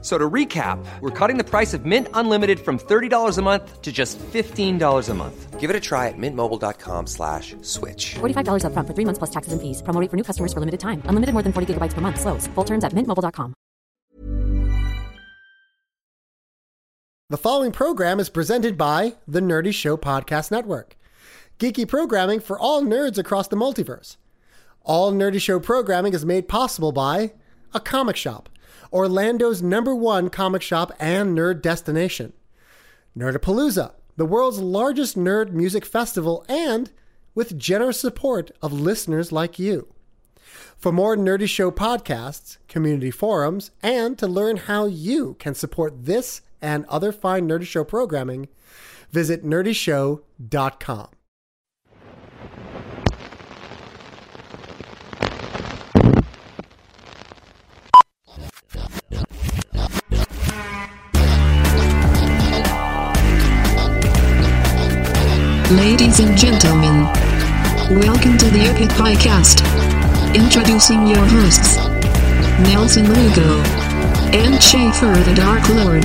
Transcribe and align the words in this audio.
F- 0.00 0.04
So 0.04 0.16
to 0.16 0.30
recap, 0.30 0.78
we're 1.00 1.10
cutting 1.10 1.38
the 1.38 1.44
price 1.44 1.74
of 1.74 1.84
Mint 1.84 2.06
Unlimited 2.14 2.60
from 2.60 2.78
$30 2.78 3.36
a 3.38 3.42
month 3.42 3.82
to 3.82 3.90
just 3.90 4.16
$15 4.32 5.08
a 5.08 5.14
month. 5.14 5.58
Give 5.58 5.70
it 5.70 5.74
a 5.76 5.80
try 5.80 6.06
at 6.06 6.14
mintmobile.com 6.16 7.06
slash 7.08 7.56
switch. 7.62 8.14
$45 8.20 8.62
upfront 8.62 8.86
for 8.86 8.94
three 8.94 9.04
months 9.04 9.18
plus 9.18 9.30
taxes 9.30 9.52
and 9.52 9.60
fees. 9.60 9.82
Promo 9.82 10.00
rate 10.00 10.08
for 10.10 10.16
new 10.16 10.22
customers 10.22 10.52
for 10.52 10.60
limited 10.60 10.78
time. 10.78 11.02
Unlimited 11.06 11.32
more 11.32 11.42
than 11.42 11.52
40 11.52 11.74
gigabytes 11.74 11.94
per 11.94 12.00
month. 12.00 12.20
Slows. 12.20 12.46
Full 12.54 12.64
terms 12.64 12.84
at 12.84 12.92
mintmobile.com. 12.92 13.54
The 17.30 17.36
following 17.36 17.72
program 17.72 18.20
is 18.20 18.30
presented 18.30 18.78
by 18.78 19.14
the 19.26 19.40
Nerdy 19.40 19.74
Show 19.74 19.96
Podcast 19.98 20.50
Network. 20.50 20.96
Geeky 21.58 21.86
programming 21.86 22.40
for 22.40 22.56
all 22.58 22.82
nerds 22.82 23.18
across 23.18 23.48
the 23.48 23.56
multiverse. 23.56 24.16
All 24.84 25.12
Nerdy 25.12 25.40
Show 25.40 25.60
programming 25.60 26.14
is 26.14 26.24
made 26.24 26.48
possible 26.48 26.92
by 26.92 27.32
a 27.74 27.80
comic 27.80 28.16
shop, 28.16 28.48
Orlando's 28.92 29.62
number 29.62 29.94
one 29.94 30.30
comic 30.30 30.62
shop 30.62 30.92
and 30.98 31.36
nerd 31.36 31.62
destination. 31.62 32.32
Nerdapalooza, 33.16 33.92
the 34.16 34.26
world's 34.26 34.58
largest 34.58 35.16
nerd 35.16 35.50
music 35.50 35.84
festival, 35.84 36.44
and 36.48 36.90
with 37.34 37.58
generous 37.58 38.00
support 38.00 38.50
of 38.62 38.72
listeners 38.72 39.32
like 39.32 39.58
you. 39.58 39.88
For 40.76 40.92
more 40.92 41.16
Nerdy 41.16 41.48
Show 41.48 41.70
podcasts, 41.70 42.58
community 42.68 43.10
forums, 43.10 43.70
and 43.82 44.16
to 44.18 44.26
learn 44.26 44.56
how 44.56 44.86
you 44.86 45.34
can 45.38 45.54
support 45.54 46.04
this 46.04 46.40
and 46.62 46.84
other 46.86 47.12
fine 47.12 47.48
Nerdy 47.48 47.66
Show 47.66 47.84
programming, 47.84 48.48
visit 49.10 49.44
nerdyshow.com. 49.44 51.08
Ladies 65.72 66.18
and 66.18 66.34
gentlemen, 66.34 67.04
welcome 68.00 68.38
to 68.38 68.46
the 68.46 68.60
Epic 68.74 68.88
Podcast. 68.88 69.62
Introducing 70.34 71.06
your 71.06 71.22
hosts, 71.26 71.76
Nelson 72.70 73.06
Lugo 73.12 73.60
and 74.32 74.62
Schaefer 74.62 75.12
the 75.12 75.34
Dark 75.34 75.68
Lord. 75.68 76.04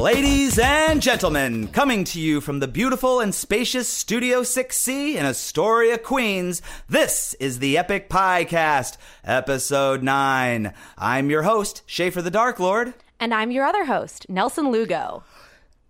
Ladies 0.00 0.58
and 0.58 1.02
gentlemen, 1.02 1.68
coming 1.68 2.04
to 2.04 2.18
you 2.18 2.40
from 2.40 2.60
the 2.60 2.68
beautiful 2.68 3.20
and 3.20 3.34
spacious 3.34 3.86
Studio 3.86 4.40
6C 4.40 5.16
in 5.16 5.26
Astoria, 5.26 5.98
Queens, 5.98 6.62
this 6.88 7.34
is 7.34 7.58
the 7.58 7.76
Epic 7.76 8.08
Piecast, 8.08 8.96
Episode 9.22 10.02
9. 10.02 10.72
I'm 10.96 11.28
your 11.28 11.42
host, 11.42 11.82
Schaefer 11.84 12.22
the 12.22 12.30
Dark 12.30 12.58
Lord. 12.58 12.94
And 13.20 13.34
I'm 13.34 13.50
your 13.50 13.66
other 13.66 13.84
host, 13.84 14.30
Nelson 14.30 14.70
Lugo. 14.70 15.22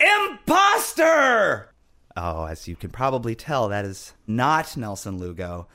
Imposter! 0.00 1.70
Oh, 2.16 2.44
as 2.46 2.66
you 2.66 2.76
can 2.76 2.90
probably 2.90 3.34
tell, 3.34 3.68
that 3.68 3.84
is 3.84 4.14
not 4.26 4.76
Nelson 4.76 5.18
Lugo. 5.18 5.66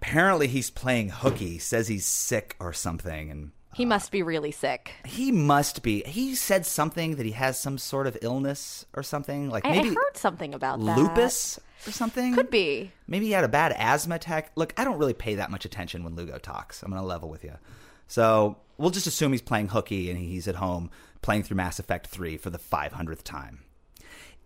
Apparently, 0.00 0.46
he's 0.46 0.70
playing 0.70 1.10
hooky, 1.10 1.58
says 1.58 1.88
he's 1.88 2.06
sick 2.06 2.56
or 2.58 2.72
something, 2.72 3.30
and 3.30 3.50
He 3.74 3.84
must 3.84 4.10
be 4.10 4.22
really 4.22 4.50
sick. 4.50 4.92
he 5.04 5.30
must 5.30 5.82
be. 5.82 6.02
He 6.06 6.34
said 6.34 6.64
something 6.64 7.16
that 7.16 7.26
he 7.26 7.32
has 7.32 7.60
some 7.60 7.76
sort 7.76 8.06
of 8.06 8.16
illness 8.22 8.86
or 8.94 9.02
something, 9.02 9.50
like 9.50 9.66
I, 9.66 9.70
I 9.70 9.72
maybe 9.82 9.94
heard 9.94 10.16
something 10.16 10.54
about 10.54 10.82
that. 10.84 10.96
lupus 10.96 11.60
or 11.86 11.92
something. 11.92 12.34
Could 12.34 12.50
be. 12.50 12.92
Maybe 13.06 13.26
he 13.26 13.32
had 13.32 13.44
a 13.44 13.48
bad 13.48 13.72
asthma 13.76 14.14
attack. 14.14 14.52
Look, 14.56 14.72
I 14.78 14.84
don't 14.84 14.98
really 14.98 15.12
pay 15.14 15.34
that 15.34 15.50
much 15.50 15.64
attention 15.66 16.04
when 16.04 16.16
Lugo 16.16 16.38
talks. 16.38 16.82
I'm 16.82 16.90
going 16.90 17.02
to 17.02 17.06
level 17.06 17.28
with 17.28 17.44
you. 17.44 17.52
So 18.08 18.56
we'll 18.78 18.90
just 18.90 19.06
assume 19.06 19.32
he's 19.32 19.42
playing 19.42 19.68
hooky 19.68 20.10
and 20.10 20.18
he's 20.18 20.48
at 20.48 20.54
home 20.56 20.90
playing 21.22 21.42
through 21.42 21.56
Mass 21.56 21.78
Effect 21.78 22.06
3 22.06 22.36
for 22.36 22.50
the 22.50 22.58
500th 22.58 23.22
time. 23.22 23.60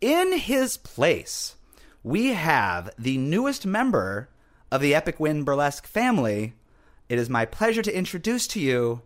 In 0.00 0.36
his 0.38 0.76
place, 0.76 1.56
we 2.02 2.28
have 2.28 2.90
the 2.98 3.16
newest 3.16 3.64
member 3.64 4.28
of 4.70 4.80
the 4.80 4.94
Epic 4.94 5.20
Win 5.20 5.44
Burlesque 5.44 5.86
family. 5.86 6.54
It 7.08 7.18
is 7.18 7.30
my 7.30 7.44
pleasure 7.44 7.82
to 7.82 7.96
introduce 7.96 8.46
to 8.48 8.60
you 8.60 9.02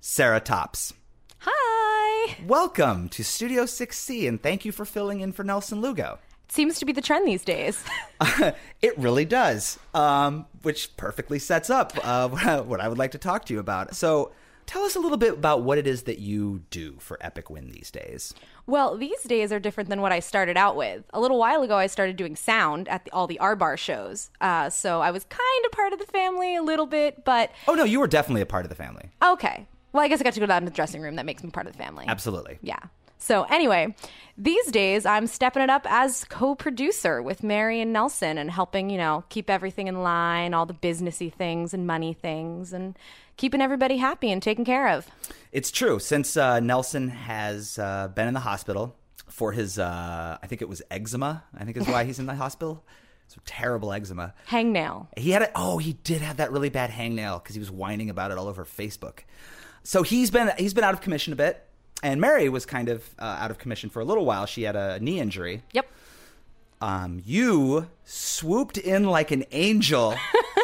Sarah 0.00 0.40
Tops. 0.40 0.94
Hi. 1.40 2.36
Welcome 2.46 3.08
to 3.10 3.22
Studio 3.22 3.64
6C 3.64 4.26
and 4.28 4.42
thank 4.42 4.64
you 4.64 4.72
for 4.72 4.84
filling 4.84 5.20
in 5.20 5.32
for 5.32 5.44
Nelson 5.44 5.80
Lugo. 5.80 6.18
It 6.48 6.52
seems 6.52 6.78
to 6.78 6.86
be 6.86 6.92
the 6.92 7.02
trend 7.02 7.28
these 7.28 7.44
days. 7.44 7.84
it 8.80 8.96
really 8.98 9.26
does, 9.26 9.78
um, 9.92 10.46
which 10.62 10.96
perfectly 10.96 11.38
sets 11.38 11.68
up 11.68 11.92
uh, 12.02 12.28
what 12.62 12.80
I 12.80 12.88
would 12.88 12.98
like 12.98 13.10
to 13.12 13.18
talk 13.18 13.44
to 13.46 13.54
you 13.54 13.60
about. 13.60 13.94
So, 13.94 14.32
tell 14.68 14.82
us 14.84 14.94
a 14.94 15.00
little 15.00 15.16
bit 15.18 15.32
about 15.32 15.62
what 15.62 15.78
it 15.78 15.86
is 15.88 16.02
that 16.04 16.18
you 16.20 16.62
do 16.70 16.94
for 17.00 17.18
Epic 17.20 17.50
Win 17.50 17.70
these 17.70 17.90
days. 17.90 18.32
well, 18.66 18.96
these 18.96 19.20
days 19.24 19.50
are 19.50 19.58
different 19.58 19.88
than 19.90 20.00
what 20.00 20.12
I 20.12 20.20
started 20.20 20.56
out 20.56 20.76
with. 20.76 21.02
A 21.12 21.20
little 21.20 21.38
while 21.38 21.62
ago, 21.62 21.74
I 21.76 21.86
started 21.88 22.16
doing 22.16 22.36
sound 22.36 22.86
at 22.88 23.04
the, 23.06 23.10
all 23.12 23.26
the 23.26 23.40
R 23.40 23.56
Bar 23.56 23.76
shows. 23.76 24.30
Uh, 24.40 24.70
so 24.70 25.00
I 25.00 25.10
was 25.10 25.24
kind 25.24 25.64
of 25.64 25.72
part 25.72 25.92
of 25.92 25.98
the 25.98 26.06
family 26.06 26.54
a 26.54 26.62
little 26.62 26.86
bit, 26.86 27.24
but 27.24 27.50
Oh 27.66 27.74
no, 27.74 27.82
you 27.84 27.98
were 27.98 28.06
definitely 28.06 28.42
a 28.42 28.46
part 28.46 28.64
of 28.64 28.68
the 28.68 28.76
family. 28.76 29.08
okay. 29.24 29.66
Well, 29.92 30.04
I 30.04 30.08
guess 30.08 30.20
I 30.20 30.24
got 30.24 30.34
to 30.34 30.40
go 30.40 30.46
down 30.46 30.62
to 30.62 30.66
the 30.66 30.74
dressing 30.76 31.00
room. 31.00 31.16
That 31.16 31.24
makes 31.24 31.42
me 31.42 31.50
part 31.50 31.66
of 31.66 31.72
the 31.72 31.78
family. 31.78 32.04
Absolutely. 32.06 32.58
Yeah. 32.60 32.78
So 33.16 33.44
anyway, 33.44 33.96
these 34.36 34.66
days 34.66 35.06
I'm 35.06 35.26
stepping 35.26 35.62
it 35.62 35.70
up 35.70 35.86
as 35.90 36.24
co-producer 36.26 37.20
with 37.22 37.42
Mary 37.42 37.80
and 37.80 37.92
Nelson 37.92 38.38
and 38.38 38.50
helping, 38.50 38.90
you 38.90 38.98
know, 38.98 39.24
keep 39.28 39.50
everything 39.50 39.88
in 39.88 40.02
line, 40.02 40.54
all 40.54 40.66
the 40.66 40.74
businessy 40.74 41.32
things 41.32 41.74
and 41.74 41.86
money 41.86 42.12
things 42.12 42.72
and 42.72 42.96
keeping 43.38 43.62
everybody 43.62 43.96
happy 43.96 44.30
and 44.30 44.42
taken 44.42 44.66
care 44.66 44.88
of. 44.88 45.08
It's 45.50 45.70
true. 45.70 45.98
Since 45.98 46.36
uh, 46.36 46.60
Nelson 46.60 47.08
has 47.08 47.78
uh, 47.78 48.08
been 48.08 48.28
in 48.28 48.34
the 48.34 48.40
hospital 48.40 48.94
for 49.30 49.52
his, 49.52 49.78
uh, 49.78 50.36
I 50.42 50.46
think 50.46 50.60
it 50.60 50.68
was 50.68 50.82
eczema. 50.90 51.44
I 51.58 51.64
think 51.64 51.78
is 51.78 51.86
why 51.86 52.04
he's 52.04 52.18
in 52.18 52.26
the 52.26 52.34
hospital. 52.34 52.84
So 53.28 53.40
terrible 53.46 53.92
eczema. 53.92 54.34
Hangnail. 54.48 55.06
He 55.16 55.30
had 55.30 55.42
it. 55.42 55.52
Oh, 55.54 55.78
he 55.78 55.94
did 56.04 56.22
have 56.22 56.38
that 56.38 56.50
really 56.50 56.70
bad 56.70 56.90
hangnail 56.90 57.42
because 57.42 57.54
he 57.54 57.60
was 57.60 57.70
whining 57.70 58.10
about 58.10 58.30
it 58.30 58.38
all 58.38 58.48
over 58.48 58.64
Facebook. 58.64 59.20
So 59.82 60.02
he's 60.02 60.30
been 60.30 60.50
he's 60.58 60.74
been 60.74 60.84
out 60.84 60.94
of 60.94 61.00
commission 61.00 61.32
a 61.32 61.36
bit, 61.36 61.62
and 62.02 62.20
Mary 62.20 62.48
was 62.48 62.66
kind 62.66 62.88
of 62.88 63.08
uh, 63.18 63.24
out 63.24 63.50
of 63.50 63.58
commission 63.58 63.90
for 63.90 64.00
a 64.00 64.04
little 64.04 64.24
while. 64.24 64.46
She 64.46 64.62
had 64.62 64.76
a 64.76 64.98
knee 65.00 65.20
injury. 65.20 65.62
Yep. 65.72 65.90
Um, 66.80 67.22
you 67.24 67.88
swooped 68.04 68.78
in 68.78 69.04
like 69.04 69.30
an 69.30 69.44
angel 69.52 70.14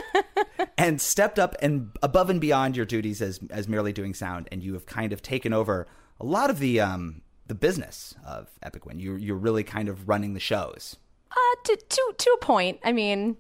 and 0.85 1.01
stepped 1.01 1.39
up 1.39 1.57
and 1.63 1.91
above 2.03 2.29
and 2.31 2.41
beyond 2.41 2.77
your 2.77 2.87
duties 2.87 3.23
as 3.23 3.41
as 3.51 3.67
merely 3.69 3.93
doing 3.93 4.15
sound, 4.15 4.49
and 4.53 4.63
you 4.63 4.75
have 4.75 4.87
kind 4.87 5.13
of 5.13 5.23
taken 5.23 5.53
over 5.53 5.87
a 6.21 6.25
lot 6.25 6.51
of 6.51 6.59
the 6.59 6.81
um 6.81 7.23
the 7.47 7.55
business 7.55 8.15
of 8.27 8.51
Epic 8.63 8.87
Win. 8.87 8.99
You 8.99 9.17
you're 9.17 9.37
really 9.37 9.65
kind 9.65 9.89
of 9.89 10.09
running 10.09 10.35
the 10.35 10.41
shows. 10.41 10.97
Uh, 11.31 11.57
to, 11.65 11.77
to, 11.77 12.15
to 12.17 12.31
a 12.31 12.45
point. 12.45 12.79
I 12.85 12.93
mean, 12.93 13.37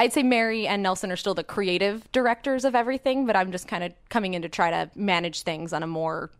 I'd 0.00 0.12
say 0.12 0.24
Mary 0.24 0.66
and 0.66 0.82
Nelson 0.82 1.12
are 1.12 1.16
still 1.16 1.34
the 1.34 1.44
creative 1.44 2.10
directors 2.10 2.64
of 2.64 2.74
everything, 2.74 3.24
but 3.24 3.36
I'm 3.36 3.52
just 3.52 3.68
kind 3.68 3.84
of 3.84 3.92
coming 4.08 4.34
in 4.34 4.42
to 4.42 4.48
try 4.48 4.70
to 4.70 4.90
manage 4.96 5.42
things 5.42 5.72
on 5.72 5.84
a 5.84 5.86
more 5.86 6.32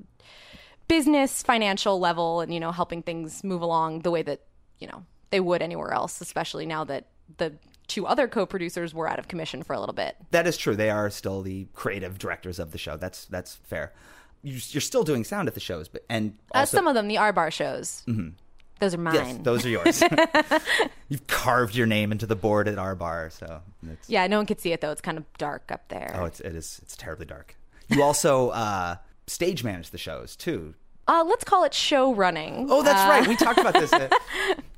business, 0.89 1.45
financial 1.45 2.01
level 2.01 2.41
and, 2.41 2.53
you 2.53 2.59
know, 2.59 2.73
helping 2.73 3.03
things 3.03 3.45
move 3.45 3.63
along 3.63 4.01
the 4.01 4.11
way 4.11 4.23
that, 4.23 4.41
you 4.79 4.89
know, 4.89 5.05
they 5.31 5.39
would 5.39 5.63
anywhere 5.63 5.93
else, 5.93 6.21
especially 6.21 6.67
now 6.67 6.83
that 6.83 7.07
the 7.37 7.53
two 7.89 8.07
other 8.07 8.29
co-producers 8.29 8.93
were 8.95 9.09
out 9.09 9.19
of 9.19 9.29
commission 9.29 9.63
for 9.63 9.73
a 9.75 9.81
little 9.81 9.95
bit. 9.95 10.17
That 10.31 10.47
is 10.47 10.57
true. 10.57 10.77
They 10.77 10.91
are 10.91 11.11
still 11.11 11.43
the 11.43 11.67
creative 11.75 12.19
directors 12.19 12.59
of 12.59 12.73
the 12.73 12.79
show. 12.79 12.97
That's 12.97 13.25
that's 13.27 13.55
fair. 13.55 13.93
You- 14.43 14.61
You're 14.71 14.81
still 14.81 15.03
doing 15.05 15.25
sound 15.25 15.49
at 15.49 15.55
the 15.55 15.61
shows, 15.61 15.89
but 15.89 16.05
and 16.09 16.37
Uh, 16.53 16.65
some 16.67 16.87
of 16.87 16.95
them, 16.95 17.09
the 17.09 17.19
R 17.19 17.33
Bar 17.33 17.51
shows. 17.51 18.03
Those 18.79 18.93
are 18.95 18.99
mine. 18.99 19.15
yes, 19.15 19.39
those 19.43 19.65
are 19.65 19.71
yours. 19.71 20.03
You've 21.09 21.27
carved 21.27 21.75
your 21.75 21.87
name 21.87 22.13
into 22.13 22.27
the 22.27 22.37
board 22.37 22.69
at 22.69 22.79
R 22.79 22.95
bar. 22.95 23.31
so 23.31 23.63
it's, 23.91 24.09
yeah, 24.11 24.27
no 24.27 24.37
one 24.39 24.47
could 24.47 24.61
see 24.61 24.73
it 24.73 24.81
though. 24.81 24.91
It's 24.91 25.01
kind 25.01 25.17
of 25.19 25.25
dark 25.39 25.71
up 25.73 25.89
there. 25.89 26.13
oh, 26.15 26.25
it's 26.27 26.41
it 26.41 26.55
is 26.55 26.79
it's 26.83 26.97
terribly 26.97 27.25
dark. 27.27 27.57
You 27.89 28.03
also 28.03 28.51
uh, 28.51 28.97
stage 29.27 29.65
manage 29.65 29.91
the 29.91 29.99
shows 29.99 30.37
too. 30.37 30.75
Uh, 31.09 31.25
let's 31.27 31.45
call 31.45 31.65
it 31.65 31.73
show 31.73 32.13
running. 32.13 32.67
Oh, 32.69 32.83
that's 32.83 33.09
right. 33.09 33.27
We 33.27 33.37
talked 33.37 33.61
about 33.61 33.75
this. 33.75 33.93
uh, 33.93 34.09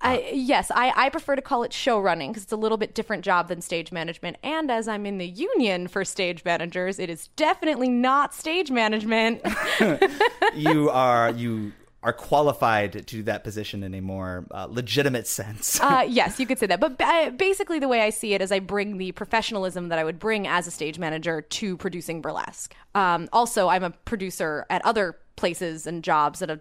I, 0.01 0.31
yes, 0.33 0.71
I, 0.75 0.93
I 0.95 1.09
prefer 1.09 1.37
to 1.37 1.43
call 1.43 1.63
it 1.63 1.73
show 1.73 1.99
running 1.99 2.31
because 2.31 2.43
it's 2.43 2.53
a 2.53 2.57
little 2.57 2.77
bit 2.77 2.95
different 2.95 3.25
job 3.25 3.49
than 3.49 3.63
stage 3.63 3.93
management. 3.93 4.37
And 4.43 4.71
as 4.71 4.89
I'm 4.89 5.07
in 5.07 5.19
the 5.19 5.27
union 5.27 5.89
for 5.89 6.05
stage 6.05 6.45
managers, 6.45 6.99
it 6.99 7.09
is 7.09 7.29
definitely 7.37 7.89
not 7.89 8.35
stage 8.35 8.71
management. 8.71 9.41
you 10.55 10.91
are 10.91 11.31
you 11.31 11.73
are 12.03 12.13
qualified 12.13 12.93
to 12.93 13.03
do 13.03 13.25
that 13.25 13.43
position 13.43 13.83
in 13.83 13.93
a 13.93 14.01
more 14.01 14.47
uh, 14.53 14.67
legitimate 14.71 15.27
sense. 15.27 15.81
Uh, 15.81 16.07
yes, 16.09 16.39
you 16.39 16.47
could 16.47 16.59
say 16.59 16.67
that. 16.67 16.79
But 16.79 16.97
ba- 16.97 17.35
basically, 17.37 17.81
the 17.81 17.89
way 17.89 18.03
I 18.03 18.11
see 18.11 18.35
it 18.35 18.41
is 18.41 18.53
I 18.53 18.61
bring 18.61 18.99
the 18.99 19.13
professionalism 19.13 19.89
that 19.89 19.99
I 19.99 20.05
would 20.05 20.19
bring 20.19 20.47
as 20.47 20.67
a 20.67 20.71
stage 20.71 20.99
manager 20.99 21.43
to 21.43 21.77
producing 21.77 22.21
burlesque. 22.21 22.75
Um, 22.95 23.29
also, 23.33 23.69
I'm 23.69 23.83
a 23.83 23.91
producer 23.91 24.65
at 24.71 24.85
other 24.85 25.17
places 25.38 25.87
and 25.87 26.05
jobs 26.05 26.43
at 26.43 26.50
a 26.50 26.61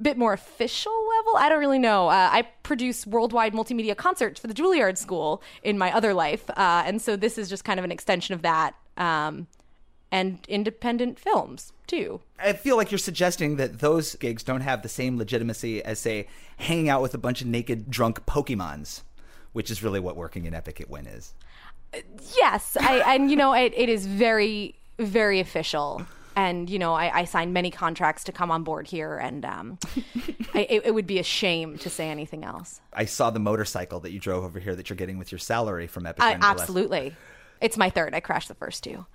bit 0.00 0.18
more 0.18 0.34
official 0.34 0.92
level. 1.16 1.36
I 1.38 1.48
don't 1.48 1.60
really 1.60 1.78
know. 1.78 2.08
Uh, 2.08 2.28
I 2.30 2.42
produce 2.62 3.06
worldwide 3.06 3.54
multimedia 3.54 3.96
concerts 3.96 4.38
for 4.38 4.46
the 4.46 4.52
Juilliard 4.52 4.98
School 4.98 5.42
in 5.62 5.78
my 5.78 5.90
other 5.90 6.12
life, 6.12 6.50
uh, 6.50 6.82
and 6.84 7.00
so 7.00 7.16
this 7.16 7.38
is 7.38 7.48
just 7.48 7.64
kind 7.64 7.78
of 7.78 7.84
an 7.84 7.92
extension 7.92 8.34
of 8.34 8.42
that. 8.42 8.74
Um, 8.98 9.46
and 10.12 10.38
independent 10.48 11.18
films 11.18 11.72
too. 11.86 12.20
I 12.38 12.52
feel 12.52 12.76
like 12.76 12.90
you're 12.90 12.98
suggesting 12.98 13.56
that 13.56 13.80
those 13.80 14.14
gigs 14.14 14.42
don't 14.42 14.60
have 14.60 14.82
the 14.82 14.88
same 14.88 15.18
legitimacy 15.18 15.82
as, 15.84 15.98
say, 15.98 16.28
hanging 16.58 16.88
out 16.88 17.02
with 17.02 17.14
a 17.14 17.18
bunch 17.18 17.40
of 17.40 17.48
naked, 17.48 17.90
drunk 17.90 18.24
Pokemons, 18.24 19.02
which 19.52 19.70
is 19.70 19.82
really 19.82 20.00
what 20.00 20.16
working 20.16 20.46
in 20.46 20.54
Epic 20.54 20.80
at 20.80 20.88
Win 20.88 21.06
is. 21.06 21.34
Yes, 22.36 22.76
I, 22.80 23.14
and 23.14 23.30
you 23.30 23.36
know 23.36 23.52
it, 23.52 23.72
it 23.76 23.88
is 23.88 24.06
very, 24.06 24.74
very 24.98 25.40
official. 25.40 26.06
And 26.36 26.68
you 26.68 26.78
know, 26.78 26.92
I, 26.92 27.20
I 27.20 27.24
signed 27.24 27.54
many 27.54 27.70
contracts 27.70 28.24
to 28.24 28.32
come 28.32 28.50
on 28.50 28.62
board 28.62 28.86
here, 28.86 29.16
and 29.16 29.44
um, 29.44 29.78
I, 30.54 30.66
it, 30.68 30.82
it 30.86 30.94
would 30.94 31.06
be 31.06 31.18
a 31.18 31.22
shame 31.22 31.78
to 31.78 31.88
say 31.88 32.10
anything 32.10 32.44
else. 32.44 32.82
I 32.92 33.06
saw 33.06 33.30
the 33.30 33.40
motorcycle 33.40 34.00
that 34.00 34.12
you 34.12 34.20
drove 34.20 34.44
over 34.44 34.60
here 34.60 34.76
that 34.76 34.90
you're 34.90 34.98
getting 34.98 35.16
with 35.16 35.32
your 35.32 35.38
salary 35.38 35.86
from 35.86 36.06
Epic. 36.06 36.22
I, 36.22 36.36
absolutely, 36.40 37.16
it's 37.62 37.78
my 37.78 37.88
third. 37.88 38.14
I 38.14 38.20
crashed 38.20 38.48
the 38.48 38.54
first 38.54 38.84
two. 38.84 39.06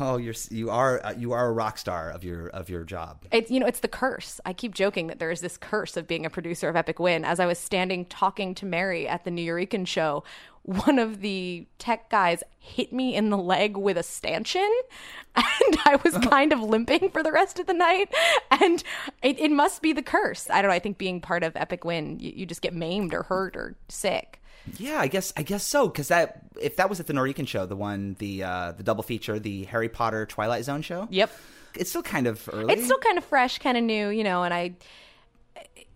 Oh, 0.00 0.16
you're 0.16 0.34
you 0.50 0.70
are 0.70 1.04
uh, 1.04 1.12
you 1.12 1.32
are 1.32 1.46
a 1.46 1.52
rock 1.52 1.78
star 1.78 2.10
of 2.10 2.24
your 2.24 2.48
of 2.48 2.68
your 2.68 2.84
job. 2.84 3.24
It's 3.30 3.50
you 3.50 3.60
know 3.60 3.66
it's 3.66 3.80
the 3.80 3.88
curse. 3.88 4.40
I 4.44 4.52
keep 4.52 4.74
joking 4.74 5.06
that 5.08 5.18
there 5.18 5.30
is 5.30 5.40
this 5.40 5.56
curse 5.56 5.96
of 5.96 6.06
being 6.06 6.26
a 6.26 6.30
producer 6.30 6.68
of 6.68 6.76
Epic 6.76 6.98
Win. 6.98 7.24
As 7.24 7.40
I 7.40 7.46
was 7.46 7.58
standing 7.58 8.04
talking 8.06 8.54
to 8.56 8.66
Mary 8.66 9.06
at 9.06 9.24
the 9.24 9.30
Nuyorican 9.30 9.86
show, 9.86 10.24
one 10.64 10.98
of 10.98 11.20
the 11.20 11.66
tech 11.78 12.08
guys 12.10 12.42
hit 12.58 12.92
me 12.92 13.14
in 13.14 13.28
the 13.28 13.36
leg 13.36 13.76
with 13.76 13.98
a 13.98 14.02
stanchion, 14.02 14.70
and 15.36 15.78
I 15.84 16.00
was 16.02 16.16
kind 16.18 16.52
of 16.52 16.60
limping 16.60 17.10
for 17.10 17.22
the 17.22 17.30
rest 17.30 17.58
of 17.58 17.66
the 17.66 17.74
night. 17.74 18.12
And 18.50 18.82
it, 19.22 19.38
it 19.38 19.50
must 19.50 19.82
be 19.82 19.92
the 19.92 20.02
curse. 20.02 20.48
I 20.48 20.62
don't 20.62 20.70
know. 20.70 20.74
I 20.74 20.78
think 20.78 20.96
being 20.96 21.20
part 21.20 21.42
of 21.42 21.54
Epic 21.54 21.84
Win, 21.84 22.18
you, 22.18 22.32
you 22.34 22.46
just 22.46 22.62
get 22.62 22.74
maimed 22.74 23.12
or 23.12 23.24
hurt 23.24 23.56
or 23.56 23.76
sick. 23.88 24.40
Yeah, 24.78 24.98
I 24.98 25.08
guess 25.08 25.34
I 25.36 25.42
guess 25.42 25.66
so. 25.66 25.88
Because 25.88 26.08
that 26.08 26.40
if 26.60 26.76
that 26.76 26.88
was 26.88 26.98
at 26.98 27.06
the 27.06 27.12
Norwegian 27.12 27.44
show, 27.44 27.66
the 27.66 27.76
one 27.76 28.16
the 28.18 28.42
uh, 28.42 28.72
the 28.72 28.82
double 28.82 29.02
feature, 29.02 29.38
the 29.38 29.64
Harry 29.64 29.90
Potter 29.90 30.24
Twilight 30.24 30.64
Zone 30.64 30.80
show. 30.80 31.06
Yep. 31.10 31.30
It's 31.76 31.90
still 31.90 32.02
kind 32.02 32.26
of 32.26 32.48
early. 32.52 32.72
It's 32.72 32.84
still 32.84 32.98
kind 32.98 33.18
of 33.18 33.24
fresh, 33.24 33.58
kind 33.58 33.76
of 33.76 33.82
new, 33.84 34.08
you 34.08 34.24
know, 34.24 34.44
and 34.44 34.54
I 34.54 34.74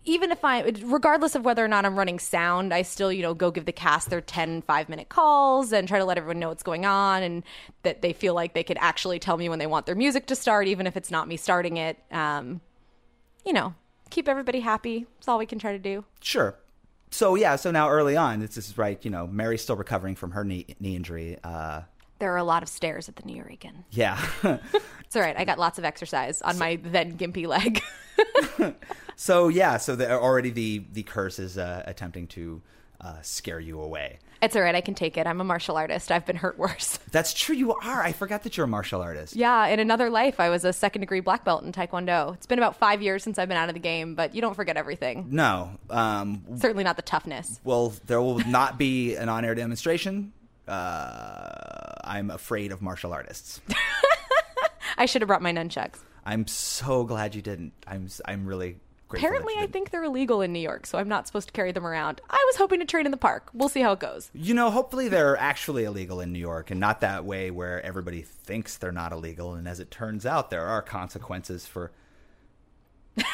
even 0.09 0.31
if 0.31 0.43
I 0.43 0.61
regardless 0.83 1.35
of 1.35 1.45
whether 1.45 1.63
or 1.63 1.67
not 1.67 1.85
I'm 1.85 1.97
running 1.97 2.17
sound, 2.17 2.73
I 2.73 2.81
still, 2.81 3.11
you 3.11 3.21
know, 3.21 3.35
go 3.35 3.51
give 3.51 3.65
the 3.65 3.71
cast 3.71 4.09
their 4.09 4.21
10 4.21 4.63
5-minute 4.63 5.09
calls 5.09 5.71
and 5.71 5.87
try 5.87 5.99
to 5.99 6.05
let 6.05 6.17
everyone 6.17 6.39
know 6.39 6.49
what's 6.49 6.63
going 6.63 6.85
on 6.85 7.21
and 7.21 7.43
that 7.83 8.01
they 8.01 8.11
feel 8.11 8.33
like 8.33 8.53
they 8.55 8.63
could 8.63 8.77
actually 8.79 9.19
tell 9.19 9.37
me 9.37 9.49
when 9.49 9.59
they 9.59 9.67
want 9.67 9.85
their 9.85 9.95
music 9.95 10.25
to 10.27 10.35
start 10.35 10.67
even 10.67 10.87
if 10.87 10.97
it's 10.97 11.11
not 11.11 11.27
me 11.27 11.37
starting 11.37 11.77
it. 11.77 11.99
Um, 12.11 12.61
you 13.45 13.53
know, 13.53 13.75
keep 14.09 14.27
everybody 14.27 14.61
happy. 14.61 15.05
That's 15.17 15.27
all 15.27 15.37
we 15.37 15.45
can 15.45 15.59
try 15.59 15.73
to 15.73 15.79
do. 15.79 16.03
Sure. 16.21 16.55
So 17.11 17.35
yeah, 17.35 17.55
so 17.55 17.69
now 17.69 17.89
early 17.89 18.17
on, 18.17 18.39
this 18.39 18.57
is 18.57 18.77
right. 18.77 19.03
You 19.03 19.11
know, 19.11 19.27
Mary's 19.27 19.61
still 19.61 19.75
recovering 19.75 20.15
from 20.15 20.31
her 20.31 20.43
knee 20.43 20.75
knee 20.79 20.95
injury. 20.95 21.37
Uh, 21.43 21.81
There 22.19 22.33
are 22.33 22.37
a 22.37 22.43
lot 22.43 22.63
of 22.63 22.69
stairs 22.69 23.07
at 23.09 23.15
the 23.15 23.23
Nuyorican. 23.23 23.83
yeah. 23.91 24.19
It's 25.05 25.15
all 25.15 25.23
right. 25.23 25.35
I 25.35 25.43
got 25.43 25.57
lots 25.57 25.79
of 25.79 25.85
exercise 25.85 26.39
on 26.43 26.59
my 26.59 26.75
then 26.83 27.17
gimpy 27.17 27.47
leg. 27.47 27.81
so 29.15 29.47
yeah, 29.47 29.77
so 29.77 29.95
the, 29.95 30.11
already 30.11 30.51
the 30.51 30.85
the 30.93 31.01
curse 31.01 31.39
is 31.39 31.57
uh, 31.57 31.81
attempting 31.87 32.27
to 32.27 32.61
uh, 33.01 33.15
scare 33.23 33.59
you 33.59 33.81
away. 33.81 34.19
it's 34.41 34.55
all 34.55 34.61
right. 34.61 34.75
I 34.75 34.81
can 34.81 34.93
take 34.93 35.17
it. 35.17 35.25
I'm 35.25 35.41
a 35.41 35.43
martial 35.43 35.77
artist. 35.77 36.11
I've 36.11 36.25
been 36.27 36.35
hurt 36.35 36.59
worse. 36.59 36.99
That's 37.11 37.33
true. 37.33 37.55
You 37.55 37.73
are. 37.73 38.03
I 38.03 38.11
forgot 38.11 38.43
that 38.43 38.55
you're 38.55 38.65
a 38.65 38.67
martial 38.67 39.01
artist. 39.01 39.35
Yeah, 39.35 39.65
in 39.67 39.79
another 39.79 40.09
life, 40.11 40.39
I 40.39 40.49
was 40.49 40.63
a 40.63 40.73
second 40.73 41.01
degree 41.01 41.21
black 41.21 41.43
belt 41.43 41.63
in 41.63 41.71
Taekwondo. 41.71 42.35
It's 42.35 42.45
been 42.45 42.59
about 42.59 42.75
five 42.75 43.01
years 43.01 43.23
since 43.23 43.39
I've 43.39 43.47
been 43.47 43.57
out 43.57 43.69
of 43.69 43.73
the 43.73 43.79
game, 43.81 44.13
but 44.13 44.35
you 44.35 44.41
don't 44.41 44.53
forget 44.53 44.77
everything. 44.77 45.27
No. 45.31 45.71
Um, 45.89 46.43
Certainly 46.57 46.83
not 46.83 46.97
the 46.97 47.01
toughness. 47.01 47.59
well, 47.63 47.93
there 48.05 48.21
will 48.21 48.39
not 48.47 48.77
be 48.77 49.15
an 49.15 49.27
on-air 49.29 49.55
demonstration. 49.55 50.33
Uh, 50.69 51.95
I'm 52.03 52.29
afraid 52.29 52.71
of 52.71 52.81
martial 52.81 53.13
artists. 53.13 53.61
I 54.97 55.05
should 55.05 55.21
have 55.21 55.27
brought 55.27 55.41
my 55.41 55.51
nunchucks. 55.51 55.99
I'm 56.25 56.47
so 56.47 57.03
glad 57.03 57.35
you 57.35 57.41
didn't. 57.41 57.73
I'm 57.87 58.07
I'm 58.25 58.45
really 58.45 58.77
Apparently, 59.11 59.53
I 59.57 59.65
think 59.65 59.89
they're 59.89 60.03
illegal 60.03 60.41
in 60.41 60.53
New 60.53 60.59
York, 60.59 60.85
so 60.85 60.99
I'm 60.99 61.07
not 61.07 61.25
supposed 61.25 61.47
to 61.47 61.53
carry 61.53 61.71
them 61.71 61.85
around. 61.85 62.21
I 62.29 62.43
was 62.47 62.57
hoping 62.57 62.79
to 62.79 62.85
train 62.85 63.05
in 63.05 63.11
the 63.11 63.17
park. 63.17 63.49
We'll 63.53 63.69
see 63.69 63.81
how 63.81 63.93
it 63.93 63.99
goes. 63.99 64.29
You 64.35 64.53
know, 64.53 64.69
hopefully 64.69 65.09
they're 65.09 65.35
actually 65.37 65.85
illegal 65.85 66.21
in 66.21 66.31
New 66.31 66.39
York 66.39 66.69
and 66.69 66.79
not 66.79 67.01
that 67.01 67.25
way 67.25 67.49
where 67.49 67.83
everybody 67.83 68.21
thinks 68.21 68.77
they're 68.77 68.91
not 68.91 69.11
illegal. 69.11 69.55
And 69.55 69.67
as 69.67 69.79
it 69.79 69.89
turns 69.89 70.27
out, 70.27 70.51
there 70.51 70.67
are 70.67 70.83
consequences 70.83 71.65
for. 71.65 71.91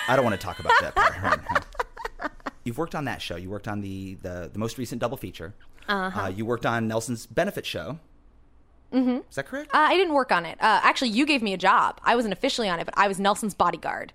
I 0.07 0.15
don't 0.15 0.23
want 0.23 0.39
to 0.39 0.43
talk 0.43 0.59
about 0.59 0.73
that 0.79 0.95
part. 0.95 2.31
You've 2.63 2.77
worked 2.77 2.95
on 2.95 3.05
that 3.05 3.21
show. 3.21 3.35
You 3.35 3.49
worked 3.49 3.67
on 3.67 3.81
the, 3.81 4.15
the, 4.21 4.49
the 4.51 4.57
most 4.57 4.77
recent 4.77 5.01
double 5.01 5.17
feature. 5.17 5.53
Uh-huh. 5.87 6.27
you 6.35 6.45
worked 6.45 6.65
on 6.65 6.87
Nelson's 6.87 7.25
benefit 7.25 7.65
show. 7.65 7.99
Mm-hmm. 8.93 9.17
Is 9.29 9.35
that 9.35 9.47
correct? 9.47 9.71
Uh, 9.73 9.77
I 9.79 9.95
didn't 9.97 10.13
work 10.13 10.31
on 10.31 10.45
it. 10.45 10.57
Uh, 10.61 10.79
actually, 10.83 11.09
you 11.09 11.25
gave 11.25 11.41
me 11.41 11.53
a 11.53 11.57
job. 11.57 11.99
I 12.03 12.15
wasn't 12.15 12.33
officially 12.33 12.69
on 12.69 12.79
it, 12.79 12.85
but 12.85 12.93
I 12.97 13.07
was 13.07 13.19
Nelson's 13.19 13.53
bodyguard. 13.53 14.13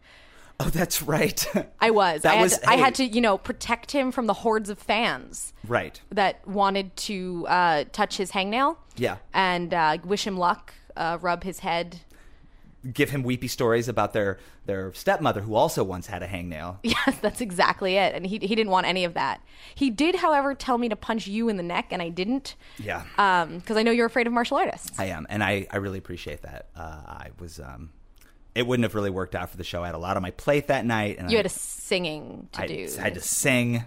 oh, 0.58 0.70
that's 0.70 1.02
right. 1.02 1.46
I 1.81 1.90
was. 1.90 2.22
That 2.22 2.32
I, 2.32 2.37
had 2.37 2.43
was- 2.43 2.58
to, 2.58 2.70
I 2.70 2.76
had 2.76 2.94
to, 2.96 3.05
you 3.05 3.20
know, 3.20 3.37
protect 3.38 3.93
him 3.93 4.12
from 4.12 4.26
the 4.26 4.34
hordes 4.34 4.70
of 4.70 4.78
fans 4.78 5.52
right. 5.67 6.00
that 6.11 6.46
wanted 6.46 6.96
to 6.96 7.46
uh, 7.49 7.84
touch 7.93 8.16
his 8.16 8.32
hangnail. 8.32 8.76
Yeah. 8.96 9.16
And 9.34 9.75
uh, 9.75 9.99
wish 10.05 10.26
him 10.26 10.37
luck, 10.37 10.73
uh, 10.96 11.19
rub 11.20 11.44
his 11.44 11.61
head. 11.61 12.00
Give 12.93 13.11
him 13.11 13.23
weepy 13.23 13.47
stories 13.49 13.88
about 13.88 14.15
their, 14.15 14.38
their 14.65 14.93
stepmother 14.94 15.43
who 15.43 15.55
also 15.55 15.85
once 15.85 16.06
had 16.06 16.23
a 16.23 16.27
hangnail. 16.27 16.79
Yes, 16.82 17.19
that's 17.21 17.41
exactly 17.43 17.97
it. 17.97 18.15
And 18.15 18.27
he, 18.27 18.38
he 18.38 18.55
didn't 18.55 18.71
want 18.71 18.87
any 18.87 19.05
of 19.05 19.15
that. 19.15 19.43
He 19.75 19.91
did, 19.91 20.15
however, 20.17 20.55
tell 20.55 20.79
me 20.79 20.88
to 20.88 20.97
punch 20.97 21.27
you 21.27 21.49
in 21.50 21.56
the 21.59 21.62
neck, 21.62 21.88
and 21.91 22.00
I 22.00 22.09
didn't. 22.09 22.55
Yeah. 22.79 23.05
Um, 23.19 23.59
Because 23.59 23.77
I 23.77 23.82
know 23.82 23.91
you're 23.91 24.06
afraid 24.06 24.27
of 24.27 24.32
martial 24.32 24.56
artists. 24.56 24.99
I 24.99 25.06
am, 25.06 25.27
and 25.29 25.44
I, 25.44 25.67
I 25.71 25.77
really 25.77 25.99
appreciate 25.99 26.43
that. 26.43 26.69
Uh, 26.75 26.81
I 27.06 27.29
was, 27.38 27.61
um, 27.61 27.91
it 28.55 28.67
wouldn't 28.67 28.85
have 28.85 28.94
really 28.94 29.11
worked 29.11 29.35
out 29.35 29.50
for 29.50 29.59
the 29.59 29.65
show. 29.65 29.83
I 29.83 29.87
had 29.87 29.94
a 29.94 29.99
lot 29.99 30.17
on 30.17 30.23
my 30.23 30.31
plate 30.31 30.69
that 30.69 30.87
night, 30.87 31.19
and 31.19 31.31
You 31.31 31.37
I, 31.37 31.41
had 31.41 31.47
a 31.47 31.50
singing 31.50 32.49
to 32.53 32.62
I, 32.62 32.67
do. 32.67 32.88
I 32.99 33.00
had 33.03 33.15
to 33.15 33.21
sing. 33.21 33.85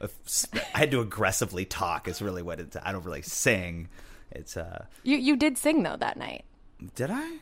I 0.00 0.78
had 0.78 0.92
to 0.92 1.00
aggressively 1.00 1.64
talk. 1.64 2.06
Is 2.06 2.22
really 2.22 2.42
what 2.42 2.60
it's. 2.60 2.76
I 2.80 2.92
don't 2.92 3.04
really 3.04 3.22
sing. 3.22 3.88
It's. 4.30 4.56
uh 4.56 4.84
You 5.02 5.16
you 5.16 5.34
did 5.36 5.58
sing 5.58 5.82
though 5.82 5.96
that 5.96 6.16
night 6.16 6.44
Did 6.94 7.10
I? 7.10 7.38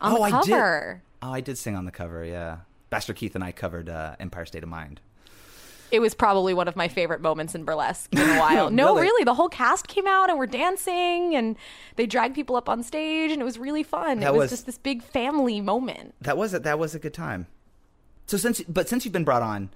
On 0.00 0.12
oh, 0.12 0.16
the 0.16 0.22
I 0.22 0.42
did. 0.42 1.00
Oh, 1.22 1.32
I 1.32 1.40
did 1.40 1.58
sing 1.58 1.74
on 1.76 1.84
the 1.84 1.90
cover. 1.92 2.24
Yeah, 2.24 2.58
Bastard 2.90 3.16
Keith 3.16 3.34
and 3.34 3.42
I 3.42 3.52
covered 3.52 3.88
uh, 3.88 4.16
Empire 4.20 4.46
State 4.46 4.62
of 4.62 4.68
Mind. 4.68 5.00
It 5.92 6.00
was 6.00 6.14
probably 6.14 6.52
one 6.52 6.66
of 6.66 6.74
my 6.74 6.88
favorite 6.88 7.20
moments 7.20 7.54
in 7.54 7.64
burlesque 7.64 8.12
in 8.12 8.18
a 8.18 8.38
while. 8.40 8.70
no, 8.70 8.88
Really? 8.94 9.02
really, 9.02 9.24
the 9.24 9.34
whole 9.34 9.48
cast 9.48 9.86
came 9.86 10.06
out 10.06 10.28
and 10.30 10.38
were 10.38 10.46
dancing, 10.46 11.36
and 11.36 11.56
they 11.94 12.06
dragged 12.06 12.34
people 12.34 12.56
up 12.56 12.68
on 12.68 12.82
stage, 12.82 13.30
and 13.30 13.40
it 13.40 13.44
was 13.44 13.56
really 13.58 13.84
fun. 13.84 14.18
That 14.20 14.28
it 14.28 14.32
was, 14.32 14.38
was- 14.42 14.50
just 14.50 14.66
this 14.66 14.78
big 14.78 15.02
family 15.02 15.60
moment. 15.60 16.14
That 16.20 16.36
was 16.36 16.54
a, 16.54 16.58
that 16.60 16.78
was 16.78 16.94
a 16.94 16.98
good 16.98 17.14
time. 17.14 17.46
So 18.26 18.36
since 18.36 18.60
but 18.62 18.88
since 18.88 19.04
you've 19.04 19.12
been 19.12 19.24
brought 19.24 19.42
on, 19.42 19.70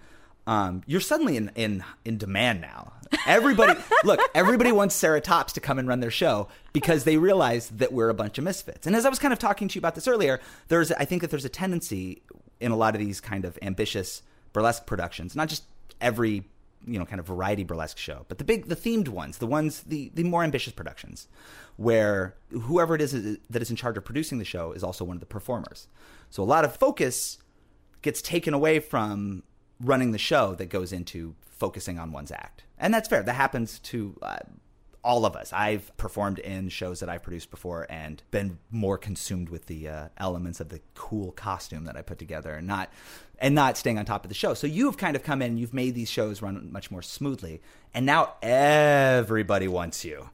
um, 0.49 0.83
you're 0.87 1.01
suddenly 1.01 1.37
in 1.37 1.53
in 1.55 1.85
in 2.05 2.19
demand 2.19 2.61
now. 2.61 2.93
Everybody 3.27 3.81
look, 4.05 4.21
everybody 4.35 4.73
wants 4.73 4.95
Sarah 4.95 5.21
Tops 5.21 5.53
to 5.55 5.61
come 5.61 5.79
and 5.79 5.89
run 5.89 6.01
their 6.01 6.11
show 6.11 6.49
because 6.73 7.05
they 7.05 7.17
realize 7.17 7.69
that 7.71 7.93
we're 7.93 8.09
a 8.09 8.15
bunch 8.15 8.39
of 8.39 8.45
misfits. 8.45 8.87
And 8.87 8.95
as 8.97 9.05
I 9.05 9.09
was 9.09 9.19
kind 9.19 9.33
of 9.33 9.39
talking 9.39 9.69
to 9.69 9.75
you 9.75 9.81
about 9.81 9.95
this 9.95 10.09
earlier, 10.09 10.41
there's 10.69 10.93
I 10.93 11.05
think 11.05 11.23
that 11.23 11.31
there's 11.31 11.45
a 11.45 11.51
tendency 11.51 12.23
in 12.61 12.73
a 12.73 12.77
lot 12.77 12.95
of 12.95 13.01
these 13.01 13.21
kind 13.21 13.45
of 13.45 13.59
ambitious 13.63 14.23
burlesque 14.53 14.87
productions, 14.87 15.35
not 15.35 15.49
just 15.49 15.65
every 16.01 16.45
you 16.87 16.99
know 16.99 17.05
kind 17.05 17.21
of 17.21 17.27
variety 17.27 17.65
burlesque 17.65 17.99
show, 17.99 18.25
but 18.29 18.39
the 18.39 18.45
big 18.45 18.67
the 18.67 18.77
themed 18.77 19.09
ones, 19.09 19.39
the 19.39 19.47
ones 19.47 19.83
the 19.83 20.11
the 20.15 20.25
more 20.25 20.43
ambitious 20.43 20.73
productions, 20.73 21.29
where 21.77 22.37
whoever 22.51 22.95
it 22.95 23.01
is 23.01 23.39
that 23.49 23.63
is 23.63 23.71
in 23.71 23.77
charge 23.77 23.97
of 23.97 24.05
producing 24.05 24.39
the 24.39 24.45
show 24.45 24.73
is 24.73 24.83
also 24.83 25.05
one 25.05 25.17
of 25.17 25.21
the 25.21 25.27
performers. 25.27 25.89
So 26.31 26.43
a 26.43 26.45
lot 26.45 26.65
of 26.65 26.77
focus 26.77 27.39
gets 28.03 28.23
taken 28.23 28.55
away 28.55 28.81
from 28.81 29.43
running 29.81 30.13
the 30.13 30.19
show 30.19 30.55
that 30.55 30.67
goes 30.67 30.93
into 30.93 31.35
focusing 31.41 31.99
on 31.99 32.13
one's 32.13 32.31
act. 32.31 32.65
And 32.81 32.93
that's 32.93 33.09
fair. 33.09 33.23
That 33.23 33.35
happens 33.35 33.79
to 33.81 34.17
uh, 34.23 34.39
all 35.05 35.25
of 35.25 35.37
us. 35.37 35.53
I've 35.53 35.97
performed 35.97 36.39
in 36.39 36.69
shows 36.69 37.01
that 37.01 37.09
I've 37.09 37.23
produced 37.23 37.51
before 37.51 37.87
and 37.89 38.23
been 38.31 38.59
more 38.71 38.99
consumed 38.99 39.49
with 39.49 39.67
the 39.67 39.89
uh, 39.89 40.09
elements 40.17 40.61
of 40.61 40.71
the 40.71 40.81
cool 40.95 41.33
costume 41.33 41.85
that 41.85 41.97
I 41.97 42.03
put 42.03 42.19
together 42.19 42.55
and 42.55 42.67
not 42.67 42.91
and 43.39 43.55
not 43.55 43.79
staying 43.79 43.99
on 43.99 44.05
top 44.05 44.25
of 44.25 44.29
the 44.29 44.35
show. 44.35 44.53
So 44.53 44.67
you've 44.67 44.99
kind 44.99 45.17
of 45.17 45.23
come 45.23 45.41
in, 45.41 45.57
you've 45.57 45.73
made 45.73 45.95
these 45.95 46.11
shows 46.11 46.43
run 46.43 46.71
much 46.71 46.91
more 46.91 47.01
smoothly, 47.01 47.63
and 47.95 48.05
now 48.05 48.35
everybody 48.43 49.67
wants 49.69 50.05
you. 50.05 50.29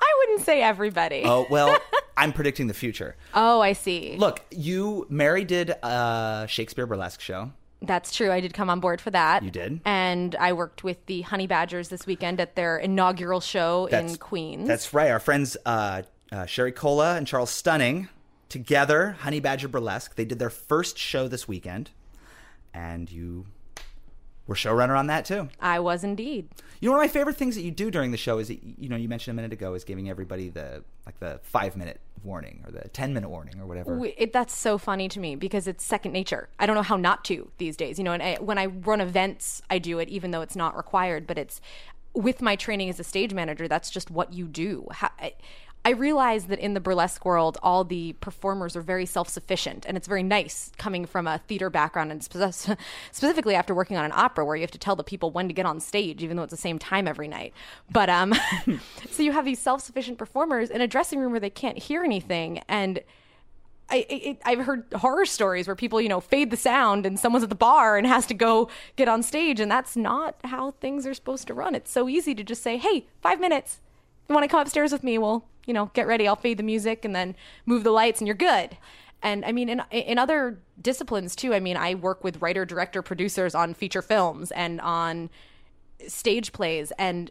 I 0.00 0.14
wouldn't 0.18 0.46
say 0.46 0.62
everybody. 0.62 1.22
Oh 1.24 1.46
well, 1.50 1.76
I'm 2.16 2.32
predicting 2.32 2.68
the 2.68 2.74
future. 2.74 3.16
Oh, 3.34 3.60
I 3.60 3.72
see. 3.72 4.16
Look, 4.16 4.44
you 4.50 5.06
Mary 5.08 5.44
did 5.44 5.70
a 5.70 6.46
Shakespeare 6.48 6.86
burlesque 6.86 7.20
show. 7.20 7.52
That's 7.80 8.12
true. 8.12 8.32
I 8.32 8.40
did 8.40 8.54
come 8.54 8.70
on 8.70 8.80
board 8.80 9.00
for 9.00 9.10
that. 9.10 9.42
You 9.42 9.50
did? 9.50 9.80
And 9.84 10.34
I 10.36 10.52
worked 10.52 10.82
with 10.82 11.06
the 11.06 11.22
Honey 11.22 11.46
Badgers 11.46 11.88
this 11.88 12.06
weekend 12.06 12.40
at 12.40 12.56
their 12.56 12.76
inaugural 12.76 13.40
show 13.40 13.86
in 13.86 14.16
Queens. 14.16 14.66
That's 14.66 14.92
right. 14.92 15.10
Our 15.10 15.20
friends 15.20 15.56
uh, 15.64 16.02
uh, 16.32 16.46
Sherry 16.46 16.72
Cola 16.72 17.16
and 17.16 17.26
Charles 17.26 17.50
Stunning 17.50 18.08
together, 18.48 19.12
Honey 19.20 19.40
Badger 19.40 19.68
Burlesque. 19.68 20.16
They 20.16 20.24
did 20.24 20.38
their 20.38 20.50
first 20.50 20.98
show 20.98 21.28
this 21.28 21.46
weekend, 21.46 21.90
and 22.74 23.10
you 23.10 23.46
were 24.48 24.56
showrunner 24.56 24.98
on 24.98 25.06
that 25.06 25.24
too. 25.24 25.48
I 25.60 25.78
was 25.78 26.02
indeed. 26.02 26.48
You 26.80 26.88
know, 26.88 26.96
one 26.96 27.04
of 27.04 27.08
my 27.08 27.12
favorite 27.12 27.36
things 27.36 27.54
that 27.54 27.62
you 27.62 27.70
do 27.70 27.90
during 27.90 28.10
the 28.10 28.16
show 28.16 28.38
is 28.38 28.48
that, 28.48 28.58
you 28.64 28.88
know 28.88 28.96
you 28.96 29.08
mentioned 29.08 29.32
a 29.34 29.36
minute 29.40 29.52
ago 29.52 29.74
is 29.74 29.84
giving 29.84 30.08
everybody 30.10 30.48
the 30.48 30.82
like 31.06 31.20
the 31.20 31.38
five 31.44 31.76
minute 31.76 32.00
warning 32.24 32.64
or 32.66 32.72
the 32.72 32.88
ten 32.88 33.12
minute 33.14 33.28
warning 33.28 33.60
or 33.60 33.66
whatever. 33.66 33.96
We- 33.96 34.14
It, 34.16 34.32
that's 34.32 34.56
so 34.56 34.78
funny 34.78 35.08
to 35.08 35.20
me 35.20 35.36
because 35.36 35.68
it's 35.68 35.84
second 35.84 36.12
nature. 36.12 36.48
I 36.58 36.66
don't 36.66 36.74
know 36.74 36.82
how 36.82 36.96
not 36.96 37.24
to 37.26 37.50
these 37.58 37.76
days. 37.76 37.98
You 37.98 38.04
know, 38.04 38.12
and 38.12 38.22
I, 38.22 38.36
when 38.36 38.58
I 38.58 38.66
run 38.66 39.00
events, 39.00 39.62
I 39.70 39.78
do 39.78 39.98
it 40.00 40.08
even 40.08 40.32
though 40.32 40.40
it's 40.40 40.56
not 40.56 40.76
required. 40.76 41.26
But 41.26 41.38
it's 41.38 41.60
with 42.14 42.40
my 42.42 42.56
training 42.56 42.88
as 42.88 42.98
a 42.98 43.04
stage 43.04 43.32
manager. 43.34 43.68
That's 43.68 43.90
just 43.90 44.10
what 44.10 44.32
you 44.32 44.46
do. 44.48 44.86
How, 44.90 45.10
I, 45.20 45.34
I 45.88 45.92
realize 45.92 46.48
that 46.48 46.58
in 46.58 46.74
the 46.74 46.80
burlesque 46.80 47.24
world, 47.24 47.56
all 47.62 47.82
the 47.82 48.12
performers 48.20 48.76
are 48.76 48.82
very 48.82 49.06
self 49.06 49.26
sufficient, 49.26 49.86
and 49.86 49.96
it's 49.96 50.06
very 50.06 50.22
nice 50.22 50.70
coming 50.76 51.06
from 51.06 51.26
a 51.26 51.38
theater 51.48 51.70
background 51.70 52.12
and 52.12 52.22
spe- 52.22 52.76
specifically 53.10 53.54
after 53.54 53.74
working 53.74 53.96
on 53.96 54.04
an 54.04 54.12
opera 54.14 54.44
where 54.44 54.54
you 54.54 54.60
have 54.60 54.70
to 54.72 54.78
tell 54.78 54.96
the 54.96 55.02
people 55.02 55.30
when 55.30 55.48
to 55.48 55.54
get 55.54 55.64
on 55.64 55.80
stage, 55.80 56.22
even 56.22 56.36
though 56.36 56.42
it's 56.42 56.50
the 56.50 56.58
same 56.58 56.78
time 56.78 57.08
every 57.08 57.26
night. 57.26 57.54
But 57.90 58.10
um, 58.10 58.34
so 59.10 59.22
you 59.22 59.32
have 59.32 59.46
these 59.46 59.60
self 59.60 59.80
sufficient 59.80 60.18
performers 60.18 60.68
in 60.68 60.82
a 60.82 60.86
dressing 60.86 61.20
room 61.20 61.30
where 61.30 61.40
they 61.40 61.48
can't 61.48 61.78
hear 61.78 62.04
anything, 62.04 62.60
and 62.68 63.00
I, 63.88 64.36
I've 64.44 64.66
heard 64.66 64.84
horror 64.94 65.24
stories 65.24 65.66
where 65.66 65.74
people, 65.74 66.02
you 66.02 66.10
know, 66.10 66.20
fade 66.20 66.50
the 66.50 66.58
sound 66.58 67.06
and 67.06 67.18
someone's 67.18 67.44
at 67.44 67.48
the 67.48 67.54
bar 67.54 67.96
and 67.96 68.06
has 68.06 68.26
to 68.26 68.34
go 68.34 68.68
get 68.96 69.08
on 69.08 69.22
stage, 69.22 69.58
and 69.58 69.70
that's 69.70 69.96
not 69.96 70.36
how 70.44 70.72
things 70.72 71.06
are 71.06 71.14
supposed 71.14 71.46
to 71.46 71.54
run. 71.54 71.74
It's 71.74 71.90
so 71.90 72.10
easy 72.10 72.34
to 72.34 72.44
just 72.44 72.62
say, 72.62 72.76
"Hey, 72.76 73.06
five 73.22 73.40
minutes. 73.40 73.80
You 74.28 74.34
want 74.34 74.44
to 74.44 74.48
come 74.48 74.60
upstairs 74.60 74.92
with 74.92 75.02
me? 75.02 75.18
Well, 75.18 75.46
you 75.66 75.74
know, 75.74 75.90
get 75.94 76.06
ready. 76.06 76.28
I'll 76.28 76.36
fade 76.36 76.58
the 76.58 76.62
music 76.62 77.04
and 77.04 77.14
then 77.14 77.34
move 77.66 77.84
the 77.84 77.90
lights, 77.90 78.20
and 78.20 78.26
you're 78.26 78.36
good." 78.36 78.76
And 79.22 79.44
I 79.44 79.52
mean, 79.52 79.68
in 79.68 79.82
in 79.90 80.18
other 80.18 80.60
disciplines 80.80 81.34
too. 81.34 81.54
I 81.54 81.60
mean, 81.60 81.76
I 81.76 81.94
work 81.94 82.22
with 82.22 82.40
writer, 82.40 82.64
director, 82.64 83.02
producers 83.02 83.54
on 83.54 83.74
feature 83.74 84.02
films 84.02 84.50
and 84.52 84.80
on 84.80 85.30
stage 86.06 86.52
plays, 86.52 86.92
and 86.98 87.30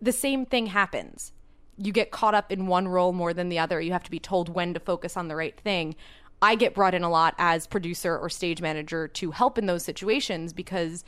the 0.00 0.12
same 0.12 0.46
thing 0.46 0.66
happens. 0.66 1.32
You 1.76 1.92
get 1.92 2.10
caught 2.10 2.34
up 2.34 2.50
in 2.50 2.66
one 2.66 2.88
role 2.88 3.12
more 3.12 3.34
than 3.34 3.48
the 3.48 3.58
other. 3.58 3.80
You 3.80 3.92
have 3.92 4.04
to 4.04 4.10
be 4.10 4.18
told 4.18 4.48
when 4.48 4.74
to 4.74 4.80
focus 4.80 5.16
on 5.16 5.28
the 5.28 5.36
right 5.36 5.58
thing. 5.60 5.94
I 6.40 6.54
get 6.54 6.74
brought 6.74 6.94
in 6.94 7.02
a 7.02 7.10
lot 7.10 7.34
as 7.36 7.66
producer 7.66 8.16
or 8.16 8.28
stage 8.28 8.62
manager 8.62 9.08
to 9.08 9.32
help 9.32 9.58
in 9.58 9.66
those 9.66 9.84
situations 9.84 10.52
because 10.52 11.04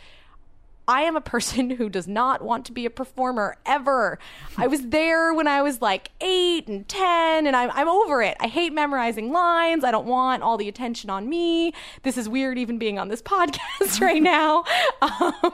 I 0.90 1.02
am 1.02 1.14
a 1.14 1.20
person 1.20 1.70
who 1.78 1.88
does 1.88 2.08
not 2.08 2.42
want 2.42 2.66
to 2.66 2.72
be 2.72 2.84
a 2.84 2.90
performer 2.90 3.56
ever. 3.64 4.18
I 4.58 4.66
was 4.66 4.88
there 4.88 5.32
when 5.32 5.46
I 5.46 5.62
was 5.62 5.80
like 5.80 6.10
eight 6.20 6.66
and 6.66 6.86
10, 6.88 7.46
and 7.46 7.54
I'm, 7.54 7.70
I'm 7.72 7.88
over 7.88 8.20
it. 8.22 8.36
I 8.40 8.48
hate 8.48 8.72
memorizing 8.72 9.30
lines. 9.30 9.84
I 9.84 9.92
don't 9.92 10.06
want 10.06 10.42
all 10.42 10.56
the 10.56 10.68
attention 10.68 11.08
on 11.08 11.28
me. 11.28 11.72
This 12.02 12.18
is 12.18 12.28
weird, 12.28 12.58
even 12.58 12.76
being 12.76 12.98
on 12.98 13.06
this 13.06 13.22
podcast 13.32 14.00
right 14.00 14.22
now. 14.22 14.64
Um, 15.02 15.52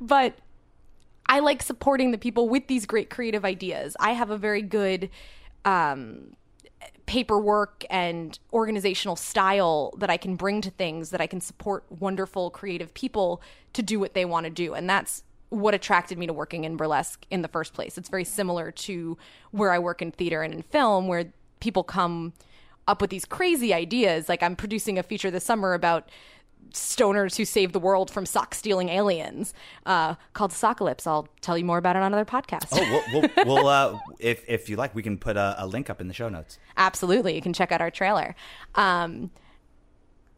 but 0.00 0.34
I 1.26 1.40
like 1.40 1.62
supporting 1.62 2.10
the 2.10 2.18
people 2.18 2.48
with 2.48 2.68
these 2.68 2.86
great 2.86 3.10
creative 3.10 3.44
ideas. 3.44 3.96
I 3.98 4.12
have 4.12 4.30
a 4.30 4.38
very 4.38 4.62
good 4.62 5.10
um, 5.64 6.36
paperwork 7.06 7.84
and 7.88 8.38
organizational 8.52 9.16
style 9.16 9.94
that 9.96 10.10
I 10.10 10.16
can 10.16 10.36
bring 10.36 10.60
to 10.60 10.70
things 10.70 11.10
that 11.10 11.20
I 11.20 11.26
can 11.26 11.40
support 11.40 11.84
wonderful 11.88 12.50
creative 12.50 12.92
people 12.92 13.40
to 13.72 13.82
do 13.82 13.98
what 13.98 14.14
they 14.14 14.24
want 14.24 14.44
to 14.44 14.50
do. 14.50 14.74
And 14.74 14.88
that's 14.88 15.24
what 15.48 15.72
attracted 15.72 16.18
me 16.18 16.26
to 16.26 16.32
working 16.32 16.64
in 16.64 16.76
burlesque 16.76 17.24
in 17.30 17.42
the 17.42 17.48
first 17.48 17.72
place. 17.72 17.96
It's 17.96 18.10
very 18.10 18.24
similar 18.24 18.70
to 18.70 19.16
where 19.50 19.72
I 19.72 19.78
work 19.78 20.02
in 20.02 20.12
theater 20.12 20.42
and 20.42 20.52
in 20.52 20.62
film, 20.62 21.08
where 21.08 21.32
people 21.60 21.82
come 21.82 22.34
up 22.86 23.00
with 23.00 23.10
these 23.10 23.24
crazy 23.24 23.72
ideas. 23.72 24.28
Like 24.28 24.42
I'm 24.42 24.56
producing 24.56 24.98
a 24.98 25.02
feature 25.02 25.30
this 25.30 25.44
summer 25.44 25.74
about 25.74 26.10
stoners 26.72 27.36
who 27.36 27.44
save 27.44 27.72
the 27.72 27.78
world 27.78 28.10
from 28.10 28.26
sock 28.26 28.54
stealing 28.54 28.88
aliens 28.88 29.54
uh, 29.86 30.14
called 30.32 30.50
Sockalypse. 30.50 31.06
I'll 31.06 31.28
tell 31.40 31.56
you 31.56 31.64
more 31.64 31.78
about 31.78 31.96
it 31.96 32.00
on 32.00 32.12
another 32.12 32.24
podcast. 32.24 32.68
Oh, 32.72 33.02
we'll, 33.12 33.22
we'll, 33.36 33.46
we'll 33.46 33.68
uh, 33.68 33.98
if 34.18 34.44
if 34.48 34.68
you 34.68 34.76
like, 34.76 34.94
we 34.94 35.02
can 35.02 35.18
put 35.18 35.36
a, 35.36 35.54
a 35.58 35.66
link 35.66 35.90
up 35.90 36.00
in 36.00 36.08
the 36.08 36.14
show 36.14 36.28
notes. 36.28 36.58
Absolutely. 36.76 37.34
You 37.34 37.42
can 37.42 37.52
check 37.52 37.72
out 37.72 37.80
our 37.80 37.90
trailer. 37.90 38.34
Um, 38.74 39.30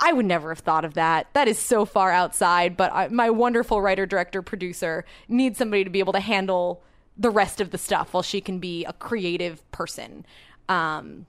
I 0.02 0.12
would 0.12 0.26
never 0.26 0.48
have 0.48 0.60
thought 0.60 0.84
of 0.84 0.94
that. 0.94 1.28
That 1.34 1.46
is 1.46 1.58
so 1.58 1.84
far 1.84 2.10
outside, 2.10 2.76
but 2.76 2.90
I, 2.92 3.08
my 3.08 3.28
wonderful 3.28 3.82
writer, 3.82 4.06
director, 4.06 4.40
producer 4.40 5.04
needs 5.28 5.58
somebody 5.58 5.84
to 5.84 5.90
be 5.90 5.98
able 5.98 6.14
to 6.14 6.20
handle 6.20 6.82
the 7.18 7.28
rest 7.28 7.60
of 7.60 7.70
the 7.70 7.76
stuff 7.76 8.14
while 8.14 8.22
she 8.22 8.40
can 8.40 8.58
be 8.58 8.84
a 8.86 8.94
creative 8.94 9.70
person. 9.72 10.24
Um, 10.70 11.26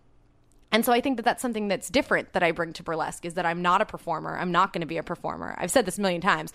and 0.72 0.86
so 0.86 0.94
I 0.94 1.02
think 1.02 1.18
that 1.18 1.24
that's 1.24 1.42
something 1.42 1.68
that's 1.68 1.90
different 1.90 2.34
that 2.34 2.44
I 2.44 2.52
bring 2.52 2.74
to 2.74 2.84
burlesque 2.84 3.26
is 3.26 3.34
that 3.34 3.46
I'm 3.46 3.62
not 3.62 3.82
a 3.82 3.86
performer. 3.86 4.38
I'm 4.38 4.52
not 4.52 4.72
going 4.72 4.82
to 4.82 4.88
be 4.88 4.98
a 4.98 5.04
performer. 5.04 5.56
I've 5.58 5.72
said 5.72 5.86
this 5.86 5.98
a 5.98 6.02
million 6.02 6.22
times. 6.22 6.54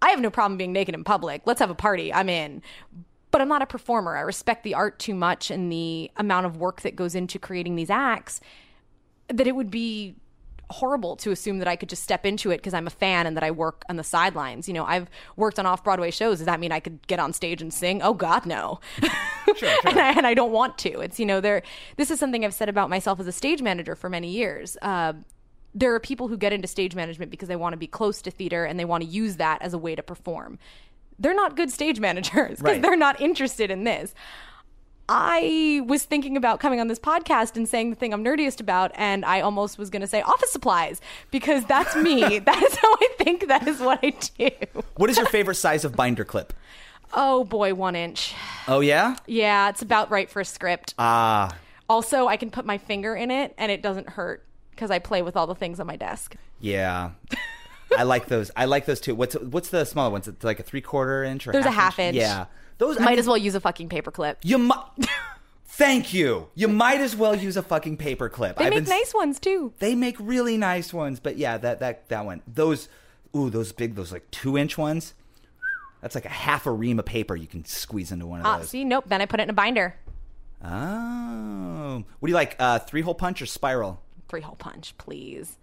I 0.00 0.10
have 0.10 0.20
no 0.20 0.30
problem 0.30 0.56
being 0.56 0.72
naked 0.72 0.94
in 0.94 1.04
public. 1.04 1.42
Let's 1.46 1.60
have 1.60 1.70
a 1.70 1.74
party. 1.74 2.12
I'm 2.12 2.28
in. 2.28 2.62
But 3.30 3.40
I'm 3.40 3.48
not 3.48 3.62
a 3.62 3.66
performer. 3.66 4.16
I 4.16 4.20
respect 4.20 4.62
the 4.62 4.74
art 4.74 4.98
too 4.98 5.14
much 5.14 5.50
and 5.50 5.70
the 5.70 6.10
amount 6.16 6.46
of 6.46 6.56
work 6.58 6.82
that 6.82 6.96
goes 6.96 7.14
into 7.14 7.38
creating 7.38 7.76
these 7.76 7.90
acts 7.90 8.40
that 9.28 9.46
it 9.46 9.56
would 9.56 9.70
be 9.70 10.14
horrible 10.70 11.14
to 11.16 11.30
assume 11.30 11.58
that 11.60 11.68
I 11.68 11.76
could 11.76 11.88
just 11.88 12.02
step 12.02 12.26
into 12.26 12.50
it 12.50 12.56
because 12.58 12.74
I'm 12.74 12.86
a 12.86 12.90
fan 12.90 13.26
and 13.26 13.36
that 13.36 13.44
I 13.44 13.50
work 13.52 13.84
on 13.88 13.96
the 13.96 14.02
sidelines. 14.04 14.66
You 14.66 14.74
know, 14.74 14.84
I've 14.84 15.08
worked 15.36 15.58
on 15.58 15.66
off 15.66 15.84
Broadway 15.84 16.10
shows. 16.10 16.38
Does 16.38 16.46
that 16.46 16.58
mean 16.58 16.72
I 16.72 16.80
could 16.80 17.06
get 17.06 17.20
on 17.20 17.32
stage 17.32 17.62
and 17.62 17.72
sing? 17.72 18.02
Oh 18.02 18.14
God, 18.14 18.46
no. 18.46 18.80
and, 19.84 19.98
I, 19.98 20.14
and 20.16 20.26
I 20.26 20.34
don't 20.34 20.52
want 20.52 20.76
to. 20.78 21.00
It's 21.00 21.20
you 21.20 21.26
know, 21.26 21.40
there. 21.40 21.62
This 21.96 22.10
is 22.10 22.18
something 22.18 22.44
I've 22.44 22.54
said 22.54 22.68
about 22.68 22.90
myself 22.90 23.20
as 23.20 23.26
a 23.26 23.32
stage 23.32 23.62
manager 23.62 23.94
for 23.94 24.08
many 24.10 24.28
years. 24.30 24.76
Uh, 24.82 25.12
there 25.74 25.94
are 25.94 26.00
people 26.00 26.28
who 26.28 26.36
get 26.36 26.52
into 26.52 26.66
stage 26.66 26.94
management 26.94 27.30
because 27.30 27.48
they 27.48 27.56
want 27.56 27.74
to 27.74 27.76
be 27.76 27.86
close 27.86 28.22
to 28.22 28.30
theater 28.30 28.64
and 28.64 28.80
they 28.80 28.84
want 28.84 29.04
to 29.04 29.08
use 29.08 29.36
that 29.36 29.60
as 29.62 29.74
a 29.74 29.78
way 29.78 29.94
to 29.94 30.02
perform. 30.02 30.58
They're 31.18 31.34
not 31.34 31.54
good 31.56 31.70
stage 31.70 32.00
managers 32.00 32.58
because 32.58 32.62
Right. 32.62 32.82
they're 32.82 32.96
not 32.96 33.20
interested 33.20 33.70
in 33.70 33.84
this. 33.84 34.14
I 35.08 35.82
was 35.86 36.04
thinking 36.04 36.36
about 36.36 36.58
coming 36.58 36.80
on 36.80 36.88
this 36.88 36.98
podcast 36.98 37.56
and 37.56 37.68
saying 37.68 37.90
the 37.90 37.96
thing 37.96 38.12
I'm 38.12 38.24
nerdiest 38.24 38.60
about, 38.60 38.90
and 38.94 39.24
I 39.24 39.40
almost 39.40 39.78
was 39.78 39.88
going 39.88 40.00
to 40.00 40.06
say 40.06 40.20
office 40.22 40.50
supplies 40.50 41.00
because 41.30 41.64
that's 41.66 41.94
me. 41.94 42.38
that 42.40 42.62
is 42.62 42.74
how 42.76 42.92
I 42.92 43.08
think. 43.18 43.46
That 43.48 43.68
is 43.68 43.78
what 43.80 44.00
I 44.02 44.10
do. 44.10 44.50
What 44.96 45.08
is 45.10 45.16
your 45.16 45.26
favorite 45.26 45.54
size 45.54 45.84
of 45.84 45.94
binder 45.94 46.24
clip? 46.24 46.52
Oh 47.14 47.44
boy, 47.44 47.72
one 47.74 47.94
inch. 47.94 48.34
Oh 48.66 48.80
yeah, 48.80 49.16
Yeah, 49.26 49.68
it's 49.68 49.80
about 49.82 50.10
right 50.10 50.28
for 50.28 50.40
a 50.40 50.44
script. 50.44 50.94
ah, 50.98 51.56
also, 51.88 52.26
I 52.26 52.36
can 52.36 52.50
put 52.50 52.66
my 52.66 52.78
finger 52.78 53.14
in 53.14 53.30
it 53.30 53.54
and 53.58 53.70
it 53.70 53.80
doesn't 53.80 54.08
hurt 54.10 54.44
because 54.72 54.90
I 54.90 54.98
play 54.98 55.22
with 55.22 55.36
all 55.36 55.46
the 55.46 55.54
things 55.54 55.78
on 55.78 55.86
my 55.86 55.96
desk. 55.96 56.34
yeah. 56.60 57.10
I 57.96 58.02
like 58.02 58.26
those. 58.26 58.50
I 58.56 58.64
like 58.64 58.84
those 58.86 58.98
too. 59.00 59.14
What's 59.14 59.36
what's 59.36 59.68
the 59.68 59.84
smaller 59.84 60.10
ones? 60.10 60.26
It's 60.26 60.42
like 60.42 60.58
a 60.58 60.64
three 60.64 60.80
quarter 60.80 61.22
inch 61.22 61.46
or 61.46 61.52
There's 61.52 61.64
a 61.64 61.70
half 61.70 62.00
inch. 62.00 62.16
Yeah, 62.16 62.46
those 62.78 62.96
I 62.98 63.04
Might 63.04 63.10
mean, 63.10 63.18
as 63.20 63.26
well 63.26 63.36
use 63.38 63.54
a 63.54 63.60
fucking 63.60 63.88
paperclip. 63.88 64.36
You 64.42 64.58
might. 64.58 64.84
Thank 65.66 66.14
you. 66.14 66.48
You 66.54 66.68
might 66.68 67.00
as 67.00 67.14
well 67.14 67.34
use 67.34 67.56
a 67.56 67.62
fucking 67.62 67.98
paperclip. 67.98 68.56
They 68.56 68.64
I've 68.66 68.70
make 68.70 68.84
been- 68.84 68.90
nice 68.98 69.12
ones 69.14 69.38
too. 69.38 69.72
They 69.78 69.94
make 69.94 70.16
really 70.18 70.56
nice 70.56 70.92
ones, 70.94 71.20
but 71.20 71.36
yeah, 71.36 71.58
that 71.58 71.80
that 71.80 72.08
that 72.08 72.24
one. 72.24 72.42
Those, 72.46 72.88
ooh, 73.36 73.50
those 73.50 73.72
big, 73.72 73.94
those 73.94 74.10
like 74.12 74.30
two 74.30 74.56
inch 74.56 74.78
ones. 74.78 75.12
That's 76.00 76.14
like 76.14 76.24
a 76.26 76.28
half 76.30 76.66
a 76.66 76.70
ream 76.72 76.98
of 76.98 77.04
paper 77.04 77.34
you 77.36 77.46
can 77.46 77.64
squeeze 77.64 78.12
into 78.12 78.26
one 78.26 78.40
of 78.40 78.46
Ah, 78.46 78.58
those. 78.58 78.68
see, 78.70 78.84
nope. 78.84 79.04
Then 79.08 79.20
I 79.20 79.26
put 79.26 79.40
it 79.40 79.44
in 79.44 79.50
a 79.50 79.54
binder. 79.54 79.96
Oh, 80.64 82.04
what 82.18 82.26
do 82.26 82.30
you 82.30 82.34
like? 82.34 82.56
Uh, 82.58 82.78
three 82.78 83.00
hole 83.02 83.14
punch 83.14 83.40
or 83.42 83.46
spiral? 83.46 84.00
Three 84.28 84.40
hole 84.40 84.56
punch, 84.56 84.96
please. 84.98 85.58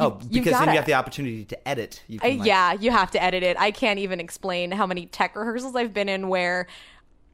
Oh, 0.00 0.10
because 0.10 0.52
then 0.58 0.68
you 0.68 0.74
have 0.76 0.86
the 0.86 0.94
opportunity 0.94 1.44
to 1.46 1.68
edit. 1.68 2.02
You 2.08 2.18
can, 2.20 2.38
like- 2.38 2.46
yeah, 2.46 2.72
you 2.72 2.90
have 2.90 3.10
to 3.12 3.22
edit 3.22 3.42
it. 3.42 3.56
I 3.60 3.70
can't 3.70 3.98
even 3.98 4.20
explain 4.20 4.70
how 4.72 4.86
many 4.86 5.06
tech 5.06 5.36
rehearsals 5.36 5.76
I've 5.76 5.92
been 5.94 6.08
in 6.08 6.28
where 6.28 6.66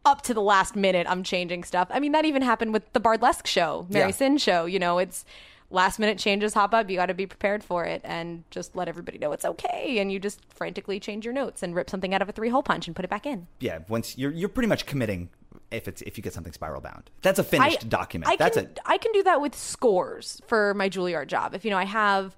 up 0.04 0.22
to 0.22 0.34
the 0.34 0.40
last 0.42 0.76
minute 0.76 1.06
I'm 1.08 1.22
changing 1.22 1.64
stuff. 1.64 1.88
I 1.90 1.98
mean, 2.00 2.12
that 2.12 2.24
even 2.24 2.42
happened 2.42 2.72
with 2.72 2.92
the 2.92 3.00
Bardlesque 3.00 3.46
show, 3.46 3.86
Mary 3.90 4.08
Yeah. 4.10 4.14
Sin 4.14 4.38
show. 4.38 4.64
You 4.66 4.78
know, 4.78 4.98
it's 4.98 5.24
last 5.68 5.98
minute 5.98 6.16
changes 6.18 6.54
hop 6.54 6.72
up. 6.72 6.88
You 6.88 6.94
got 6.96 7.06
to 7.06 7.14
be 7.14 7.26
prepared 7.26 7.64
for 7.64 7.84
it 7.84 8.00
and 8.04 8.44
just 8.52 8.76
let 8.76 8.86
everybody 8.88 9.18
know 9.18 9.32
it's 9.32 9.44
okay. 9.44 9.98
And 9.98 10.12
you 10.12 10.20
just 10.20 10.40
frantically 10.54 11.00
change 11.00 11.24
your 11.24 11.34
notes 11.34 11.60
and 11.62 11.74
rip 11.74 11.90
something 11.90 12.14
out 12.14 12.22
of 12.22 12.28
a 12.28 12.32
three 12.32 12.50
hole 12.50 12.62
punch 12.62 12.86
and 12.86 12.94
put 12.94 13.04
it 13.04 13.10
back 13.10 13.26
in. 13.26 13.48
yeah. 13.58 13.80
Once 13.88 14.16
you're 14.16 14.30
you're 14.30 14.48
pretty 14.48 14.68
much 14.68 14.86
committing 14.86 15.28
if 15.72 15.88
it's 15.88 16.02
if 16.02 16.16
you 16.16 16.22
get 16.22 16.32
something 16.32 16.52
spiral 16.52 16.80
bound. 16.80 17.10
That's 17.22 17.40
a 17.40 17.44
finished 17.44 17.88
document. 17.88 18.30
I 18.30 18.36
That's 18.36 18.56
can, 18.56 18.66
it. 18.66 18.78
I 18.86 18.98
can 18.98 19.10
do 19.10 19.24
that 19.24 19.40
with 19.40 19.56
scores 19.56 20.40
for 20.46 20.72
my 20.74 20.88
Juilliard 20.88 21.26
job. 21.26 21.52
If 21.52 21.64
you 21.64 21.72
know, 21.72 21.78
I 21.78 21.84
have 21.84 22.36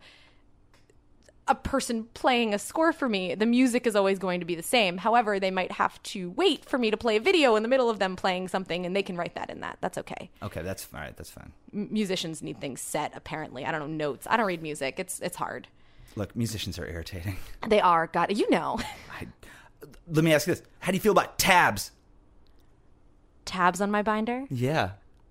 a 1.49 1.55
person 1.55 2.05
playing 2.15 2.55
a 2.55 2.59
score 2.59 2.93
for 2.93 3.09
me, 3.09 3.35
the 3.35 3.47
music 3.47 3.87
is 3.87 3.97
always 3.97 4.19
going 4.19 4.41
to 4.41 4.47
be 4.47 4.55
the 4.55 4.63
same. 4.63 4.99
However, 4.99 5.41
they 5.41 5.51
might 5.51 5.73
have 5.73 6.03
to 6.05 6.31
wait 6.31 6.65
for 6.65 6.79
me 6.79 6.91
to 6.91 6.97
play 6.97 7.17
a 7.17 7.21
video 7.21 7.57
in 7.57 7.63
the 7.63 7.69
middle 7.69 7.89
of 7.91 7.99
them 7.99 8.17
playing 8.17 8.49
something, 8.49 8.85
and 8.87 8.95
they 8.95 9.03
can 9.03 9.17
write 9.17 9.35
that 9.35 9.51
in 9.51 9.61
that. 9.61 9.79
That's 9.81 9.99
okay. 9.99 10.31
Okay, 10.43 10.63
that's 10.63 10.87
all 10.95 11.01
right. 11.01 11.17
That's 11.17 11.31
fine. 11.31 11.53
M- 11.75 11.89
musicians 11.91 12.43
need 12.43 12.61
things 12.61 12.81
set. 12.81 13.13
Apparently, 13.15 13.65
I 13.65 13.71
don't 13.71 13.81
know 13.81 13.87
notes. 13.87 14.27
I 14.31 14.37
don't 14.37 14.47
read 14.47 14.63
music. 14.63 14.95
It's 14.99 15.21
it's 15.21 15.37
hard. 15.37 15.69
Look, 16.17 16.35
musicians 16.37 16.79
are 16.79 16.87
irritating. 16.87 17.37
They 17.69 17.81
are. 17.81 18.07
God, 18.09 18.37
you 18.37 18.49
know, 18.51 18.81
Let 20.11 20.25
me 20.25 20.33
ask 20.33 20.47
you 20.47 20.55
this: 20.55 20.63
How 20.81 20.93
do 20.93 20.97
you 20.97 21.01
feel 21.01 21.13
about 21.13 21.39
tabs? 21.39 21.93
tabs 23.45 23.81
on 23.81 23.91
my 23.91 24.03
binder. 24.03 24.45
Yeah, 24.51 24.91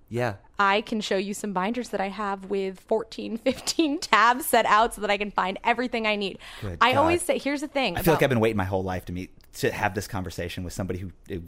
yeah. 0.09 0.35
I 0.59 0.81
can 0.81 1.01
show 1.01 1.17
you 1.17 1.33
some 1.33 1.53
binders 1.53 1.89
that 1.89 2.01
I 2.01 2.09
have 2.09 2.45
with 2.45 2.79
14, 2.81 3.37
15 3.43 3.99
tabs 3.99 4.45
set 4.45 4.65
out 4.65 4.93
so 4.95 5.01
that 5.01 5.09
I 5.09 5.17
can 5.17 5.31
find 5.31 5.59
everything 5.63 6.07
I 6.07 6.15
need. 6.15 6.39
Good 6.61 6.77
I 6.81 6.93
God. 6.93 6.99
always 6.99 7.21
say, 7.21 7.37
here's 7.37 7.61
the 7.61 7.67
thing. 7.67 7.97
I 7.97 8.01
feel 8.01 8.13
like 8.13 8.23
I've 8.23 8.29
been 8.29 8.39
waiting 8.39 8.57
my 8.57 8.63
whole 8.65 8.83
life 8.83 9.05
to 9.05 9.11
meet 9.13 9.31
to 9.55 9.71
have 9.71 9.95
this 9.95 10.07
conversation 10.07 10.63
with 10.63 10.73
somebody 10.73 10.99
who, 10.99 11.11
who 11.29 11.41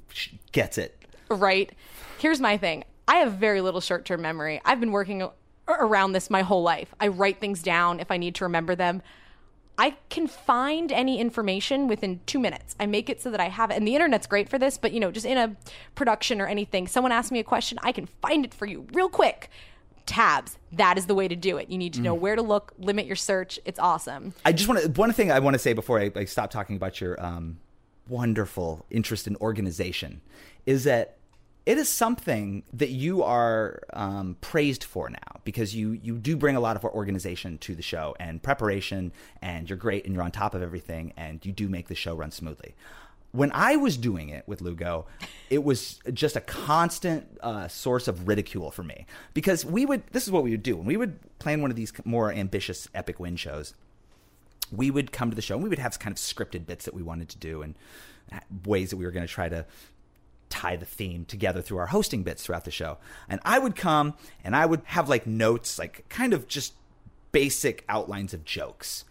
gets 0.51 0.77
it. 0.77 0.97
right? 1.29 1.71
Here's 2.17 2.39
my 2.39 2.57
thing. 2.57 2.83
I 3.07 3.17
have 3.17 3.33
very 3.33 3.61
little 3.61 3.81
short 3.81 4.05
term 4.05 4.21
memory. 4.21 4.61
I've 4.65 4.79
been 4.79 4.91
working 4.91 5.27
around 5.67 6.11
this 6.13 6.29
my 6.29 6.41
whole 6.41 6.63
life. 6.63 6.93
I 6.99 7.07
write 7.07 7.39
things 7.39 7.61
down 7.61 7.99
if 7.99 8.11
I 8.11 8.17
need 8.17 8.35
to 8.35 8.45
remember 8.45 8.75
them. 8.75 9.01
I 9.79 9.95
can 10.09 10.27
find 10.27 10.91
any 10.91 11.19
information 11.19 11.87
within 11.87 12.19
two 12.25 12.37
minutes. 12.37 12.75
I 12.81 12.85
make 12.85 13.09
it 13.09 13.21
so 13.21 13.31
that 13.31 13.39
I 13.39 13.47
have 13.47 13.71
it. 13.71 13.77
And 13.77 13.87
the 13.87 13.95
internet's 13.95 14.27
great 14.27 14.49
for 14.49 14.59
this, 14.59 14.77
but 14.77 14.91
you 14.91 14.99
know, 14.99 15.09
just 15.09 15.25
in 15.25 15.37
a 15.37 15.55
production 15.95 16.41
or 16.41 16.47
anything, 16.47 16.85
someone 16.85 17.13
asks 17.13 17.31
me 17.31 17.39
a 17.39 17.45
question, 17.45 17.79
I 17.81 17.93
can 17.93 18.05
find 18.21 18.43
it 18.43 18.53
for 18.53 18.65
you 18.65 18.85
real 18.91 19.07
quick. 19.07 19.49
Tabs. 20.05 20.57
That 20.73 20.97
is 20.97 21.05
the 21.05 21.15
way 21.15 21.27
to 21.27 21.35
do 21.35 21.57
it. 21.57 21.69
You 21.69 21.77
need 21.77 21.93
to 21.93 22.01
know 22.01 22.15
where 22.15 22.35
to 22.35 22.41
look, 22.41 22.73
limit 22.79 23.05
your 23.05 23.15
search. 23.15 23.59
It's 23.63 23.79
awesome. 23.79 24.33
I 24.43 24.51
just 24.51 24.67
want 24.67 24.81
to 24.81 24.89
one 24.99 25.13
thing 25.13 25.31
I 25.31 25.39
want 25.39 25.53
to 25.53 25.59
say 25.59 25.73
before 25.73 25.99
I, 25.99 26.11
I 26.15 26.25
stop 26.25 26.49
talking 26.49 26.75
about 26.75 26.99
your 26.99 27.23
um, 27.23 27.59
wonderful 28.07 28.85
interest 28.89 29.27
in 29.27 29.35
organization 29.37 30.21
is 30.65 30.83
that 30.85 31.18
it 31.69 31.77
is 31.77 31.87
something 31.87 32.63
that 32.73 32.89
you 32.89 33.21
are 33.21 33.79
um, 33.93 34.35
praised 34.41 34.83
for 34.83 35.07
now 35.07 35.39
because 35.43 35.75
you 35.75 35.91
you 35.91 36.17
do 36.17 36.35
bring 36.35 36.55
a 36.55 36.59
lot 36.59 36.75
of 36.75 36.83
organization 36.83 37.59
to 37.59 37.75
the 37.75 37.83
show 37.83 38.15
and 38.19 38.41
preparation 38.41 39.11
and 39.43 39.69
you're 39.69 39.77
great 39.77 40.03
and 40.03 40.15
you're 40.15 40.23
on 40.23 40.31
top 40.31 40.55
of 40.55 40.63
everything 40.63 41.13
and 41.15 41.45
you 41.45 41.51
do 41.51 41.69
make 41.69 41.87
the 41.87 41.93
show 41.93 42.15
run 42.15 42.31
smoothly. 42.31 42.73
When 43.33 43.51
I 43.53 43.75
was 43.75 43.97
doing 43.97 44.29
it 44.29 44.47
with 44.47 44.61
Lugo, 44.61 45.05
it 45.51 45.63
was 45.63 45.99
just 46.11 46.35
a 46.35 46.41
constant 46.41 47.37
uh, 47.41 47.67
source 47.67 48.07
of 48.07 48.27
ridicule 48.27 48.71
for 48.71 48.81
me 48.81 49.05
because 49.35 49.63
we 49.63 49.85
would. 49.85 50.01
This 50.07 50.23
is 50.23 50.31
what 50.31 50.41
we 50.41 50.49
would 50.49 50.63
do 50.63 50.75
when 50.75 50.87
we 50.87 50.97
would 50.97 51.19
plan 51.37 51.61
one 51.61 51.69
of 51.69 51.77
these 51.77 51.93
more 52.03 52.33
ambitious 52.33 52.89
epic 52.95 53.19
win 53.19 53.35
shows 53.35 53.75
we 54.71 54.91
would 54.91 55.11
come 55.11 55.29
to 55.29 55.35
the 55.35 55.41
show 55.41 55.55
and 55.55 55.63
we 55.63 55.69
would 55.69 55.79
have 55.79 55.97
kind 55.97 56.11
of 56.11 56.17
scripted 56.17 56.65
bits 56.65 56.85
that 56.85 56.93
we 56.93 57.01
wanted 57.01 57.27
to 57.27 57.37
do 57.39 57.63
and 57.63 57.75
ways 58.65 58.91
that 58.91 58.97
we 58.97 59.05
were 59.05 59.09
going 59.11 59.25
to 59.25 59.33
try 59.33 59.49
to 59.49 59.65
tie 60.49 60.75
the 60.75 60.85
theme 60.85 61.25
together 61.25 61.61
through 61.61 61.77
our 61.77 61.87
hosting 61.87 62.23
bits 62.23 62.43
throughout 62.43 62.65
the 62.65 62.71
show. 62.71 62.97
And 63.27 63.39
I 63.45 63.59
would 63.59 63.75
come 63.75 64.15
and 64.43 64.55
I 64.55 64.65
would 64.65 64.81
have 64.85 65.07
like 65.07 65.25
notes, 65.25 65.79
like 65.79 66.05
kind 66.09 66.33
of 66.33 66.47
just 66.47 66.73
basic 67.31 67.85
outlines 67.87 68.33
of 68.33 68.43
jokes 68.43 69.05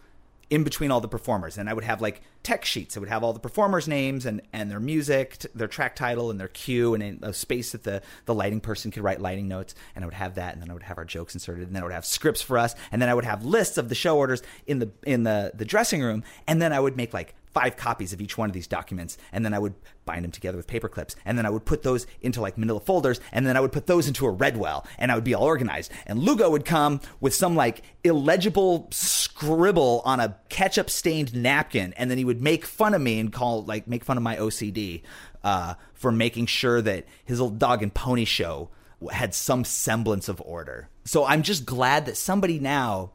in 0.50 0.64
between 0.64 0.90
all 0.90 1.00
the 1.00 1.09
performers. 1.09 1.59
And 1.59 1.68
i 1.68 1.75
would 1.75 1.85
have 1.85 2.00
like 2.00 2.23
tech 2.42 2.64
sheets. 2.64 2.97
I 2.97 3.00
would 3.00 3.09
have 3.09 3.23
all 3.23 3.33
the 3.33 3.40
performers 3.40 3.87
names 3.87 4.25
and, 4.25 4.40
and 4.52 4.71
their 4.71 4.80
music 4.80 5.45
their 5.54 5.68
track 5.68 5.95
title 5.95 6.30
and 6.30 6.40
their 6.40 6.49
cue 6.49 6.95
and 6.95 7.23
a 7.23 7.33
space 7.33 7.73
that 7.73 7.85
the, 7.85 8.02
the 8.25 8.35
lighting 8.35 8.61
person 8.61 8.90
could 8.90 9.02
write 9.02 9.21
lighting 9.21 9.49
notes. 9.49 9.75
And 9.95 10.04
i 10.04 10.07
would 10.07 10.14
have 10.14 10.35
that. 10.37 10.54
And 10.54 10.62
then 10.62 10.71
i 10.71 10.73
would 10.73 10.85
have 10.85 10.99
our 10.99 11.04
jokes 11.04 11.35
inserted. 11.35 11.66
And 11.66 11.76
then 11.76 11.83
i 11.83 11.87
would 11.87 11.92
have 11.92 12.07
scripts 12.07 12.42
for 12.42 12.59
us. 12.59 12.75
And 12.90 13.00
then 13.02 13.09
i 13.09 13.14
would 13.14 13.25
have 13.25 13.45
lists 13.45 13.78
of 13.78 13.88
the 13.88 13.95
show 13.95 14.16
orders 14.16 14.42
in 14.66 14.78
the 14.78 14.90
in 15.04 15.25
the 15.25 15.52
the 15.54 15.64
dressing 15.64 16.02
room. 16.02 16.25
And 16.47 16.61
then 16.61 16.73
i 16.73 16.80
would 16.80 16.97
make 16.97 17.12
like 17.12 17.35
five 17.52 17.76
copies 17.76 18.12
of 18.12 18.21
each 18.21 18.37
one 18.37 18.49
of 18.49 18.55
these 18.55 18.67
documents 18.67 19.19
and 19.33 19.45
then 19.45 19.55
I 19.55 19.59
would 19.59 19.75
bind 20.05 20.25
them 20.25 20.31
together 20.31 20.57
with 20.57 20.67
paper 20.67 20.88
clips 20.88 21.17
and 21.25 21.37
then 21.37 21.47
I 21.47 21.50
would 21.50 21.64
put 21.64 21.83
those 21.83 22.07
into 22.21 22.40
like 22.40 22.57
manila 22.57 22.81
folders 22.81 23.21
and 23.33 23.47
then 23.47 23.57
I 23.57 23.61
would 23.61 23.73
put 23.73 23.87
those 23.87 24.09
into 24.09 24.26
a 24.26 24.35
Redwell 24.35 24.87
and 24.99 25.12
I 25.12 25.14
would 25.14 25.25
be 25.25 25.35
all 25.35 25.45
organized 25.45 25.93
and 26.07 26.19
Lugo 26.19 26.50
would 26.50 26.64
come 26.64 27.00
with 27.21 27.35
some 27.35 27.55
like 27.55 27.83
illegible 28.05 28.88
scribble 28.90 30.02
on 30.05 30.21
a 30.21 30.37
ketchup 30.49 30.90
stained 30.90 31.35
napkin 31.35 31.95
and 31.97 32.11
then 32.11 32.19
he 32.19 32.25
would 32.25 32.43
make 32.43 32.64
fun 32.64 32.95
of 32.95 33.00
me 33.00 33.19
and 33.19 33.33
call 33.33 33.64
like 33.64 33.87
make 33.87 34.05
fun 34.05 34.17
of 34.17 34.23
my 34.23 34.37
OCD 34.37 35.02
uh, 35.45 35.75
for 35.95 36.12
making 36.12 36.47
sure 36.47 36.83
that 36.83 37.05
his 37.25 37.40
little 37.40 37.57
dog 37.57 37.83
and 37.83 37.95
pony 37.95 38.25
show 38.25 38.71
had 39.11 39.35
some 39.35 39.64
semblance 39.64 40.28
of 40.28 40.40
order. 40.40 40.88
So 41.05 41.25
I'm 41.25 41.43
just 41.43 41.64
glad 41.64 42.07
that 42.07 42.17
somebody 42.17 42.59
now 42.59 43.12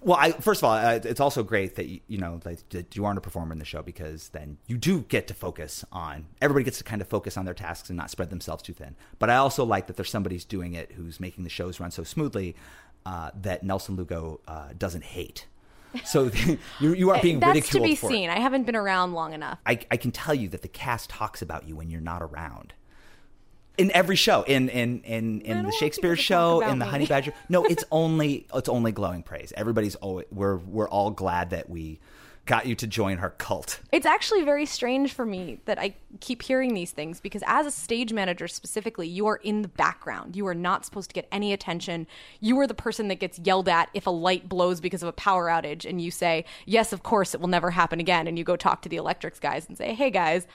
well, 0.00 0.16
I, 0.20 0.32
first 0.32 0.60
of 0.60 0.64
all, 0.64 0.74
uh, 0.74 1.00
it's 1.02 1.20
also 1.20 1.42
great 1.42 1.74
that 1.76 1.86
you, 1.86 2.00
you 2.06 2.18
know 2.18 2.40
like, 2.44 2.68
that 2.70 2.94
you 2.94 3.04
aren't 3.04 3.18
a 3.18 3.20
performer 3.20 3.52
in 3.52 3.58
the 3.58 3.64
show 3.64 3.82
because 3.82 4.28
then 4.28 4.58
you 4.66 4.76
do 4.76 5.00
get 5.02 5.26
to 5.28 5.34
focus 5.34 5.84
on 5.90 6.26
everybody 6.40 6.64
gets 6.64 6.78
to 6.78 6.84
kind 6.84 7.02
of 7.02 7.08
focus 7.08 7.36
on 7.36 7.44
their 7.44 7.54
tasks 7.54 7.90
and 7.90 7.96
not 7.96 8.10
spread 8.10 8.30
themselves 8.30 8.62
too 8.62 8.72
thin. 8.72 8.94
But 9.18 9.30
I 9.30 9.36
also 9.36 9.64
like 9.64 9.86
that 9.88 9.96
there's 9.96 10.10
somebody 10.10 10.36
who's 10.36 10.44
doing 10.44 10.74
it 10.74 10.92
who's 10.92 11.18
making 11.18 11.44
the 11.44 11.50
shows 11.50 11.80
run 11.80 11.90
so 11.90 12.04
smoothly 12.04 12.54
uh, 13.06 13.30
that 13.42 13.62
Nelson 13.62 13.96
Lugo 13.96 14.40
uh, 14.46 14.68
doesn't 14.76 15.04
hate. 15.04 15.46
So 16.04 16.30
you, 16.80 16.94
you 16.94 17.10
aren't 17.10 17.22
being 17.22 17.40
That's 17.40 17.54
ridiculed 17.54 17.84
to 17.84 17.88
be 17.88 17.96
seen. 17.96 18.30
it. 18.30 18.32
I 18.32 18.38
haven't 18.38 18.64
been 18.64 18.76
around 18.76 19.14
long 19.14 19.32
enough. 19.32 19.58
I, 19.66 19.80
I 19.90 19.96
can 19.96 20.10
tell 20.10 20.34
you 20.34 20.48
that 20.48 20.62
the 20.62 20.68
cast 20.68 21.10
talks 21.10 21.42
about 21.42 21.66
you 21.66 21.74
when 21.74 21.90
you're 21.90 22.00
not 22.00 22.22
around. 22.22 22.74
In 23.78 23.90
every 23.92 24.16
show, 24.16 24.42
in 24.42 24.68
in 24.68 25.00
in, 25.02 25.40
in 25.42 25.64
the 25.64 25.72
Shakespeare 25.72 26.16
show, 26.16 26.60
in 26.60 26.78
the 26.78 26.84
about 26.84 26.90
Honey. 26.90 27.06
Badger. 27.06 27.32
No, 27.48 27.64
it's 27.64 27.84
only 27.92 28.46
it's 28.52 28.68
only 28.68 28.92
glowing 28.92 29.22
praise. 29.22 29.52
Everybody's 29.56 29.94
always 29.96 30.26
we're 30.30 30.56
we're 30.56 30.88
all 30.88 31.10
glad 31.10 31.50
that 31.50 31.70
we 31.70 32.00
got 32.48 32.66
you 32.66 32.74
to 32.74 32.86
join 32.86 33.18
our 33.18 33.30
cult. 33.30 33.78
It's 33.92 34.06
actually 34.06 34.42
very 34.42 34.64
strange 34.64 35.12
for 35.12 35.26
me 35.26 35.60
that 35.66 35.78
I 35.78 35.94
keep 36.20 36.42
hearing 36.42 36.72
these 36.72 36.92
things 36.92 37.20
because, 37.20 37.44
as 37.46 37.66
a 37.66 37.70
stage 37.70 38.12
manager 38.12 38.48
specifically, 38.48 39.06
you 39.06 39.26
are 39.26 39.36
in 39.36 39.60
the 39.62 39.68
background. 39.68 40.34
You 40.34 40.46
are 40.46 40.54
not 40.54 40.84
supposed 40.84 41.10
to 41.10 41.14
get 41.14 41.28
any 41.30 41.52
attention. 41.52 42.06
You 42.40 42.58
are 42.58 42.66
the 42.66 42.74
person 42.74 43.08
that 43.08 43.20
gets 43.20 43.38
yelled 43.38 43.68
at 43.68 43.90
if 43.92 44.06
a 44.06 44.10
light 44.10 44.48
blows 44.48 44.80
because 44.80 45.02
of 45.02 45.08
a 45.10 45.12
power 45.12 45.48
outage, 45.48 45.88
and 45.88 46.00
you 46.00 46.10
say, 46.10 46.46
Yes, 46.64 46.92
of 46.92 47.02
course, 47.02 47.34
it 47.34 47.40
will 47.40 47.48
never 47.48 47.70
happen 47.70 48.00
again. 48.00 48.26
And 48.26 48.38
you 48.38 48.44
go 48.44 48.56
talk 48.56 48.82
to 48.82 48.88
the 48.88 48.96
electrics 48.96 49.38
guys 49.38 49.68
and 49.68 49.76
say, 49.76 49.92
Hey, 49.92 50.10
guys, 50.10 50.46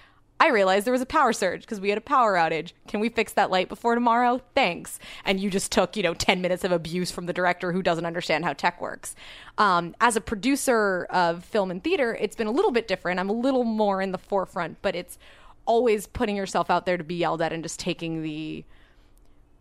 I 0.44 0.50
realized 0.50 0.86
there 0.86 0.92
was 0.92 1.02
a 1.02 1.06
power 1.06 1.32
surge 1.32 1.62
because 1.62 1.80
we 1.80 1.88
had 1.88 1.98
a 1.98 2.02
power 2.02 2.34
outage. 2.34 2.74
Can 2.90 3.00
we 3.00 3.08
fix 3.08 3.32
that 3.32 3.50
light 3.50 3.70
before 3.70 3.96
tomorrow? 3.96 4.42
Thanks. 4.54 5.00
And 5.24 5.40
you 5.40 5.50
just 5.50 5.72
took, 5.72 5.96
you 5.96 6.04
know, 6.04 6.14
10 6.14 6.42
minutes 6.42 6.66
of 6.66 6.74
abuse 6.74 7.12
from 7.12 7.28
the 7.28 7.32
director 7.32 7.72
who 7.72 7.82
doesn't 7.82 8.06
understand 8.06 8.44
how 8.44 8.52
tech 8.52 8.82
works. 8.82 9.16
Um, 9.58 9.96
as 10.02 10.18
a 10.18 10.22
producer 10.22 11.08
of 11.10 11.46
film 11.46 11.72
and 11.72 11.82
theater, 11.82 12.18
it's 12.20 12.36
been 12.36 12.48
a 12.48 12.52
little 12.52 12.72
bit 12.72 12.90
different. 12.90 13.22
I'm 13.22 13.30
a 13.30 13.34
little 13.34 13.64
more 13.64 14.02
in 14.02 14.12
the 14.12 14.18
forefront, 14.18 14.82
but 14.82 14.98
it's 14.98 15.18
always 15.66 16.08
putting 16.08 16.36
yourself 16.36 16.70
out 16.70 16.86
there 16.86 16.98
to 16.98 17.06
be 17.06 17.16
yelled 17.16 17.42
at 17.42 17.54
and 17.54 17.64
just 17.64 17.80
taking 17.80 18.22
the 18.22 18.66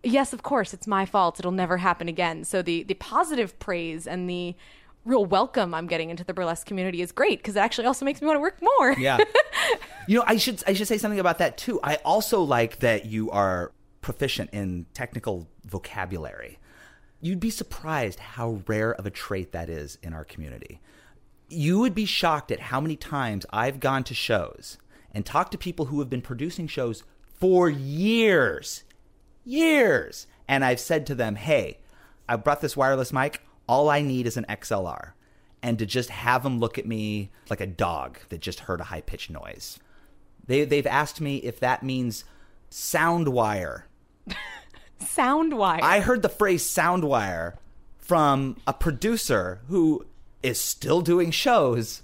yes 0.03 0.33
of 0.33 0.43
course 0.43 0.75
it's 0.75 0.89
my 0.89 1.07
fault 1.07 1.39
it'll 1.39 1.53
never 1.53 1.77
happen 1.77 2.09
again 2.09 2.43
so 2.43 2.61
the 2.61 2.83
the 2.83 2.95
positive 2.95 3.57
praise 3.61 4.05
and 4.05 4.29
the 4.29 4.53
real 5.05 5.25
welcome 5.25 5.75
i'm 5.75 5.87
getting 5.87 6.11
into 6.11 6.25
the 6.25 6.35
burlesque 6.35 6.67
community 6.67 7.03
is 7.03 7.13
great 7.13 7.39
because 7.39 7.57
it 7.57 7.61
actually 7.61 7.87
also 7.87 8.05
makes 8.05 8.21
me 8.21 8.27
want 8.27 8.37
to 8.37 8.41
work 8.41 8.61
more 8.61 8.93
Yeah. 8.99 9.19
you 10.07 10.19
know, 10.19 10.25
I 10.27 10.37
should 10.37 10.63
I 10.67 10.73
should 10.73 10.89
say 10.89 10.99
something 10.99 11.21
about 11.21 11.39
that 11.39 11.57
too. 11.57 11.79
I 11.83 11.97
also 11.97 12.43
like 12.43 12.81
that 12.81 13.07
you 13.07 13.31
are 13.31 13.73
proficient 14.01 14.51
in 14.53 14.87
technical 14.95 15.49
vocabulary. 15.65 16.59
You'd 17.21 17.41
be 17.41 17.51
surprised 17.51 18.19
how 18.19 18.63
rare 18.67 18.93
of 18.93 19.07
a 19.07 19.11
trait 19.11 19.53
that 19.53 19.69
is 19.71 19.99
in 20.03 20.13
our 20.13 20.25
community. 20.25 20.81
You 21.49 21.79
would 21.79 21.95
be 21.95 22.05
shocked 22.05 22.51
at 22.51 22.59
how 22.59 22.81
many 22.81 22.97
times 22.97 23.47
I've 23.53 23.79
gone 23.79 24.03
to 24.05 24.15
shows 24.15 24.79
and 25.13 25.25
talked 25.25 25.53
to 25.53 25.59
people 25.59 25.87
who 25.87 26.01
have 26.01 26.11
been 26.11 26.23
producing 26.23 26.67
shows 26.67 27.05
for 27.35 27.71
years. 27.71 28.83
Years. 29.45 30.27
And 30.49 30.65
I've 30.65 30.81
said 30.81 31.07
to 31.07 31.15
them, 31.15 31.37
"Hey, 31.37 31.79
I 32.29 32.37
brought 32.37 32.61
this 32.61 32.77
wireless 32.77 33.13
mic. 33.13 33.41
All 33.73 33.89
I 33.89 34.03
need 34.03 34.27
is 34.27 34.37
an 34.37 34.47
XLR." 34.49 35.15
and 35.63 35.79
to 35.79 35.87
just 35.87 36.11
have 36.11 36.43
them 36.43 36.59
look 36.59 36.79
at 36.79 36.87
me 36.87 37.31
like 37.49 37.61
a 37.61 37.67
dog 37.67 38.19
that 38.29 38.41
just 38.41 38.61
heard 38.61 38.81
a 38.81 38.85
high 38.85 39.01
pitched 39.01 39.31
noise. 39.31 39.79
They 40.47 40.65
they've 40.65 40.87
asked 40.87 41.21
me 41.21 41.37
if 41.37 41.61
that 41.61 41.83
means 41.83 42.25
sound 42.69 43.29
wire. 43.29 43.87
sound 44.99 45.57
wire 45.57 45.81
I 45.83 46.01
heard 46.01 46.23
the 46.23 46.29
phrase 46.29 46.65
sound 46.65 47.05
wire 47.05 47.57
from 47.99 48.57
a 48.67 48.73
producer 48.73 49.61
who 49.69 50.07
is 50.43 50.61
still 50.61 51.01
doing 51.01 51.31
shows 51.31 52.03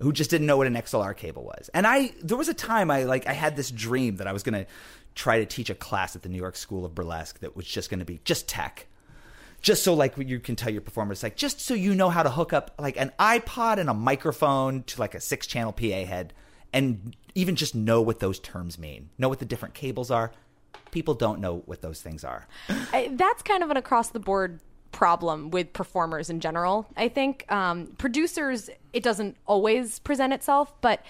who 0.00 0.12
just 0.12 0.30
didn't 0.30 0.48
know 0.48 0.56
what 0.56 0.66
an 0.66 0.74
XLR 0.74 1.16
cable 1.16 1.44
was. 1.44 1.70
And 1.72 1.86
I 1.86 2.12
there 2.20 2.36
was 2.36 2.48
a 2.48 2.54
time 2.54 2.90
I 2.90 3.04
like 3.04 3.28
I 3.28 3.32
had 3.32 3.56
this 3.56 3.70
dream 3.70 4.16
that 4.16 4.26
I 4.26 4.32
was 4.32 4.42
going 4.42 4.64
to 4.64 4.66
try 5.14 5.38
to 5.38 5.46
teach 5.46 5.70
a 5.70 5.74
class 5.74 6.16
at 6.16 6.22
the 6.22 6.28
New 6.28 6.38
York 6.38 6.56
School 6.56 6.84
of 6.84 6.94
Burlesque 6.94 7.38
that 7.40 7.54
was 7.54 7.66
just 7.66 7.90
going 7.90 8.00
to 8.00 8.06
be 8.06 8.20
just 8.24 8.48
tech. 8.48 8.86
Just 9.62 9.84
so 9.84 9.94
like 9.94 10.14
you 10.18 10.40
can 10.40 10.56
tell 10.56 10.70
your 10.72 10.80
performers 10.82 11.22
like 11.22 11.36
just 11.36 11.60
so 11.60 11.72
you 11.72 11.94
know 11.94 12.10
how 12.10 12.22
to 12.22 12.30
hook 12.30 12.52
up 12.52 12.72
like 12.78 12.96
an 12.96 13.12
iPod 13.18 13.78
and 13.78 13.88
a 13.88 13.94
microphone 13.94 14.82
to 14.84 15.00
like 15.00 15.14
a 15.14 15.20
six 15.20 15.46
channel 15.46 15.72
PA 15.72 16.04
head 16.04 16.32
and 16.72 17.16
even 17.34 17.54
just 17.54 17.74
know 17.74 18.02
what 18.02 18.18
those 18.18 18.38
terms 18.40 18.78
mean. 18.78 19.10
Know 19.18 19.28
what 19.28 19.38
the 19.38 19.44
different 19.44 19.74
cables 19.74 20.10
are. 20.10 20.32
People 20.90 21.14
don't 21.14 21.40
know 21.40 21.62
what 21.66 21.80
those 21.80 22.02
things 22.02 22.24
are. 22.24 22.46
I- 22.92 23.10
that's 23.12 23.42
kind 23.42 23.62
of 23.62 23.70
an 23.70 23.76
across 23.76 24.10
the 24.10 24.20
board 24.20 24.60
problem 24.90 25.50
with 25.50 25.72
performers 25.72 26.28
in 26.28 26.40
general. 26.40 26.86
I 26.96 27.08
think 27.08 27.50
um, 27.50 27.86
producers, 27.98 28.68
it 28.92 29.02
doesn't 29.02 29.36
always 29.46 29.98
present 30.00 30.32
itself, 30.32 30.74
but 30.82 31.02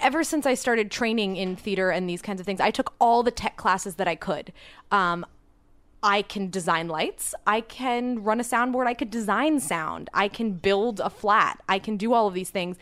ever 0.00 0.24
since 0.24 0.46
I 0.46 0.54
started 0.54 0.90
training 0.90 1.36
in 1.36 1.56
theater 1.56 1.90
and 1.90 2.08
these 2.08 2.22
kinds 2.22 2.40
of 2.40 2.46
things, 2.46 2.60
I 2.60 2.70
took 2.70 2.94
all 2.98 3.22
the 3.22 3.30
tech 3.30 3.56
classes 3.56 3.96
that 3.96 4.08
I 4.08 4.14
could. 4.14 4.52
Um, 4.90 5.26
I 6.04 6.20
can 6.20 6.50
design 6.50 6.88
lights. 6.88 7.34
I 7.46 7.62
can 7.62 8.22
run 8.22 8.38
a 8.38 8.42
soundboard. 8.42 8.86
I 8.86 8.92
could 8.92 9.08
design 9.08 9.58
sound. 9.58 10.10
I 10.12 10.28
can 10.28 10.52
build 10.52 11.00
a 11.00 11.08
flat. 11.08 11.62
I 11.66 11.78
can 11.78 11.96
do 11.96 12.12
all 12.12 12.28
of 12.28 12.34
these 12.34 12.50
things. 12.50 12.76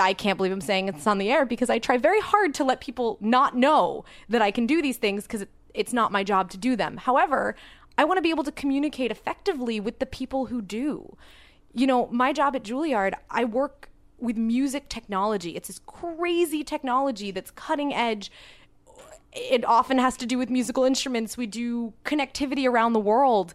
I 0.00 0.14
can't 0.14 0.38
believe 0.38 0.50
I'm 0.50 0.62
saying 0.62 0.88
it's 0.88 1.06
on 1.06 1.18
the 1.18 1.30
air 1.30 1.44
because 1.44 1.68
I 1.68 1.78
try 1.78 1.98
very 1.98 2.20
hard 2.20 2.54
to 2.54 2.64
let 2.64 2.80
people 2.80 3.18
not 3.20 3.54
know 3.54 4.06
that 4.30 4.40
I 4.40 4.50
can 4.50 4.66
do 4.66 4.80
these 4.80 4.96
things 4.96 5.24
because 5.24 5.44
it's 5.74 5.92
not 5.92 6.12
my 6.12 6.24
job 6.24 6.48
to 6.52 6.56
do 6.56 6.76
them. 6.76 6.96
However, 6.96 7.56
I 7.98 8.04
want 8.04 8.16
to 8.16 8.22
be 8.22 8.30
able 8.30 8.44
to 8.44 8.52
communicate 8.52 9.10
effectively 9.10 9.78
with 9.78 9.98
the 9.98 10.06
people 10.06 10.46
who 10.46 10.62
do. 10.62 11.18
You 11.74 11.86
know, 11.86 12.06
my 12.10 12.32
job 12.32 12.56
at 12.56 12.62
Juilliard, 12.62 13.12
I 13.30 13.44
work 13.44 13.90
with 14.18 14.38
music 14.38 14.88
technology. 14.88 15.56
It's 15.56 15.68
this 15.68 15.80
crazy 15.84 16.64
technology 16.64 17.32
that's 17.32 17.50
cutting 17.50 17.92
edge 17.92 18.32
it 19.34 19.64
often 19.64 19.98
has 19.98 20.16
to 20.18 20.26
do 20.26 20.38
with 20.38 20.48
musical 20.48 20.84
instruments. 20.84 21.36
We 21.36 21.46
do 21.46 21.92
connectivity 22.04 22.68
around 22.68 22.92
the 22.92 23.00
world. 23.00 23.54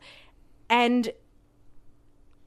And 0.70 1.12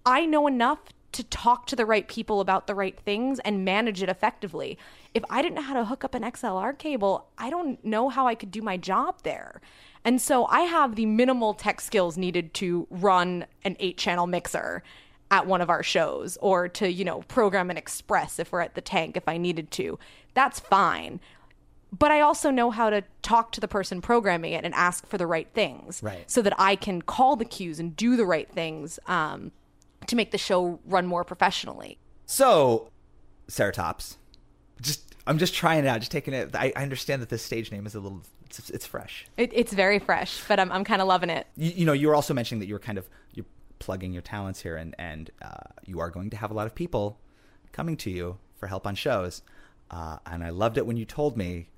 I 0.04 0.26
know 0.26 0.46
enough 0.46 0.80
to 1.12 1.24
talk 1.24 1.66
to 1.66 1.76
the 1.76 1.84
right 1.84 2.08
people 2.08 2.40
about 2.40 2.66
the 2.66 2.74
right 2.74 2.98
things 3.00 3.38
and 3.40 3.64
manage 3.64 4.02
it 4.02 4.08
effectively. 4.08 4.78
If 5.14 5.22
I 5.28 5.42
didn't 5.42 5.56
know 5.56 5.62
how 5.62 5.74
to 5.74 5.84
hook 5.84 6.04
up 6.04 6.14
an 6.14 6.22
XLR 6.22 6.76
cable, 6.78 7.26
I 7.36 7.50
don't 7.50 7.82
know 7.84 8.08
how 8.08 8.26
I 8.26 8.34
could 8.34 8.50
do 8.50 8.62
my 8.62 8.76
job 8.76 9.22
there. 9.22 9.60
And 10.04 10.20
so 10.20 10.46
I 10.46 10.60
have 10.62 10.96
the 10.96 11.06
minimal 11.06 11.54
tech 11.54 11.80
skills 11.80 12.16
needed 12.16 12.54
to 12.54 12.86
run 12.90 13.46
an 13.64 13.76
eight 13.78 13.98
channel 13.98 14.26
mixer 14.26 14.82
at 15.30 15.46
one 15.46 15.60
of 15.60 15.70
our 15.70 15.82
shows 15.82 16.36
or 16.40 16.68
to, 16.68 16.90
you 16.90 17.04
know, 17.04 17.22
program 17.22 17.70
an 17.70 17.76
express 17.76 18.38
if 18.38 18.52
we're 18.52 18.60
at 18.60 18.74
the 18.74 18.80
tank 18.80 19.16
if 19.16 19.28
I 19.28 19.36
needed 19.36 19.70
to. 19.72 19.98
That's 20.34 20.60
fine 20.60 21.20
but 21.96 22.10
I 22.10 22.20
also 22.20 22.50
know 22.50 22.70
how 22.70 22.88
to 22.90 23.04
talk 23.20 23.52
to 23.52 23.60
the 23.60 23.68
person 23.68 24.00
programming 24.00 24.52
it 24.54 24.64
and 24.64 24.74
ask 24.74 25.06
for 25.06 25.18
the 25.18 25.26
right 25.26 25.48
things, 25.52 26.02
Right. 26.02 26.28
So 26.30 26.40
that 26.42 26.54
I 26.58 26.74
can 26.74 27.02
call 27.02 27.36
the 27.36 27.44
cues 27.44 27.78
and 27.78 27.94
do 27.94 28.16
the 28.16 28.24
right 28.24 28.50
things 28.50 28.98
um, 29.06 29.52
to 30.06 30.16
make 30.16 30.30
the 30.30 30.38
show 30.38 30.80
run 30.86 31.06
more 31.06 31.22
professionally. 31.22 31.98
So, 32.24 32.90
Sarah 33.46 33.72
Tops, 33.72 34.16
just 34.80 35.14
I'm 35.26 35.38
just 35.38 35.54
trying 35.54 35.84
it 35.84 35.86
out, 35.86 36.00
just 36.00 36.10
taking 36.10 36.32
it. 36.34 36.54
I, 36.56 36.72
I 36.74 36.82
understand 36.82 37.20
that 37.22 37.28
this 37.28 37.42
stage 37.42 37.70
name 37.70 37.86
is 37.86 37.94
a 37.94 38.00
little, 38.00 38.22
it's, 38.46 38.70
it's 38.70 38.86
fresh. 38.86 39.26
It, 39.36 39.50
it's 39.52 39.72
very 39.72 39.98
fresh, 39.98 40.42
but 40.48 40.58
I'm 40.58 40.72
I'm 40.72 40.84
kind 40.84 41.02
of 41.02 41.08
loving 41.08 41.30
it. 41.30 41.46
You, 41.56 41.70
you 41.70 41.86
know, 41.86 41.92
you 41.92 42.08
were 42.08 42.14
also 42.14 42.32
mentioning 42.32 42.60
that 42.60 42.66
you 42.66 42.74
were 42.74 42.80
kind 42.80 42.96
of 42.96 43.08
you're 43.34 43.46
plugging 43.78 44.12
your 44.12 44.22
talents 44.22 44.62
here, 44.62 44.76
and 44.76 44.94
and 44.98 45.30
uh, 45.42 45.68
you 45.84 46.00
are 46.00 46.10
going 46.10 46.30
to 46.30 46.36
have 46.38 46.50
a 46.50 46.54
lot 46.54 46.66
of 46.66 46.74
people 46.74 47.20
coming 47.72 47.96
to 47.98 48.10
you 48.10 48.38
for 48.56 48.66
help 48.66 48.86
on 48.86 48.94
shows. 48.94 49.42
Uh, 49.90 50.16
and 50.24 50.42
I 50.42 50.48
loved 50.48 50.78
it 50.78 50.86
when 50.86 50.96
you 50.96 51.04
told 51.04 51.36
me 51.36 51.68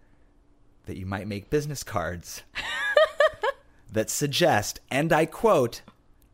that 0.87 0.97
you 0.97 1.07
might 1.07 1.27
make 1.27 1.51
business 1.51 1.83
cards 1.83 2.43
that 3.93 4.11
suggest, 4.11 4.81
and 4.91 5.13
I 5.13 5.27
quote, 5.27 5.83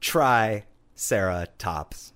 "Try 0.01 0.65
Sarah 0.95 1.49
Tops." 1.59 2.13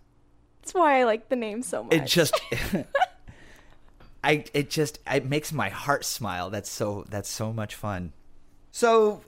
That's 0.62 0.74
why 0.74 1.00
I 1.00 1.04
like 1.04 1.28
the 1.28 1.36
name 1.36 1.62
so 1.62 1.84
much. 1.84 1.92
it 1.92 2.06
just 2.06 2.40
i 4.24 4.44
it 4.54 4.70
just 4.70 4.98
it 5.10 5.26
makes 5.26 5.52
my 5.52 5.68
heart 5.68 6.04
smile 6.04 6.48
that's 6.48 6.70
so 6.70 7.04
that's 7.10 7.28
so 7.28 7.52
much 7.52 7.74
fun 7.74 8.12
so 8.70 9.20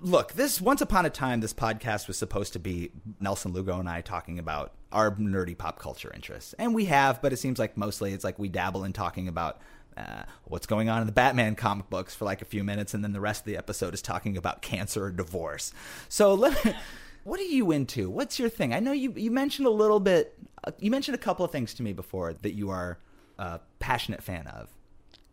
look 0.00 0.32
this 0.32 0.60
once 0.62 0.80
upon 0.80 1.04
a 1.04 1.10
time 1.10 1.40
this 1.40 1.52
podcast 1.52 2.08
was 2.08 2.16
supposed 2.16 2.54
to 2.54 2.58
be 2.58 2.90
nelson 3.20 3.52
lugo 3.52 3.78
and 3.78 3.88
i 3.88 4.00
talking 4.00 4.38
about 4.38 4.72
our 4.90 5.10
nerdy 5.16 5.56
pop 5.56 5.78
culture 5.78 6.10
interests 6.14 6.54
and 6.58 6.74
we 6.74 6.86
have 6.86 7.20
but 7.20 7.34
it 7.34 7.36
seems 7.36 7.58
like 7.58 7.76
mostly 7.76 8.14
it's 8.14 8.24
like 8.24 8.38
we 8.38 8.48
dabble 8.48 8.84
in 8.84 8.94
talking 8.94 9.28
about 9.28 9.60
uh, 9.96 10.22
what's 10.44 10.66
going 10.66 10.88
on 10.88 11.00
in 11.00 11.06
the 11.06 11.12
Batman 11.12 11.54
comic 11.54 11.88
books 11.90 12.14
for 12.14 12.24
like 12.24 12.42
a 12.42 12.44
few 12.44 12.64
minutes, 12.64 12.94
and 12.94 13.02
then 13.04 13.12
the 13.12 13.20
rest 13.20 13.42
of 13.42 13.46
the 13.46 13.56
episode 13.56 13.94
is 13.94 14.02
talking 14.02 14.36
about 14.36 14.62
cancer 14.62 15.04
or 15.04 15.10
divorce. 15.10 15.72
So 16.08 16.34
let 16.34 16.64
me, 16.64 16.74
what 17.24 17.40
are 17.40 17.44
you 17.44 17.70
into? 17.70 18.10
What's 18.10 18.38
your 18.38 18.48
thing? 18.48 18.72
I 18.72 18.80
know 18.80 18.92
you 18.92 19.12
you 19.16 19.30
mentioned 19.30 19.66
a 19.66 19.70
little 19.70 20.00
bit. 20.00 20.34
Uh, 20.64 20.72
you 20.78 20.90
mentioned 20.90 21.14
a 21.14 21.18
couple 21.18 21.44
of 21.44 21.50
things 21.50 21.74
to 21.74 21.82
me 21.82 21.92
before 21.92 22.32
that 22.34 22.52
you 22.52 22.70
are 22.70 22.98
a 23.38 23.60
passionate 23.78 24.22
fan 24.22 24.46
of. 24.46 24.68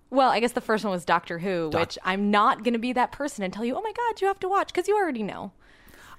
well, 0.09 0.29
I 0.31 0.39
guess 0.39 0.53
the 0.53 0.61
first 0.61 0.83
one 0.83 0.91
was 0.91 1.05
Doctor 1.05 1.37
Who, 1.39 1.69
Doc- 1.69 1.81
which 1.81 1.97
I'm 2.03 2.31
not 2.31 2.63
going 2.63 2.73
to 2.73 2.79
be 2.79 2.93
that 2.93 3.11
person 3.11 3.43
and 3.43 3.53
tell 3.53 3.63
you, 3.65 3.75
oh 3.75 3.81
my 3.81 3.91
God, 3.91 4.21
you 4.21 4.27
have 4.27 4.39
to 4.39 4.49
watch 4.49 4.67
because 4.73 4.87
you 4.87 4.95
already 4.97 5.23
know. 5.23 5.51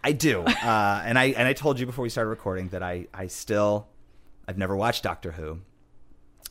I 0.02 0.12
do, 0.12 0.40
uh, 0.42 1.02
and 1.04 1.18
I 1.18 1.34
and 1.36 1.46
I 1.46 1.52
told 1.52 1.78
you 1.78 1.84
before 1.86 2.02
we 2.04 2.08
started 2.08 2.30
recording 2.30 2.68
that 2.68 2.82
I 2.82 3.06
I 3.12 3.26
still 3.26 3.88
I've 4.48 4.56
never 4.56 4.74
watched 4.74 5.02
Doctor 5.02 5.32
Who, 5.32 5.60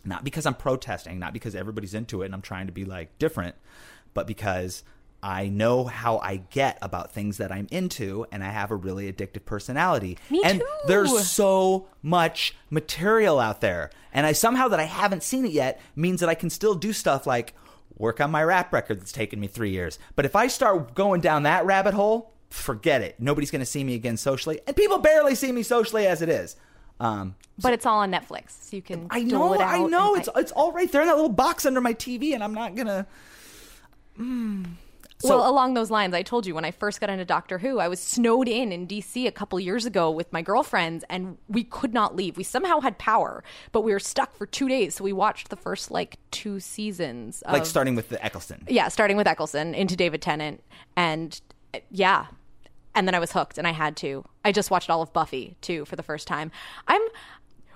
not 0.04 0.24
because 0.24 0.46
I'm 0.46 0.56
protesting, 0.56 1.20
not 1.20 1.34
because 1.34 1.56
everybody's 1.56 1.94
into 1.94 2.22
it 2.22 2.26
and 2.26 2.34
I'm 2.34 2.42
trying 2.42 2.68
to 2.68 2.72
be 2.74 2.86
like 2.86 3.18
different, 3.20 3.56
but 4.14 4.28
because 4.28 4.84
I 5.22 5.50
know 5.50 5.84
how 5.86 6.20
I 6.20 6.38
get 6.38 6.78
about 6.82 7.12
things 7.12 7.38
that 7.38 7.52
I'm 7.52 7.68
into, 7.72 8.26
and 8.32 8.44
I 8.44 8.50
have 8.50 8.72
a 8.72 8.76
really 8.76 9.12
addictive 9.12 9.46
personality. 9.46 10.18
Me 10.30 10.42
and 10.46 10.62
too. 10.62 10.68
there's 10.88 11.28
so 11.28 11.88
much 12.02 12.56
material 12.70 13.40
out 13.40 13.60
there, 13.62 13.92
and 14.14 14.26
I 14.26 14.32
somehow 14.32 14.70
that 14.70 14.80
I 14.80 14.86
haven't 14.86 15.24
seen 15.24 15.46
it 15.46 15.52
yet 15.52 15.82
means 15.96 16.22
that 16.22 16.30
I 16.30 16.36
can 16.36 16.50
still 16.50 16.74
do 16.74 16.94
stuff 16.94 17.28
like 17.28 17.54
work 17.98 18.22
on 18.22 18.32
my 18.32 18.42
rap 18.42 18.72
record 18.72 19.02
that's 19.02 19.12
taken 19.12 19.40
me 19.40 19.48
three 19.48 19.72
years. 19.72 20.00
But 20.16 20.26
if 20.26 20.36
I 20.36 20.48
start 20.48 20.96
going 20.96 21.20
down 21.20 21.44
that 21.44 21.66
rabbit 21.66 21.94
hole, 21.94 22.32
forget 22.50 23.02
it. 23.02 23.20
Nobody's 23.20 23.52
going 23.52 23.60
to 23.60 23.66
see 23.66 23.84
me 23.84 23.96
again 23.96 24.16
socially, 24.16 24.62
and 24.66 24.76
people 24.76 25.00
barely 25.00 25.36
see 25.36 25.52
me 25.52 25.64
socially 25.64 26.08
as 26.08 26.22
it 26.22 26.30
is. 26.30 26.56
Um, 27.00 27.36
But 27.62 27.74
it's 27.74 27.86
all 27.86 28.00
on 28.00 28.12
Netflix, 28.12 28.52
so 28.62 28.76
you 28.76 28.82
can. 28.82 29.08
I 29.10 29.24
know, 29.24 29.54
it 29.54 29.62
I 29.62 29.84
know. 29.84 30.16
It's 30.16 30.30
it's 30.36 30.52
all 30.52 30.72
right 30.72 30.92
there 30.92 31.02
in 31.02 31.08
that 31.08 31.16
little 31.16 31.30
box 31.30 31.66
under 31.66 31.82
my 31.82 31.94
TV, 31.94 32.34
and 32.34 32.44
I'm 32.44 32.54
not 32.54 32.76
gonna. 32.76 33.06
Mm. 34.20 34.66
So, 35.22 35.38
well, 35.38 35.50
along 35.50 35.74
those 35.74 35.92
lines, 35.92 36.14
I 36.14 36.22
told 36.22 36.46
you 36.46 36.56
when 36.56 36.64
I 36.64 36.72
first 36.72 37.02
got 37.02 37.10
into 37.10 37.26
Doctor 37.26 37.58
Who, 37.58 37.80
I 37.80 37.90
was 37.90 38.00
snowed 38.00 38.48
in 38.48 38.72
in 38.72 38.88
DC 38.88 39.28
a 39.28 39.32
couple 39.34 39.60
years 39.60 39.86
ago 39.86 40.10
with 40.10 40.32
my 40.32 40.42
girlfriends, 40.42 41.04
and 41.10 41.38
we 41.50 41.66
could 41.66 41.94
not 41.94 42.16
leave. 42.16 42.38
We 42.38 42.46
somehow 42.46 42.80
had 42.80 42.98
power, 42.98 43.44
but 43.74 43.82
we 43.82 43.92
were 43.92 44.00
stuck 44.00 44.34
for 44.34 44.46
two 44.46 44.70
days. 44.70 44.96
So 44.96 45.04
we 45.04 45.12
watched 45.12 45.50
the 45.50 45.58
first 45.58 45.92
like 45.92 46.20
two 46.32 46.62
seasons. 46.62 47.42
Of, 47.42 47.52
like 47.52 47.66
starting 47.66 47.96
with 47.96 48.08
the 48.08 48.24
Eccleston. 48.24 48.64
yeah, 48.70 48.88
starting 48.88 49.18
with 49.18 49.28
Eccleston 49.28 49.76
into 49.76 49.98
David 49.98 50.22
Tennant, 50.22 50.64
and 50.96 51.42
yeah, 51.92 52.28
and 53.00 53.08
then 53.08 53.16
I 53.16 53.20
was 53.20 53.32
hooked, 53.32 53.58
and 53.58 53.66
I 53.66 53.72
had 53.72 53.96
to. 53.98 54.24
I 54.46 54.52
just 54.52 54.70
watched 54.70 54.90
all 54.90 55.02
of 55.02 55.12
Buffy 55.14 55.56
too 55.62 55.86
for 55.86 55.96
the 55.96 56.04
first 56.04 56.28
time. 56.28 56.52
I'm 56.88 57.02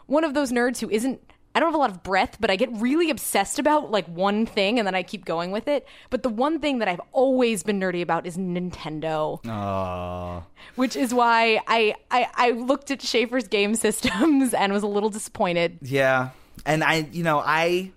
one 0.05 0.23
of 0.23 0.33
those 0.33 0.51
nerds 0.51 0.79
who 0.79 0.89
isn't. 0.89 1.19
I 1.55 1.59
don't 1.59 1.67
have 1.67 1.75
a 1.75 1.77
lot 1.77 1.91
of 1.91 2.01
breadth, 2.01 2.37
but 2.39 2.49
I 2.49 2.55
get 2.55 2.69
really 2.73 3.11
obsessed 3.11 3.59
about 3.59 3.91
like 3.91 4.07
one 4.07 4.45
thing, 4.45 4.79
and 4.79 4.87
then 4.87 4.95
I 4.95 5.03
keep 5.03 5.23
going 5.23 5.51
with 5.51 5.67
it. 5.67 5.87
But 6.09 6.23
the 6.23 6.29
one 6.29 6.59
thing 6.59 6.79
that 6.79 6.87
I've 6.87 7.01
always 7.11 7.61
been 7.63 7.79
nerdy 7.79 8.01
about 8.01 8.25
is 8.25 8.37
Nintendo, 8.37 9.39
Oh, 9.47 10.43
which 10.75 10.95
is 10.95 11.13
why 11.13 11.61
I 11.67 11.93
I, 12.11 12.27
I 12.35 12.51
looked 12.51 12.91
at 12.91 13.01
Schaefer's 13.01 13.47
game 13.47 13.75
systems 13.85 14.53
and 14.53 14.73
was 14.73 14.83
a 14.83 14.87
little 14.87 15.09
disappointed. 15.09 15.77
yeah. 15.81 16.29
And 16.65 16.83
I, 16.83 17.07
you 17.11 17.23
know, 17.23 17.39
I, 17.43 17.91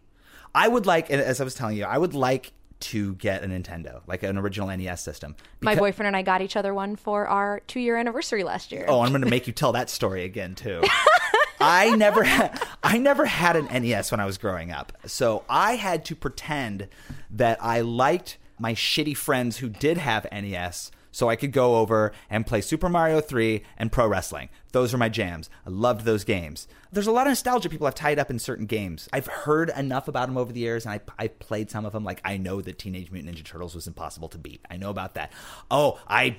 I 0.55 0.67
would 0.67 0.87
like, 0.87 1.11
as 1.11 1.41
I 1.41 1.45
was 1.45 1.55
telling 1.55 1.77
you, 1.77 1.85
I 1.85 1.99
would 1.99 2.15
like 2.15 2.53
to 2.79 3.15
get 3.15 3.43
a 3.43 3.47
Nintendo, 3.47 4.03
like 4.07 4.23
an 4.23 4.37
original 4.37 4.69
NES 4.69 5.01
system. 5.01 5.35
My 5.61 5.75
boyfriend 5.75 6.09
and 6.09 6.17
I 6.17 6.23
got 6.23 6.43
each 6.43 6.57
other 6.57 6.75
one 6.75 6.97
for 6.97 7.27
our 7.27 7.61
two 7.67 7.81
year 7.81 7.97
anniversary 7.97 8.45
last 8.45 8.73
year. 8.73 8.85
Oh, 8.89 9.01
I'm 9.01 9.11
going 9.11 9.23
to 9.23 9.31
make 9.31 9.47
you 9.47 9.53
tell 9.53 9.73
that 9.73 9.91
story 9.91 10.25
again 10.25 10.55
too. 10.55 10.83
I 11.61 11.97
never 11.97 12.23
had 12.23 12.62
I 12.83 12.99
never 12.99 13.25
had 13.25 13.57
an 13.57 13.67
NES 13.67 14.11
when 14.11 14.21
I 14.21 14.27
was 14.27 14.39
growing 14.39 14.71
up. 14.71 14.93
So 15.07 15.45
I 15.49 15.77
had 15.77 16.05
to 16.07 16.15
pretend 16.15 16.89
that 17.31 17.62
I 17.62 17.81
liked 17.81 18.39
my 18.59 18.75
shitty 18.75 19.17
friends 19.17 19.59
who 19.59 19.69
did 19.69 19.99
have 19.99 20.27
NES 20.31 20.91
so 21.17 21.31
I 21.31 21.37
could 21.37 21.51
go 21.51 21.77
over 21.77 22.13
and 22.29 22.47
play 22.47 22.61
Super 22.61 22.91
Mario 22.91 23.23
3 23.23 23.63
and 23.79 23.91
pro 23.91 24.07
wrestling. 24.07 24.51
Those 24.73 24.93
are 24.93 24.99
my 24.99 25.09
jams. 25.09 25.49
I 25.67 25.71
loved 25.71 26.05
those 26.05 26.25
games. 26.25 26.69
There's 26.93 27.07
a 27.07 27.11
lot 27.11 27.27
of 27.27 27.31
nostalgia 27.31 27.71
people 27.71 27.87
have 27.87 27.95
tied 27.95 28.19
up 28.19 28.29
in 28.31 28.39
certain 28.39 28.67
games. 28.67 29.09
I've 29.15 29.27
heard 29.27 29.71
enough 29.71 30.09
about 30.09 30.29
them 30.29 30.37
over 30.37 30.53
the 30.53 30.61
years 30.61 30.85
and 30.85 30.93
I, 30.93 31.01
I've 31.19 31.39
played 31.39 31.71
some 31.71 31.87
of 31.87 31.95
them. 31.95 32.05
Like, 32.05 32.21
I 32.23 32.37
know 32.37 32.61
that 32.61 32.79
Teenage 32.79 33.11
Mutant 33.11 33.35
Ninja 33.35 33.43
Turtles 33.43 33.75
was 33.75 33.87
impossible 33.87 34.29
to 34.29 34.37
beat. 34.37 34.61
I 34.71 34.77
know 34.77 34.91
about 34.91 35.15
that. 35.15 35.33
Oh, 35.71 35.99
I, 36.07 36.37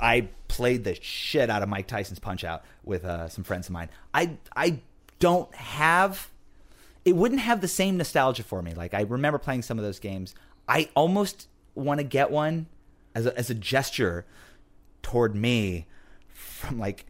I 0.00 0.28
played 0.48 0.82
the 0.82 0.96
shit 1.00 1.48
out 1.48 1.62
of 1.62 1.68
Mike 1.68 1.86
Tyson's 1.86 2.18
Punch 2.18 2.42
Out 2.42 2.64
with 2.82 3.04
uh, 3.04 3.28
some 3.28 3.44
friends 3.44 3.68
of 3.68 3.74
mine. 3.74 3.90
I, 4.12 4.38
I 4.56 4.80
don't 5.20 5.54
have 5.54 6.30
it 7.04 7.14
wouldn't 7.14 7.42
have 7.42 7.60
the 7.60 7.68
same 7.68 7.96
nostalgia 7.96 8.42
for 8.42 8.60
me. 8.60 8.74
Like 8.74 8.92
I 8.92 9.02
remember 9.02 9.38
playing 9.38 9.62
some 9.62 9.78
of 9.78 9.84
those 9.84 10.00
games. 10.00 10.34
I 10.68 10.90
almost 10.96 11.46
want 11.76 11.98
to 11.98 12.04
get 12.04 12.32
one 12.32 12.66
as 13.16 13.26
a, 13.26 13.36
as 13.38 13.50
a 13.50 13.54
gesture 13.54 14.26
toward 15.02 15.34
me 15.34 15.86
from 16.28 16.78
like 16.78 17.06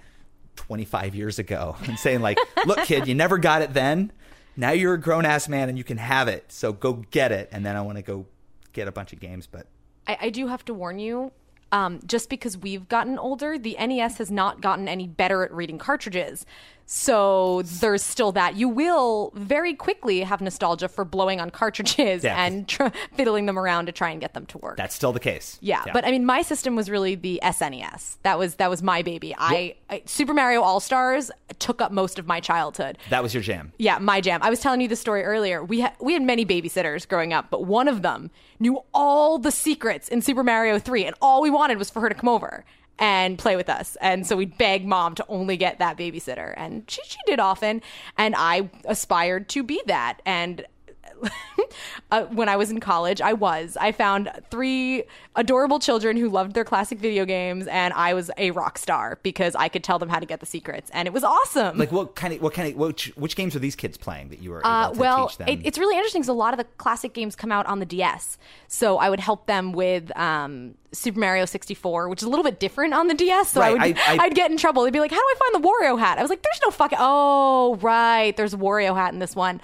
25 0.55 1.15
years 1.15 1.39
ago 1.39 1.77
and 1.87 1.99
saying 1.99 2.21
like, 2.23 2.39
"Look, 2.65 2.79
kid, 2.85 3.07
you 3.09 3.15
never 3.15 3.37
got 3.39 3.61
it 3.61 3.75
then. 3.75 4.13
Now 4.57 4.71
you're 4.71 4.95
a 4.95 5.01
grown 5.01 5.27
ass 5.27 5.49
man 5.49 5.69
and 5.69 5.77
you 5.77 5.85
can 5.85 5.99
have 5.99 6.29
it. 6.29 6.51
So 6.53 6.73
go 6.73 7.05
get 7.11 7.33
it." 7.33 7.49
And 7.53 7.67
then 7.67 7.77
I 7.77 7.83
want 7.83 7.97
to 7.97 8.03
go 8.03 8.27
get 8.73 8.89
a 8.89 8.93
bunch 8.93 9.13
of 9.13 9.21
games, 9.21 9.47
but 9.47 9.67
I, 10.07 10.17
I 10.23 10.31
do 10.31 10.47
have 10.47 10.65
to 10.67 10.75
warn 10.75 10.99
you. 10.99 11.33
um, 11.73 11.99
just 12.07 12.31
because 12.31 12.57
we've 12.57 12.89
gotten 12.89 13.19
older, 13.19 13.59
the 13.59 13.77
NES 13.79 14.19
has 14.19 14.31
not 14.31 14.61
gotten 14.61 14.87
any 14.89 15.09
better 15.09 15.43
at 15.45 15.53
reading 15.53 15.79
cartridges. 15.79 16.47
So 16.89 17.63
there's 17.63 18.03
still 18.03 18.31
that. 18.33 18.55
You 18.55 18.69
will 18.69 19.33
very 19.35 19.75
quickly 19.75 20.21
have 20.21 20.41
nostalgia 20.41 20.89
for 20.89 21.05
blowing 21.05 21.41
on 21.41 21.51
cartridges 21.51 22.23
Yeah. 22.23 22.41
and 22.43 22.67
tr- 22.69 22.89
fiddling 23.15 23.47
them 23.47 23.59
around 23.59 23.87
to 23.87 23.93
try 23.93 24.11
and 24.11 24.21
get 24.21 24.35
them 24.35 24.47
to 24.47 24.59
work. 24.59 24.77
That's 24.77 24.95
still 24.95 25.13
the 25.13 25.19
case. 25.21 25.59
Yeah, 25.61 25.83
but 25.93 26.05
I 26.07 26.13
mean, 26.13 26.25
my 26.25 26.43
system 26.43 26.77
was 26.77 26.89
really 26.89 27.17
the 27.17 27.41
SNES. 27.43 28.19
That 28.23 28.39
was 28.39 28.55
that 28.57 28.71
was 28.71 28.83
my 28.85 29.03
baby. 29.03 29.35
I, 29.37 29.75
I 29.91 30.03
Super 30.07 30.33
Mario 30.33 30.63
All 30.63 30.79
Stars 30.79 31.33
took 31.59 31.81
up 31.83 31.91
most 31.91 32.21
of 32.21 32.27
my 32.29 32.39
childhood. 32.39 32.99
that 33.11 33.23
was 33.23 33.35
your 33.35 33.43
jam. 33.43 33.73
Yeah, 33.79 33.99
my 33.99 34.21
jam. 34.21 34.41
I 34.43 34.51
was 34.51 34.61
telling 34.61 34.81
you 34.81 34.87
the 34.89 34.97
story 34.97 35.25
earlier. 35.25 35.65
We 35.65 35.81
had 35.81 35.93
we 36.01 36.13
had 36.13 36.23
many 36.23 36.47
babysitters 36.47 37.07
growing 37.09 37.33
up, 37.33 37.51
but 37.51 37.65
one 37.65 37.89
of 37.89 38.03
them 38.03 38.31
knew 38.61 38.83
all 38.95 39.39
the 39.39 39.51
secrets 39.51 40.09
in 40.09 40.23
Super 40.23 40.43
Mario 40.45 40.79
3 40.79 41.05
and 41.05 41.17
all 41.21 41.43
we 41.43 41.51
wanted 41.51 41.79
was 41.79 41.91
for 41.91 42.01
her 42.01 42.09
to 42.09 42.15
come 42.15 42.29
over 42.29 42.65
and 42.99 43.39
play 43.39 43.57
with 43.57 43.69
us. 43.69 43.97
And 44.01 44.27
so 44.27 44.37
we'd 44.37 44.57
beg 44.59 44.87
mom 44.87 45.15
to 45.17 45.25
only 45.29 45.57
get 45.57 45.79
that 45.79 45.97
babysitter. 45.97 46.55
And 46.57 46.85
she 46.89 47.03
she 47.05 47.19
did 47.27 47.41
often. 47.41 47.83
And 48.17 48.35
I 48.37 48.71
aspired 48.85 49.49
to 49.51 49.63
be 49.63 49.81
that. 49.87 50.21
And 50.25 50.67
uh, 52.11 52.25
when 52.25 52.49
I 52.49 52.57
was 52.57 52.71
in 52.71 52.81
college, 52.81 53.21
I 53.21 53.33
was. 53.33 53.77
I 53.81 53.93
found 53.93 54.31
three 54.51 55.05
adorable 55.35 55.79
children 55.79 56.17
who 56.17 56.29
loved 56.29 56.55
their 56.55 56.65
classic 56.65 56.99
video 56.99 57.25
games, 57.25 57.67
and 57.67 57.93
I 57.95 58.15
was 58.15 58.31
a 58.37 58.51
rock 58.53 58.79
star 58.79 59.19
because 59.23 59.55
I 59.55 59.69
could 59.69 59.83
tell 59.85 59.99
them 59.99 60.09
how 60.09 60.19
to 60.21 60.27
get 60.27 60.41
the 60.41 60.47
secrets, 60.47 60.91
and 60.93 61.07
it 61.07 61.13
was 61.13 61.25
awesome. 61.25 61.79
Like 61.79 61.93
what 61.93 62.15
kind 62.15 62.33
of 62.35 62.41
what 62.43 62.55
kind 62.55 62.71
of 62.71 62.77
which, 62.77 63.13
which 63.17 63.37
games 63.37 63.55
are 63.57 63.59
these 63.61 63.77
kids 63.77 63.97
playing 63.97 64.29
that 64.31 64.41
you 64.43 64.51
were 64.51 64.61
able 64.61 64.69
Uh, 64.69 64.93
to 64.93 64.99
well, 64.99 65.29
teach 65.29 65.39
them? 65.39 65.49
it, 65.49 65.61
it's 65.65 65.79
really 65.79 65.97
interesting 65.97 66.21
because 66.21 66.29
a 66.29 66.33
lot 66.35 66.53
of 66.55 66.59
the 66.59 66.65
classic 66.79 67.13
games 67.13 67.35
come 67.37 67.53
out 67.53 67.67
on 67.67 67.79
the 67.81 67.87
DS. 67.87 68.39
So 68.69 68.99
I 68.99 69.11
would 69.11 69.21
help 69.21 69.47
them 69.47 69.73
with 69.73 70.17
um, 70.17 70.75
Super 70.93 71.19
Mario 71.21 71.45
64, 71.45 72.09
which 72.09 72.21
is 72.23 72.27
a 72.27 72.31
little 72.31 72.45
bit 72.45 72.59
different 72.61 72.95
on 72.95 73.09
the 73.09 73.15
DS. 73.15 73.51
So 73.51 73.61
I 73.61 73.73
Right, 73.73 73.73
would, 73.73 73.99
I- 73.99 74.13
I- 74.15 74.19
I, 74.21 74.27
would 74.29 74.35
get 74.35 74.51
in 74.51 74.57
trouble. 74.57 74.85
They'd 74.85 74.93
be 74.93 75.01
like, 75.01 75.11
"How 75.11 75.17
do 75.19 75.23
I 75.23 75.35
find 75.53 75.65
the 75.65 75.69
Wario 75.69 75.99
hat?" 75.99 76.19
I 76.19 76.23
was 76.23 76.31
like, 76.31 76.43
"There's 76.43 76.61
no 76.65 76.71
fucking. 76.71 76.99
Oh, 77.01 77.77
right, 77.83 78.37
there's 78.37 78.55
a 78.55 78.59
Wario 78.59 78.95
hat 78.97 79.13
in 79.13 79.19
this 79.19 79.35
one." 79.37 79.61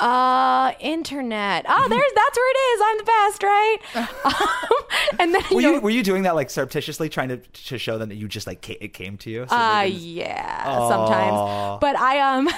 Uh, 0.00 0.72
internet. 0.80 1.64
Oh, 1.68 1.86
there's 1.88 2.12
that's 2.14 2.36
where 2.36 2.50
it 2.50 2.58
is. 2.74 2.82
I'm 2.84 2.98
the 2.98 3.04
best, 3.04 3.42
right? 3.42 3.78
um, 4.24 5.18
and 5.18 5.34
then 5.34 5.42
were 5.50 5.60
you 5.60 5.66
know, 5.66 5.74
you 5.74 5.80
were 5.80 5.90
you 5.90 6.02
doing 6.02 6.22
that 6.22 6.34
like 6.36 6.50
surreptitiously 6.50 7.08
trying 7.08 7.28
to 7.30 7.38
to 7.38 7.78
show 7.78 7.98
them 7.98 8.08
that 8.10 8.14
you 8.16 8.28
just 8.28 8.46
like 8.46 8.64
ca- 8.64 8.78
it 8.80 8.94
came 8.94 9.16
to 9.18 9.30
you? 9.30 9.46
So 9.48 9.56
Uh, 9.56 9.82
didn't- 9.84 10.00
yeah, 10.00 10.88
sometimes. 10.88 11.78
But 11.80 11.96
I 11.96 12.20
um, 12.20 12.48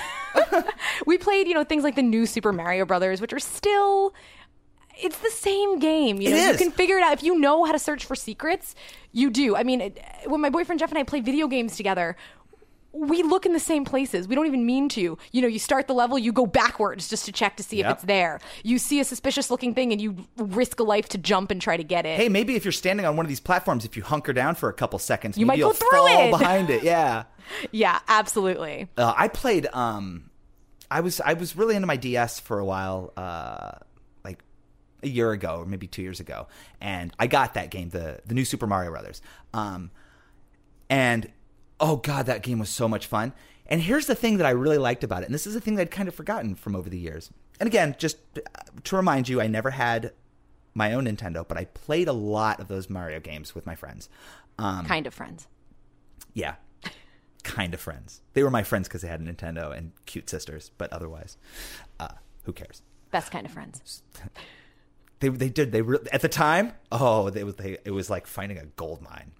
we 1.07 1.17
played 1.19 1.49
you 1.49 1.55
know 1.55 1.65
things 1.65 1.83
like 1.83 1.95
the 1.95 2.03
new 2.03 2.27
Super 2.27 2.53
Mario 2.53 2.85
Brothers, 2.85 3.21
which 3.21 3.33
are 3.33 3.39
still. 3.41 4.15
It's 5.03 5.19
the 5.21 5.31
same 5.31 5.79
game. 5.79 6.21
You 6.21 6.29
know, 6.29 6.51
you 6.51 6.59
can 6.59 6.71
figure 6.73 6.99
it 6.99 7.03
out 7.03 7.15
if 7.15 7.23
you 7.23 7.39
know 7.39 7.65
how 7.65 7.73
to 7.73 7.79
search 7.79 8.05
for 8.05 8.15
secrets. 8.15 8.75
You 9.13 9.31
do. 9.31 9.57
I 9.57 9.63
mean, 9.63 9.81
it, 9.81 9.99
when 10.27 10.43
my 10.43 10.51
boyfriend 10.51 10.79
Jeff 10.79 10.91
and 10.91 10.99
I 10.99 11.05
play 11.05 11.21
video 11.21 11.49
games 11.49 11.75
together, 11.75 12.17
we 12.93 13.23
look 13.23 13.47
in 13.47 13.53
the 13.53 13.61
same 13.61 13.85
places. 13.85 14.27
We 14.27 14.35
don't 14.35 14.47
even 14.47 14.67
mean 14.67 14.89
to. 14.91 15.17
You 15.33 15.43
know, 15.43 15.47
you 15.49 15.59
start 15.61 15.87
the 15.87 15.95
level, 15.95 16.19
you 16.19 16.33
go 16.33 16.45
backwards 16.47 17.09
just 17.09 17.25
to 17.27 17.33
check 17.33 17.57
to 17.59 17.63
see 17.63 17.79
Yep. 17.79 17.87
if 17.87 17.93
it's 17.95 18.05
there. 18.05 18.41
You 18.65 18.79
see 18.79 18.99
a 19.01 19.05
suspicious 19.05 19.51
looking 19.51 19.75
thing, 19.75 19.93
and 19.93 20.01
you 20.01 20.17
risk 20.37 20.81
a 20.81 20.83
life 20.83 21.09
to 21.11 21.19
jump 21.19 21.51
and 21.51 21.61
try 21.63 21.77
to 21.77 21.85
get 21.85 22.05
it. 22.07 22.17
Hey, 22.19 22.29
maybe 22.29 22.57
if 22.57 22.65
you're 22.65 22.73
standing 22.73 23.07
on 23.07 23.17
one 23.17 23.25
of 23.25 23.29
these 23.29 23.41
platforms, 23.41 23.85
if 23.85 23.97
you 23.97 24.03
hunker 24.03 24.33
down 24.33 24.55
for 24.57 24.69
a 24.69 24.73
couple 24.73 24.99
seconds, 24.99 25.39
You 25.39 25.47
might 25.47 25.59
go 25.61 25.73
through 25.73 25.89
fall 25.91 26.27
it. 26.29 26.31
behind 26.31 26.71
it. 26.71 26.83
Yeah. 26.83 27.25
Yeah, 27.73 27.99
absolutely. 28.07 28.89
Uh, 28.97 29.13
I 29.17 29.27
played. 29.27 29.67
Um, 29.73 30.31
I 30.89 31.01
was 31.01 31.21
I 31.21 31.33
was 31.33 31.57
really 31.57 31.75
into 31.75 31.87
my 31.89 31.97
DS 31.97 32.39
for 32.39 32.59
a 32.61 32.65
while, 32.65 33.13
uh, 33.17 33.73
like 34.25 34.41
a 35.03 35.09
year 35.09 35.33
ago 35.33 35.57
or 35.59 35.67
maybe 35.67 35.89
two 35.89 36.03
years 36.03 36.21
ago, 36.21 36.47
and 36.81 37.13
I 37.19 37.27
got 37.27 37.55
that 37.55 37.71
game, 37.71 37.89
the 37.89 38.21
the 38.25 38.35
new 38.35 38.45
Super 38.45 38.69
Mario 38.69 38.91
Brothers. 38.93 39.21
Um, 39.53 39.91
and 40.89 41.29
oh 41.81 41.97
god, 41.97 42.27
that 42.27 42.43
game 42.43 42.59
was 42.59 42.69
so 42.71 42.89
much 42.89 43.07
fun. 43.07 43.33
And 43.67 43.81
here's 43.81 44.07
the 44.07 44.15
thing 44.15 44.39
that 44.39 44.47
I 44.47 44.51
really 44.51 44.79
liked 44.79 45.05
about 45.05 45.23
it, 45.23 45.27
and 45.27 45.35
this 45.35 45.47
is 45.47 45.55
a 45.55 45.61
thing 45.61 45.77
that 45.77 45.83
I'd 45.83 45.91
kind 45.91 46.09
of 46.09 46.15
forgotten 46.15 46.55
from 46.57 46.75
over 46.75 46.91
the 46.91 46.99
years. 46.99 47.31
And 47.61 47.67
again, 47.67 47.95
just 47.99 48.17
uh, 48.37 48.41
to 48.85 48.97
remind 48.97 49.29
you, 49.29 49.41
I 49.41 49.47
never 49.47 49.71
had 49.71 50.13
my 50.75 50.93
own 50.93 51.05
Nintendo, 51.07 51.47
but 51.47 51.57
I 51.57 51.67
played 51.67 52.09
a 52.09 52.13
lot 52.13 52.59
of 52.61 52.69
those 52.69 52.91
Mario 52.91 53.21
games 53.21 53.55
with 53.55 53.67
my 53.67 53.75
friends. 53.77 54.09
Um, 54.59 54.85
kind 54.87 55.07
of 55.07 55.15
friends. 55.15 55.47
yeah. 56.35 56.55
Kind 57.43 57.73
of 57.73 57.81
friends. 57.81 58.21
They 58.35 58.43
were 58.43 58.51
my 58.51 58.63
friends 58.63 58.87
because 58.87 59.01
they 59.01 59.09
had 59.09 59.21
a 59.21 59.25
Nintendo 59.25 59.75
and 59.75 59.93
cute 60.05 60.29
sisters, 60.29 60.73
but 60.77 60.93
otherwise, 60.93 61.39
uh, 61.99 62.09
who 62.45 62.53
cares? 62.53 62.83
Best 63.11 63.31
kind 63.33 63.47
of 63.47 63.53
friends. 63.53 64.03
They 65.21 65.29
they 65.29 65.51
did 65.51 65.71
they 65.71 65.83
re- 65.83 65.99
at 66.13 66.23
the 66.23 66.29
time. 66.31 66.73
Oh, 66.91 67.29
they 67.29 67.45
was 67.45 67.57
they 67.57 67.77
it 67.85 67.91
was 67.91 68.09
like 68.09 68.27
finding 68.27 68.57
a 68.57 68.65
gold 68.65 69.03
mine. 69.03 69.33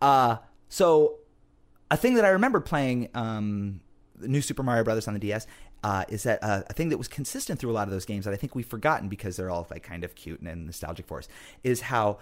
Uh 0.00 0.36
so 0.70 1.16
a 1.90 1.96
thing 1.96 2.14
that 2.14 2.24
I 2.24 2.30
remember 2.30 2.60
playing 2.60 3.08
um 3.14 3.80
new 4.20 4.42
Super 4.42 4.62
Mario 4.62 4.84
Brothers 4.84 5.08
on 5.08 5.14
the 5.14 5.20
DS 5.20 5.46
uh, 5.82 6.04
is 6.08 6.24
that 6.24 6.42
uh, 6.42 6.62
a 6.68 6.72
thing 6.72 6.90
that 6.90 6.98
was 6.98 7.08
consistent 7.08 7.58
through 7.58 7.70
a 7.70 7.72
lot 7.72 7.88
of 7.88 7.92
those 7.92 8.04
games 8.04 8.24
that 8.24 8.34
I 8.34 8.36
think 8.36 8.54
we've 8.54 8.66
forgotten 8.66 9.08
because 9.08 9.36
they're 9.36 9.50
all 9.50 9.66
like 9.70 9.82
kind 9.82 10.04
of 10.04 10.14
cute 10.14 10.40
and, 10.40 10.66
nostalgic 10.66 11.06
for 11.06 11.18
us 11.18 11.28
is 11.64 11.80
how 11.82 12.18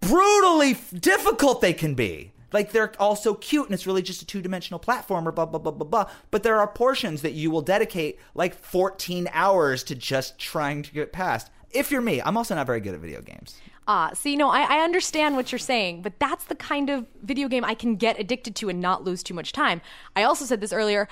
brutally 0.00 0.76
difficult 0.98 1.60
they 1.60 1.72
can 1.72 1.94
be. 1.94 2.32
Like 2.52 2.72
they're 2.72 2.92
all 2.98 3.14
so 3.14 3.34
cute 3.34 3.66
and 3.66 3.74
it's 3.74 3.86
really 3.86 4.02
just 4.02 4.22
a 4.22 4.26
two 4.26 4.42
dimensional 4.42 4.80
platformer, 4.80 5.32
blah, 5.32 5.46
blah, 5.46 5.60
blah, 5.60 5.70
blah, 5.70 5.86
blah. 5.86 6.10
But 6.32 6.42
there 6.42 6.58
are 6.58 6.66
portions 6.66 7.22
that 7.22 7.32
you 7.32 7.50
will 7.50 7.62
dedicate 7.62 8.18
like 8.34 8.54
14 8.54 9.28
hours 9.32 9.84
to 9.84 9.94
just 9.94 10.36
trying 10.38 10.82
to 10.82 10.92
get 10.92 11.12
past. 11.12 11.50
If 11.70 11.92
you're 11.92 12.00
me, 12.00 12.20
I'm 12.20 12.36
also 12.36 12.56
not 12.56 12.66
very 12.66 12.80
good 12.80 12.94
at 12.94 13.00
video 13.00 13.22
games. 13.22 13.60
Ah, 13.92 14.12
see, 14.14 14.36
no, 14.36 14.50
I, 14.50 14.76
I 14.76 14.84
understand 14.84 15.34
what 15.34 15.50
you're 15.50 15.58
saying, 15.58 16.02
but 16.02 16.20
that's 16.20 16.44
the 16.44 16.54
kind 16.54 16.90
of 16.90 17.06
video 17.24 17.48
game 17.48 17.64
I 17.64 17.74
can 17.74 17.96
get 17.96 18.20
addicted 18.20 18.54
to 18.54 18.68
and 18.68 18.80
not 18.80 19.02
lose 19.02 19.20
too 19.24 19.34
much 19.34 19.50
time. 19.50 19.80
I 20.14 20.22
also 20.22 20.44
said 20.44 20.60
this 20.60 20.72
earlier. 20.72 21.08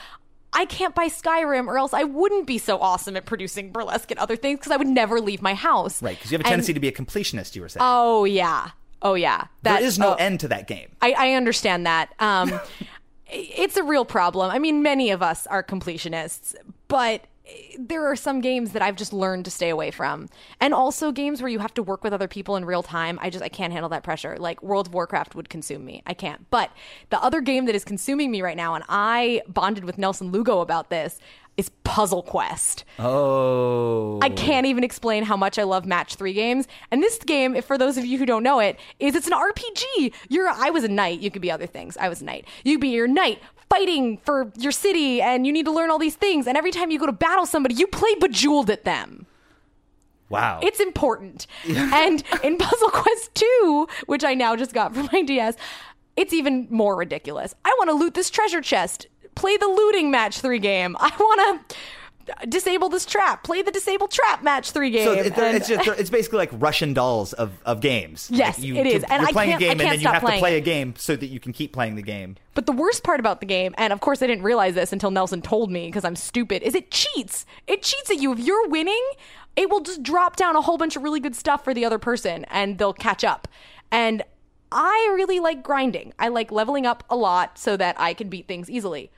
I 0.52 0.64
can't 0.64 0.94
buy 0.94 1.08
Skyrim, 1.08 1.66
or 1.66 1.76
else 1.76 1.92
I 1.92 2.04
wouldn't 2.04 2.46
be 2.46 2.56
so 2.56 2.78
awesome 2.78 3.16
at 3.16 3.26
producing 3.26 3.72
burlesque 3.72 4.12
and 4.12 4.20
other 4.20 4.36
things 4.36 4.60
because 4.60 4.70
I 4.70 4.76
would 4.76 4.86
never 4.86 5.20
leave 5.20 5.42
my 5.42 5.54
house. 5.54 6.00
Right, 6.00 6.16
because 6.16 6.30
you 6.30 6.38
have 6.38 6.42
a 6.42 6.46
And- 6.46 6.52
tendency 6.52 6.72
to 6.72 6.78
be 6.78 6.86
a 6.86 6.92
completionist, 6.92 7.56
you 7.56 7.62
were 7.62 7.68
saying. 7.68 7.82
Oh 7.84 8.24
yeah, 8.24 8.70
oh 9.02 9.14
yeah. 9.14 9.48
That, 9.64 9.80
there 9.80 9.82
is 9.82 9.98
no 9.98 10.12
oh, 10.12 10.14
end 10.14 10.38
to 10.40 10.48
that 10.48 10.68
game. 10.68 10.90
I, 11.02 11.14
I 11.18 11.32
understand 11.32 11.84
that. 11.84 12.14
Um, 12.20 12.60
it's 13.26 13.76
a 13.76 13.82
real 13.82 14.04
problem. 14.04 14.52
I 14.52 14.60
mean, 14.60 14.84
many 14.84 15.10
of 15.10 15.20
us 15.20 15.48
are 15.48 15.64
completionists, 15.64 16.54
but 16.86 17.24
there 17.78 18.06
are 18.06 18.16
some 18.16 18.40
games 18.40 18.72
that 18.72 18.82
I've 18.82 18.96
just 18.96 19.12
learned 19.12 19.44
to 19.46 19.50
stay 19.50 19.70
away 19.70 19.90
from, 19.90 20.28
and 20.60 20.74
also 20.74 21.12
games 21.12 21.40
where 21.40 21.48
you 21.48 21.58
have 21.58 21.74
to 21.74 21.82
work 21.82 22.04
with 22.04 22.12
other 22.12 22.28
people 22.28 22.56
in 22.56 22.64
real 22.64 22.82
time. 22.82 23.18
I 23.22 23.30
just 23.30 23.44
I 23.44 23.48
can't 23.48 23.72
handle 23.72 23.88
that 23.90 24.02
pressure. 24.02 24.36
Like 24.38 24.62
World 24.62 24.88
of 24.88 24.94
Warcraft 24.94 25.34
would 25.34 25.48
consume 25.48 25.84
me. 25.84 26.02
I 26.06 26.14
can't. 26.14 26.48
But 26.50 26.70
the 27.10 27.22
other 27.22 27.40
game 27.40 27.66
that 27.66 27.74
is 27.74 27.84
consuming 27.84 28.30
me 28.30 28.42
right 28.42 28.56
now, 28.56 28.74
and 28.74 28.84
I 28.88 29.42
bonded 29.48 29.84
with 29.84 29.98
Nelson 29.98 30.32
Lugo 30.32 30.60
about 30.60 30.90
this, 30.90 31.18
is 31.58 31.70
Puzzle 31.82 32.22
Quest. 32.22 32.84
Oh. 32.98 34.20
I 34.22 34.30
can't 34.30 34.64
even 34.64 34.84
explain 34.84 35.24
how 35.24 35.36
much 35.36 35.58
I 35.58 35.64
love 35.64 35.84
match 35.84 36.14
three 36.14 36.32
games. 36.32 36.68
And 36.90 37.02
this 37.02 37.18
game, 37.18 37.56
if 37.56 37.64
for 37.64 37.76
those 37.76 37.98
of 37.98 38.06
you 38.06 38.16
who 38.16 38.24
don't 38.24 38.44
know 38.44 38.60
it, 38.60 38.78
is 39.00 39.16
it's 39.16 39.26
an 39.26 39.32
RPG. 39.32 40.14
You're 40.28 40.48
I 40.48 40.70
was 40.70 40.84
a 40.84 40.88
knight. 40.88 41.18
You 41.20 41.30
could 41.30 41.42
be 41.42 41.50
other 41.50 41.66
things. 41.66 41.96
I 41.96 42.08
was 42.08 42.22
a 42.22 42.24
knight. 42.24 42.46
You 42.64 42.76
could 42.76 42.82
be 42.82 42.90
your 42.90 43.08
knight 43.08 43.40
fighting 43.70 44.18
for 44.18 44.52
your 44.58 44.72
city, 44.72 45.20
and 45.20 45.46
you 45.46 45.52
need 45.52 45.66
to 45.66 45.72
learn 45.72 45.90
all 45.90 45.98
these 45.98 46.16
things. 46.16 46.46
And 46.46 46.56
every 46.56 46.70
time 46.70 46.90
you 46.90 46.98
go 46.98 47.06
to 47.06 47.12
battle 47.12 47.46
somebody, 47.46 47.74
you 47.74 47.86
play 47.86 48.14
Bejeweled 48.16 48.70
at 48.70 48.84
them. 48.84 49.26
Wow. 50.28 50.60
It's 50.62 50.80
important. 50.80 51.46
and 51.66 52.22
in 52.42 52.56
Puzzle 52.58 52.90
Quest 52.90 53.34
2, 53.34 53.88
which 54.06 54.24
I 54.24 54.34
now 54.34 54.56
just 54.56 54.74
got 54.74 54.94
for 54.94 55.04
my 55.12 55.22
DS, 55.22 55.54
it's 56.16 56.32
even 56.32 56.66
more 56.70 56.96
ridiculous. 56.96 57.54
I 57.64 57.74
want 57.78 57.90
to 57.90 57.94
loot 57.94 58.14
this 58.14 58.30
treasure 58.30 58.60
chest. 58.60 59.06
Play 59.34 59.56
the 59.56 59.68
looting 59.68 60.10
match 60.10 60.40
3 60.40 60.58
game. 60.58 60.96
I 60.98 61.10
want 61.18 61.68
to 61.70 61.76
disable 62.48 62.88
this 62.88 63.04
trap. 63.06 63.42
Play 63.44 63.62
the 63.62 63.70
disable 63.70 64.08
trap 64.08 64.42
match 64.42 64.70
3 64.72 64.90
game. 64.90 65.04
so 65.04 65.12
it, 65.12 65.36
And- 65.38 65.56
it's 65.56 65.68
just 65.68 65.86
it's 65.98 66.10
basically 66.18 66.38
like 66.38 66.50
Russian 66.52 66.92
dolls 66.94 67.32
of, 67.32 67.52
of 67.64 67.80
games. 67.80 68.28
Yes, 68.32 68.58
Like 68.58 68.66
you, 68.66 68.76
it 68.76 68.86
is. 68.86 69.04
And 69.04 69.20
you're 69.22 69.28
I 69.28 69.32
playing 69.32 69.50
can't- 69.50 69.62
a 69.62 69.66
I 69.66 69.68
game 69.68 69.70
and 69.72 69.80
then 69.80 70.00
you 70.00 70.08
have 70.08 70.22
to 70.22 70.38
play 70.38 70.54
it. 70.54 70.58
a 70.58 70.60
game 70.60 70.94
so 70.96 71.16
that 71.16 71.26
you 71.26 71.40
can 71.40 71.52
keep 71.52 71.72
playing 71.72 71.94
the 71.96 72.02
game. 72.02 72.36
But 72.54 72.66
the 72.66 72.72
worst 72.72 73.04
part 73.04 73.20
about 73.20 73.40
the 73.40 73.46
game, 73.46 73.74
and 73.78 73.92
of 73.92 74.00
course 74.00 74.20
I 74.22 74.26
didn't 74.26 74.42
realize 74.44 74.74
this 74.74 74.92
until 74.92 75.10
Nelson 75.10 75.42
told 75.42 75.70
me 75.70 75.86
because 75.88 76.04
I'm 76.04 76.16
stupid, 76.16 76.62
is 76.62 76.74
it 76.74 76.90
cheats. 76.90 77.46
It 77.66 77.82
cheats 77.82 78.10
at 78.10 78.18
you. 78.18 78.32
If 78.32 78.40
you're 78.40 78.68
winning, 78.68 79.02
it 79.56 79.70
will 79.70 79.80
just 79.80 80.02
drop 80.02 80.36
down 80.36 80.56
a 80.56 80.60
whole 80.60 80.78
bunch 80.78 80.96
of 80.96 81.02
really 81.02 81.20
good 81.20 81.36
stuff 81.36 81.64
for 81.64 81.72
the 81.74 81.84
other 81.84 81.98
person 81.98 82.44
and 82.50 82.78
they'll 82.78 82.92
catch 82.92 83.24
up. 83.24 83.48
And 83.90 84.22
I 84.70 85.12
really 85.14 85.40
like 85.40 85.62
grinding. 85.62 86.12
I 86.18 86.28
like 86.28 86.52
leveling 86.52 86.84
up 86.84 87.02
a 87.08 87.16
lot 87.16 87.58
so 87.58 87.76
that 87.76 87.98
I 87.98 88.12
can 88.12 88.28
beat 88.28 88.46
things 88.46 88.68
easily. 88.68 89.10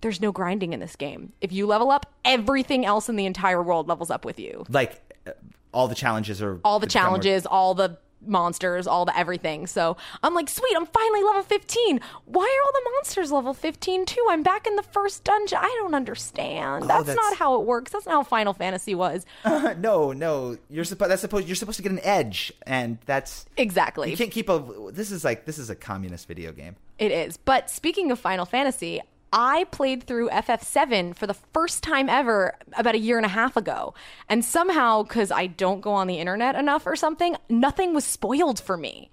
There's 0.00 0.20
no 0.20 0.30
grinding 0.32 0.72
in 0.72 0.80
this 0.80 0.96
game. 0.96 1.32
If 1.40 1.52
you 1.52 1.66
level 1.66 1.90
up, 1.90 2.06
everything 2.24 2.84
else 2.86 3.08
in 3.08 3.16
the 3.16 3.26
entire 3.26 3.62
world 3.62 3.88
levels 3.88 4.10
up 4.10 4.24
with 4.24 4.38
you. 4.38 4.64
Like 4.68 5.00
uh, 5.26 5.32
all 5.72 5.88
the 5.88 5.94
challenges 5.94 6.40
are 6.42 6.60
All 6.64 6.78
the 6.78 6.86
become 6.86 7.02
more- 7.02 7.08
challenges, 7.10 7.46
all 7.46 7.74
the 7.74 7.98
monsters, 8.26 8.86
all 8.88 9.04
the 9.04 9.16
everything. 9.16 9.66
So 9.68 9.96
I'm 10.24 10.34
like, 10.34 10.48
sweet, 10.48 10.74
I'm 10.76 10.86
finally 10.86 11.22
level 11.22 11.42
15. 11.42 12.00
Why 12.24 12.42
are 12.42 12.64
all 12.66 12.72
the 12.72 12.90
monsters 12.96 13.30
level 13.30 13.54
15 13.54 14.06
too? 14.06 14.26
I'm 14.28 14.42
back 14.42 14.66
in 14.66 14.74
the 14.76 14.82
first 14.82 15.22
dungeon. 15.24 15.58
I 15.60 15.72
don't 15.80 15.94
understand. 15.94 16.84
that's, 16.84 17.00
Oh, 17.00 17.02
that's- 17.04 17.16
not 17.16 17.36
how 17.38 17.60
it 17.60 17.66
works. 17.66 17.92
That's 17.92 18.06
not 18.06 18.12
how 18.14 18.22
Final 18.24 18.52
Fantasy 18.54 18.94
was. 18.94 19.24
no, 19.78 20.12
no, 20.12 20.58
you're 20.68 20.84
supposed. 20.84 21.10
That's 21.12 21.20
supposed. 21.20 21.46
You're 21.46 21.54
supposed 21.56 21.76
to 21.76 21.82
get 21.82 21.92
an 21.92 22.00
edge, 22.02 22.52
and 22.66 22.98
that's 23.06 23.46
Exactly. 23.56 24.10
You 24.10 24.16
can't 24.16 24.32
keep 24.32 24.48
a. 24.48 24.64
This 24.92 25.10
is 25.12 25.24
like 25.24 25.44
this 25.44 25.58
is 25.58 25.70
a 25.70 25.76
communist 25.76 26.26
video 26.28 26.50
game. 26.52 26.74
It 26.98 27.12
is. 27.12 27.36
But 27.36 27.70
speaking 27.70 28.10
of 28.10 28.18
Final 28.18 28.44
Fantasy, 28.46 29.00
I 29.32 29.64
played 29.64 30.04
through 30.04 30.30
FF7 30.30 31.14
for 31.16 31.26
the 31.26 31.34
first 31.34 31.82
time 31.82 32.08
ever 32.08 32.56
about 32.76 32.94
a 32.94 32.98
year 32.98 33.16
and 33.16 33.26
a 33.26 33.30
half 33.30 33.56
ago. 33.56 33.94
And 34.28 34.44
somehow, 34.44 35.02
because 35.02 35.30
I 35.30 35.46
don't 35.46 35.80
go 35.80 35.92
on 35.92 36.06
the 36.06 36.18
internet 36.18 36.54
enough 36.54 36.86
or 36.86 36.96
something, 36.96 37.36
nothing 37.48 37.94
was 37.94 38.04
spoiled 38.04 38.58
for 38.60 38.76
me. 38.76 39.10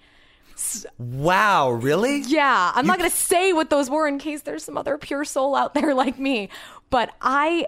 Wow, 0.97 1.71
really? 1.71 2.21
Yeah, 2.21 2.71
I'm 2.73 2.87
not 2.87 2.97
going 2.97 3.09
to 3.09 3.15
say 3.15 3.51
what 3.51 3.69
those 3.69 3.89
were 3.89 4.07
in 4.07 4.19
case 4.19 4.43
there's 4.43 4.63
some 4.63 4.77
other 4.77 4.97
pure 4.97 5.25
soul 5.25 5.53
out 5.55 5.73
there 5.73 5.93
like 5.95 6.17
me. 6.17 6.49
But 6.89 7.11
I 7.21 7.67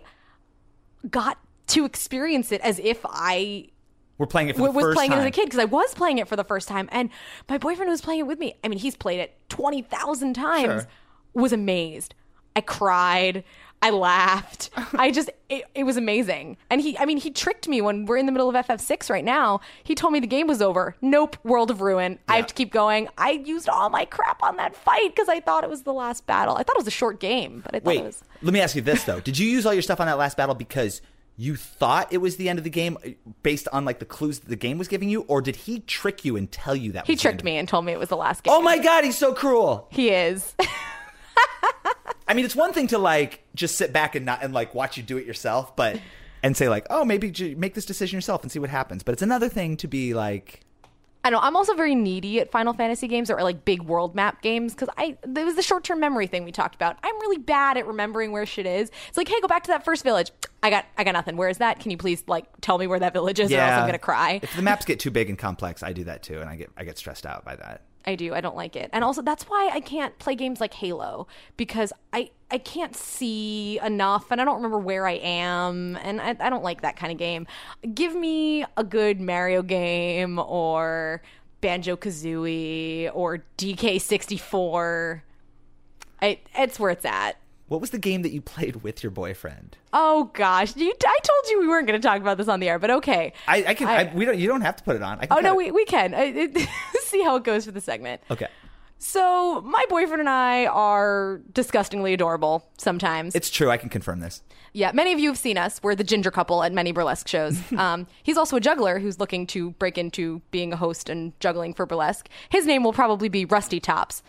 got 1.09 1.37
to 1.67 1.83
experience 1.85 2.51
it 2.53 2.61
as 2.61 2.79
if 2.79 3.01
I 3.05 3.67
We're 4.17 4.25
playing 4.25 4.47
it 4.49 4.55
for 4.55 4.61
the 4.63 4.71
was 4.71 4.83
first 4.83 4.95
playing 4.95 5.11
time. 5.11 5.19
it 5.19 5.23
as 5.23 5.27
a 5.27 5.31
kid 5.31 5.45
because 5.45 5.59
I 5.59 5.65
was 5.65 5.93
playing 5.93 6.17
it 6.19 6.29
for 6.29 6.37
the 6.37 6.45
first 6.45 6.69
time, 6.69 6.87
and 6.93 7.09
my 7.49 7.57
boyfriend 7.57 7.89
who 7.89 7.91
was 7.91 7.99
playing 8.01 8.21
it 8.21 8.27
with 8.27 8.39
me. 8.39 8.55
I 8.63 8.69
mean, 8.69 8.79
he's 8.79 8.95
played 8.95 9.19
it 9.19 9.37
twenty 9.49 9.81
thousand 9.81 10.35
times. 10.35 10.83
Sure. 10.83 10.87
Was 11.33 11.51
amazed. 11.51 12.15
I 12.57 12.61
cried. 12.61 13.43
I 13.83 13.91
laughed. 13.91 14.71
I 14.93 15.11
just 15.11 15.29
it, 15.47 15.65
it 15.75 15.83
was 15.83 15.95
amazing. 15.95 16.57
And 16.71 16.81
he 16.81 16.97
I 16.97 17.05
mean 17.05 17.17
he 17.17 17.29
tricked 17.29 17.67
me 17.67 17.81
when 17.81 18.07
we're 18.07 18.17
in 18.17 18.25
the 18.25 18.31
middle 18.31 18.49
of 18.49 18.55
FF6 18.65 19.11
right 19.11 19.23
now. 19.23 19.61
He 19.83 19.93
told 19.93 20.11
me 20.11 20.19
the 20.19 20.25
game 20.25 20.47
was 20.47 20.59
over. 20.59 20.95
Nope, 20.99 21.37
World 21.43 21.69
of 21.69 21.81
Ruin. 21.81 22.17
I 22.27 22.37
have 22.37 22.47
to 22.47 22.55
keep 22.55 22.71
going. 22.71 23.09
I 23.15 23.29
used 23.29 23.69
all 23.69 23.91
my 23.91 24.05
crap 24.05 24.41
on 24.41 24.57
that 24.57 24.75
fight 24.75 25.15
because 25.15 25.29
I 25.29 25.39
thought 25.39 25.63
it 25.63 25.69
was 25.69 25.83
the 25.83 25.93
last 25.93 26.25
battle. 26.25 26.55
I 26.55 26.63
thought 26.63 26.77
it 26.77 26.79
was 26.79 26.87
a 26.87 26.91
short 26.91 27.19
game, 27.19 27.61
but 27.63 27.75
I 27.75 27.79
thought 27.79 27.85
Wait, 27.85 27.99
it 27.99 28.05
was 28.05 28.23
let 28.41 28.53
me 28.53 28.59
ask 28.59 28.75
you 28.75 28.81
this 28.81 29.03
though: 29.03 29.19
Did 29.19 29.37
you 29.37 29.47
use 29.47 29.67
all 29.67 29.73
your 29.73 29.83
stuff 29.83 29.99
on 29.99 30.07
that 30.07 30.17
last 30.17 30.35
battle 30.35 30.55
because 30.55 31.03
you 31.35 31.55
thought 31.55 32.11
it 32.11 32.17
was 32.17 32.37
the 32.37 32.49
end 32.49 32.57
of 32.57 32.63
the 32.63 32.71
game 32.71 32.97
uh, 33.05 33.09
based 33.43 33.67
on 33.71 33.85
like 33.85 33.99
the 33.99 34.05
clues 34.05 34.39
that 34.39 34.49
the 34.49 34.55
game 34.55 34.79
was 34.79 34.87
giving 34.87 35.09
you, 35.09 35.21
or 35.27 35.43
did 35.43 35.55
he 35.55 35.81
trick 35.81 36.25
you 36.25 36.35
and 36.37 36.51
tell 36.51 36.75
you 36.75 36.93
that? 36.93 37.05
he 37.05 37.13
was 37.13 37.21
the 37.21 37.29
end 37.29 37.35
tricked 37.35 37.43
me 37.43 37.57
and 37.57 37.69
told 37.69 37.85
me 37.85 37.91
it 37.91 37.99
was 37.99 38.09
the 38.09 38.17
last 38.17 38.41
game. 38.41 38.55
Oh 38.55 38.61
my 38.63 38.79
god, 38.79 39.03
he's 39.03 39.19
so 39.19 39.35
cruel. 39.35 39.87
He 39.91 40.09
is. 40.09 40.55
I 42.27 42.33
mean, 42.33 42.45
it's 42.45 42.55
one 42.55 42.73
thing 42.73 42.87
to 42.87 42.97
like 42.97 43.43
just 43.55 43.75
sit 43.75 43.93
back 43.93 44.15
and 44.15 44.25
not 44.25 44.43
and 44.43 44.53
like 44.53 44.75
watch 44.75 44.97
you 44.97 45.03
do 45.03 45.17
it 45.17 45.25
yourself, 45.25 45.75
but 45.75 45.99
and 46.43 46.55
say 46.55 46.69
like, 46.69 46.85
oh, 46.89 47.05
maybe 47.05 47.31
j- 47.31 47.55
make 47.55 47.73
this 47.73 47.85
decision 47.85 48.17
yourself 48.17 48.43
and 48.43 48.51
see 48.51 48.59
what 48.59 48.69
happens. 48.69 49.03
But 49.03 49.13
it's 49.13 49.21
another 49.21 49.49
thing 49.49 49.77
to 49.77 49.87
be 49.87 50.13
like, 50.13 50.61
I 51.23 51.29
know. 51.29 51.39
I'm 51.39 51.57
also 51.57 51.73
very 51.73 51.93
needy 51.93 52.39
at 52.39 52.51
Final 52.51 52.73
Fantasy 52.73 53.07
games 53.07 53.29
or 53.29 53.41
like 53.43 53.65
big 53.65 53.81
world 53.81 54.15
map 54.15 54.41
games 54.41 54.73
because 54.73 54.87
I 54.97 55.17
it 55.23 55.45
was 55.45 55.55
the 55.55 55.61
short 55.61 55.83
term 55.83 55.99
memory 55.99 56.27
thing 56.27 56.45
we 56.45 56.53
talked 56.53 56.75
about. 56.75 56.97
I'm 57.03 57.19
really 57.19 57.37
bad 57.37 57.75
at 57.75 57.85
remembering 57.85 58.31
where 58.31 58.45
shit 58.45 58.65
is. 58.65 58.91
It's 59.09 59.17
like, 59.17 59.27
hey, 59.27 59.41
go 59.41 59.47
back 59.47 59.63
to 59.63 59.71
that 59.71 59.83
first 59.83 60.03
village. 60.03 60.31
I 60.63 60.69
got 60.69 60.85
I 60.97 61.03
got 61.03 61.11
nothing. 61.13 61.35
Where 61.35 61.49
is 61.49 61.57
that? 61.57 61.79
Can 61.79 61.91
you 61.91 61.97
please 61.97 62.23
like 62.27 62.45
tell 62.61 62.77
me 62.77 62.87
where 62.87 62.99
that 62.99 63.11
village 63.13 63.39
is, 63.39 63.51
or 63.51 63.55
else 63.57 63.73
I'm 63.73 63.87
gonna 63.87 63.99
cry. 63.99 64.39
If 64.41 64.55
the 64.55 64.61
maps 64.61 64.85
get 64.85 64.99
too 65.01 65.11
big 65.11 65.29
and 65.29 65.37
complex, 65.37 65.83
I 65.83 65.91
do 65.91 66.05
that 66.05 66.23
too, 66.23 66.39
and 66.39 66.49
I 66.49 66.55
get 66.55 66.69
I 66.77 66.85
get 66.85 66.97
stressed 66.97 67.25
out 67.25 67.43
by 67.43 67.57
that. 67.57 67.81
I 68.07 68.15
do. 68.15 68.33
I 68.33 68.39
don't 68.39 68.55
like 68.55 68.77
it. 68.77 68.89
And 68.93 69.03
also 69.03 69.21
that's 69.21 69.43
why 69.43 69.69
I 69.71 69.81
can't 69.81 70.17
play 70.17 70.33
games 70.33 70.61
like 70.61 70.73
Halo 70.73 71.27
because 71.57 71.91
I 72.13 72.31
I 72.49 72.57
can't 72.57 72.95
see 72.95 73.79
enough 73.83 74.31
and 74.31 74.39
I 74.39 74.45
don't 74.45 74.55
remember 74.55 74.79
where 74.79 75.05
I 75.05 75.15
am 75.15 75.97
and 75.97 76.21
I, 76.21 76.29
I 76.39 76.49
don't 76.49 76.63
like 76.63 76.81
that 76.81 76.95
kind 76.95 77.11
of 77.11 77.17
game. 77.17 77.45
Give 77.93 78.15
me 78.15 78.63
a 78.77 78.83
good 78.85 79.19
Mario 79.19 79.61
game 79.61 80.39
or 80.39 81.21
Banjo 81.59 81.97
Kazooie 81.97 83.11
or 83.13 83.43
DK64. 83.57 85.21
I 86.21 86.39
it's 86.55 86.79
where 86.79 86.91
it's 86.91 87.05
at. 87.05 87.35
What 87.67 87.81
was 87.81 87.89
the 87.89 87.99
game 87.99 88.21
that 88.21 88.31
you 88.31 88.41
played 88.41 88.77
with 88.77 89.03
your 89.03 89.11
boyfriend? 89.11 89.77
Oh 89.91 90.31
gosh, 90.33 90.75
you, 90.75 90.89
I 90.89 91.19
told 91.21 91.51
you 91.51 91.59
we 91.59 91.67
weren't 91.67 91.85
going 91.85 91.99
to 91.99 92.07
talk 92.07 92.21
about 92.21 92.37
this 92.37 92.47
on 92.47 92.61
the 92.61 92.69
air, 92.69 92.79
but 92.79 92.89
okay. 92.91 93.33
I, 93.47 93.65
I 93.67 93.73
can. 93.73 93.87
I, 93.87 94.11
we 94.13 94.23
don't. 94.23 94.37
You 94.37 94.47
don't 94.47 94.61
have 94.61 94.77
to 94.77 94.83
put 94.83 94.95
it 94.95 95.01
on. 95.01 95.19
I 95.19 95.25
can 95.25 95.37
oh 95.37 95.41
no, 95.41 95.53
we 95.53 95.71
we 95.71 95.83
can 95.85 96.13
I, 96.13 96.23
it, 96.23 96.69
see 97.03 97.21
how 97.23 97.35
it 97.35 97.43
goes 97.43 97.65
for 97.65 97.71
the 97.71 97.81
segment. 97.81 98.21
Okay. 98.31 98.47
So 98.99 99.61
my 99.61 99.85
boyfriend 99.89 100.21
and 100.21 100.29
I 100.29 100.65
are 100.65 101.41
disgustingly 101.53 102.13
adorable 102.13 102.67
sometimes. 102.77 103.35
It's 103.35 103.49
true. 103.49 103.69
I 103.69 103.77
can 103.77 103.89
confirm 103.89 104.21
this. 104.21 104.41
yeah, 104.73 104.91
many 104.91 105.13
of 105.13 105.19
you 105.19 105.29
have 105.29 105.37
seen 105.37 105.55
us. 105.57 105.79
We're 105.83 105.93
the 105.93 106.03
ginger 106.03 106.31
couple 106.31 106.63
at 106.63 106.73
many 106.73 106.91
burlesque 106.91 107.27
shows. 107.27 107.59
um, 107.77 108.07
he's 108.23 108.37
also 108.37 108.55
a 108.55 108.59
juggler 108.59 108.97
who's 108.97 109.19
looking 109.19 109.45
to 109.47 109.71
break 109.71 109.97
into 109.99 110.41
being 110.49 110.73
a 110.73 110.77
host 110.77 111.09
and 111.09 111.39
juggling 111.39 111.75
for 111.75 111.85
burlesque. 111.85 112.27
His 112.49 112.65
name 112.65 112.83
will 112.83 112.93
probably 112.93 113.29
be 113.29 113.45
Rusty 113.45 113.79
Tops. 113.79 114.23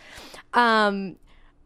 Um, 0.52 1.16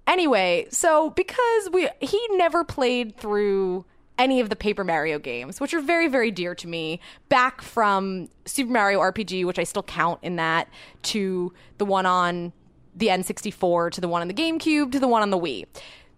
anyway, 0.07 0.67
so 0.71 1.11
because 1.11 1.71
we 1.73 1.89
he 2.01 2.21
never 2.33 2.65
played 2.65 3.17
through 3.17 3.85
any 4.19 4.41
of 4.41 4.51
the 4.51 4.57
Paper 4.57 4.85
Mario 4.85 5.19
games, 5.19 5.61
which 5.61 5.75
are 5.75 5.81
very, 5.81 6.07
very 6.07 6.31
dear 6.31 6.55
to 6.55 6.69
me, 6.69 7.01
back 7.29 7.63
from 7.63 8.29
Super 8.45 8.71
Mario 8.71 9.01
RPG, 9.01 9.45
which 9.45 9.59
I 9.59 9.65
still 9.65 9.83
count 9.83 10.21
in 10.23 10.37
that, 10.37 10.69
to 11.03 11.53
the 11.79 11.85
one 11.85 12.07
on 12.07 12.53
the 12.95 13.09
N64, 13.09 13.91
to 13.93 14.01
the 14.01 14.09
one 14.09 14.21
on 14.21 14.29
the 14.29 14.35
GameCube, 14.35 14.93
to 14.93 15.01
the 15.01 15.09
one 15.09 15.23
on 15.23 15.31
the 15.31 15.39
Wii. 15.39 15.67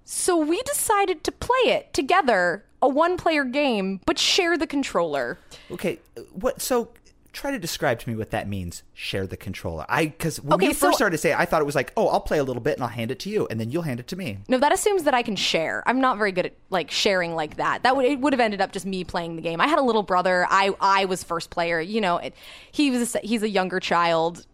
So 0.05 0.37
we 0.37 0.61
decided 0.63 1.25
to 1.25 1.33
play 1.33 1.73
it 1.73 1.95
together, 1.95 2.65
a 2.83 2.89
one 2.89 3.17
player 3.17 3.45
game, 3.45 4.01
but 4.05 4.19
share 4.19 4.59
the 4.59 4.67
controller. 4.67 5.39
Okay. 5.71 5.99
What? 6.33 6.61
So 6.61 6.91
try 7.35 7.51
to 7.51 7.59
describe 7.59 7.99
to 8.01 8.09
me 8.09 8.17
what 8.17 8.31
that 8.31 8.49
means. 8.49 8.83
Share 8.95 9.27
the 9.27 9.37
controller. 9.37 9.85
I 9.89 10.07
because 10.07 10.41
when 10.41 10.55
Okay, 10.55 10.69
you 10.69 10.73
so- 10.75 10.87
first 10.87 10.97
started 10.99 11.17
to 11.17 11.19
say, 11.21 11.33
it, 11.33 11.39
I 11.39 11.45
thought 11.45 11.61
it 11.61 11.65
was 11.67 11.75
like, 11.75 11.93
oh, 11.97 12.09
I'll 12.09 12.21
play 12.21 12.39
a 12.39 12.45
little 12.45 12.63
bit 12.63 12.75
and 12.75 12.83
I'll 12.83 12.89
hand 12.89 13.11
it 13.11 13.19
to 13.21 13.29
you, 13.31 13.47
and 13.51 13.61
then 13.61 13.71
you'll 13.71 13.83
hand 13.83 14.01
it 14.01 14.07
to 14.09 14.17
me. 14.17 14.39
No, 14.49 14.59
that 14.59 14.73
assumes 14.73 15.03
that 15.05 15.13
I 15.15 15.23
can 15.23 15.37
share. 15.37 15.83
I'm 15.87 16.01
not 16.01 16.17
very 16.17 16.33
good 16.33 16.47
at 16.47 16.55
like 16.71 16.91
sharing 16.91 17.35
like 17.35 17.57
that. 17.57 17.83
That 17.83 17.97
would 17.97 18.07
it 18.07 18.21
would 18.21 18.33
have 18.33 18.41
ended 18.41 18.61
up 18.61 18.73
just 18.73 18.87
me 18.87 19.05
playing 19.05 19.37
the 19.37 19.43
game. 19.43 19.61
I 19.61 19.67
had 19.69 19.79
a 19.79 19.83
little 19.83 20.03
brother. 20.03 20.47
I 20.49 20.75
I 20.81 21.05
was 21.05 21.23
first 21.23 21.51
player. 21.51 21.81
You 21.81 22.01
know, 22.01 22.17
it, 22.19 22.35
he 22.73 22.91
was 22.91 23.15
a, 23.15 23.19
he's 23.21 23.43
a 23.43 23.49
younger 23.49 23.81
child. 23.81 24.47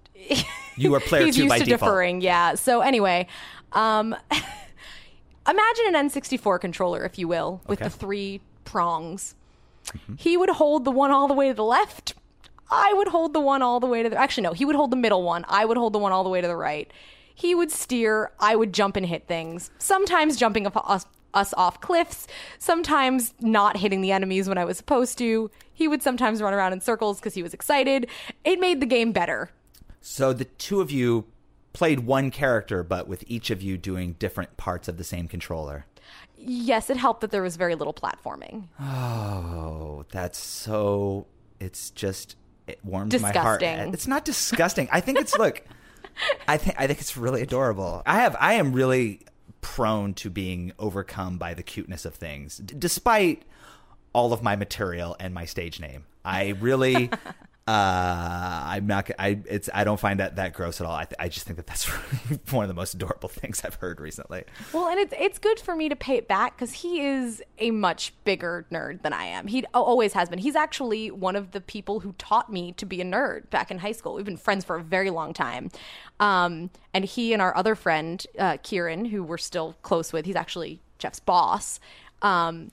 You 0.77 0.95
are 0.95 1.01
player 1.01 1.25
he's 1.27 1.37
two 1.37 1.43
used 1.45 1.51
by 1.51 1.59
to 1.59 1.65
default. 1.65 1.81
deferring. 1.81 2.21
Yeah. 2.21 2.55
So 2.55 2.81
anyway, 2.81 3.27
um, 3.73 4.15
imagine 5.49 5.95
an 5.95 6.09
N64 6.09 6.61
controller, 6.61 7.05
if 7.05 7.19
you 7.19 7.29
will, 7.29 7.61
with 7.67 7.81
Okay. 7.81 7.89
the 7.89 7.91
three 7.97 8.41
prongs. 8.65 9.35
He 10.19 10.37
would 10.37 10.51
hold 10.51 10.85
the 10.85 10.91
one 10.91 11.11
all 11.11 11.27
the 11.27 11.35
way 11.35 11.49
to 11.49 11.55
the 11.55 11.65
left. 11.65 12.15
I 12.71 12.93
would 12.95 13.09
hold 13.09 13.33
the 13.33 13.41
one 13.41 13.63
all 13.63 13.81
the 13.81 13.87
way 13.87 14.03
to 14.03 14.09
the. 14.09 14.17
Actually, 14.17 14.45
no. 14.45 14.53
He 14.53 14.65
would 14.65 14.77
hold 14.77 14.91
the 14.91 14.97
middle 14.97 15.23
one. 15.23 15.45
I 15.49 15.65
would 15.65 15.77
hold 15.77 15.93
the 15.93 15.99
one 15.99 16.13
all 16.13 16.25
the 16.25 16.31
way 16.31 16.41
to 16.41 16.47
the 16.47 16.57
right. 16.57 16.91
He 17.35 17.55
would 17.55 17.71
steer. 17.71 18.33
I 18.39 18.55
would 18.57 18.73
jump 18.73 18.97
and 18.97 19.07
hit 19.07 19.27
things. 19.27 19.71
Sometimes 19.79 20.37
jumping 20.37 20.67
us, 20.67 21.07
us 21.35 21.55
off 21.57 21.81
cliffs. 21.81 22.27
Sometimes 22.59 23.35
not 23.41 23.79
hitting 23.79 24.01
the 24.01 24.13
enemies 24.13 24.49
when 24.49 24.59
I 24.59 24.65
was 24.65 24.77
supposed 24.77 25.19
to. 25.19 25.51
He 25.73 25.89
would 25.89 26.03
sometimes 26.03 26.43
run 26.43 26.53
around 26.53 26.75
in 26.75 26.81
circles 26.81 27.19
because 27.19 27.35
he 27.35 27.43
was 27.43 27.55
excited. 27.55 28.07
It 28.45 28.61
made 28.61 28.81
the 28.81 28.87
game 28.87 29.13
better. 29.13 29.51
So 30.01 30.33
the 30.33 30.45
two 30.45 30.81
of 30.81 30.91
you 30.91 31.27
played 31.73 32.01
one 32.01 32.31
character, 32.31 32.83
but 32.83 33.09
with 33.09 33.25
each 33.27 33.51
of 33.51 33.63
you 33.63 33.79
doing 33.79 34.15
different 34.19 34.57
parts 34.57 34.89
of 34.89 34.97
the 34.97 35.05
same 35.05 35.29
controller. 35.29 35.87
Yes, 36.37 36.91
it 36.91 36.97
helped 36.97 37.21
that 37.21 37.31
there 37.31 37.43
was 37.43 37.57
very 37.57 37.75
little 37.75 37.95
platforming. 37.95 38.69
Oh, 38.81 40.05
that's 40.11 40.39
so. 40.39 41.27
It's 41.59 41.91
just 41.91 42.37
it 42.71 42.79
warms 42.85 43.11
my 43.23 43.33
heart. 43.43 43.61
It's 43.95 44.07
not 44.07 44.25
disgusting. 44.25 44.89
I 44.91 45.01
think 45.01 45.19
it's 45.19 45.37
look. 45.37 45.63
I 46.49 46.57
think 46.57 46.77
I 46.79 46.87
think 46.87 47.01
it's 47.01 47.17
really 47.17 47.43
adorable. 47.43 48.03
I 48.07 48.21
have 48.21 48.37
I 48.39 48.55
am 48.55 48.73
really 48.73 49.21
prone 49.61 50.15
to 50.15 50.31
being 50.31 50.73
overcome 50.79 51.39
by 51.39 51.55
the 51.55 51.63
cuteness 51.63 52.05
of 52.05 52.15
things, 52.15 52.59
d- 52.59 52.75
despite 52.79 53.43
all 54.13 54.33
of 54.33 54.43
my 54.43 54.57
material 54.57 55.17
and 55.21 55.35
my 55.35 55.45
stage 55.45 55.81
name. 55.81 56.05
I 56.25 56.51
really. 56.61 57.11
Uh, 57.67 58.63
I'm 58.65 58.87
not. 58.87 59.11
I 59.19 59.39
it's. 59.45 59.69
I 59.73 59.85
don't 59.85 60.01
find 60.01 60.19
that 60.19 60.37
that 60.37 60.55
gross 60.55 60.81
at 60.81 60.87
all. 60.87 60.95
I, 60.95 61.05
th- 61.05 61.15
I 61.21 61.29
just 61.29 61.47
think 61.47 61.57
that 61.57 61.67
that's 61.67 61.85
one 62.51 62.65
of 62.65 62.69
the 62.69 62.75
most 62.75 62.95
adorable 62.95 63.29
things 63.29 63.63
I've 63.65 63.75
heard 63.77 64.01
recently. 64.01 64.45
Well, 64.73 64.89
and 64.89 64.99
it's 64.99 65.15
it's 65.17 65.39
good 65.39 65.61
for 65.61 65.77
me 65.77 65.89
to 65.89 65.95
pay 65.95 66.17
it 66.17 66.27
back 66.27 66.57
because 66.57 66.73
he 66.73 67.03
is 67.03 67.43
a 67.59 67.71
much 67.71 68.13
bigger 68.25 68.67
nerd 68.73 69.03
than 69.03 69.13
I 69.13 69.25
am. 69.25 69.47
He 69.47 69.65
always 69.73 70.15
has 70.15 70.29
been. 70.29 70.39
He's 70.39 70.57
actually 70.57 71.11
one 71.11 71.37
of 71.37 71.53
the 71.53 71.61
people 71.61 72.01
who 72.01 72.13
taught 72.19 72.51
me 72.51 72.73
to 72.73 72.87
be 72.87 73.01
a 73.01 73.05
nerd 73.05 73.49
back 73.51 73.71
in 73.71 73.79
high 73.79 73.93
school. 73.93 74.15
We've 74.15 74.25
been 74.25 74.37
friends 74.37 74.65
for 74.65 74.77
a 74.77 74.83
very 74.83 75.11
long 75.11 75.33
time. 75.33 75.71
Um, 76.19 76.71
and 76.93 77.05
he 77.05 77.33
and 77.33 77.41
our 77.41 77.57
other 77.57 77.75
friend 77.75 78.27
uh, 78.39 78.57
Kieran, 78.63 79.05
who 79.05 79.23
we're 79.23 79.39
still 79.39 79.77
close 79.83 80.13
with, 80.13 80.27
he's 80.27 80.37
actually 80.37 80.81
Jeff's 80.99 81.21
boss. 81.21 81.79
Um, 82.23 82.73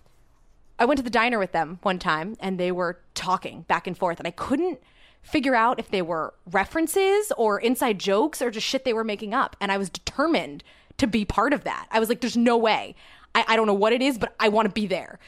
I 0.79 0.85
went 0.85 0.97
to 0.97 1.03
the 1.03 1.09
diner 1.09 1.39
with 1.39 1.51
them 1.51 1.79
one 1.81 1.99
time 1.99 2.35
and 2.39 2.59
they 2.59 2.71
were 2.71 2.99
talking 3.15 3.61
back 3.63 3.87
and 3.87 3.97
forth 3.97 4.19
and 4.19 4.27
I 4.27 4.31
couldn't 4.31 4.79
figure 5.21 5.55
out 5.55 5.79
if 5.79 5.89
they 5.89 6.01
were 6.01 6.33
references 6.51 7.31
or 7.37 7.59
inside 7.59 7.99
jokes 7.99 8.41
or 8.41 8.51
just 8.51 8.65
shit 8.65 8.85
they 8.85 8.93
were 8.93 9.03
making 9.03 9.33
up. 9.33 9.55
And 9.59 9.71
I 9.71 9.77
was 9.77 9.89
determined 9.89 10.63
to 10.97 11.07
be 11.07 11.25
part 11.25 11.53
of 11.53 11.63
that. 11.63 11.87
I 11.91 11.99
was 11.99 12.09
like, 12.09 12.21
there's 12.21 12.37
no 12.37 12.57
way. 12.57 12.95
I, 13.35 13.45
I 13.49 13.55
don't 13.55 13.67
know 13.67 13.73
what 13.73 13.93
it 13.93 14.01
is, 14.01 14.17
but 14.17 14.35
I 14.39 14.49
want 14.49 14.67
to 14.67 14.73
be 14.73 14.87
there. 14.87 15.19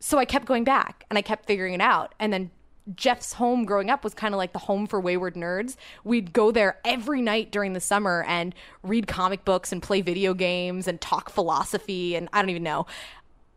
So 0.00 0.18
I 0.18 0.24
kept 0.24 0.46
going 0.46 0.64
back 0.64 1.04
and 1.10 1.18
I 1.18 1.22
kept 1.22 1.46
figuring 1.46 1.74
it 1.74 1.80
out. 1.80 2.14
And 2.18 2.32
then 2.32 2.50
Jeff's 2.96 3.34
home 3.34 3.64
growing 3.64 3.90
up 3.90 4.02
was 4.02 4.14
kind 4.14 4.34
of 4.34 4.38
like 4.38 4.52
the 4.52 4.58
home 4.58 4.86
for 4.86 5.00
wayward 5.00 5.34
nerds. 5.34 5.76
We'd 6.02 6.32
go 6.32 6.50
there 6.50 6.78
every 6.84 7.22
night 7.22 7.52
during 7.52 7.74
the 7.74 7.80
summer 7.80 8.24
and 8.26 8.54
read 8.82 9.06
comic 9.06 9.44
books 9.44 9.70
and 9.70 9.82
play 9.82 10.00
video 10.00 10.34
games 10.34 10.88
and 10.88 11.00
talk 11.00 11.30
philosophy 11.30 12.16
and 12.16 12.28
I 12.32 12.40
don't 12.40 12.50
even 12.50 12.64
know. 12.64 12.86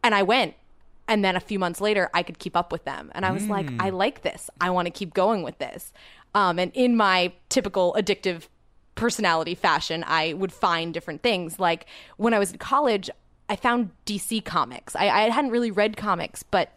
And 0.04 0.14
I 0.14 0.22
went 0.24 0.54
and 1.08 1.24
then 1.24 1.36
a 1.36 1.40
few 1.40 1.60
months 1.60 1.82
later 1.82 2.10
I 2.14 2.24
could 2.24 2.40
keep 2.40 2.56
up 2.56 2.72
with 2.72 2.86
them 2.86 3.12
and 3.14 3.26
I 3.26 3.32
was 3.32 3.48
like 3.48 3.70
I 3.80 3.90
like 3.90 4.22
this. 4.22 4.50
I 4.60 4.70
want 4.70 4.88
to 4.88 4.92
keep 4.92 5.14
going 5.14 5.44
with 5.44 5.58
this. 5.60 5.94
Um, 6.34 6.60
and 6.60 6.72
in 6.74 6.98
my 6.98 7.34
typical 7.50 7.96
addictive 7.98 8.48
personality 8.96 9.56
fashion, 9.56 10.04
I 10.08 10.34
would 10.34 10.52
find 10.52 10.94
different 10.94 11.22
things. 11.22 11.60
Like 11.60 11.86
when 12.18 12.34
I 12.34 12.40
was 12.40 12.52
in 12.52 12.58
college, 12.58 13.10
I 13.48 13.56
found 13.56 13.92
DC 14.06 14.44
comics. 14.44 14.96
I, 14.96 15.08
I 15.10 15.30
hadn't 15.30 15.52
really 15.52 15.72
read 15.72 15.98
comics, 15.98 16.44
but 16.44 16.72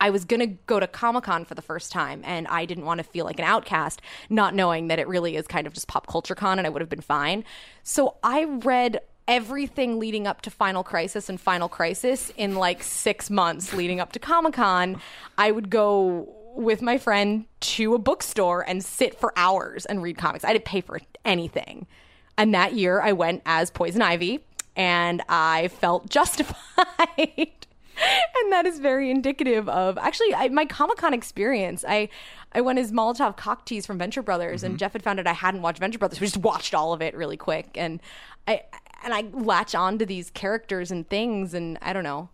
I 0.00 0.10
was 0.10 0.24
going 0.24 0.40
to 0.40 0.46
go 0.66 0.80
to 0.80 0.88
Comic 0.88 1.24
Con 1.24 1.44
for 1.44 1.54
the 1.54 1.62
first 1.62 1.92
time, 1.92 2.22
and 2.24 2.48
I 2.48 2.64
didn't 2.64 2.86
want 2.86 2.98
to 2.98 3.04
feel 3.04 3.24
like 3.24 3.38
an 3.38 3.44
outcast, 3.44 4.02
not 4.28 4.52
knowing 4.52 4.88
that 4.88 4.98
it 4.98 5.06
really 5.06 5.36
is 5.36 5.46
kind 5.46 5.64
of 5.64 5.74
just 5.74 5.86
pop 5.86 6.08
culture 6.08 6.34
con, 6.34 6.58
and 6.58 6.66
I 6.66 6.70
would 6.70 6.82
have 6.82 6.88
been 6.88 7.00
fine. 7.00 7.44
So 7.84 8.16
I 8.20 8.44
read 8.44 9.00
everything 9.28 9.98
leading 9.98 10.26
up 10.26 10.42
to 10.42 10.50
Final 10.50 10.82
Crisis 10.82 11.28
and 11.28 11.40
Final 11.40 11.68
Crisis 11.68 12.32
in 12.36 12.56
like 12.56 12.82
six 12.82 13.30
months 13.30 13.72
leading 13.72 14.00
up 14.00 14.12
to 14.12 14.18
Comic 14.18 14.54
Con. 14.54 15.00
I 15.38 15.50
would 15.50 15.70
go 15.70 16.28
with 16.54 16.82
my 16.82 16.98
friend 16.98 17.46
to 17.60 17.94
a 17.94 17.98
bookstore 17.98 18.68
and 18.68 18.84
sit 18.84 19.18
for 19.18 19.32
hours 19.36 19.86
and 19.86 20.02
read 20.02 20.18
comics. 20.18 20.44
I 20.44 20.52
didn't 20.52 20.66
pay 20.66 20.80
for 20.80 21.00
anything. 21.24 21.86
And 22.36 22.54
that 22.54 22.74
year 22.74 23.00
I 23.00 23.12
went 23.12 23.42
as 23.46 23.70
Poison 23.70 24.02
Ivy 24.02 24.40
and 24.76 25.22
I 25.28 25.68
felt 25.68 26.08
justified. 26.10 26.56
and 27.26 28.52
that 28.52 28.66
is 28.66 28.78
very 28.78 29.10
indicative 29.10 29.68
of 29.68 29.98
actually 29.98 30.34
I, 30.34 30.48
my 30.48 30.64
Comic 30.64 30.98
Con 30.98 31.14
experience. 31.14 31.84
I 31.86 32.08
I 32.54 32.60
went 32.60 32.78
as 32.78 32.92
Molotov 32.92 33.36
cocktease 33.38 33.86
from 33.86 33.98
Venture 33.98 34.22
Brothers, 34.22 34.62
and 34.62 34.72
mm-hmm. 34.72 34.78
Jeff 34.78 34.92
had 34.92 35.02
found 35.02 35.18
out 35.18 35.26
I 35.26 35.32
hadn't 35.32 35.62
watched 35.62 35.78
Venture 35.78 35.98
Brothers. 35.98 36.20
We 36.20 36.26
just 36.26 36.36
watched 36.36 36.74
all 36.74 36.92
of 36.92 37.00
it 37.00 37.14
really 37.16 37.36
quick, 37.36 37.70
and 37.76 38.00
I 38.46 38.62
and 39.04 39.12
I 39.14 39.22
latch 39.32 39.74
on 39.74 39.98
to 39.98 40.06
these 40.06 40.30
characters 40.30 40.90
and 40.90 41.08
things, 41.08 41.54
and 41.54 41.78
I 41.82 41.92
don't 41.92 42.04
know. 42.04 42.28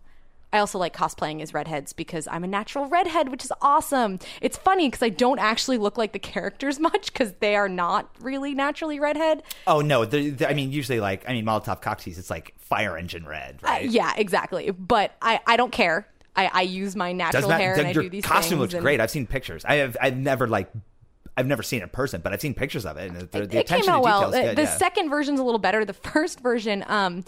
I 0.51 0.57
also 0.57 0.79
like 0.79 0.95
cosplaying 0.95 1.43
as 1.43 1.53
redheads 1.53 1.93
because 1.93 2.27
I'm 2.27 2.43
a 2.43 2.47
natural 2.47 2.87
redhead, 2.87 3.29
which 3.29 3.45
is 3.45 3.51
awesome. 3.61 4.17
It's 4.41 4.57
funny 4.57 4.87
because 4.87 5.03
I 5.03 5.09
don't 5.09 5.37
actually 5.37 5.77
look 5.77 5.95
like 5.95 6.11
the 6.11 6.17
characters 6.19 6.79
much 6.89 7.13
because 7.13 7.33
they 7.39 7.55
are 7.55 7.69
not 7.69 8.09
really 8.19 8.55
naturally 8.55 8.99
redhead. 8.99 9.43
Oh 9.67 9.81
no, 9.81 10.05
the, 10.05 10.31
the- 10.31 10.49
I 10.49 10.55
mean 10.55 10.71
usually 10.71 10.99
like 10.99 11.23
I 11.29 11.33
mean 11.33 11.45
Molotov 11.45 11.83
Cocktease, 11.83 12.17
it's 12.17 12.31
like 12.31 12.55
fire 12.57 12.97
engine 12.97 13.27
red, 13.27 13.59
Uh, 13.63 13.67
right? 13.67 13.89
yeah, 13.89 14.13
exactly. 14.17 14.71
But 14.71 15.15
I, 15.21 15.39
I 15.45 15.55
don't 15.55 15.71
care. 15.71 16.07
I, 16.35 16.49
I 16.51 16.61
use 16.63 16.95
my 16.95 17.11
natural 17.11 17.41
Doesn't 17.43 17.59
hair 17.59 17.75
and 17.75 17.87
I 17.87 17.93
do 17.93 18.09
these 18.09 18.23
costume 18.25 18.57
looks 18.59 18.73
and- 18.73 18.81
great. 18.81 18.99
I've 18.99 19.11
seen 19.11 19.27
pictures. 19.27 19.63
I 19.65 19.75
have 19.75 19.97
I've 20.01 20.17
never 20.17 20.47
like 20.47 20.71
I've 21.39 21.47
never 21.47 21.63
seen 21.63 21.79
it 21.79 21.83
in 21.83 21.89
person, 21.89 22.19
but 22.21 22.33
I've 22.33 22.41
seen 22.41 22.53
pictures 22.53 22.85
of 22.85 22.97
it, 22.97 23.09
and 23.09 23.31
the, 23.31 23.47
the 23.47 23.59
it 23.59 23.67
came 23.67 23.87
out 23.87 23.97
to 23.97 24.01
well. 24.01 24.31
good. 24.31 24.57
the 24.57 24.63
yeah. 24.63 24.77
second 24.77 25.09
version's 25.09 25.39
a 25.39 25.43
little 25.43 25.59
better. 25.59 25.85
The 25.85 25.93
first 25.93 26.41
version 26.41 26.83
um, 26.85 27.23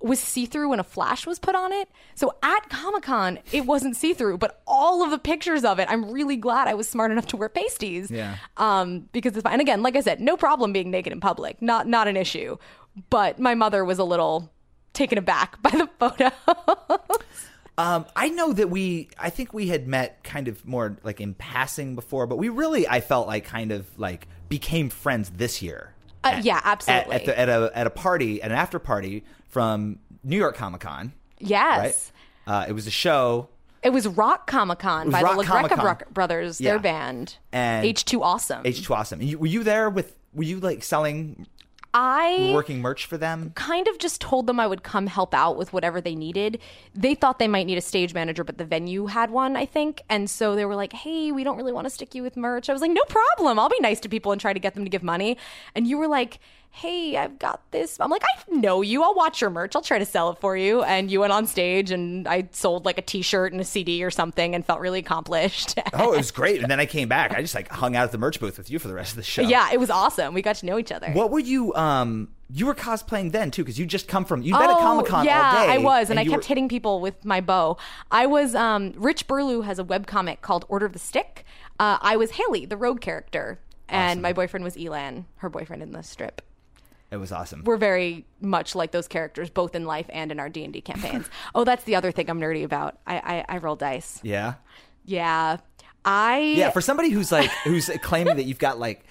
was 0.00 0.18
see 0.18 0.46
through 0.46 0.70
when 0.70 0.80
a 0.80 0.84
flash 0.84 1.26
was 1.26 1.38
put 1.38 1.54
on 1.54 1.70
it. 1.70 1.90
So 2.14 2.34
at 2.42 2.70
Comic 2.70 3.02
Con, 3.02 3.38
it 3.52 3.66
wasn't 3.66 3.96
see 3.96 4.14
through, 4.14 4.38
but 4.38 4.62
all 4.66 5.04
of 5.04 5.10
the 5.10 5.18
pictures 5.18 5.62
of 5.62 5.78
it, 5.78 5.90
I'm 5.90 6.10
really 6.10 6.36
glad 6.36 6.68
I 6.68 6.74
was 6.74 6.88
smart 6.88 7.10
enough 7.10 7.26
to 7.28 7.36
wear 7.36 7.50
pasties. 7.50 8.10
Yeah. 8.10 8.36
Um, 8.56 9.10
because 9.12 9.34
it's 9.34 9.42
fine. 9.42 9.52
And 9.52 9.60
again, 9.60 9.82
like 9.82 9.94
I 9.94 10.00
said, 10.00 10.22
no 10.22 10.38
problem 10.38 10.72
being 10.72 10.90
naked 10.90 11.12
in 11.12 11.20
public. 11.20 11.60
Not 11.60 11.86
not 11.86 12.08
an 12.08 12.16
issue. 12.16 12.56
But 13.10 13.38
my 13.38 13.54
mother 13.54 13.84
was 13.84 13.98
a 13.98 14.04
little 14.04 14.50
taken 14.94 15.18
aback 15.18 15.60
by 15.62 15.70
the 15.70 15.88
photo. 15.98 16.30
Um, 17.76 18.06
I 18.14 18.28
know 18.28 18.52
that 18.52 18.70
we, 18.70 19.08
I 19.18 19.30
think 19.30 19.52
we 19.52 19.66
had 19.68 19.88
met 19.88 20.22
kind 20.22 20.46
of 20.46 20.64
more 20.64 20.96
like 21.02 21.20
in 21.20 21.34
passing 21.34 21.94
before, 21.96 22.26
but 22.26 22.36
we 22.36 22.48
really, 22.48 22.86
I 22.86 23.00
felt 23.00 23.26
like 23.26 23.44
kind 23.44 23.72
of 23.72 23.86
like 23.98 24.28
became 24.48 24.90
friends 24.90 25.30
this 25.30 25.60
year. 25.60 25.92
Uh, 26.22 26.40
yeah, 26.42 26.60
absolutely. 26.64 27.14
at, 27.16 27.24
the, 27.26 27.38
at 27.38 27.48
a 27.48 27.70
at 27.74 27.86
a 27.86 27.90
party, 27.90 28.40
at 28.40 28.50
an 28.50 28.56
after 28.56 28.78
party 28.78 29.24
from 29.48 29.98
New 30.22 30.36
York 30.38 30.56
Comic 30.56 30.80
Con, 30.82 31.12
yes. 31.38 32.12
right? 32.46 32.54
Uh, 32.54 32.64
it 32.68 32.72
was 32.72 32.86
a 32.86 32.90
show, 32.90 33.48
It 33.82 33.90
was 33.90 34.06
Rock 34.06 34.46
Comic 34.46 34.78
Con 34.78 35.10
by 35.10 35.20
Rock 35.22 35.36
the 35.38 35.42
LaGreca 35.44 35.80
Bro- 35.80 36.12
Brothers, 36.12 36.60
Yeah. 36.60 36.70
their 36.70 36.78
band. 36.78 37.36
And- 37.52 37.84
H2 37.86 38.20
Awesome. 38.22 38.62
H2 38.62 38.90
Awesome. 38.90 39.20
You, 39.20 39.38
were 39.38 39.46
you 39.46 39.64
there 39.64 39.90
with? 39.90 40.14
Were 40.32 40.42
you 40.44 40.60
like 40.60 40.82
selling, 40.82 41.46
I 41.94 42.50
working 42.52 42.80
merch 42.80 43.06
for 43.06 43.16
them? 43.16 43.52
kind 43.54 43.86
of 43.86 43.98
just 43.98 44.20
told 44.20 44.48
them 44.48 44.58
I 44.58 44.66
would 44.66 44.82
come 44.82 45.06
help 45.06 45.32
out 45.32 45.56
with 45.56 45.72
whatever 45.72 46.00
they 46.00 46.16
needed. 46.16 46.58
They 46.94 47.14
thought 47.14 47.38
they 47.38 47.48
might 47.48 47.66
need 47.66 47.78
a 47.78 47.82
stage 47.82 48.12
manager, 48.12 48.42
but 48.42 48.58
the 48.58 48.64
venue 48.64 49.06
had 49.06 49.30
one, 49.30 49.56
I 49.56 49.64
think. 49.64 50.02
And 50.08 50.28
so 50.28 50.56
they 50.56 50.64
were 50.64 50.74
like, 50.74 50.92
hey, 50.92 51.30
we 51.30 51.44
don't 51.44 51.56
really 51.56 51.72
want 51.72 51.86
to 51.86 51.90
stick 51.90 52.14
you 52.14 52.22
with 52.24 52.36
merch. 52.36 52.68
I 52.68 52.72
was 52.72 52.82
like, 52.82 52.90
no 52.90 53.04
problem. 53.08 53.58
I'll 53.60 53.68
be 53.68 53.80
nice 53.80 54.00
to 54.00 54.08
people 54.08 54.32
and 54.32 54.40
try 54.40 54.52
to 54.52 54.58
get 54.58 54.74
them 54.74 54.84
to 54.84 54.90
give 54.90 55.04
money. 55.04 55.36
And 55.74 55.86
you 55.86 55.96
were 55.96 56.08
like, 56.08 56.40
hey, 56.76 57.16
I've 57.16 57.38
got 57.38 57.60
this. 57.70 57.98
I'm 58.00 58.10
like, 58.10 58.24
I 58.24 58.50
know 58.56 58.82
you. 58.82 59.02
I'll 59.04 59.14
watch 59.14 59.40
your 59.40 59.48
merch. 59.48 59.76
I'll 59.76 59.80
try 59.82 59.98
to 60.00 60.04
sell 60.04 60.30
it 60.30 60.38
for 60.40 60.56
you. 60.56 60.82
And 60.82 61.08
you 61.08 61.20
went 61.20 61.32
on 61.32 61.46
stage 61.46 61.92
and 61.92 62.26
I 62.26 62.48
sold 62.50 62.84
like 62.84 62.98
a 62.98 63.02
t 63.02 63.22
shirt 63.22 63.52
and 63.52 63.60
a 63.60 63.64
CD 63.64 64.02
or 64.02 64.10
something 64.10 64.54
and 64.56 64.66
felt 64.66 64.80
really 64.80 64.98
accomplished. 64.98 65.78
Oh, 65.96 66.12
it 66.12 66.16
was 66.16 66.32
great. 66.32 66.60
And 66.60 66.68
then 66.70 66.80
I 66.80 66.86
came 66.86 67.08
back. 67.08 67.32
I 67.32 67.40
just 67.40 67.54
like 67.54 67.68
hung 67.68 67.94
out 67.94 68.02
at 68.04 68.12
the 68.12 68.18
merch 68.18 68.40
booth 68.40 68.58
with 68.58 68.68
you 68.68 68.80
for 68.80 68.88
the 68.88 68.94
rest 68.94 69.12
of 69.12 69.16
the 69.16 69.22
show. 69.22 69.42
yeah, 69.42 69.70
it 69.72 69.78
was 69.78 69.88
awesome. 69.90 70.34
We 70.34 70.42
got 70.42 70.56
to 70.56 70.66
know 70.66 70.76
each 70.78 70.90
other. 70.90 71.10
What 71.12 71.30
were 71.30 71.38
you? 71.38 71.72
Um, 71.74 72.28
you 72.50 72.66
were 72.66 72.74
cosplaying 72.74 73.30
then 73.30 73.52
too, 73.52 73.62
because 73.62 73.78
you 73.78 73.86
just 73.86 74.08
come 74.08 74.24
from. 74.24 74.42
You've 74.42 74.58
been 74.58 74.68
at 74.70 74.76
Oh, 74.76 74.80
Comic 74.80 75.06
Con 75.06 75.24
yeah, 75.24 75.52
all 75.56 75.66
day. 75.66 75.72
I 75.72 75.78
was, 75.78 76.10
and, 76.10 76.18
I 76.18 76.24
kept 76.24 76.36
were- 76.44 76.48
hitting 76.48 76.68
people 76.68 77.00
with 77.00 77.24
my 77.24 77.40
bow. 77.40 77.76
I 78.10 78.26
was 78.26 78.54
um, 78.56 78.92
Rich 78.96 79.28
Burlew 79.28 79.60
has 79.62 79.78
a 79.78 79.84
webcomic 79.84 80.40
called 80.40 80.64
Order 80.68 80.86
of 80.86 80.92
the 80.92 80.98
Stick. 80.98 81.44
Uh, 81.78 81.98
I 82.00 82.16
was 82.16 82.32
Haley, 82.32 82.66
the 82.66 82.76
rogue 82.76 83.00
character, 83.00 83.60
and 83.88 84.20
my 84.20 84.32
boyfriend 84.32 84.64
was 84.64 84.76
Elan, 84.76 85.26
her 85.36 85.48
boyfriend 85.48 85.82
in 85.82 85.92
the 85.92 86.02
strip. 86.02 86.42
It 87.14 87.20
was 87.20 87.32
awesome. 87.32 87.62
We're 87.64 87.76
very 87.76 88.26
much 88.40 88.74
like 88.74 88.90
those 88.90 89.08
characters, 89.08 89.48
both 89.48 89.74
in 89.74 89.84
life 89.84 90.06
and 90.10 90.32
in 90.32 90.40
our 90.40 90.48
D 90.48 90.64
and 90.64 90.72
D 90.72 90.80
campaigns. 90.80 91.30
oh, 91.54 91.64
that's 91.64 91.84
the 91.84 91.94
other 91.94 92.12
thing 92.12 92.28
I'm 92.28 92.40
nerdy 92.40 92.64
about. 92.64 92.98
I, 93.06 93.44
I 93.48 93.54
I 93.56 93.58
roll 93.58 93.76
dice. 93.76 94.20
yeah. 94.22 94.54
Yeah, 95.06 95.58
I 96.04 96.38
Yeah, 96.38 96.70
for 96.70 96.80
somebody 96.80 97.10
who's 97.10 97.30
like 97.30 97.50
who's 97.64 97.90
claiming 98.02 98.36
that 98.36 98.44
you've 98.44 98.58
got 98.58 98.78
like 98.78 99.04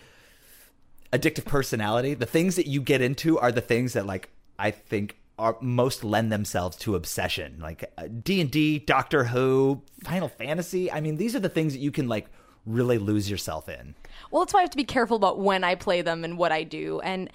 addictive 1.11 1.45
personality, 1.45 2.13
the 2.13 2.25
things 2.25 2.55
that 2.55 2.67
you 2.67 2.81
get 2.81 3.01
into 3.01 3.39
are 3.39 3.51
the 3.51 3.61
things 3.61 3.93
that 3.93 4.05
like 4.05 4.29
I 4.59 4.71
think 4.71 5.17
are 5.39 5.57
most 5.61 6.03
lend 6.03 6.31
themselves 6.31 6.77
to 6.77 6.95
obsession. 6.95 7.57
Like 7.59 7.91
uh, 7.97 8.07
D 8.07 8.41
and 8.41 8.51
D, 8.51 8.79
Doctor 8.79 9.25
Who, 9.25 9.81
Final 10.03 10.27
Fantasy. 10.27 10.91
I 10.91 10.99
mean, 11.01 11.17
these 11.17 11.35
are 11.35 11.39
the 11.39 11.49
things 11.49 11.73
that 11.73 11.79
you 11.79 11.91
can 11.91 12.07
like 12.07 12.27
really 12.65 12.97
lose 12.97 13.29
yourself 13.29 13.67
in. 13.67 13.95
Well, 14.31 14.43
that's 14.43 14.53
why 14.53 14.59
I 14.59 14.63
have 14.63 14.71
to 14.71 14.77
be 14.77 14.83
careful 14.83 15.17
about 15.17 15.39
when 15.39 15.63
I 15.63 15.75
play 15.75 16.01
them 16.01 16.23
and 16.23 16.37
what 16.37 16.51
I 16.51 16.63
do. 16.63 16.99
And 17.01 17.29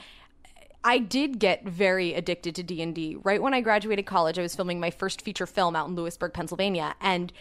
I 0.84 0.98
did 0.98 1.38
get 1.38 1.64
very 1.64 2.14
addicted 2.14 2.54
to 2.56 2.62
D&D. 2.62 3.18
Right 3.22 3.42
when 3.42 3.54
I 3.54 3.60
graduated 3.60 4.06
college, 4.06 4.38
I 4.38 4.42
was 4.42 4.54
filming 4.54 4.80
my 4.80 4.90
first 4.90 5.22
feature 5.22 5.46
film 5.46 5.74
out 5.74 5.88
in 5.88 5.94
Lewisburg, 5.94 6.32
Pennsylvania, 6.32 6.94
and 7.00 7.32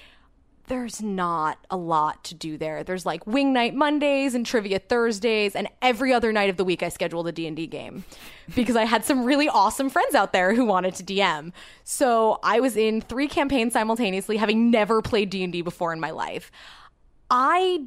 there's 0.67 1.01
not 1.01 1.59
a 1.71 1.77
lot 1.77 2.23
to 2.25 2.35
do 2.35 2.57
there. 2.57 2.83
There's 2.83 3.05
like 3.05 3.25
wing 3.25 3.53
night 3.53 3.73
Mondays 3.73 4.35
and 4.35 4.45
trivia 4.45 4.79
Thursdays, 4.79 5.55
and 5.55 5.69
every 5.81 6.13
other 6.13 6.33
night 6.33 6.49
of 6.49 6.57
the 6.57 6.65
week 6.65 6.83
I 6.83 6.89
scheduled 6.89 7.27
a 7.27 7.31
D&D 7.31 7.67
game 7.67 8.03
because 8.53 8.75
I 8.75 8.83
had 8.83 9.05
some 9.05 9.23
really 9.23 9.47
awesome 9.47 9.89
friends 9.89 10.13
out 10.13 10.33
there 10.33 10.53
who 10.53 10.65
wanted 10.65 10.95
to 10.95 11.03
DM. 11.03 11.53
So 11.83 12.39
I 12.43 12.59
was 12.59 12.75
in 12.75 13.01
three 13.01 13.27
campaigns 13.27 13.73
simultaneously, 13.73 14.37
having 14.37 14.69
never 14.69 15.01
played 15.01 15.29
D&D 15.29 15.61
before 15.61 15.93
in 15.93 15.99
my 15.99 16.11
life. 16.11 16.51
I 17.29 17.85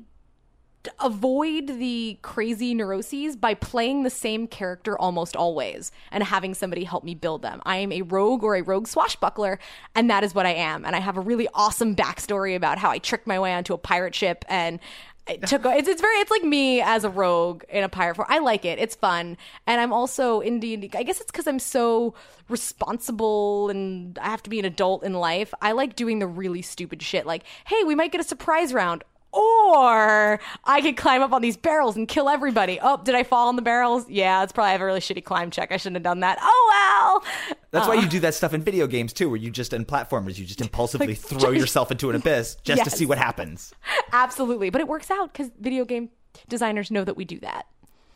avoid 0.99 1.67
the 1.67 2.19
crazy 2.23 2.73
neuroses 2.75 3.37
by 3.37 3.55
playing 3.55 4.03
the 4.03 4.11
same 4.11 4.47
character 4.47 4.99
almost 4.99 5.37
always 5.37 5.93
and 6.11 6.25
having 6.25 6.55
somebody 6.55 6.85
help 6.85 7.05
me 7.05 7.15
build 7.15 7.43
them. 7.43 7.61
I 7.67 7.77
am 7.77 7.93
a 7.93 8.03
rogue 8.03 8.43
or 8.43 8.57
a 8.57 8.63
rogue 8.63 8.87
swashbuckler, 8.87 9.59
and 9.95 10.09
that 10.09 10.25
is 10.25 10.35
what 10.35 10.47
I 10.47 10.55
am. 10.55 10.85
And 10.85 10.97
I 10.97 11.01
have 11.01 11.17
a 11.17 11.21
really 11.21 11.49
awesome 11.55 11.95
backstory 11.95 12.57
about 12.57 12.79
how 12.79 12.91
I 12.91 12.99
tricked 12.99 13.27
my 13.27 13.39
way 13.39 13.53
onto 13.53 13.75
a 13.75 13.79
pirate 13.79 14.15
ship 14.15 14.45
and 14.49 14.81
it 15.27 15.43
took 15.47 15.67
it's, 15.67 15.89
it's 15.89 16.01
very 16.01 16.17
it's 16.17 16.31
like 16.31 16.45
me 16.45 16.81
as 16.81 17.05
a 17.05 17.11
rogue 17.11 17.63
in 17.69 17.85
a 17.85 17.89
pirate 17.89 18.17
form. 18.17 18.27
I 18.31 18.39
like 18.39 18.65
it. 18.65 18.79
It's 18.79 18.95
fun. 18.95 19.37
And 19.67 19.81
I'm 19.81 19.93
also 19.93 20.41
in 20.41 20.61
D&D. 20.61 20.91
I 20.95 21.03
guess 21.03 21.21
it's 21.21 21.31
cuz 21.31 21.47
I'm 21.47 21.59
so 21.59 22.15
responsible 22.49 23.69
and 23.69 24.19
I 24.19 24.31
have 24.31 24.43
to 24.45 24.51
be 24.51 24.59
an 24.59 24.65
adult 24.65 25.05
in 25.05 25.13
life. 25.13 25.53
I 25.61 25.73
like 25.73 25.95
doing 25.95 26.21
the 26.21 26.27
really 26.27 26.63
stupid 26.63 27.03
shit 27.03 27.27
like, 27.27 27.45
"Hey, 27.67 27.85
we 27.85 27.95
might 27.95 28.13
get 28.13 28.21
a 28.21 28.25
surprise 28.25 28.73
round." 28.73 29.05
Or 29.33 30.41
I 30.65 30.81
could 30.81 30.97
climb 30.97 31.23
up 31.23 31.33
on 31.33 31.41
these 31.41 31.57
barrels 31.57 31.97
and 31.97 32.09
kill 32.09 32.29
everybody. 32.29 32.79
Oh, 32.83 33.01
did 33.03 33.15
I 33.15 33.23
fall 33.23 33.49
on 33.49 33.57
the 33.57 33.63
barrels? 33.63 34.09
Yeah, 34.09 34.43
it's 34.43 34.53
probably 34.53 34.73
have 34.73 34.81
a 34.81 34.85
really 34.85 35.01
shitty 35.01 35.25
climb 35.25 35.51
check. 35.51 35.71
I 35.71 35.77
shouldn't 35.77 35.97
have 35.97 36.03
done 36.03 36.21
that. 36.21 36.39
Oh 36.41 37.23
well. 37.23 37.59
That's 37.71 37.87
why 37.87 37.95
you 37.95 38.09
do 38.09 38.21
that 38.21 38.35
stuff 38.35 38.53
in 38.53 38.63
video 38.63 38.87
games 38.89 39.13
too, 39.13 39.29
where 39.29 39.39
you 39.39 39.51
just 39.51 39.73
in 39.73 39.85
platformers 39.85 40.39
you 40.39 40.45
just 40.45 40.61
impulsively 40.61 41.09
Like, 41.09 41.19
throw 41.19 41.51
yourself 41.51 41.93
into 41.93 42.11
an 42.11 42.17
abyss 42.17 42.57
just 42.65 42.85
to 42.85 42.91
see 42.91 43.07
what 43.07 43.19
happens. 43.19 43.73
Absolutely. 44.13 44.71
But 44.71 44.81
it 44.81 44.89
works 44.89 45.11
out 45.11 45.33
because 45.33 45.51
video 45.61 45.85
game 45.85 46.11
designers 46.49 46.91
know 46.91 47.05
that 47.05 47.17
we 47.17 47.25
do 47.25 47.39
that. 47.41 47.67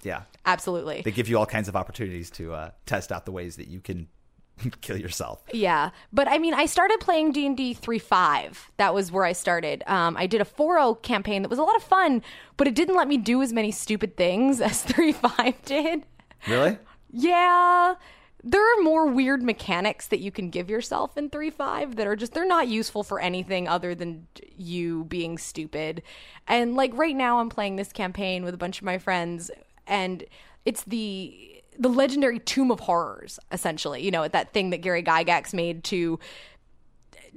Yeah. 0.03 0.23
Absolutely. 0.45 1.03
They 1.03 1.13
give 1.13 1.29
you 1.29 1.39
all 1.39 1.47
kinds 1.47 1.69
of 1.69 1.77
opportunities 1.77 2.31
to 2.31 2.53
uh, 2.53 2.71
test 2.87 3.13
out 3.13 3.25
the 3.25 3.33
ways 3.33 3.57
that 3.57 3.69
you 3.69 3.81
can 3.81 4.09
kill 4.81 4.97
yourself. 4.97 5.43
Yeah, 5.53 5.91
but 6.13 6.29
I 6.29 6.39
mean, 6.39 6.55
I 6.55 6.67
started 6.67 7.01
playing 7.01 7.33
D 7.33 7.47
and 7.47 7.57
D 7.57 7.75
three 7.75 7.99
five. 7.99 8.71
That 8.77 8.95
was 8.95 9.11
where 9.11 9.25
I 9.25 9.33
started. 9.33 9.83
Um, 9.87 10.17
I 10.17 10.27
did 10.27 10.41
a 10.41 10.45
4.0 10.45 11.03
campaign 11.03 11.43
that 11.43 11.49
was 11.49 11.59
a 11.59 11.63
lot 11.63 11.77
of 11.77 11.83
fun, 11.83 12.23
but 12.57 12.67
it 12.67 12.75
didn't 12.75 12.97
let 12.97 13.09
me 13.09 13.17
do 13.17 13.43
as 13.43 13.53
many 13.53 13.71
stupid 13.71 14.17
things 14.17 14.61
as 14.61 14.83
three 14.83 15.13
five 15.13 15.55
did. 15.65 16.05
Really? 16.47 16.79
Yeah, 17.11 17.95
there 18.43 18.61
are 18.61 18.83
more 18.83 19.07
weird 19.07 19.43
mechanics 19.43 20.07
that 20.09 20.21
you 20.21 20.31
can 20.31 20.51
give 20.51 20.69
yourself 20.69 21.17
in 21.17 21.31
three 21.31 21.51
five 21.51 21.97
that 21.97 22.07
are 22.07 22.15
just 22.15 22.35
they're 22.35 22.47
not 22.47 22.69
useful 22.69 23.03
for 23.03 23.19
anything 23.19 23.67
other 23.67 23.95
than 23.95 24.27
you 24.57 25.05
being 25.05 25.39
stupid. 25.39 26.03
And 26.47 26.75
like 26.75 26.93
right 26.95 27.17
now, 27.17 27.41
I'm 27.41 27.49
playing 27.49 27.77
this 27.77 27.93
campaign 27.93 28.45
with 28.45 28.53
a 28.53 28.59
bunch 28.59 28.79
of 28.79 28.85
my 28.85 28.99
friends, 28.99 29.51
and 29.87 30.25
it's 30.67 30.83
the 30.85 31.54
the 31.79 31.89
legendary 31.89 32.39
Tomb 32.39 32.71
of 32.71 32.81
Horrors, 32.81 33.39
essentially. 33.53 34.03
You 34.03 34.11
know, 34.11 34.27
that 34.27 34.53
thing 34.53 34.71
that 34.71 34.79
Gary 34.79 35.03
Gygax 35.03 35.53
made 35.53 35.85
to 35.85 36.19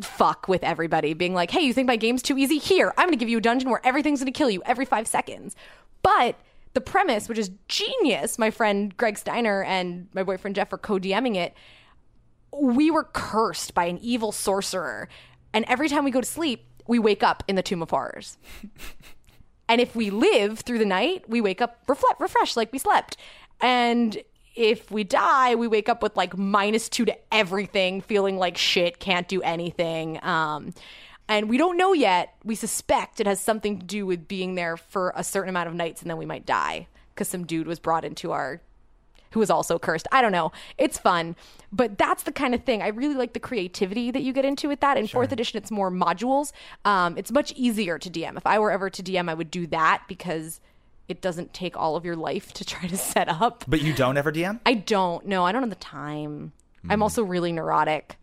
fuck 0.01 0.47
with 0.47 0.63
everybody, 0.63 1.13
being 1.13 1.33
like, 1.33 1.51
hey, 1.51 1.61
you 1.61 1.73
think 1.73 1.87
my 1.87 1.95
game's 1.95 2.21
too 2.21 2.37
easy? 2.37 2.57
Here, 2.57 2.93
I'm 2.97 3.07
going 3.07 3.17
to 3.17 3.17
give 3.17 3.29
you 3.29 3.39
a 3.39 3.41
dungeon 3.41 3.69
where 3.69 3.85
everything's 3.85 4.19
going 4.19 4.31
to 4.31 4.37
kill 4.37 4.49
you 4.49 4.61
every 4.65 4.85
five 4.85 5.07
seconds. 5.07 5.55
But 6.03 6.35
the 6.73 6.81
premise, 6.81 7.27
which 7.27 7.39
is 7.39 7.51
genius, 7.67 8.37
my 8.37 8.51
friend 8.51 8.95
Greg 8.95 9.17
Steiner 9.17 9.63
and 9.63 10.07
my 10.13 10.23
boyfriend 10.23 10.55
Jeff 10.55 10.71
are 10.71 10.77
co 10.77 10.99
DMing 10.99 11.35
it. 11.35 11.53
We 12.51 12.91
were 12.91 13.03
cursed 13.03 13.73
by 13.73 13.85
an 13.85 13.97
evil 13.99 14.31
sorcerer. 14.31 15.09
And 15.53 15.65
every 15.67 15.89
time 15.89 16.03
we 16.03 16.11
go 16.11 16.21
to 16.21 16.27
sleep, 16.27 16.65
we 16.87 16.99
wake 16.99 17.23
up 17.23 17.43
in 17.47 17.55
the 17.55 17.63
Tomb 17.63 17.81
of 17.81 17.89
Horrors. 17.89 18.37
And 19.69 19.81
if 19.81 19.95
we 19.95 20.09
live 20.09 20.59
through 20.59 20.79
the 20.79 20.85
night, 20.85 21.27
we 21.27 21.41
wake 21.41 21.61
up 21.61 21.85
refle- 21.87 22.19
refreshed 22.19 22.55
like 22.55 22.71
we 22.71 22.79
slept. 22.79 23.17
And 23.61 24.17
if 24.55 24.89
we 24.91 25.03
die, 25.03 25.55
we 25.55 25.67
wake 25.67 25.87
up 25.87 26.01
with 26.01 26.17
like 26.17 26.37
minus 26.37 26.89
two 26.89 27.05
to 27.05 27.17
everything, 27.31 28.01
feeling 28.01 28.37
like 28.37 28.57
shit, 28.57 28.99
can't 28.99 29.27
do 29.27 29.41
anything. 29.41 30.23
Um, 30.23 30.73
and 31.29 31.49
we 31.49 31.57
don't 31.57 31.77
know 31.77 31.93
yet. 31.93 32.35
We 32.43 32.55
suspect 32.55 33.19
it 33.19 33.27
has 33.27 33.39
something 33.39 33.79
to 33.79 33.85
do 33.85 34.05
with 34.05 34.27
being 34.27 34.55
there 34.55 34.77
for 34.77 35.13
a 35.15 35.23
certain 35.23 35.49
amount 35.49 35.67
of 35.67 35.75
nights 35.75 36.01
and 36.01 36.09
then 36.09 36.17
we 36.17 36.25
might 36.25 36.45
die 36.45 36.87
because 37.13 37.27
some 37.27 37.45
dude 37.45 37.67
was 37.67 37.79
brought 37.79 38.05
into 38.05 38.31
our 38.31 38.61
who 39.31 39.41
was 39.41 39.49
also 39.49 39.77
cursed. 39.77 40.07
I 40.11 40.21
don't 40.21 40.31
know. 40.31 40.51
It's 40.77 40.97
fun, 40.97 41.35
but 41.71 41.97
that's 41.97 42.23
the 42.23 42.31
kind 42.31 42.55
of 42.55 42.63
thing. 42.63 42.81
I 42.81 42.87
really 42.87 43.13
like 43.13 43.33
the 43.33 43.39
creativity 43.39 44.09
that 44.09 44.21
you 44.21 44.31
get 44.31 44.45
into 44.45 44.69
with 44.69 44.79
that. 44.79 44.97
In 44.97 45.05
fourth 45.05 45.31
edition, 45.33 45.57
it's 45.57 45.69
more 45.69 45.91
modules. 45.91 46.53
Um, 46.85 47.17
it's 47.17 47.31
much 47.31 47.51
easier 47.53 47.99
to 47.99 48.09
DM. 48.09 48.37
If 48.37 48.47
I 48.47 48.57
were 48.57 48.71
ever 48.71 48.89
to 48.89 49.03
DM, 49.03 49.29
I 49.29 49.33
would 49.33 49.51
do 49.51 49.67
that 49.67 50.03
because 50.07 50.61
it 51.07 51.21
doesn't 51.21 51.53
take 51.53 51.77
all 51.77 51.95
of 51.95 52.05
your 52.05 52.15
life 52.15 52.53
to 52.53 52.65
try 52.65 52.87
to 52.87 52.97
set 52.97 53.29
up. 53.29 53.63
But 53.67 53.81
you 53.81 53.93
don't 53.93 54.17
ever 54.17 54.31
DM? 54.31 54.59
I 54.65 54.73
don't. 54.75 55.25
No, 55.25 55.45
I 55.45 55.51
don't 55.51 55.61
have 55.63 55.69
the 55.69 55.75
time. 55.77 56.51
Hmm. 56.83 56.91
I'm 56.91 57.03
also 57.03 57.23
really 57.23 57.51
neurotic. 57.51 58.17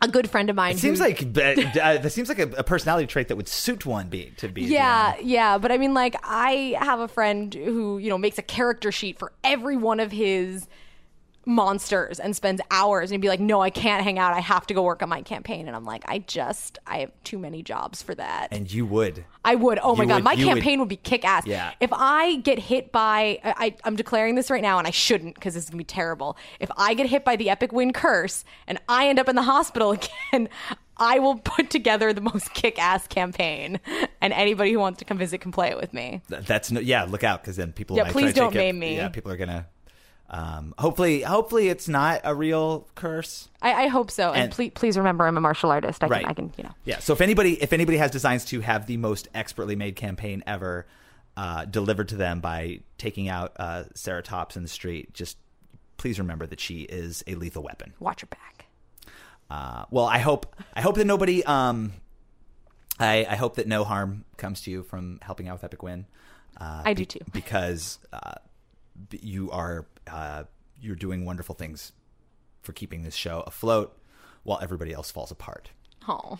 A 0.00 0.08
good 0.08 0.28
friend 0.28 0.50
of 0.50 0.56
mine. 0.56 0.74
It 0.74 0.78
seems 0.78 0.98
who- 0.98 1.04
like 1.04 1.22
uh, 1.22 1.98
that 1.98 2.10
seems 2.10 2.28
like 2.28 2.40
a, 2.40 2.48
a 2.56 2.64
personality 2.64 3.06
trait 3.06 3.28
that 3.28 3.36
would 3.36 3.46
suit 3.46 3.86
one 3.86 4.08
be 4.08 4.32
to 4.38 4.48
be. 4.48 4.62
Yeah, 4.62 5.14
yeah, 5.22 5.58
but 5.58 5.70
I 5.70 5.78
mean, 5.78 5.94
like, 5.94 6.16
I 6.24 6.76
have 6.80 6.98
a 6.98 7.06
friend 7.06 7.54
who 7.54 7.98
you 7.98 8.08
know 8.10 8.18
makes 8.18 8.36
a 8.38 8.42
character 8.42 8.90
sheet 8.90 9.18
for 9.18 9.32
every 9.44 9.76
one 9.76 10.00
of 10.00 10.10
his 10.10 10.66
monsters 11.44 12.20
and 12.20 12.34
spends 12.36 12.60
hours 12.70 13.10
and 13.10 13.20
be 13.20 13.28
like, 13.28 13.40
"No, 13.40 13.60
I 13.60 13.70
can't 13.70 14.02
hang 14.04 14.18
out. 14.18 14.32
I 14.34 14.40
have 14.40 14.66
to 14.68 14.74
go 14.74 14.82
work 14.82 15.02
on 15.02 15.08
my 15.08 15.22
campaign." 15.22 15.66
And 15.66 15.76
I'm 15.76 15.84
like, 15.84 16.04
"I 16.08 16.18
just, 16.18 16.78
I 16.86 16.98
have 16.98 17.10
too 17.24 17.38
many 17.38 17.62
jobs 17.62 18.02
for 18.02 18.14
that." 18.14 18.48
and 18.50 18.72
you 18.72 18.86
would. 18.86 19.24
I 19.44 19.54
would. 19.56 19.78
Oh 19.82 19.96
my 19.96 20.04
You 20.04 20.08
god, 20.08 20.14
would- 20.16 20.24
my 20.24 20.32
you 20.32 20.46
would- 20.46 20.54
campaign 20.54 20.78
would, 20.80 20.88
be 20.88 20.96
kick 20.96 21.24
ass. 21.24 21.46
Yeah. 21.46 21.72
If 21.80 21.90
I 21.92 22.36
get 22.36 22.58
hit 22.58 22.92
by, 22.92 23.40
I, 23.44 23.74
I'm 23.84 23.96
declaring 23.96 24.34
this 24.34 24.50
right 24.50 24.62
now, 24.62 24.78
and 24.78 24.86
I 24.86 24.90
shouldn't 24.90 25.34
because 25.34 25.54
this 25.54 25.64
is 25.64 25.70
gonna 25.70 25.78
be 25.78 25.84
terrible. 25.84 26.36
If 26.60 26.70
I 26.76 26.94
get 26.94 27.06
hit 27.06 27.24
by 27.24 27.36
the 27.36 27.50
epic 27.50 27.72
Win 27.72 27.92
curse 27.92 28.44
and 28.66 28.78
I 28.88 29.08
end 29.08 29.18
up 29.18 29.28
in 29.28 29.36
the 29.36 29.42
hospital 29.42 29.92
again, 30.32 30.48
I 30.96 31.18
will 31.18 31.36
put 31.36 31.70
together 31.70 32.12
the 32.12 32.20
most 32.20 32.52
kick 32.54 32.78
ass 32.78 33.06
campaign, 33.08 33.80
and 34.20 34.32
anybody 34.32 34.72
who 34.72 34.78
wants 34.78 34.98
to 35.00 35.04
come 35.04 35.18
visit 35.18 35.38
can 35.40 35.50
play 35.50 35.70
it 35.70 35.76
with 35.76 35.92
me. 35.92 36.20
That's 36.28 36.70
no, 36.70 36.80
yeah. 36.80 37.04
Look 37.04 37.24
out, 37.24 37.42
because 37.42 37.56
then 37.56 37.72
people. 37.72 37.96
Yeah, 37.96 38.10
please 38.12 38.32
try 38.34 38.44
don't 38.50 38.56
it- 38.56 38.74
me. 38.74 38.96
Yeah, 38.96 39.08
people 39.08 39.32
are 39.32 39.36
gonna. 39.36 39.66
Um, 40.32 40.74
hopefully, 40.78 41.20
hopefully 41.20 41.68
it's 41.68 41.88
not 41.88 42.22
a 42.24 42.34
real 42.34 42.88
curse. 42.94 43.50
I, 43.60 43.84
I 43.84 43.86
hope 43.88 44.10
so. 44.10 44.32
And, 44.32 44.44
And- 44.44 44.52
please, 44.52 44.72
please 44.74 44.96
remember, 44.96 45.26
I'm 45.26 45.36
a 45.36 45.40
martial 45.42 45.70
artist. 45.70 46.02
I 46.02 46.06
right. 46.06 46.22
can, 46.22 46.30
I 46.30 46.34
can, 46.34 46.52
you 46.56 46.64
know. 46.64 46.72
Yeah. 46.86 47.00
So 47.00 47.12
if 47.12 47.20
anybody, 47.20 47.62
if 47.62 47.72
anybody 47.74 47.98
has 47.98 48.10
designs 48.10 48.46
to 48.46 48.60
have 48.60 48.86
the 48.86 48.96
most 48.96 49.28
expertly 49.34 49.76
made 49.76 49.94
campaign 49.94 50.42
ever 50.46 50.86
uh, 51.36 51.66
delivered 51.66 52.08
to 52.08 52.16
them 52.16 52.40
by 52.40 52.80
taking 52.96 53.28
out 53.28 53.52
uh, 53.58 53.84
Sarah 53.94 54.22
Tops 54.22 54.56
in 54.56 54.62
the 54.62 54.68
street, 54.70 55.12
just 55.12 55.36
please 55.98 56.18
remember 56.18 56.46
that 56.46 56.60
she 56.60 56.80
is 56.80 57.22
a 57.26 57.34
lethal 57.34 57.62
weapon. 57.62 57.92
Watch 58.00 58.22
your 58.22 58.28
back. 58.28 58.66
Uh, 59.50 59.84
well, 59.90 60.06
I 60.06 60.18
hope 60.18 60.56
I 60.74 60.80
hope 60.80 60.94
that 60.96 61.06
nobody. 61.06 61.44
Um, 61.44 61.92
I, 62.98 63.26
I 63.28 63.36
hope 63.36 63.56
that 63.56 63.66
no 63.66 63.84
harm 63.84 64.24
comes 64.38 64.62
to 64.62 64.70
you 64.70 64.82
from 64.82 65.18
helping 65.20 65.48
out 65.48 65.54
with 65.56 65.64
Epic 65.64 65.82
Win. 65.82 66.06
Uh, 66.58 66.82
I 66.86 66.94
do 66.94 67.04
too. 67.04 67.20
because 67.32 67.98
uh, 68.12 68.34
you 69.10 69.50
are 69.50 69.86
uh, 70.10 70.44
you're 70.80 70.96
doing 70.96 71.24
wonderful 71.24 71.54
things 71.54 71.92
for 72.62 72.72
keeping 72.72 73.02
this 73.02 73.14
show 73.14 73.42
afloat 73.46 73.96
while 74.42 74.58
everybody 74.62 74.92
else 74.92 75.10
falls 75.10 75.30
apart. 75.30 75.70
Oh, 76.08 76.38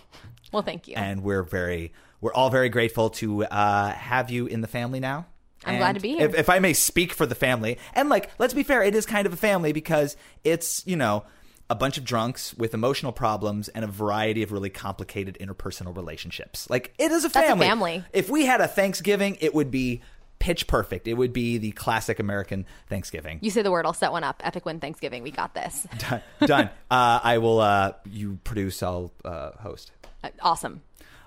well, 0.52 0.62
thank 0.62 0.88
you. 0.88 0.94
And 0.96 1.22
we're 1.22 1.42
very 1.42 1.92
we're 2.20 2.32
all 2.32 2.50
very 2.50 2.68
grateful 2.68 3.10
to 3.10 3.44
uh, 3.44 3.92
have 3.92 4.30
you 4.30 4.46
in 4.46 4.60
the 4.60 4.68
family 4.68 5.00
now. 5.00 5.26
I'm 5.64 5.78
glad 5.78 5.94
to 5.94 6.00
be 6.00 6.14
here. 6.16 6.26
If, 6.26 6.34
if 6.34 6.50
I 6.50 6.58
may 6.58 6.72
speak 6.72 7.12
for 7.12 7.24
the 7.24 7.36
family, 7.36 7.78
and 7.94 8.08
like, 8.08 8.30
let's 8.38 8.54
be 8.54 8.64
fair, 8.64 8.82
it 8.82 8.96
is 8.96 9.06
kind 9.06 9.26
of 9.26 9.32
a 9.32 9.36
family 9.36 9.72
because 9.72 10.16
it's 10.42 10.84
you 10.86 10.96
know 10.96 11.24
a 11.70 11.74
bunch 11.74 11.96
of 11.96 12.04
drunks 12.04 12.52
with 12.54 12.74
emotional 12.74 13.12
problems 13.12 13.68
and 13.68 13.84
a 13.84 13.88
variety 13.88 14.42
of 14.42 14.52
really 14.52 14.70
complicated 14.70 15.38
interpersonal 15.40 15.96
relationships. 15.96 16.68
Like, 16.68 16.92
it 16.98 17.10
is 17.12 17.24
a 17.24 17.28
a 17.28 17.30
family. 17.30 17.66
family. 17.66 18.04
If 18.12 18.28
we 18.28 18.44
had 18.44 18.60
a 18.60 18.68
Thanksgiving, 18.68 19.38
it 19.40 19.54
would 19.54 19.70
be 19.70 20.02
pitch 20.42 20.66
perfect. 20.66 21.06
It 21.06 21.14
would 21.14 21.32
be 21.32 21.56
the 21.58 21.70
classic 21.70 22.18
American 22.18 22.66
Thanksgiving. 22.88 23.38
you 23.42 23.50
say 23.50 23.62
the 23.62 23.70
word, 23.70 23.86
I'll 23.86 23.92
set 23.92 24.10
one 24.10 24.24
up. 24.24 24.42
Epic 24.44 24.64
Win 24.66 24.80
Thanksgiving. 24.80 25.22
We 25.22 25.30
got 25.30 25.54
this. 25.54 25.86
Done. 25.98 26.22
Done. 26.44 26.70
uh, 26.90 27.20
I 27.22 27.38
will. 27.38 27.60
Uh, 27.60 27.92
you 28.10 28.38
produce. 28.42 28.82
I'll 28.82 29.12
uh, 29.24 29.52
host. 29.52 29.92
Uh, 30.24 30.30
awesome. 30.40 30.82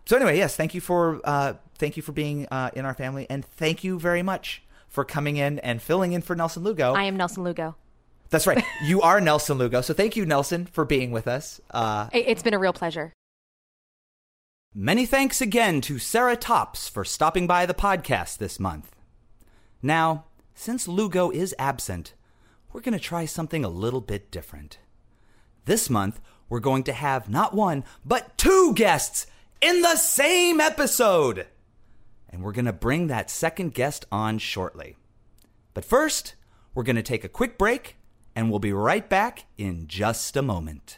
So 0.05 0.17
anyway, 0.17 0.37
yes, 0.37 0.55
thank 0.57 0.73
you 0.75 0.81
for 0.81 1.21
uh, 1.23 1.53
thank 1.77 1.95
you 1.95 2.03
for 2.03 2.11
being 2.11 2.45
uh, 2.51 2.71
in 2.75 2.83
our 2.85 2.93
family, 2.93 3.25
and 3.29 3.43
thank 3.45 3.83
you 3.85 3.97
very 3.99 4.21
much 4.21 4.61
for 4.89 5.05
coming 5.05 5.37
in 5.37 5.59
and 5.59 5.81
filling 5.81 6.11
in 6.11 6.21
for 6.21 6.35
Nelson 6.35 6.63
Lugo. 6.63 6.93
I 6.93 7.03
am 7.05 7.15
Nelson 7.17 7.43
Lugo. 7.43 7.75
That's 8.29 8.45
right, 8.47 8.63
you 8.83 9.01
are 9.01 9.21
Nelson 9.21 9.57
Lugo. 9.57 9.79
So 9.81 9.93
thank 9.93 10.15
you, 10.17 10.25
Nelson, 10.25 10.65
for 10.65 10.83
being 10.83 11.11
with 11.11 11.27
us. 11.27 11.61
Uh, 11.71 12.09
It- 12.11 12.27
It's 12.27 12.43
been 12.43 12.53
a 12.53 12.59
real 12.59 12.73
pleasure. 12.73 13.13
Many 14.73 15.05
thanks 15.05 15.39
again 15.41 15.79
to 15.81 15.99
Sarah 15.99 16.35
Tops 16.35 16.89
for 16.89 17.05
stopping 17.05 17.47
by 17.47 17.65
the 17.65 17.73
podcast 17.73 18.39
this 18.39 18.59
month. 18.59 18.91
Now, 19.85 20.25
since 20.55 20.87
Lugo 20.87 21.29
is 21.29 21.53
absent, 21.59 22.15
we're 22.73 22.81
going 22.81 22.97
to 22.97 22.99
try 22.99 23.25
something 23.25 23.63
a 23.63 23.69
little 23.69 24.01
bit 24.01 24.31
different. 24.31 24.79
This 25.65 25.91
month, 25.91 26.19
we're 26.49 26.59
going 26.59 26.81
to 26.85 26.91
have 26.91 27.29
not 27.29 27.53
one, 27.53 27.83
but 28.03 28.35
two 28.35 28.73
guests 28.73 29.27
in 29.61 29.83
the 29.83 29.95
same 29.95 30.59
episode. 30.59 31.45
And 32.31 32.41
we're 32.41 32.51
going 32.51 32.65
to 32.65 32.73
bring 32.73 33.05
that 33.07 33.29
second 33.29 33.75
guest 33.75 34.07
on 34.11 34.39
shortly. 34.39 34.97
But 35.75 35.85
first, 35.85 36.33
we're 36.73 36.81
going 36.81 36.95
to 36.95 37.03
take 37.03 37.23
a 37.23 37.29
quick 37.29 37.59
break, 37.59 37.97
and 38.35 38.49
we'll 38.49 38.57
be 38.57 38.73
right 38.73 39.07
back 39.07 39.45
in 39.55 39.85
just 39.85 40.35
a 40.35 40.41
moment. 40.41 40.97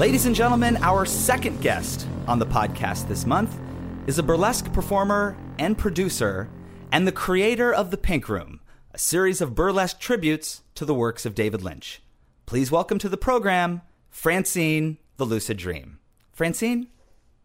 Ladies 0.00 0.24
and 0.24 0.34
gentlemen, 0.34 0.78
our 0.78 1.04
second 1.04 1.60
guest 1.60 2.06
on 2.26 2.38
the 2.38 2.46
podcast 2.46 3.06
this 3.06 3.26
month 3.26 3.54
is 4.06 4.18
a 4.18 4.22
burlesque 4.22 4.72
performer 4.72 5.36
and 5.58 5.76
producer 5.76 6.48
and 6.90 7.06
the 7.06 7.12
creator 7.12 7.70
of 7.70 7.90
The 7.90 7.98
Pink 7.98 8.26
Room, 8.26 8.60
a 8.94 8.98
series 8.98 9.42
of 9.42 9.54
burlesque 9.54 10.00
tributes 10.00 10.62
to 10.76 10.86
the 10.86 10.94
works 10.94 11.26
of 11.26 11.34
David 11.34 11.62
Lynch. 11.62 12.00
Please 12.46 12.70
welcome 12.70 12.98
to 12.98 13.10
the 13.10 13.18
program 13.18 13.82
Francine 14.08 14.96
the 15.18 15.26
Lucid 15.26 15.58
Dream. 15.58 15.98
Francine, 16.32 16.88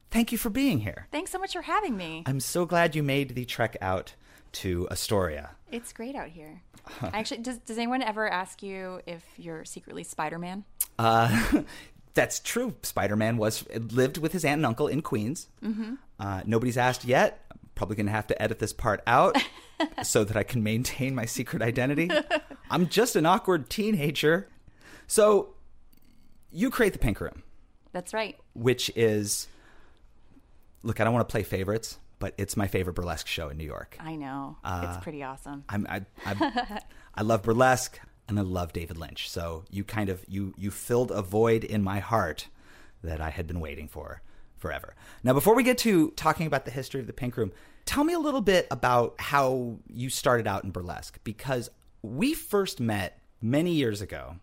thank 0.10 0.32
you 0.32 0.38
for 0.38 0.50
being 0.50 0.80
here. 0.80 1.08
Thanks 1.12 1.32
so 1.32 1.40
much 1.40 1.52
for 1.52 1.64
having 1.64 1.98
me. 1.98 2.24
I'm 2.26 2.40
so 2.40 2.66
glad 2.66 2.96
you 2.96 3.04
made 3.04 3.36
the 3.36 3.44
trek 3.44 3.76
out 3.82 4.14
to 4.54 4.88
Astoria. 4.90 5.58
It's 5.74 5.92
great 5.92 6.16
out 6.16 6.30
here. 6.30 6.62
Actually, 7.02 7.42
does, 7.42 7.58
does 7.58 7.78
anyone 7.78 8.02
ever 8.02 8.32
ask 8.32 8.64
you 8.64 9.02
if 9.06 9.26
you're 9.36 9.66
secretly 9.66 10.06
Spider 10.06 10.40
Man? 10.40 10.64
Uh, 10.98 11.64
that's 12.16 12.40
true. 12.40 12.74
Spider 12.82 13.16
Man 13.16 13.38
was 13.38 13.64
lived 13.92 14.18
with 14.18 14.32
his 14.34 14.44
aunt 14.44 14.60
and 14.60 14.66
uncle 14.66 14.88
in 14.88 15.02
Queens. 15.02 15.48
Mm-hmm. 15.64 15.96
Uh, 16.20 16.42
nobody's 16.46 16.78
asked 16.78 17.06
yet. 17.06 17.46
I'm 17.52 17.60
probably 17.76 17.96
going 17.98 18.08
to 18.08 18.12
have 18.12 18.28
to 18.28 18.42
edit 18.42 18.58
this 18.60 18.74
part 18.74 19.02
out 19.06 19.38
so 20.04 20.24
that 20.24 20.36
I 20.36 20.44
can 20.44 20.64
maintain 20.64 21.14
my 21.14 21.26
secret 21.26 21.62
identity. 21.62 22.10
I'm 22.72 22.88
just 22.88 23.16
an 23.16 23.26
awkward 23.26 23.70
teenager. 23.70 24.48
So, 25.08 25.54
you 26.52 26.72
create 26.72 26.94
the 26.94 27.00
Pink 27.00 27.20
Room, 27.22 27.44
That's 27.92 28.14
right. 28.14 28.38
which 28.56 28.90
is 28.96 29.48
look. 30.82 31.00
I 31.00 31.04
don't 31.04 31.14
want 31.14 31.28
to 31.28 31.32
play 31.32 31.44
favorites, 31.44 32.00
but 32.18 32.34
it's 32.38 32.56
my 32.58 32.68
favorite 32.68 32.94
burlesque 32.94 33.28
show 33.28 33.50
in 33.50 33.58
New 33.58 33.66
York. 33.66 33.98
I 34.00 34.16
know. 34.16 34.58
Uh, 34.64 34.94
it's 34.96 35.04
pretty 35.04 35.22
awesome. 35.22 35.64
I'm, 35.70 35.86
I, 35.88 36.02
I, 36.26 36.80
I 37.16 37.22
love 37.24 37.44
burlesque 37.44 38.00
and 38.28 38.40
I 38.40 38.42
love 38.44 38.74
David 38.74 38.98
Lynch. 38.98 39.30
So 39.30 39.64
you 39.70 39.84
kind 39.84 40.10
of 40.10 40.24
you 40.28 40.54
you 40.58 40.72
filled 40.72 41.12
a 41.12 41.22
void 41.22 41.64
in 41.64 41.84
my 41.84 42.00
heart 42.00 42.48
that 43.04 43.22
I 43.22 43.30
had 43.30 43.48
been 43.48 43.60
waiting 43.60 43.88
for 43.88 44.22
forever. 44.58 44.96
Now, 45.24 45.34
before 45.34 45.54
we 45.56 45.64
get 45.64 45.78
to 45.80 46.12
talking 46.12 46.48
about 46.48 46.66
the 46.66 46.72
history 46.72 47.00
of 47.00 47.08
the 47.08 47.14
Pink 47.14 47.38
Room, 47.38 47.52
tell 47.86 48.04
me 48.04 48.14
a 48.14 48.20
little 48.20 48.42
bit 48.42 48.68
about 48.72 49.16
how 49.20 49.78
you 49.88 50.10
started 50.10 50.48
out 50.48 50.64
in 50.64 50.72
burlesque 50.72 51.20
because 51.24 51.70
we 52.02 52.34
first 52.34 52.80
met 52.80 53.20
many 53.42 53.72
years 53.74 54.02
ago, 54.02 54.38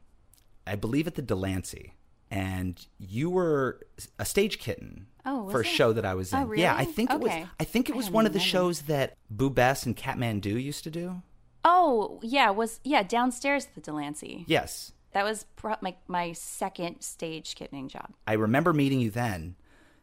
I 0.66 0.76
believe 0.76 1.06
at 1.06 1.14
the 1.16 1.22
Delancey. 1.22 1.94
And 2.30 2.84
you 2.98 3.28
were 3.30 3.80
a 4.18 4.24
stage 4.24 4.58
kitten 4.58 5.06
Oh, 5.26 5.50
for 5.50 5.58
a 5.58 5.64
it? 5.64 5.66
show 5.66 5.92
that 5.92 6.06
I 6.06 6.14
was 6.14 6.32
oh, 6.32 6.38
in. 6.38 6.48
Oh, 6.48 6.52
Yeah, 6.52 6.74
I 6.74 6.80
really? 6.80 6.92
think 6.92 7.10
it 7.12 7.20
was. 7.20 7.30
I 7.60 7.64
think 7.64 7.90
it 7.90 7.94
was 7.96 8.06
don't 8.06 8.14
one 8.14 8.26
of 8.26 8.32
the 8.32 8.38
remember. 8.38 8.50
shows 8.50 8.82
that 8.82 9.16
Boo 9.30 9.50
Bess 9.50 9.84
and 9.84 9.94
Catmandu 9.96 10.62
used 10.62 10.82
to 10.84 10.90
do. 10.90 11.20
Oh, 11.64 12.20
yeah. 12.22 12.50
Was 12.50 12.80
yeah 12.84 13.02
downstairs 13.02 13.66
at 13.66 13.74
the 13.74 13.80
Delancey. 13.80 14.44
Yes. 14.46 14.92
That 15.12 15.24
was 15.24 15.44
my 15.80 15.94
my 16.08 16.32
second 16.32 17.02
stage 17.02 17.54
kittening 17.54 17.88
job. 17.88 18.14
I 18.26 18.34
remember 18.34 18.72
meeting 18.72 19.00
you 19.00 19.10
then, 19.10 19.56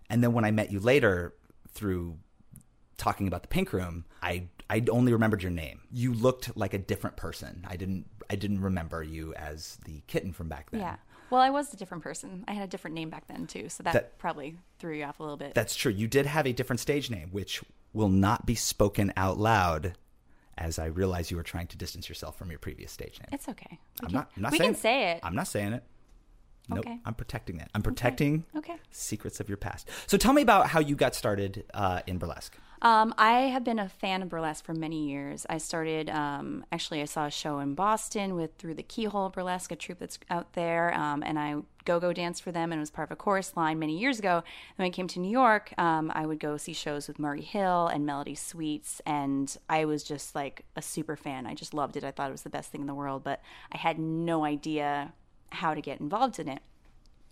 and 0.10 0.24
then 0.24 0.34
when 0.34 0.46
I 0.46 0.52
met 0.52 0.72
you 0.72 0.80
later 0.80 1.34
through 1.72 2.18
talking 2.98 3.28
about 3.28 3.42
the 3.42 3.48
Pink 3.48 3.74
Room, 3.74 4.06
I 4.22 4.48
I 4.70 4.84
only 4.92 5.12
remembered 5.12 5.42
your 5.42 5.52
name. 5.52 5.82
You 5.92 6.14
looked 6.14 6.56
like 6.56 6.74
a 6.74 6.78
different 6.78 7.18
person. 7.18 7.66
I 7.68 7.76
didn't 7.76 8.06
I 8.30 8.36
didn't 8.36 8.62
remember 8.62 9.02
you 9.02 9.34
as 9.34 9.80
the 9.86 10.02
kitten 10.08 10.32
from 10.32 10.48
back 10.48 10.70
then. 10.70 10.82
Yeah. 10.82 10.98
Well, 11.32 11.42
I 11.42 11.50
was 11.50 11.74
a 11.74 11.78
different 11.78 12.04
person. 12.04 12.44
I 12.48 12.54
had 12.54 12.64
a 12.64 12.68
different 12.68 12.96
name 12.96 13.10
back 13.10 13.28
then 13.28 13.46
too, 13.46 13.70
so 13.70 13.84
that, 13.84 13.94
That- 13.94 14.18
probably 14.18 14.58
threw 14.80 14.96
you 14.96 15.04
off 15.04 15.20
a 15.20 15.24
little 15.24 15.38
bit. 15.38 15.54
That's 15.54 15.76
true. 15.76 15.92
You 15.92 16.08
did 16.08 16.26
have 16.26 16.48
a 16.48 16.54
different 16.54 16.80
stage 16.80 17.10
name, 17.12 17.30
which 17.32 17.64
will 17.94 18.10
not 18.10 18.46
be 18.48 18.56
spoken 18.56 19.14
out 19.16 19.38
loud. 19.38 19.94
As 20.60 20.78
I 20.78 20.86
realize 20.88 21.32
you 21.32 21.38
were 21.38 21.44
trying 21.44 21.68
to 21.68 21.78
distance 21.78 22.10
yourself 22.10 22.38
from 22.38 22.50
your 22.52 22.60
previous 22.60 22.92
stage 22.92 23.18
name. 23.22 23.30
it's 23.32 23.48
okay. 23.50 23.80
We 24.02 24.06
I'm 24.06 24.08
can, 24.08 24.16
not. 24.16 24.32
I'm 24.36 24.42
not 24.44 24.52
we 24.52 24.58
saying 24.60 24.74
can 24.74 24.80
say 24.82 25.12
it. 25.14 25.20
I'm 25.24 25.34
not 25.36 25.48
saying 25.48 25.74
it. 25.74 25.84
Nope. 26.68 26.80
Okay. 26.80 27.00
I'm 27.06 27.16
protecting 27.16 27.58
that. 27.58 27.70
I'm 27.74 27.82
protecting 27.82 28.46
Okay. 28.56 28.76
secrets 28.92 29.40
of 29.40 29.48
your 29.50 29.58
past. 29.58 29.90
So 30.06 30.18
tell 30.18 30.34
me 30.34 30.42
about 30.44 30.68
how 30.68 30.80
you 30.80 30.96
got 30.96 31.16
started 31.16 31.64
uh, 31.74 32.02
in 32.06 32.18
burlesque. 32.20 32.56
Um, 32.82 33.14
I 33.18 33.42
have 33.42 33.66
been 33.66 33.80
a 33.80 33.90
fan 33.90 34.22
of 34.22 34.30
burlesque 34.30 34.64
for 34.64 34.74
many 34.74 35.10
years. 35.10 35.46
I 35.50 35.58
started, 35.58 36.10
um, 36.10 36.66
actually, 36.72 37.02
I 37.02 37.06
saw 37.06 37.26
a 37.26 37.32
show 37.32 37.60
in 37.60 37.76
Boston 37.76 38.36
with 38.36 38.56
Through 38.58 38.76
the 38.76 38.84
Keyhole 38.84 39.30
Burlesque, 39.30 39.72
a 39.74 39.76
troupe 39.76 40.00
that's 40.00 40.18
out 40.30 40.54
there, 40.54 40.94
um, 40.94 41.22
and 41.22 41.38
I 41.38 41.56
go 41.84 42.00
go 42.00 42.14
danced 42.14 42.42
for 42.42 42.52
them 42.52 42.72
and 42.72 42.80
was 42.80 42.92
part 42.92 43.10
of 43.10 43.12
a 43.12 43.16
chorus 43.16 43.58
line 43.58 43.80
many 43.80 43.98
years 43.98 44.20
ago. 44.20 44.38
And 44.38 44.78
when 44.78 44.86
I 44.86 44.92
came 44.92 45.08
to 45.10 45.20
New 45.20 45.32
York, 45.32 45.74
um, 45.78 46.12
I 46.16 46.26
would 46.26 46.40
go 46.40 46.56
see 46.56 46.72
shows 46.72 47.08
with 47.08 47.20
Murray 47.20 47.42
Hill 47.42 47.88
and 47.88 48.06
Melody 48.06 48.36
Sweets, 48.36 49.02
and 49.06 49.56
I 49.70 49.84
was 49.84 50.04
just 50.04 50.34
like 50.34 50.64
a 50.78 50.82
super 50.82 51.18
fan. 51.18 51.48
I 51.48 51.56
just 51.56 51.74
loved 51.74 51.98
it. 51.98 52.06
I 52.06 52.12
thought 52.12 52.30
it 52.30 52.32
was 52.32 52.44
the 52.44 52.50
best 52.50 52.72
thing 52.72 52.82
in 52.82 52.88
the 52.88 52.96
world, 52.96 53.24
but 53.26 53.42
I 53.74 53.78
had 53.78 54.00
no 54.00 54.46
idea 54.46 55.14
how 55.52 55.74
to 55.74 55.82
get 55.82 56.00
involved 56.00 56.40
in 56.40 56.48
it 56.48 56.62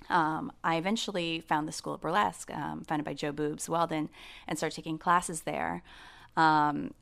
um, 0.10 0.52
I 0.64 0.78
eventually 0.78 1.40
found 1.40 1.68
the 1.68 1.72
School 1.72 1.94
of 1.94 2.02
Burlesque, 2.02 2.52
um, 2.52 2.84
founded 2.84 3.06
by 3.06 3.14
Jo 3.14 3.32
Boobs 3.32 3.70
Weldon, 3.70 4.10
and 4.48 4.58
started 4.58 4.76
taking 4.76 4.98
classes 4.98 5.42
there. 5.42 5.84
Um, 6.36 6.94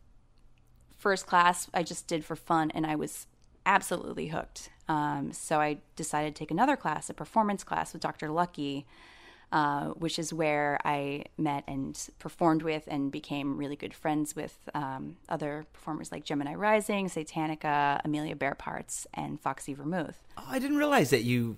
first 0.97 1.27
class 1.27 1.69
I 1.73 1.83
just 1.83 2.07
did 2.07 2.25
for 2.25 2.35
fun, 2.35 2.71
and 2.71 2.85
I 2.85 2.95
was 2.95 3.27
absolutely 3.65 4.27
hooked. 4.27 4.69
Um, 4.87 5.31
so 5.33 5.59
I 5.59 5.77
decided 5.95 6.35
to 6.35 6.39
take 6.39 6.51
another 6.51 6.75
class, 6.75 7.09
a 7.09 7.13
performance 7.13 7.63
class 7.63 7.93
with 7.93 8.01
Dr. 8.01 8.29
Lucky, 8.29 8.85
uh, 9.51 9.89
which 9.89 10.19
is 10.19 10.33
where 10.33 10.79
I 10.83 11.25
met 11.37 11.63
and 11.67 11.97
performed 12.19 12.61
with 12.61 12.83
and 12.87 13.11
became 13.11 13.57
really 13.57 13.75
good 13.75 13.93
friends 13.93 14.35
with 14.35 14.57
um, 14.73 15.17
other 15.29 15.65
performers 15.73 16.11
like 16.11 16.23
Gemini 16.23 16.55
Rising, 16.55 17.07
Satanica, 17.07 18.01
Amelia 18.03 18.35
Bearparts, 18.35 19.05
and 19.13 19.39
Foxy 19.39 19.73
Vermouth. 19.73 20.23
Oh, 20.37 20.45
I 20.47 20.59
didn't 20.59 20.77
realize 20.77 21.09
that 21.11 21.23
you 21.23 21.57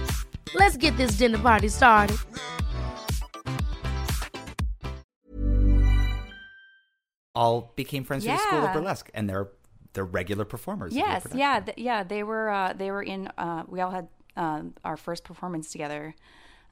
Let's 0.53 0.77
get 0.77 0.97
this 0.97 1.17
dinner 1.17 1.37
party 1.37 1.69
started. 1.69 2.17
all 7.35 7.73
became 7.75 8.03
friends 8.03 8.23
through 8.23 8.33
the 8.33 8.39
School 8.39 8.65
of 8.65 8.73
Burlesque, 8.73 9.09
and 9.13 9.29
they're 9.29 9.49
they're 9.93 10.05
regular 10.05 10.45
performers. 10.45 10.95
Yes, 10.95 11.25
yeah, 11.33 11.59
th- 11.59 11.77
yeah. 11.77 12.03
They 12.03 12.23
were 12.23 12.49
uh, 12.49 12.73
they 12.73 12.91
were 12.91 13.03
in. 13.03 13.27
Uh, 13.37 13.63
we 13.67 13.81
all 13.81 13.91
had 13.91 14.07
um, 14.37 14.73
our 14.85 14.97
first 14.97 15.23
performance 15.23 15.71
together, 15.71 16.15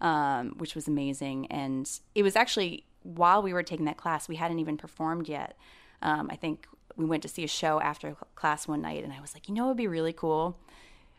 um, 0.01 0.53
which 0.57 0.75
was 0.75 0.87
amazing. 0.87 1.47
And 1.47 1.89
it 2.15 2.23
was 2.23 2.35
actually 2.35 2.85
while 3.03 3.41
we 3.41 3.53
were 3.53 3.63
taking 3.63 3.85
that 3.85 3.97
class, 3.97 4.27
we 4.27 4.35
hadn't 4.35 4.59
even 4.59 4.77
performed 4.77 5.27
yet. 5.27 5.57
Um, 6.01 6.29
I 6.31 6.35
think 6.35 6.67
we 6.95 7.05
went 7.05 7.23
to 7.23 7.29
see 7.29 7.43
a 7.43 7.47
show 7.47 7.79
after 7.81 8.15
class 8.35 8.67
one 8.67 8.81
night, 8.81 9.03
and 9.03 9.13
I 9.13 9.21
was 9.21 9.33
like, 9.33 9.47
you 9.47 9.53
know, 9.53 9.65
it 9.65 9.67
would 9.69 9.77
be 9.77 9.87
really 9.87 10.13
cool, 10.13 10.57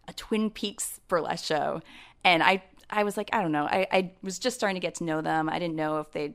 a 0.07 0.13
Twin 0.13 0.51
Peaks 0.51 1.01
burlesque 1.09 1.45
show. 1.45 1.83
And 2.25 2.43
I 2.43 2.63
I 2.89 3.05
was 3.05 3.17
like, 3.17 3.31
I 3.33 3.41
don't 3.41 3.53
know. 3.53 3.65
I, 3.65 3.87
I 3.93 4.13
was 4.23 4.39
just 4.39 4.57
starting 4.57 4.75
to 4.75 4.85
get 4.85 4.97
to 4.97 5.05
know 5.05 5.21
them. 5.21 5.49
I 5.49 5.59
didn't 5.59 5.77
know 5.77 6.01
if 6.01 6.11
they'd 6.11 6.35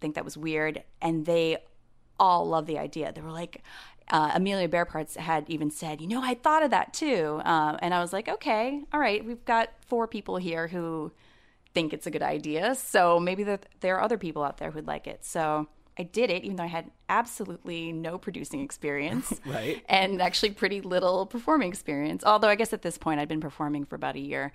think 0.00 0.14
that 0.14 0.24
was 0.24 0.36
weird, 0.36 0.82
and 1.02 1.26
they 1.26 1.58
all 2.18 2.46
loved 2.46 2.66
the 2.66 2.78
idea. 2.78 3.12
They 3.12 3.20
were 3.20 3.30
like, 3.30 3.62
uh, 4.10 4.32
Amelia 4.34 4.68
Bearparts 4.68 5.16
had 5.16 5.48
even 5.48 5.70
said, 5.70 6.00
you 6.00 6.06
know, 6.06 6.22
I 6.22 6.34
thought 6.34 6.62
of 6.62 6.70
that 6.70 6.92
too. 6.92 7.40
Um, 7.44 7.78
and 7.80 7.94
I 7.94 8.00
was 8.00 8.12
like, 8.12 8.28
okay, 8.28 8.82
all 8.92 9.00
right, 9.00 9.24
we've 9.24 9.44
got 9.44 9.70
four 9.86 10.06
people 10.08 10.36
here 10.36 10.68
who 10.68 11.12
think 11.74 11.92
it's 11.92 12.06
a 12.06 12.10
good 12.10 12.22
idea. 12.22 12.74
So 12.74 13.20
maybe 13.20 13.44
that 13.44 13.66
there 13.80 13.96
are 13.96 14.02
other 14.02 14.18
people 14.18 14.42
out 14.42 14.58
there 14.58 14.70
who'd 14.70 14.86
like 14.86 15.06
it. 15.06 15.24
So 15.24 15.68
I 15.96 16.02
did 16.02 16.30
it, 16.30 16.44
even 16.44 16.56
though 16.56 16.64
I 16.64 16.68
had 16.68 16.90
absolutely 17.08 17.92
no 17.92 18.18
producing 18.18 18.60
experience. 18.60 19.40
Right. 19.46 19.82
And 19.88 20.20
actually 20.20 20.50
pretty 20.50 20.80
little 20.80 21.26
performing 21.26 21.68
experience. 21.68 22.24
Although 22.24 22.48
I 22.48 22.54
guess 22.54 22.72
at 22.72 22.82
this 22.82 22.98
point 22.98 23.20
I'd 23.20 23.28
been 23.28 23.40
performing 23.40 23.84
for 23.84 23.96
about 23.96 24.16
a 24.16 24.20
year. 24.20 24.52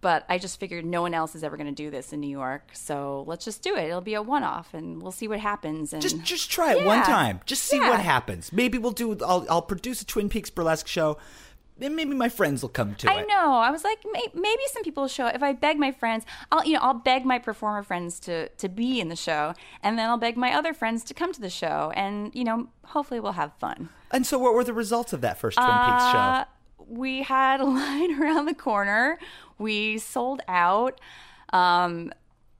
But 0.00 0.24
I 0.28 0.38
just 0.38 0.60
figured 0.60 0.84
no 0.84 1.02
one 1.02 1.12
else 1.14 1.34
is 1.34 1.42
ever 1.42 1.56
going 1.56 1.66
to 1.68 1.72
do 1.74 1.90
this 1.90 2.12
in 2.12 2.20
New 2.20 2.30
York, 2.30 2.70
so 2.72 3.24
let's 3.26 3.44
just 3.44 3.62
do 3.62 3.74
it. 3.76 3.84
It'll 3.88 4.00
be 4.00 4.14
a 4.14 4.22
one-off, 4.22 4.72
and 4.74 5.02
we'll 5.02 5.10
see 5.12 5.26
what 5.26 5.40
happens. 5.40 5.92
And 5.92 6.00
Just 6.00 6.22
just 6.22 6.50
try 6.50 6.74
it 6.74 6.84
one 6.86 7.02
time. 7.02 7.40
Just 7.46 7.64
see 7.64 7.78
Yeah. 7.78 7.90
what 7.90 8.00
happens. 8.00 8.52
Maybe 8.52 8.78
we'll 8.78 8.92
do. 8.92 9.16
I'll 9.24 9.44
I'll 9.50 9.62
produce 9.62 10.00
a 10.02 10.06
Twin 10.06 10.28
Peaks 10.28 10.50
burlesque 10.50 10.86
show. 10.86 11.18
And 11.80 11.94
maybe 11.94 12.12
my 12.12 12.28
friends 12.28 12.60
will 12.60 12.70
come 12.70 12.96
to 12.96 13.08
I 13.08 13.20
it. 13.20 13.28
know. 13.28 13.52
I 13.52 13.70
was 13.70 13.84
like, 13.84 13.98
may- 14.12 14.32
maybe 14.34 14.62
some 14.72 14.82
people 14.82 15.04
will 15.04 15.08
show. 15.08 15.28
If 15.28 15.44
I 15.44 15.52
beg 15.52 15.78
my 15.78 15.92
friends, 15.92 16.26
I'll 16.50 16.64
you 16.64 16.72
know 16.72 16.80
I'll 16.80 16.94
beg 16.94 17.24
my 17.24 17.38
performer 17.38 17.84
friends 17.84 18.18
to 18.20 18.48
to 18.48 18.68
be 18.68 18.98
in 19.00 19.08
the 19.08 19.14
show, 19.16 19.54
and 19.82 19.96
then 19.96 20.08
I'll 20.10 20.18
beg 20.18 20.36
my 20.36 20.52
other 20.52 20.74
friends 20.74 21.04
to 21.04 21.14
come 21.14 21.32
to 21.32 21.40
the 21.40 21.50
show, 21.50 21.92
and 21.94 22.34
you 22.34 22.42
know 22.42 22.66
hopefully 22.86 23.20
we'll 23.20 23.32
have 23.32 23.52
fun. 23.60 23.90
And 24.10 24.26
so, 24.26 24.38
what 24.40 24.54
were 24.54 24.64
the 24.64 24.72
results 24.72 25.12
of 25.12 25.20
that 25.20 25.38
first 25.38 25.56
Twin 25.56 25.68
Peaks 25.68 26.04
show? 26.10 26.18
Uh, 26.18 26.44
We 26.88 27.22
had 27.22 27.60
a 27.60 27.64
line 27.64 28.20
around 28.20 28.46
the 28.46 28.54
corner. 28.54 29.18
We 29.58 29.98
sold 29.98 30.40
out. 30.48 31.00
Um, 31.52 32.12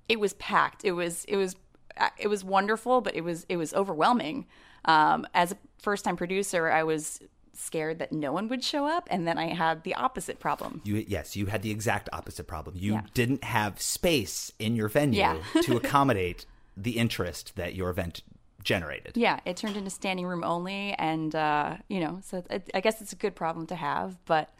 it 0.09 0.21
was 0.21 0.35
packed. 0.35 0.85
It 0.85 0.93
was 0.93 1.25
it 1.27 1.37
was 1.37 1.57
uh, 1.97 2.09
it 2.19 2.29
was 2.29 2.45
wonderful, 2.45 3.01
but 3.01 3.15
it 3.17 3.23
was 3.23 3.45
it 3.49 3.57
was 3.57 3.75
overwhelming. 3.75 4.47
Um, 4.85 5.27
as 5.35 5.53
a 5.53 5.57
first 5.79 6.05
time 6.05 6.17
producer, 6.17 6.71
I 6.71 6.83
was 6.85 7.21
scared 7.53 7.99
that 7.99 8.13
no 8.13 8.33
one 8.33 8.49
would 8.49 8.63
show 8.63 8.87
up, 8.87 9.09
and 9.11 9.27
then 9.27 9.37
I 9.37 9.49
had 9.53 9.83
the 9.83 9.95
opposite 9.95 10.39
problem. 10.39 10.81
You 10.85 11.05
yes, 11.07 11.35
you 11.37 11.47
had 11.47 11.63
the 11.63 11.71
exact 11.71 12.09
opposite 12.13 12.47
problem. 12.47 12.77
You 12.79 12.93
Yeah. 12.95 13.03
didn't 13.15 13.45
have 13.45 13.83
space 13.83 14.53
in 14.59 14.77
your 14.77 14.89
venue 14.89 15.19
Yeah. 15.19 15.43
to 15.63 15.77
accommodate 15.77 16.47
the 16.77 16.93
interest 16.99 17.55
that 17.57 17.75
your 17.75 17.91
event 17.91 18.23
generated. 18.63 19.13
Yeah, 19.17 19.41
it 19.45 19.57
turned 19.57 19.77
into 19.77 19.91
standing 19.91 20.27
room 20.27 20.45
only, 20.45 20.95
and 20.99 21.35
uh, 21.35 21.77
you 21.89 22.01
know, 22.01 22.21
so 22.23 22.45
it, 22.51 22.71
I 22.75 22.81
guess 22.81 23.01
it's 23.01 23.13
a 23.13 23.17
good 23.17 23.35
problem 23.35 23.67
to 23.69 23.77
have. 23.77 24.17
But 24.25 24.53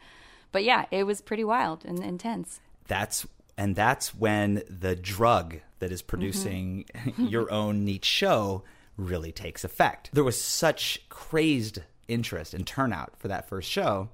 but 0.51 0.63
yeah, 0.63 0.85
it 0.91 1.03
was 1.03 1.21
pretty 1.21 1.43
wild 1.43 1.85
and 1.85 2.03
intense. 2.03 2.59
That's 2.87 3.27
and 3.57 3.75
that's 3.75 4.15
when 4.15 4.63
the 4.69 4.95
drug 4.95 5.57
that 5.79 5.91
is 5.91 6.01
producing 6.01 6.85
your 7.17 7.51
own 7.51 7.85
neat 7.85 8.05
show 8.05 8.63
really 8.97 9.31
takes 9.31 9.63
effect. 9.63 10.09
There 10.13 10.23
was 10.23 10.39
such 10.41 11.07
crazed 11.09 11.79
interest 12.07 12.53
and 12.53 12.65
turnout 12.65 13.13
for 13.17 13.27
that 13.27 13.47
first 13.47 13.69
show. 13.69 14.09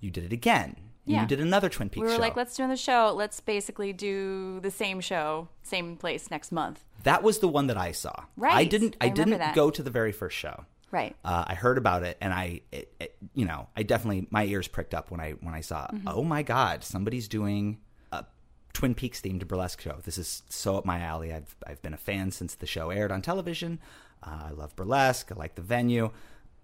You 0.00 0.10
did 0.10 0.24
it 0.24 0.32
again. 0.32 0.76
Yeah. 1.04 1.22
You 1.22 1.26
did 1.26 1.40
another 1.40 1.68
Twin 1.68 1.88
Peaks 1.88 2.02
we 2.02 2.08
were 2.08 2.14
show. 2.16 2.20
like, 2.20 2.36
let's 2.36 2.54
do 2.54 2.62
another 2.62 2.76
show. 2.76 3.12
Let's 3.16 3.40
basically 3.40 3.92
do 3.92 4.60
the 4.60 4.70
same 4.70 5.00
show, 5.00 5.48
same 5.62 5.96
place 5.96 6.30
next 6.30 6.52
month. 6.52 6.84
that 7.04 7.22
was 7.22 7.38
the 7.38 7.48
one 7.48 7.66
that 7.68 7.76
I 7.78 7.92
saw. 7.92 8.14
Right. 8.36 8.54
I 8.54 8.64
didn't. 8.64 8.96
I, 9.00 9.06
I 9.06 9.08
didn't 9.08 9.38
that. 9.38 9.54
go 9.54 9.70
to 9.70 9.82
the 9.82 9.90
very 9.90 10.12
first 10.12 10.36
show. 10.36 10.64
Right. 10.92 11.16
Uh, 11.24 11.44
I 11.46 11.54
heard 11.54 11.78
about 11.78 12.02
it, 12.02 12.18
and 12.20 12.32
I, 12.32 12.62
it, 12.72 12.92
it, 12.98 13.16
you 13.34 13.44
know, 13.44 13.68
I 13.76 13.84
definitely 13.84 14.26
my 14.30 14.44
ears 14.44 14.66
pricked 14.68 14.92
up 14.92 15.10
when 15.10 15.20
I 15.20 15.32
when 15.40 15.54
I 15.54 15.60
saw. 15.60 15.86
Mm-hmm. 15.86 16.08
Oh 16.08 16.22
my 16.24 16.42
God, 16.42 16.82
somebody's 16.84 17.28
doing 17.28 17.78
a 18.12 18.24
Twin 18.72 18.94
Peaks 18.94 19.20
themed 19.20 19.46
burlesque 19.46 19.80
show. 19.80 19.98
This 20.04 20.18
is 20.18 20.42
so 20.48 20.76
up 20.76 20.84
my 20.84 21.00
alley. 21.00 21.32
I've 21.32 21.54
I've 21.66 21.80
been 21.80 21.94
a 21.94 21.98
fan 21.98 22.30
since 22.32 22.56
the 22.56 22.66
show 22.66 22.90
aired 22.90 23.12
on 23.12 23.22
television. 23.22 23.78
Uh, 24.22 24.48
I 24.48 24.50
love 24.50 24.74
burlesque. 24.76 25.30
I 25.32 25.36
like 25.36 25.54
the 25.54 25.62
venue. 25.62 26.10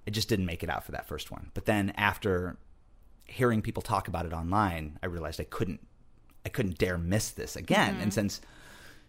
It 0.07 0.11
just 0.11 0.29
didn't 0.29 0.47
make 0.47 0.63
it 0.63 0.71
out 0.71 0.85
for 0.85 0.93
that 0.93 1.07
first 1.09 1.31
one. 1.31 1.51
But 1.55 1.65
then 1.67 1.93
after 1.97 2.59
hearing 3.27 3.63
people 3.63 3.83
talk 3.83 4.09
about 4.09 4.27
it 4.27 4.33
online, 4.33 4.99
I 5.03 5.07
realized 5.07 5.41
I 5.41 5.45
couldn't 5.45 5.81
I 6.45 6.49
couldn't 6.49 6.79
dare 6.79 6.97
miss 6.97 7.31
this 7.31 7.57
again. 7.57 7.95
Mm-hmm. 7.95 8.03
And 8.03 8.15
since 8.15 8.41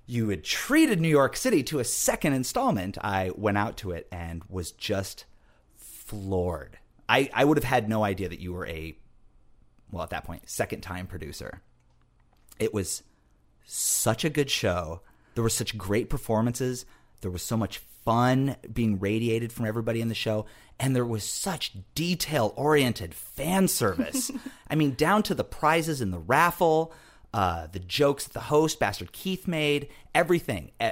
you 0.07 0.29
had 0.29 0.43
treated 0.43 0.99
New 0.99 1.07
York 1.07 1.35
City 1.35 1.61
to 1.63 1.79
a 1.79 1.83
second 1.83 2.33
installment, 2.33 2.97
I 2.99 3.31
went 3.35 3.59
out 3.59 3.77
to 3.77 3.91
it 3.91 4.07
and 4.11 4.43
was 4.49 4.71
just 4.71 5.25
floored. 5.75 6.79
I, 7.07 7.29
I 7.33 7.45
would 7.45 7.57
have 7.57 7.63
had 7.63 7.87
no 7.87 8.03
idea 8.03 8.27
that 8.29 8.39
you 8.39 8.53
were 8.53 8.65
a, 8.65 8.97
well, 9.91 10.03
at 10.03 10.09
that 10.09 10.23
point, 10.23 10.49
second 10.49 10.81
time 10.81 11.05
producer. 11.05 11.61
It 12.57 12.73
was 12.73 13.03
such 13.65 14.25
a 14.25 14.29
good 14.29 14.49
show. 14.49 15.01
There 15.35 15.43
were 15.43 15.49
such 15.49 15.77
great 15.77 16.09
performances. 16.09 16.85
There 17.21 17.31
was 17.31 17.43
so 17.43 17.57
much 17.57 17.81
fun 18.07 18.55
being 18.71 18.97
radiated 19.01 19.51
from 19.51 19.65
everybody 19.65 19.99
in 19.99 20.07
the 20.07 20.15
show. 20.15 20.45
And 20.79 20.95
there 20.95 21.03
was 21.03 21.25
such 21.25 21.73
detail 21.93 22.53
oriented 22.55 23.13
fan 23.13 23.67
service. 23.67 24.31
I 24.69 24.75
mean, 24.75 24.93
down 24.93 25.23
to 25.23 25.35
the 25.35 25.43
prizes 25.43 25.99
in 25.99 26.11
the 26.11 26.17
raffle, 26.17 26.93
uh, 27.33 27.67
the 27.67 27.79
jokes 27.79 28.23
that 28.23 28.31
the 28.31 28.39
host, 28.39 28.79
Bastard 28.79 29.11
Keith, 29.11 29.45
made, 29.45 29.89
everything. 30.15 30.71
Uh, 30.79 30.91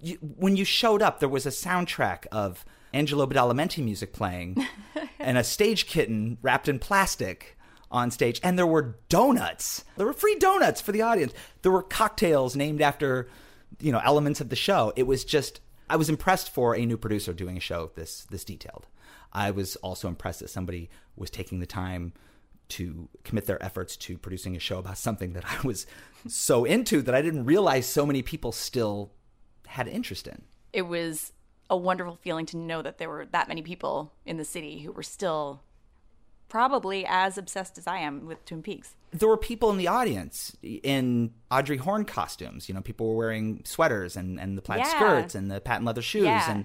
you, 0.00 0.16
when 0.16 0.56
you 0.56 0.64
showed 0.64 1.00
up, 1.00 1.20
there 1.20 1.28
was 1.28 1.46
a 1.46 1.50
soundtrack 1.50 2.26
of 2.32 2.64
Angelo 2.92 3.24
Badalamenti 3.24 3.84
music 3.84 4.12
playing 4.12 4.66
and 5.20 5.38
a 5.38 5.44
stage 5.44 5.86
kitten 5.86 6.38
wrapped 6.42 6.66
in 6.66 6.80
plastic 6.80 7.56
on 7.88 8.10
stage. 8.10 8.40
And 8.42 8.58
there 8.58 8.66
were 8.66 8.98
donuts. 9.08 9.84
There 9.96 10.06
were 10.06 10.12
free 10.12 10.34
donuts 10.40 10.80
for 10.80 10.90
the 10.90 11.02
audience. 11.02 11.34
There 11.62 11.70
were 11.70 11.84
cocktails 11.84 12.56
named 12.56 12.82
after, 12.82 13.28
you 13.78 13.92
know, 13.92 14.00
elements 14.04 14.40
of 14.40 14.48
the 14.48 14.56
show. 14.56 14.92
It 14.96 15.04
was 15.04 15.24
just, 15.24 15.60
I 15.92 15.96
was 15.96 16.08
impressed 16.08 16.48
for 16.48 16.74
a 16.74 16.86
new 16.86 16.96
producer 16.96 17.34
doing 17.34 17.58
a 17.58 17.60
show 17.60 17.90
this 17.96 18.24
this 18.30 18.44
detailed. 18.44 18.86
I 19.30 19.50
was 19.50 19.76
also 19.76 20.08
impressed 20.08 20.40
that 20.40 20.48
somebody 20.48 20.88
was 21.16 21.28
taking 21.28 21.60
the 21.60 21.66
time 21.66 22.14
to 22.70 23.10
commit 23.24 23.44
their 23.44 23.62
efforts 23.62 23.98
to 23.98 24.16
producing 24.16 24.56
a 24.56 24.58
show 24.58 24.78
about 24.78 24.96
something 24.96 25.34
that 25.34 25.44
I 25.44 25.66
was 25.66 25.86
so 26.26 26.64
into 26.64 27.02
that 27.02 27.14
I 27.14 27.20
didn't 27.20 27.44
realize 27.44 27.84
so 27.84 28.06
many 28.06 28.22
people 28.22 28.52
still 28.52 29.12
had 29.66 29.86
interest 29.86 30.26
in. 30.26 30.40
It 30.72 30.82
was 30.82 31.34
a 31.68 31.76
wonderful 31.76 32.16
feeling 32.16 32.46
to 32.46 32.56
know 32.56 32.80
that 32.80 32.96
there 32.96 33.10
were 33.10 33.26
that 33.26 33.48
many 33.48 33.60
people 33.60 34.14
in 34.24 34.38
the 34.38 34.46
city 34.46 34.78
who 34.78 34.92
were 34.92 35.02
still 35.02 35.62
probably 36.48 37.04
as 37.06 37.36
obsessed 37.36 37.76
as 37.76 37.86
I 37.86 37.98
am 37.98 38.24
with 38.24 38.46
Twin 38.46 38.62
Peaks. 38.62 38.96
There 39.12 39.28
were 39.28 39.36
people 39.36 39.70
in 39.70 39.76
the 39.76 39.88
audience 39.88 40.56
in 40.62 41.32
Audrey 41.50 41.76
Horne 41.76 42.04
costumes. 42.04 42.68
You 42.68 42.74
know, 42.74 42.80
people 42.80 43.08
were 43.08 43.16
wearing 43.16 43.62
sweaters 43.64 44.16
and, 44.16 44.40
and 44.40 44.56
the 44.56 44.62
plaid 44.62 44.80
Yeah. 44.80 44.88
skirts 44.90 45.34
and 45.34 45.50
the 45.50 45.60
patent 45.60 45.84
leather 45.84 46.02
shoes. 46.02 46.24
Yeah. 46.24 46.50
And 46.50 46.64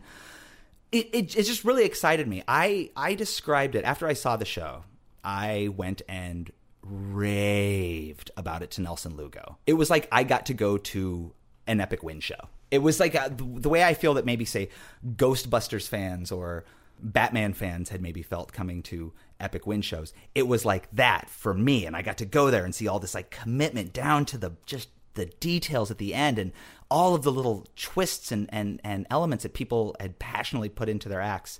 it, 0.91 1.09
it, 1.13 1.35
it 1.35 1.43
just 1.43 1.65
really 1.65 1.83
excited 1.83 2.27
me. 2.27 2.43
I, 2.47 2.91
I 2.95 3.15
described 3.15 3.75
it 3.75 3.83
after 3.83 4.07
I 4.07 4.13
saw 4.13 4.37
the 4.37 4.45
show. 4.45 4.85
I 5.23 5.69
went 5.75 6.01
and 6.07 6.49
raved 6.83 8.31
about 8.37 8.61
it 8.63 8.71
to 8.71 8.81
Nelson 8.81 9.15
Lugo. 9.17 9.57
It 9.65 9.73
was 9.73 9.89
like 9.89 10.07
I 10.11 10.23
got 10.23 10.45
to 10.47 10.53
go 10.53 10.77
to 10.77 11.33
an 11.67 11.81
Epic 11.81 12.03
Win 12.03 12.19
show. 12.21 12.47
It 12.71 12.79
was 12.79 12.99
like 12.99 13.15
uh 13.15 13.29
the 13.35 13.69
way 13.69 13.83
I 13.83 13.93
feel 13.93 14.13
that 14.15 14.25
maybe 14.25 14.45
say 14.45 14.69
Ghostbusters 15.05 15.87
fans 15.87 16.31
or 16.31 16.63
Batman 17.01 17.53
fans 17.53 17.89
had 17.89 18.01
maybe 18.01 18.21
felt 18.21 18.53
coming 18.53 18.81
to 18.83 19.13
Epic 19.39 19.67
Win 19.67 19.81
shows. 19.81 20.13
It 20.35 20.47
was 20.47 20.65
like 20.65 20.89
that 20.91 21.29
for 21.29 21.53
me, 21.53 21.85
and 21.85 21.95
I 21.95 22.01
got 22.01 22.17
to 22.17 22.25
go 22.25 22.49
there 22.49 22.65
and 22.65 22.73
see 22.73 22.87
all 22.87 22.99
this 22.99 23.15
like 23.15 23.29
commitment 23.29 23.93
down 23.93 24.25
to 24.25 24.37
the 24.37 24.53
just 24.65 24.89
the 25.13 25.25
details 25.25 25.89
at 25.89 25.97
the 25.97 26.13
end 26.13 26.37
and 26.37 26.51
all 26.89 27.15
of 27.15 27.23
the 27.23 27.31
little 27.31 27.65
twists 27.75 28.31
and 28.31 28.47
and 28.51 28.79
and 28.83 29.05
elements 29.09 29.43
that 29.43 29.53
people 29.53 29.95
had 29.99 30.19
passionately 30.19 30.69
put 30.69 30.89
into 30.89 31.09
their 31.09 31.21
acts. 31.21 31.59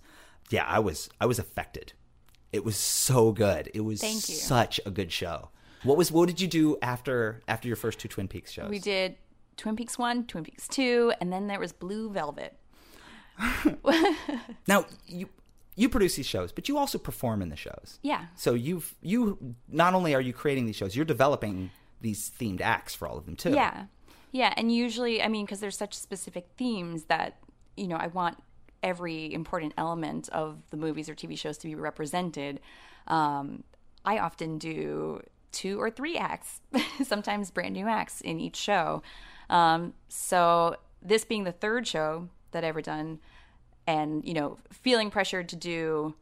Yeah, 0.50 0.66
I 0.66 0.80
was 0.80 1.10
I 1.20 1.26
was 1.26 1.40
affected. 1.40 1.94
It 2.54 2.64
was 2.64 2.78
so 2.78 3.32
good. 3.32 3.70
It 3.74 3.82
was 3.82 4.00
Thank 4.00 4.30
you. 4.30 4.36
such 4.36 4.80
a 4.86 4.92
good 4.92 5.12
show. 5.12 5.50
What 5.84 5.98
was 5.98 6.12
what 6.12 6.28
did 6.28 6.42
you 6.42 6.48
do 6.48 6.78
after 6.82 7.42
after 7.48 7.68
your 7.68 7.78
first 7.78 8.00
two 8.00 8.08
Twin 8.08 8.28
Peaks 8.28 8.52
shows? 8.52 8.70
We 8.70 8.80
did 8.80 9.18
Twin 9.58 9.76
Peaks 9.76 9.98
1, 9.98 10.26
Twin 10.26 10.44
Peaks 10.44 10.68
2, 10.68 11.14
and 11.20 11.34
then 11.34 11.48
there 11.48 11.60
was 11.60 11.72
Blue 11.72 12.12
Velvet. 12.12 12.56
Now 14.68 14.86
you 15.06 15.30
you 15.76 15.90
produce 15.90 16.16
these 16.16 16.26
shows, 16.26 16.52
but 16.52 16.68
you 16.68 16.78
also 16.78 16.98
perform 16.98 17.42
in 17.42 17.50
the 17.50 17.56
shows. 17.56 18.00
Yeah. 18.02 18.26
So 18.36 18.54
you've 18.54 18.96
you 19.02 19.56
not 19.70 19.94
only 19.94 20.16
are 20.16 20.22
you 20.22 20.34
creating 20.34 20.66
these 20.66 20.76
shows, 20.76 20.96
you're 20.96 21.06
developing 21.06 21.72
these 22.02 22.32
themed 22.40 22.62
acts 22.62 22.96
for 22.96 23.08
all 23.08 23.18
of 23.18 23.26
them 23.26 23.36
too. 23.36 23.52
Yeah. 23.52 23.86
Yeah. 24.32 24.54
And 24.58 24.74
usually, 24.74 25.22
I 25.22 25.28
mean, 25.28 25.46
because 25.46 25.60
there's 25.60 25.78
such 25.78 25.94
specific 25.94 26.48
themes 26.58 27.06
that, 27.06 27.38
you 27.76 27.88
know, 27.88 27.96
I 27.96 28.08
want 28.08 28.38
every 28.84 29.34
important 29.34 29.74
element 29.78 30.30
of 30.30 30.58
the 30.70 30.78
movies 30.78 31.10
or 31.10 31.16
TV 31.16 31.38
shows 31.38 31.58
to 31.60 31.68
be 31.68 31.76
represented. 31.76 32.60
Um, 33.08 33.64
I 34.04 34.20
often 34.20 34.58
do 34.58 35.22
two 35.52 35.80
or 35.82 35.90
three 35.90 36.18
acts, 36.18 36.62
sometimes 37.04 37.52
brand 37.52 37.74
new 37.74 37.88
acts 37.88 38.22
in 38.22 38.40
each 38.40 38.56
show. 38.56 39.02
Um, 39.50 39.94
so, 40.10 40.76
this 41.02 41.24
being 41.24 41.44
the 41.44 41.52
third 41.52 41.88
show 41.88 42.28
that 42.52 42.64
I've 42.64 42.70
ever 42.70 42.82
done, 42.82 43.20
and, 43.86 44.26
you 44.26 44.34
know, 44.34 44.58
feeling 44.72 45.10
pressured 45.12 45.50
to 45.50 45.56
do 45.56 46.16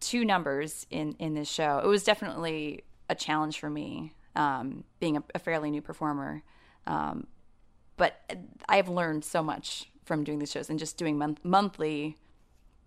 two 0.00 0.24
numbers 0.24 0.86
in 0.90 1.16
in 1.18 1.34
this 1.34 1.48
show. 1.50 1.78
It 1.82 1.86
was 1.86 2.04
definitely 2.04 2.84
a 3.08 3.14
challenge 3.14 3.58
for 3.58 3.70
me, 3.70 4.12
um, 4.34 4.84
being 5.00 5.16
a, 5.16 5.22
a 5.34 5.38
fairly 5.38 5.70
new 5.70 5.80
performer. 5.82 6.42
Um, 6.86 7.26
but 7.96 8.20
I've 8.68 8.88
learned 8.88 9.24
so 9.24 9.42
much 9.42 9.90
from 10.04 10.22
doing 10.22 10.38
these 10.38 10.52
shows 10.52 10.68
and 10.70 10.78
just 10.78 10.96
doing 10.98 11.16
month- 11.18 11.44
monthly 11.44 12.16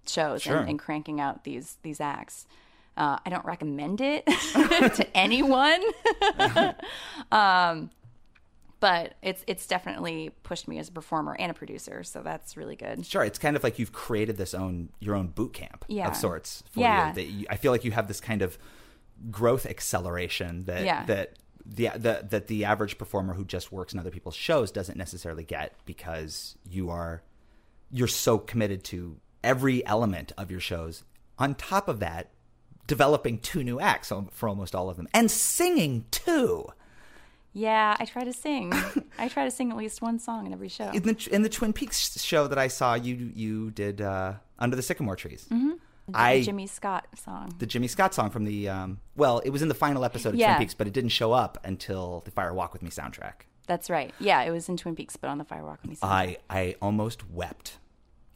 shows 0.08 0.42
Sure. 0.44 0.58
and, 0.58 0.70
and 0.70 0.80
cranking 0.80 1.20
out 1.20 1.44
these 1.44 1.78
these 1.82 2.00
acts. 2.00 2.46
Uh, 2.96 3.18
I 3.26 3.30
don't 3.30 3.46
recommend 3.46 4.02
it 4.02 4.26
to 4.54 5.08
anyone. 5.18 5.82
um, 7.32 7.90
but 8.80 9.16
it's 9.22 9.44
it's 9.48 9.68
definitely 9.68 10.32
pushed 10.44 10.68
me 10.68 10.78
as 10.80 10.90
a 10.90 10.92
performer 10.92 11.36
and 11.40 11.52
a 11.52 11.54
producer, 11.54 12.04
so 12.04 12.22
that's 12.22 12.56
really 12.58 12.76
good. 12.76 13.06
Sure, 13.06 13.24
it's 13.24 13.40
kind 13.40 13.56
of 13.56 13.64
like 13.64 13.80
you've 13.80 13.92
created 13.94 14.38
this 14.38 14.54
own 14.54 14.90
your 15.00 15.16
own 15.16 15.28
boot 15.28 15.54
camp 15.54 15.86
Yeah. 15.88 16.08
of 16.08 16.16
sorts. 16.16 16.64
For 16.72 16.80
Yeah. 16.82 17.10
you, 17.10 17.14
that 17.16 17.24
you, 17.26 17.46
I 17.50 17.56
feel 17.58 17.72
like 17.72 17.84
you 17.84 17.92
have 17.92 18.08
this 18.08 18.22
kind 18.22 18.42
of 18.42 18.58
growth 19.30 19.66
acceleration 19.66 20.64
that 20.66 20.84
Yeah. 20.86 21.06
that 21.06 21.34
the, 21.66 21.90
the 21.96 22.26
that 22.30 22.48
the 22.48 22.66
average 22.66 22.98
performer 22.98 23.34
who 23.34 23.44
just 23.46 23.72
works 23.72 23.94
in 23.94 24.00
other 24.00 24.12
people's 24.12 24.36
shows 24.36 24.72
doesn't 24.72 24.98
necessarily 24.98 25.44
get 25.44 25.74
because 25.86 26.56
you 26.68 26.90
are 26.90 27.22
you're 27.92 28.08
so 28.08 28.38
committed 28.38 28.84
to 28.86 29.18
every 29.44 29.86
element 29.86 30.32
of 30.38 30.52
your 30.52 30.60
shows. 30.60 31.04
On 31.38 31.56
top 31.56 31.88
of 31.88 32.00
that, 32.00 32.32
developing 32.88 33.40
two 33.40 33.64
new 33.64 33.80
acts 33.80 34.12
um, 34.12 34.28
for 34.32 34.48
almost 34.50 34.74
all 34.76 34.90
of 34.90 34.98
them 34.98 35.08
and 35.14 35.30
singing 35.30 36.06
too. 36.12 36.66
Yeah, 37.54 37.98
I 38.00 38.06
try 38.06 38.24
to 38.24 38.34
sing. 38.34 38.72
I 39.20 39.28
try 39.28 39.44
to 39.46 39.52
sing 39.52 39.72
at 39.72 39.78
least 39.78 40.02
one 40.02 40.20
song 40.20 40.46
in 40.46 40.54
every 40.54 40.70
show. 40.70 40.90
In 40.92 41.04
the 41.04 41.28
in 41.32 41.42
the 41.42 41.50
Twin 41.50 41.74
Peaks 41.74 42.22
show 42.22 42.48
that 42.48 42.58
I 42.58 42.68
saw, 42.68 42.94
you 42.94 43.16
you 43.34 43.72
did 43.72 44.02
uh, 44.02 44.34
Under 44.60 44.76
the 44.76 44.82
Sycamore 44.84 45.16
Trees. 45.16 45.46
Mm-hmm. 45.52 45.72
I 46.14 46.40
the 46.40 46.46
Jimmy 46.46 46.68
Scott 46.68 47.08
song. 47.24 47.54
the 47.60 47.66
Jimmy 47.68 47.88
Scott 47.88 48.14
song 48.16 48.30
from 48.32 48.46
the 48.46 48.68
um, 48.70 49.00
well, 49.16 49.40
it 49.40 49.50
was 49.52 49.62
in 49.62 49.68
the 49.68 49.76
final 49.76 50.04
episode 50.06 50.30
of 50.30 50.36
Yeah. 50.36 50.56
Twin 50.56 50.66
Peaks, 50.66 50.74
but 50.74 50.88
it 50.88 50.94
didn't 50.94 51.10
show 51.12 51.34
up 51.34 51.58
until 51.64 52.22
the 52.26 52.32
Fire 52.32 52.54
Walk 52.54 52.74
with 52.74 52.82
Me 52.82 52.90
soundtrack. 52.90 53.46
That's 53.68 53.90
right. 53.92 54.12
Yeah, 54.20 54.42
it 54.42 54.50
was 54.52 54.68
in 54.70 54.78
Twin 54.78 54.96
Peaks, 54.96 55.16
but 55.18 55.28
on 55.30 55.38
the 55.38 55.44
Fire 55.44 55.64
Walk 55.64 55.82
with 55.84 55.90
Me 55.90 55.96
song. 55.96 56.10
I 56.10 56.38
I 56.50 56.76
almost 56.82 57.30
wept. 57.30 57.78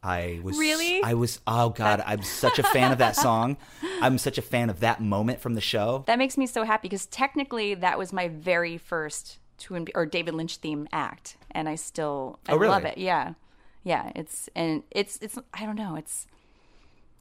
I 0.04 0.42
was 0.44 0.58
Really? 0.58 1.02
I 1.02 1.14
was 1.14 1.40
oh 1.48 1.70
god, 1.70 2.04
I'm 2.06 2.22
such 2.24 2.60
a 2.60 2.64
fan 2.64 2.92
of 2.92 2.98
that 2.98 3.16
song. 3.28 3.58
I'm 4.02 4.18
such 4.18 4.38
a 4.38 4.42
fan 4.42 4.70
of 4.70 4.82
that 4.82 5.02
moment 5.02 5.40
from 5.40 5.54
the 5.54 5.62
show. 5.62 6.04
That 6.08 6.20
makes 6.20 6.38
me 6.38 6.46
so 6.46 6.64
happy 6.64 6.90
because 6.90 7.06
technically 7.06 7.74
that 7.76 7.98
was 7.98 8.12
my 8.12 8.28
very 8.28 8.78
first 8.78 9.40
or 9.96 10.06
David 10.06 10.34
Lynch 10.34 10.58
theme 10.58 10.88
act, 10.92 11.38
and 11.52 11.70
I 11.70 11.76
still 11.76 12.40
I 12.50 12.54
Oh, 12.54 12.58
really? 12.58 12.72
love 12.72 12.84
it. 12.86 12.98
Yeah, 12.98 13.34
yeah. 13.84 14.12
It's 14.14 14.50
and 14.56 14.84
it's 14.92 15.18
it's 15.22 15.38
I 15.54 15.66
don't 15.66 15.78
know. 15.78 15.96
It's 15.96 16.28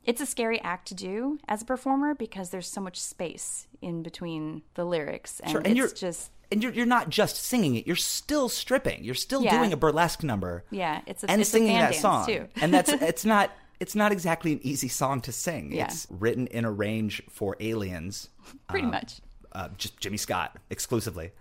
it's 0.05 0.21
a 0.21 0.27
scary 0.27 0.61
act 0.63 0.89
to 0.89 0.95
do 0.95 1.39
as 1.49 1.63
a 1.63 1.65
performer 1.65 2.15
because 2.15 2.51
there's 2.51 2.67
so 2.69 2.81
much 2.81 3.01
space 3.01 3.67
in 3.81 4.03
between 4.03 4.63
the 4.75 4.85
lyrics, 4.85 5.41
and, 5.41 5.51
Sure, 5.53 5.61
and 5.61 5.69
it's 5.69 5.77
you're 5.77 5.89
just 5.89 6.31
and 6.51 6.63
you're 6.63 6.73
you're 6.73 6.87
not 6.87 7.09
just 7.09 7.37
singing 7.37 7.77
it, 7.77 7.87
you're 7.87 7.97
still 7.97 8.49
stripping. 8.49 9.03
You're 9.05 9.15
still 9.15 9.43
Yeah. 9.43 9.57
doing 9.57 9.73
a 9.73 9.77
burlesque 9.77 10.23
number. 10.23 10.65
yeah. 10.71 11.01
It's 11.07 11.25
a, 11.25 11.31
and 11.31 11.41
it's 11.41 11.51
a 11.51 11.53
singing 11.53 11.77
fan 11.77 11.91
that 11.93 11.95
song. 12.01 12.27
too. 12.27 12.49
and 12.61 12.73
that's 12.75 12.89
it's 12.93 13.25
not 13.25 13.51
it's 13.81 13.95
not 13.95 14.13
exactly 14.13 14.53
an 14.53 14.61
easy 14.63 14.89
song 14.89 15.21
to 15.23 15.33
sing. 15.33 15.73
Yeah. 15.73 15.87
It's 15.87 16.07
written 16.11 16.47
in 16.49 16.65
a 16.65 16.71
range 16.71 17.23
for 17.31 17.57
aliens. 17.59 18.29
pretty 18.69 18.85
um, 18.85 18.93
much. 18.93 19.21
uh, 19.53 19.69
just 19.79 19.99
Jimmy 19.99 20.17
Scott 20.19 20.57
exclusively, 20.71 21.33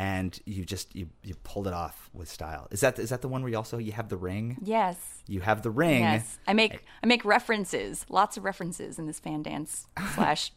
and 0.00 0.40
you 0.46 0.64
just 0.64 0.94
you 0.96 1.08
you 1.22 1.34
pulled 1.50 1.66
it 1.66 1.74
off 1.74 2.08
with 2.14 2.28
style. 2.30 2.66
Is 2.70 2.80
that 2.80 2.98
is 2.98 3.10
that 3.10 3.20
the 3.20 3.28
one 3.28 3.42
where 3.42 3.50
you 3.50 3.56
also 3.56 3.76
you 3.78 3.92
have 3.92 4.08
the 4.08 4.16
ring? 4.16 4.56
Yes. 4.62 4.96
You 5.26 5.40
have 5.42 5.60
the 5.62 5.70
ring. 5.70 6.00
Yes, 6.00 6.38
I 6.46 6.52
make 6.54 6.84
I 7.02 7.06
make 7.06 7.24
references, 7.24 8.06
lots 8.08 8.36
of 8.38 8.44
references 8.44 8.98
in 8.98 9.06
this 9.06 9.20
fan 9.20 9.42
dance 9.42 9.86
slash 10.14 10.52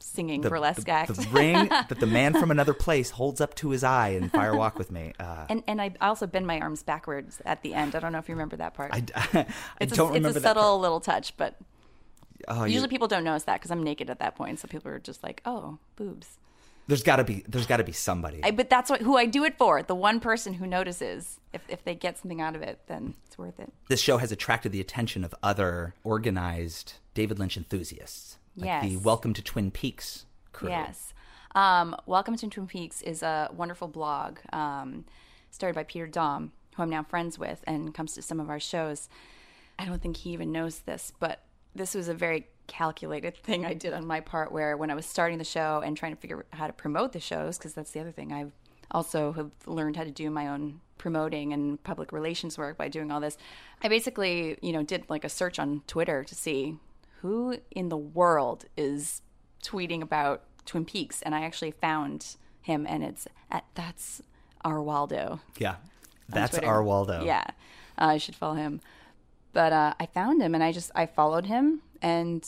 singing 0.00 0.40
The, 0.42 0.48
burlesque 0.48 0.84
the, 0.86 0.92
act. 0.92 1.14
the 1.16 1.28
ring 1.30 1.68
that 1.90 1.98
the 2.00 2.06
man 2.06 2.32
from 2.32 2.50
another 2.50 2.72
place 2.72 3.10
holds 3.10 3.40
up 3.40 3.54
to 3.56 3.70
his 3.70 3.82
eye 3.84 4.10
in 4.10 4.28
Fire 4.30 4.56
Walk 4.56 4.78
with 4.78 4.90
Me. 4.90 5.12
Uh, 5.20 5.44
and 5.50 5.62
and 5.66 5.80
I 5.82 5.94
also 6.00 6.26
bend 6.26 6.46
my 6.46 6.58
arms 6.60 6.82
backwards 6.82 7.42
at 7.44 7.62
the 7.62 7.74
end. 7.74 7.94
I 7.94 8.00
don't 8.00 8.12
know 8.12 8.18
if 8.18 8.28
you 8.28 8.34
remember 8.34 8.56
that 8.56 8.74
part. 8.74 8.90
I, 8.94 9.02
I 9.34 9.46
it's 9.80 9.94
don't 9.96 10.10
a, 10.10 10.12
remember 10.14 10.28
it's 10.28 10.38
a 10.38 10.40
subtle 10.40 10.62
part. 10.62 10.80
little 10.80 11.00
touch, 11.00 11.36
but 11.36 11.56
Oh, 12.46 12.64
you- 12.64 12.74
usually 12.74 12.88
people 12.88 13.08
don't 13.08 13.24
notice 13.24 13.42
that 13.44 13.56
because 13.58 13.70
I'm 13.72 13.82
naked 13.82 14.08
at 14.08 14.20
that 14.20 14.36
point. 14.36 14.60
So 14.60 14.68
people 14.68 14.90
are 14.92 15.00
just 15.00 15.22
like, 15.24 15.42
"Oh, 15.44 15.78
boobs." 15.96 16.38
There's 16.88 17.02
got 17.02 17.16
to 17.16 17.24
be 17.24 17.44
there's 17.46 17.66
got 17.66 17.76
to 17.76 17.84
be 17.84 17.92
somebody. 17.92 18.40
I, 18.42 18.50
but 18.50 18.70
that's 18.70 18.88
what 18.90 19.02
who 19.02 19.16
I 19.16 19.26
do 19.26 19.44
it 19.44 19.56
for. 19.58 19.82
The 19.82 19.94
one 19.94 20.20
person 20.20 20.54
who 20.54 20.66
notices. 20.66 21.38
If 21.52 21.62
if 21.68 21.84
they 21.84 21.94
get 21.94 22.18
something 22.18 22.40
out 22.40 22.56
of 22.56 22.62
it, 22.62 22.80
then 22.86 23.14
it's 23.26 23.38
worth 23.38 23.60
it. 23.60 23.72
this 23.88 24.00
show 24.00 24.16
has 24.16 24.32
attracted 24.32 24.72
the 24.72 24.80
attention 24.80 25.22
of 25.22 25.34
other 25.42 25.94
organized 26.02 26.94
David 27.14 27.38
Lynch 27.38 27.56
enthusiasts. 27.56 28.38
Like 28.56 28.82
the 28.82 28.96
Welcome 28.96 29.34
to 29.34 29.42
Twin 29.42 29.70
Peaks 29.70 30.24
crew. 30.52 30.70
Yes. 30.70 31.12
Um, 31.54 31.94
Welcome 32.06 32.36
to 32.36 32.48
Twin 32.48 32.66
Peaks 32.66 33.02
is 33.02 33.22
a 33.22 33.50
wonderful 33.54 33.86
blog 33.88 34.38
um, 34.52 35.04
started 35.50 35.74
by 35.74 35.84
Pieter 35.84 36.06
Dom, 36.06 36.52
who 36.74 36.82
I'm 36.82 36.90
now 36.90 37.02
friends 37.02 37.38
with 37.38 37.62
and 37.66 37.94
comes 37.94 38.14
to 38.14 38.22
some 38.22 38.40
of 38.40 38.48
our 38.48 38.60
shows. 38.60 39.08
I 39.78 39.84
don't 39.84 40.02
think 40.02 40.16
he 40.16 40.30
even 40.30 40.52
knows 40.52 40.80
this, 40.80 41.12
but 41.20 41.42
this 41.74 41.94
was 41.94 42.08
a 42.08 42.14
very 42.14 42.48
calculated 42.68 43.36
thing 43.42 43.66
I 43.66 43.74
did 43.74 43.92
on 43.92 44.06
my 44.06 44.20
part 44.20 44.52
where 44.52 44.76
when 44.76 44.90
I 44.90 44.94
was 44.94 45.06
starting 45.06 45.38
the 45.38 45.44
show 45.44 45.82
and 45.84 45.96
trying 45.96 46.14
to 46.14 46.20
figure 46.20 46.38
out 46.38 46.46
how 46.58 46.66
to 46.68 46.72
promote 46.72 47.12
the 47.12 47.20
shows, 47.20 47.58
because 47.58 47.74
that's 47.74 47.90
the 47.90 48.00
other 48.00 48.12
thing 48.12 48.32
I've 48.32 48.52
also 48.92 49.32
have 49.32 49.50
learned 49.66 49.96
how 49.96 50.04
to 50.04 50.10
do 50.10 50.30
my 50.30 50.46
own 50.46 50.80
promoting 50.96 51.52
and 51.52 51.82
public 51.82 52.12
relations 52.12 52.56
work 52.56 52.76
by 52.76 52.88
doing 52.88 53.10
all 53.10 53.20
this. 53.20 53.36
I 53.82 53.88
basically, 53.88 54.56
you 54.62 54.72
know, 54.72 54.82
did 54.82 55.04
like 55.08 55.24
a 55.24 55.28
search 55.28 55.58
on 55.58 55.82
Twitter 55.86 56.22
to 56.24 56.34
see 56.34 56.76
who 57.20 57.58
in 57.70 57.88
the 57.88 57.96
world 57.96 58.66
is 58.76 59.22
tweeting 59.62 60.02
about 60.02 60.44
Twin 60.64 60.84
Peaks, 60.84 61.22
and 61.22 61.34
I 61.34 61.42
actually 61.42 61.72
found 61.72 62.36
him, 62.62 62.86
and 62.88 63.02
it's 63.02 63.26
at 63.50 63.64
that's 63.74 64.22
our 64.64 64.80
Waldo. 64.82 65.40
Yeah. 65.58 65.76
That's 66.28 66.58
our 66.58 66.82
Waldo. 66.82 67.24
Yeah, 67.24 67.44
uh, 67.98 68.04
I 68.04 68.18
should 68.18 68.36
follow 68.36 68.54
him. 68.54 68.80
But 69.52 69.72
uh, 69.72 69.94
I 69.98 70.06
found 70.06 70.42
him, 70.42 70.54
and 70.54 70.62
I 70.62 70.72
just 70.72 70.90
I 70.94 71.06
followed 71.06 71.46
him, 71.46 71.80
and 72.02 72.46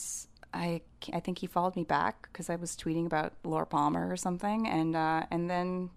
I 0.53 0.81
I 1.13 1.19
think 1.19 1.39
he 1.39 1.47
followed 1.47 1.75
me 1.75 1.83
back 1.83 2.27
because 2.31 2.49
I 2.49 2.55
was 2.55 2.75
tweeting 2.75 3.05
about 3.05 3.33
Laura 3.43 3.65
Palmer 3.65 4.11
or 4.11 4.17
something, 4.17 4.67
and 4.67 4.95
uh, 4.95 5.23
and 5.31 5.49
then 5.49 5.89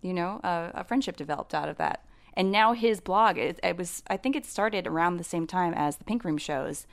you 0.00 0.12
know 0.12 0.40
a, 0.42 0.70
a 0.74 0.84
friendship 0.84 1.16
developed 1.16 1.54
out 1.54 1.68
of 1.68 1.76
that. 1.78 2.04
And 2.34 2.50
now 2.50 2.72
his 2.72 3.00
blog, 3.00 3.36
it, 3.36 3.60
it 3.62 3.76
was 3.76 4.02
I 4.08 4.16
think 4.16 4.36
it 4.36 4.46
started 4.46 4.86
around 4.86 5.16
the 5.18 5.24
same 5.24 5.46
time 5.46 5.74
as 5.74 5.96
the 5.98 6.04
Pink 6.04 6.24
Room 6.24 6.38
shows, 6.38 6.86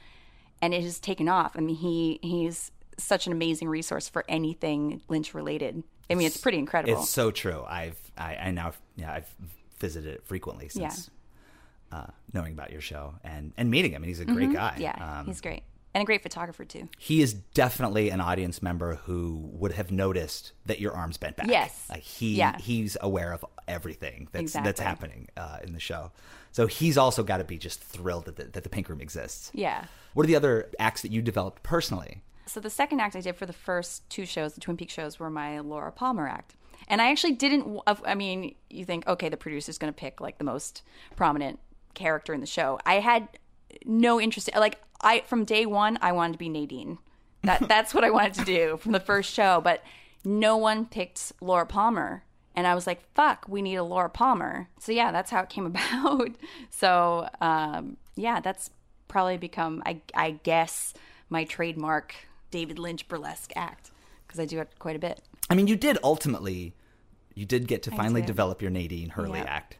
and 0.62 0.74
it 0.74 0.84
has 0.84 1.00
taken 1.00 1.30
off. 1.30 1.54
I 1.56 1.62
mean, 1.62 1.78
he 1.78 2.20
he's 2.22 2.72
such 2.98 3.26
an 3.26 3.32
amazing 3.34 3.70
resource 3.70 4.10
for 4.10 4.26
anything 4.28 5.02
Lynch 5.08 5.34
related. 5.34 5.84
I 6.12 6.16
mean, 6.16 6.28
it's 6.28 6.38
pretty 6.38 6.58
incredible. 6.58 7.02
It's 7.02 7.10
so 7.10 7.32
true. 7.32 7.64
I've 7.68 7.98
I, 8.18 8.36
I 8.36 8.52
now 8.52 8.74
yeah 8.98 9.14
I've 9.14 9.34
visited 9.80 10.14
it 10.16 10.26
frequently 10.26 10.70
Yeah. 10.74 10.90
since 10.90 11.10
uh, 11.92 12.08
knowing 12.34 12.52
about 12.54 12.72
your 12.72 12.82
show 12.82 13.16
and 13.24 13.54
and 13.58 13.72
meeting 13.72 13.92
him. 13.94 14.04
And 14.04 14.10
he's 14.10 14.20
a 14.20 14.26
great 14.26 14.52
guy. 14.54 14.72
Mm-hmm. 14.74 14.82
yeah, 14.82 15.20
Um, 15.20 15.26
he's 15.26 15.40
great 15.42 15.64
and 15.94 16.02
a 16.02 16.06
great 16.06 16.22
photographer 16.24 16.66
too. 16.66 16.88
he 16.98 17.22
is 17.22 17.34
definitely 17.34 18.10
an 18.10 18.22
audience 18.22 18.62
member 18.62 18.96
who 18.96 19.50
would 19.54 19.72
have 19.74 19.92
noticed 19.92 20.54
that 20.66 20.80
your 20.80 20.94
arms 20.94 21.18
bent 21.18 21.36
back. 21.36 21.48
Yes. 21.48 21.86
like 21.90 22.02
he 22.04 22.36
Yeah. 22.36 22.58
he's 22.60 22.96
aware 23.02 23.34
of 23.34 23.44
everything 23.68 24.28
that's 24.32 24.54
that's 24.54 24.80
happening 24.80 25.28
uh, 25.38 25.60
in 25.64 25.74
the 25.74 25.80
show. 25.80 26.12
So 26.52 26.68
he's 26.68 26.98
also 26.98 27.24
got 27.24 27.38
to 27.38 27.44
be 27.44 27.58
just 27.58 27.82
thrilled 27.82 28.26
that 28.26 28.36
the, 28.36 28.46
that 28.46 28.64
the 28.64 28.70
Pink 28.70 28.90
Room 28.90 29.02
exists. 29.02 29.52
Yeah. 29.54 29.86
What 30.14 30.24
are 30.24 30.28
the 30.28 30.36
other 30.36 30.70
acts 30.80 31.02
that 31.04 31.12
you 31.12 31.22
developed 31.22 31.62
personally? 31.64 32.22
So 32.48 32.60
the 32.60 32.72
second 32.72 33.00
act 33.00 33.16
I 33.16 33.22
did 33.22 33.36
for 33.36 33.46
the 33.46 33.54
first 33.54 34.10
two 34.10 34.26
shows, 34.26 34.54
the 34.56 34.60
Twin 34.62 34.76
Peaks 34.76 34.94
shows, 34.94 35.20
were 35.20 35.30
my 35.30 35.60
Laura 35.60 35.92
Palmer 35.92 36.28
act. 36.28 36.56
And 36.88 37.00
I 37.02 37.12
actually 37.12 37.34
didn't. 37.34 37.80
I 37.86 38.16
mean, 38.16 38.56
you 38.72 38.84
think, 38.86 39.06
okay, 39.08 39.30
the 39.30 39.38
producer's 39.38 39.78
going 39.78 39.94
to 39.94 39.98
pick 39.98 40.20
like 40.20 40.40
the 40.40 40.44
most 40.44 40.82
prominent 41.16 41.60
character 41.94 42.34
in 42.34 42.42
the 42.42 42.48
show. 42.48 42.80
I 42.88 42.96
had 42.96 43.28
no 43.86 44.20
interest. 44.20 44.50
Like 44.56 44.80
I, 45.02 45.22
from 45.22 45.46
day 45.46 45.66
one, 45.66 45.98
I 46.02 46.12
wanted 46.12 46.34
to 46.34 46.40
be 46.40 46.50
Nadine. 46.50 46.98
That 47.44 47.68
that's 47.68 47.94
what 47.94 48.04
I 48.04 48.10
wanted 48.10 48.34
to 48.36 48.46
do 48.46 48.78
from 48.78 48.92
the 48.92 49.00
first 49.00 49.34
show. 49.34 49.62
But 49.64 49.84
no 50.26 50.58
one 50.58 50.86
picked 50.86 51.32
Laura 51.42 51.66
Palmer, 51.66 52.24
and 52.56 52.68
I 52.68 52.76
was 52.76 52.86
like, 52.86 53.02
fuck, 53.16 53.46
we 53.48 53.62
need 53.62 53.76
a 53.76 53.84
Laura 53.84 54.10
Palmer. 54.10 54.68
So 54.80 54.92
yeah, 54.92 55.12
that's 55.12 55.32
how 55.32 55.42
it 55.42 55.50
came 55.50 55.66
about. 55.74 56.32
So 56.70 57.30
um, 57.42 57.98
yeah, 58.16 58.40
that's 58.42 58.70
probably 59.08 59.38
become, 59.38 59.82
I, 59.86 60.02
I 60.14 60.32
guess, 60.44 60.94
my 61.30 61.44
trademark 61.46 62.14
David 62.52 62.78
Lynch 62.78 63.08
burlesque 63.08 63.52
act 63.56 63.92
because 64.28 64.40
I 64.40 64.46
do 64.46 64.60
it 64.60 64.70
quite 64.80 64.96
a 64.96 65.00
bit. 65.00 65.22
I 65.50 65.56
mean, 65.56 65.66
you 65.68 65.76
did 65.76 65.98
ultimately, 66.04 66.74
you 67.34 67.46
did 67.46 67.68
get 67.68 67.82
to 67.84 67.94
I 67.94 67.98
finally 67.98 68.22
did. 68.22 68.28
develop 68.28 68.62
your 68.62 68.70
Nadine 68.70 69.10
Hurley 69.10 69.40
Yeah. 69.40 69.46
act. 69.48 69.78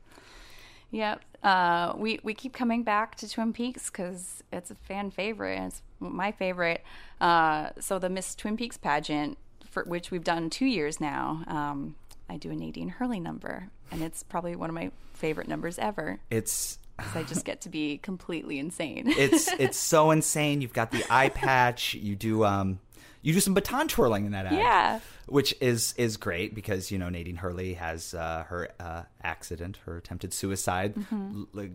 Yep. 0.92 1.22
Uh, 1.44 1.94
we 1.98 2.20
we 2.24 2.34
keep 2.34 2.54
coming 2.54 2.84
back 2.84 3.16
to 3.16 3.30
Twin 3.30 3.54
Peaks 3.54 3.90
because 3.90 4.44
it's 4.52 4.72
a 4.72 4.76
fan 4.76 5.12
favorite. 5.12 5.56
And 5.56 5.68
it's 5.68 5.82
my 6.00 6.32
favorite. 6.32 6.84
Uh, 7.22 7.70
so 7.80 8.00
the 8.00 8.10
Miss 8.10 8.36
Twin 8.36 8.58
Peaks 8.58 8.78
pageant, 8.78 9.38
for 9.66 9.84
which 9.84 10.12
we've 10.12 10.24
done 10.24 10.50
two 10.50 10.66
years 10.66 11.00
now, 11.00 11.44
um, 11.48 11.96
I 12.30 12.38
do 12.38 12.52
a 12.52 12.56
Nadine 12.56 12.90
Hurley 12.90 13.20
number, 13.20 13.70
and 13.92 14.02
it's 14.02 14.24
probably 14.24 14.56
one 14.56 14.70
of 14.70 14.76
my 14.76 14.92
favorite 15.14 15.48
numbers 15.48 15.80
ever. 15.80 16.20
It's 16.30 16.80
I 17.16 17.24
just 17.24 17.46
get 17.46 17.62
to 17.62 17.70
be 17.70 17.98
completely 17.98 18.60
insane. 18.60 19.06
it's 19.08 19.48
it's 19.60 19.78
so 19.78 20.12
insane. 20.12 20.62
You've 20.62 20.74
got 20.74 20.92
the 20.92 21.04
eye 21.10 21.30
patch. 21.30 21.94
You 21.94 22.16
do 22.16 22.44
um 22.46 22.80
you 23.22 23.34
do 23.34 23.40
some 23.40 23.54
baton 23.54 23.88
twirling 23.88 24.26
in 24.26 24.32
that 24.32 24.46
act. 24.46 24.56
Yeah. 24.56 25.00
Which 25.28 25.54
is 25.62 25.94
is 25.98 26.18
great 26.18 26.56
because 26.56 26.92
you 26.92 26.98
know 26.98 27.10
Nadine 27.10 27.36
Hurley 27.38 27.74
has 27.76 28.14
uh, 28.14 28.46
her 28.48 28.70
uh, 28.80 29.04
accident, 29.24 29.78
her 29.86 29.98
attempted 29.98 30.34
suicide, 30.34 30.96
Mhm. 30.96 31.46
l- 31.56 31.70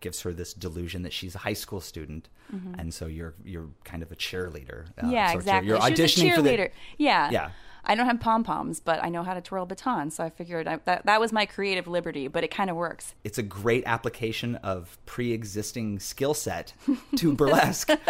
gives 0.00 0.22
her 0.22 0.32
this 0.32 0.54
delusion 0.54 1.02
that 1.02 1.12
she's 1.12 1.34
a 1.34 1.38
high 1.38 1.52
school 1.52 1.80
student, 1.80 2.28
Mhm. 2.54 2.78
and 2.78 2.92
so 2.94 3.06
you're 3.06 3.34
you're 3.44 3.68
kind 3.84 4.02
of 4.02 4.10
a 4.12 4.16
cheerleader. 4.16 4.86
uh, 5.02 5.08
yeah, 5.08 5.32
exactly. 5.32 5.68
You're 5.68 5.80
she 5.80 5.90
was 5.92 6.00
a 6.00 6.02
auditioning 6.04 6.34
for 6.34 6.42
the 6.42 6.50
cheerleader. 6.50 6.70
yeah. 6.98 7.30
Yeah. 7.30 7.50
I 7.84 7.94
don't 7.94 8.06
have 8.06 8.20
pom 8.20 8.44
poms, 8.44 8.80
but 8.80 9.02
I 9.02 9.08
know 9.08 9.22
how 9.22 9.34
to 9.34 9.40
twirl 9.40 9.64
a 9.64 9.66
baton. 9.66 10.10
so 10.10 10.22
I 10.24 10.30
figured 10.30 10.68
I, 10.68 10.76
that 10.84 11.06
that 11.06 11.20
was 11.20 11.32
my 11.32 11.46
creative 11.46 11.86
liberty. 11.86 12.28
But 12.28 12.44
it 12.44 12.50
kind 12.50 12.70
of 12.70 12.76
works. 12.76 13.14
It's 13.24 13.38
a 13.38 13.42
great 13.42 13.84
application 13.86 14.56
of 14.56 14.98
pre-existing 15.06 15.98
skill 16.00 16.34
set 16.34 16.72
to 17.16 17.34
burlesque. 17.34 17.90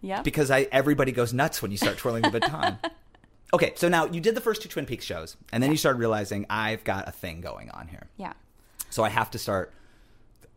Yep. 0.00 0.24
Because 0.24 0.50
I 0.50 0.66
everybody 0.72 1.12
goes 1.12 1.34
nuts 1.34 1.60
when 1.60 1.70
you 1.70 1.76
start 1.76 1.98
twirling 1.98 2.22
the 2.22 2.30
baton. 2.30 2.78
Okay, 3.50 3.72
so 3.76 3.88
now 3.88 4.04
you 4.04 4.20
did 4.20 4.34
the 4.34 4.42
first 4.42 4.60
two 4.60 4.68
Twin 4.68 4.84
Peaks 4.84 5.06
shows, 5.06 5.34
and 5.54 5.62
then 5.62 5.70
you 5.70 5.78
started 5.78 5.98
realizing 5.98 6.44
I've 6.50 6.84
got 6.84 7.08
a 7.08 7.10
thing 7.10 7.40
going 7.40 7.70
on 7.70 7.88
here. 7.88 8.06
Yeah. 8.18 8.34
So 8.90 9.02
I 9.04 9.08
have 9.08 9.30
to 9.30 9.38
start. 9.38 9.72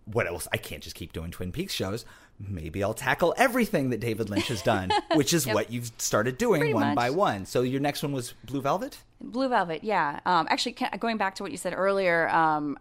What 0.03 0.27
else? 0.27 0.45
I 0.51 0.57
can't 0.57 0.83
just 0.83 0.95
keep 0.95 1.13
doing 1.13 1.31
Twin 1.31 1.53
Peaks 1.53 1.73
shows. 1.73 2.03
Maybe 2.49 2.83
I'll 2.83 2.93
tackle 2.93 3.33
everything 3.37 3.89
that 3.91 3.99
David 3.99 4.29
Lynch 4.29 4.47
has 4.47 4.61
done, 4.61 4.91
which 5.15 5.33
is 5.33 5.45
Yep. 5.45 5.55
what 5.55 5.71
you've 5.71 5.91
started 5.97 6.37
doing 6.37 6.61
Pretty 6.61 6.73
one 6.73 6.87
much. 6.87 6.95
by 6.95 7.09
one. 7.09 7.45
So 7.45 7.61
your 7.61 7.79
next 7.81 8.03
one 8.03 8.11
was 8.11 8.33
Blue 8.45 8.61
Velvet. 8.61 8.99
Blue 9.19 9.49
Velvet, 9.49 9.83
yeah. 9.83 10.19
Um, 10.25 10.47
actually, 10.49 10.75
going 10.99 11.17
back 11.17 11.35
to 11.35 11.43
what 11.43 11.51
you 11.51 11.57
said 11.57 11.73
earlier, 11.75 12.29
um, 12.29 12.77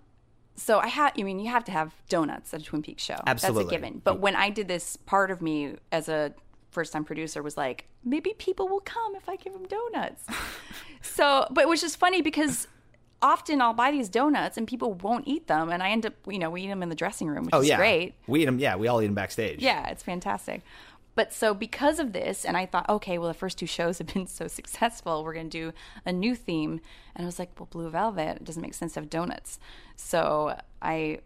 so 0.56 0.78
I 0.78 0.88
had, 0.88 1.12
I 1.18 1.22
mean, 1.22 1.38
you 1.38 1.50
have 1.50 1.64
to 1.64 1.72
have 1.72 1.94
donuts 2.08 2.52
at 2.52 2.61
a 2.61 2.64
Twin 2.64 2.82
Peaks 2.82 3.02
show. 3.02 3.16
Absolutely. 3.26 3.64
That's 3.64 3.72
a 3.72 3.76
given. 3.76 4.00
But 4.04 4.20
when 4.20 4.36
I 4.36 4.50
did 4.50 4.68
this, 4.68 4.96
part 4.96 5.30
of 5.30 5.40
me 5.40 5.76
as 5.90 6.08
a 6.08 6.34
first 6.70 6.92
time 6.92 7.04
producer 7.04 7.42
was 7.42 7.56
like, 7.56 7.86
maybe 8.04 8.34
people 8.38 8.68
will 8.68 8.80
come 8.80 9.14
if 9.16 9.28
I 9.28 9.36
give 9.36 9.52
them 9.54 9.66
donuts. 9.66 10.24
so, 11.02 11.46
but 11.50 11.68
which 11.68 11.82
is 11.82 11.96
funny 11.96 12.20
because 12.22 12.68
often 13.22 13.60
I'll 13.60 13.74
buy 13.74 13.90
these 13.90 14.08
donuts 14.08 14.56
and 14.56 14.66
people 14.66 14.94
won't 14.94 15.26
eat 15.26 15.46
them. 15.46 15.70
And 15.70 15.82
I 15.82 15.90
end 15.90 16.06
up, 16.06 16.14
you 16.26 16.38
know, 16.38 16.50
we 16.50 16.62
eat 16.62 16.68
them 16.68 16.82
in 16.82 16.88
the 16.88 16.94
dressing 16.94 17.28
room, 17.28 17.44
which 17.44 17.54
oh 17.54 17.60
is 17.60 17.68
yeah, 17.68 17.76
great. 17.76 18.14
We 18.26 18.42
eat 18.42 18.46
them. 18.46 18.58
Yeah, 18.58 18.76
we 18.76 18.88
all 18.88 19.00
eat 19.02 19.06
them 19.06 19.14
backstage. 19.14 19.60
Yeah, 19.60 19.88
it's 19.88 20.02
fantastic. 20.02 20.62
But 21.14 21.32
so 21.32 21.54
because 21.54 21.98
of 21.98 22.12
this, 22.12 22.44
and 22.44 22.56
I 22.56 22.66
thought, 22.66 22.88
okay, 22.88 23.18
well, 23.18 23.28
the 23.28 23.34
first 23.34 23.58
two 23.58 23.66
shows 23.66 23.98
have 23.98 24.06
been 24.06 24.26
so 24.28 24.46
successful, 24.46 25.24
we're 25.24 25.34
going 25.34 25.50
to 25.50 25.58
do 25.58 25.72
a 26.06 26.12
new 26.12 26.34
theme. 26.34 26.80
And 27.14 27.24
I 27.24 27.26
was 27.26 27.38
like, 27.38 27.50
well, 27.58 27.68
Blue 27.70 27.90
Velvet, 27.90 28.36
it 28.36 28.44
doesn't 28.44 28.62
make 28.62 28.74
sense 28.74 28.94
to 28.94 29.00
have 29.00 29.10
donuts. 29.10 29.58
So 29.96 30.58
I 30.80 31.20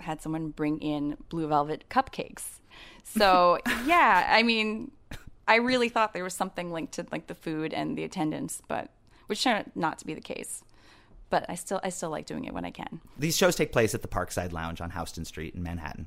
had 0.00 0.20
someone 0.20 0.48
bring 0.48 0.80
in 0.80 1.16
Blue 1.28 1.46
Velvet 1.46 1.84
cupcakes. 1.88 2.60
So 3.04 3.58
yeah, 3.86 4.28
I 4.30 4.42
mean, 4.42 4.90
I 5.46 5.56
really 5.56 5.88
thought 5.88 6.12
there 6.14 6.24
was 6.24 6.34
something 6.34 6.72
linked 6.72 6.94
to 6.94 7.06
like 7.12 7.26
the 7.26 7.34
food 7.34 7.72
and 7.72 7.96
the 7.96 8.04
attendance, 8.04 8.62
but 8.68 8.90
which 9.26 9.44
turned 9.44 9.58
out 9.58 9.76
not 9.76 9.98
to 9.98 10.06
be 10.06 10.14
the 10.14 10.20
case. 10.20 10.64
But 11.32 11.46
I 11.48 11.54
still, 11.54 11.80
I 11.82 11.88
still 11.88 12.10
like 12.10 12.26
doing 12.26 12.44
it 12.44 12.52
when 12.52 12.66
I 12.66 12.70
can. 12.70 13.00
These 13.18 13.38
shows 13.38 13.56
take 13.56 13.72
place 13.72 13.94
at 13.94 14.02
the 14.02 14.08
Parkside 14.08 14.52
Lounge 14.52 14.82
on 14.82 14.90
Houston 14.90 15.24
Street 15.24 15.54
in 15.54 15.62
Manhattan. 15.62 16.06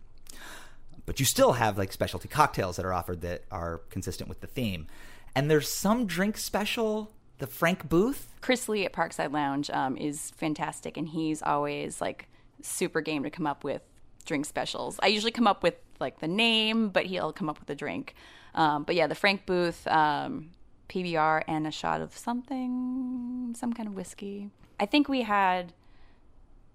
But 1.07 1.19
you 1.19 1.25
still 1.25 1.53
have 1.53 1.79
like 1.79 1.91
specialty 1.91 2.27
cocktails 2.27 2.75
that 2.75 2.85
are 2.85 2.93
offered 2.93 3.21
that 3.21 3.41
are 3.49 3.79
consistent 3.89 4.29
with 4.29 4.41
the 4.41 4.45
theme. 4.45 4.85
And 5.33 5.49
there's 5.49 5.67
some 5.67 6.05
drink 6.05 6.37
special, 6.37 7.11
the 7.39 7.47
Frank 7.47 7.89
Booth. 7.89 8.35
Chris 8.41 8.69
Lee 8.69 8.85
at 8.85 8.93
Parkside 8.93 9.33
Lounge 9.33 9.71
um, 9.71 9.97
is 9.97 10.29
fantastic, 10.37 10.95
and 10.95 11.09
he's 11.09 11.41
always 11.41 11.99
like 11.99 12.27
super 12.61 13.01
game 13.01 13.23
to 13.23 13.31
come 13.31 13.47
up 13.47 13.63
with 13.63 13.81
drink 14.25 14.45
specials. 14.45 14.99
I 15.01 15.07
usually 15.07 15.31
come 15.31 15.47
up 15.47 15.63
with 15.63 15.73
like 15.99 16.19
the 16.19 16.27
name, 16.27 16.89
but 16.89 17.07
he'll 17.07 17.33
come 17.33 17.49
up 17.49 17.59
with 17.59 17.69
a 17.71 17.75
drink. 17.75 18.13
Um, 18.53 18.83
but 18.83 18.93
yeah, 18.93 19.07
the 19.07 19.15
Frank 19.15 19.47
Booth 19.47 19.87
um, 19.87 20.51
PBR 20.87 21.45
and 21.47 21.65
a 21.65 21.71
shot 21.71 22.01
of 22.01 22.15
something, 22.15 23.55
some 23.57 23.73
kind 23.73 23.87
of 23.89 23.95
whiskey. 23.95 24.51
I 24.79 24.85
think 24.85 25.07
we 25.07 25.21
had 25.21 25.73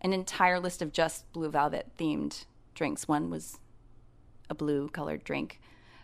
an 0.00 0.12
entire 0.12 0.58
list 0.58 0.82
of 0.82 0.92
just 0.92 1.30
Blue 1.32 1.50
Velvet 1.50 1.88
themed 1.98 2.44
drinks. 2.74 3.06
One 3.06 3.30
was 3.30 3.58
a 4.48 4.54
blue 4.54 4.88
colored 4.88 5.24
drink. 5.24 5.60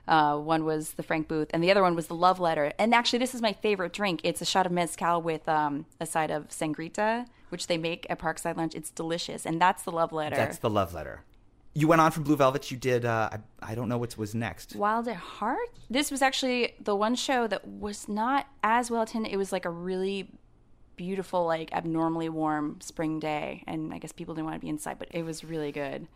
Uh, 0.07 0.39
one 0.39 0.65
was 0.65 0.93
the 0.93 1.03
Frank 1.03 1.27
Booth, 1.27 1.49
and 1.53 1.63
the 1.63 1.71
other 1.71 1.83
one 1.83 1.97
was 1.97 2.07
the 2.07 2.15
Love 2.15 2.39
Letter. 2.39 2.73
And 2.79 2.95
actually, 2.95 3.19
this 3.19 3.35
is 3.35 3.43
my 3.43 3.53
favorite 3.53 3.93
drink. 3.93 4.21
It's 4.23 4.41
a 4.41 4.45
shot 4.45 4.65
of 4.65 4.71
mezcal 4.71 5.21
with 5.21 5.49
um, 5.49 5.87
a 6.01 6.07
side 6.07 6.31
of 6.31 6.49
sangrita, 6.49 7.27
which 7.49 7.67
they 7.67 7.77
make 7.77 8.07
at 8.09 8.21
Parkside 8.21 8.57
Lounge. 8.57 8.75
It's 8.75 8.91
delicious, 8.91 9.45
and 9.45 9.61
that's 9.61 9.83
the 9.83 9.91
Love 9.91 10.13
Letter. 10.13 10.37
That's 10.37 10.59
the 10.59 10.71
love 10.71 10.95
letter. 10.95 11.23
You 11.75 11.89
went 11.89 12.01
on 12.01 12.11
from 12.13 12.23
Blue 12.23 12.37
Velvet. 12.37 12.71
You 12.71 12.77
did. 12.77 13.05
Uh, 13.05 13.31
I, 13.33 13.73
I 13.73 13.75
don't 13.75 13.89
know 13.89 13.99
what 13.99 14.17
was 14.17 14.35
next. 14.35 14.77
Wild 14.77 15.09
at 15.09 15.17
Heart. 15.17 15.71
This 15.91 16.11
was 16.11 16.23
actually 16.23 16.75
the 16.81 16.95
one 16.95 17.17
show 17.17 17.47
that 17.49 17.67
was 17.67 18.09
not 18.09 18.47
as 18.63 18.91
well 18.91 19.03
attended. 19.03 19.33
It 19.33 19.37
was 19.37 19.53
like 19.53 19.65
a 19.65 19.71
really 19.71 20.31
beautiful, 20.97 21.45
like 21.45 21.73
abnormally 21.73 22.29
warm 22.29 22.81
spring 22.81 23.21
day, 23.21 23.63
and 23.67 23.93
I 23.93 23.99
guess 23.99 24.13
people 24.13 24.35
didn't 24.35 24.47
want 24.47 24.57
to 24.57 24.61
be 24.61 24.69
inside, 24.69 24.99
but 24.99 25.09
it 25.11 25.23
was 25.23 25.45
really 25.45 25.73
good. 25.73 26.07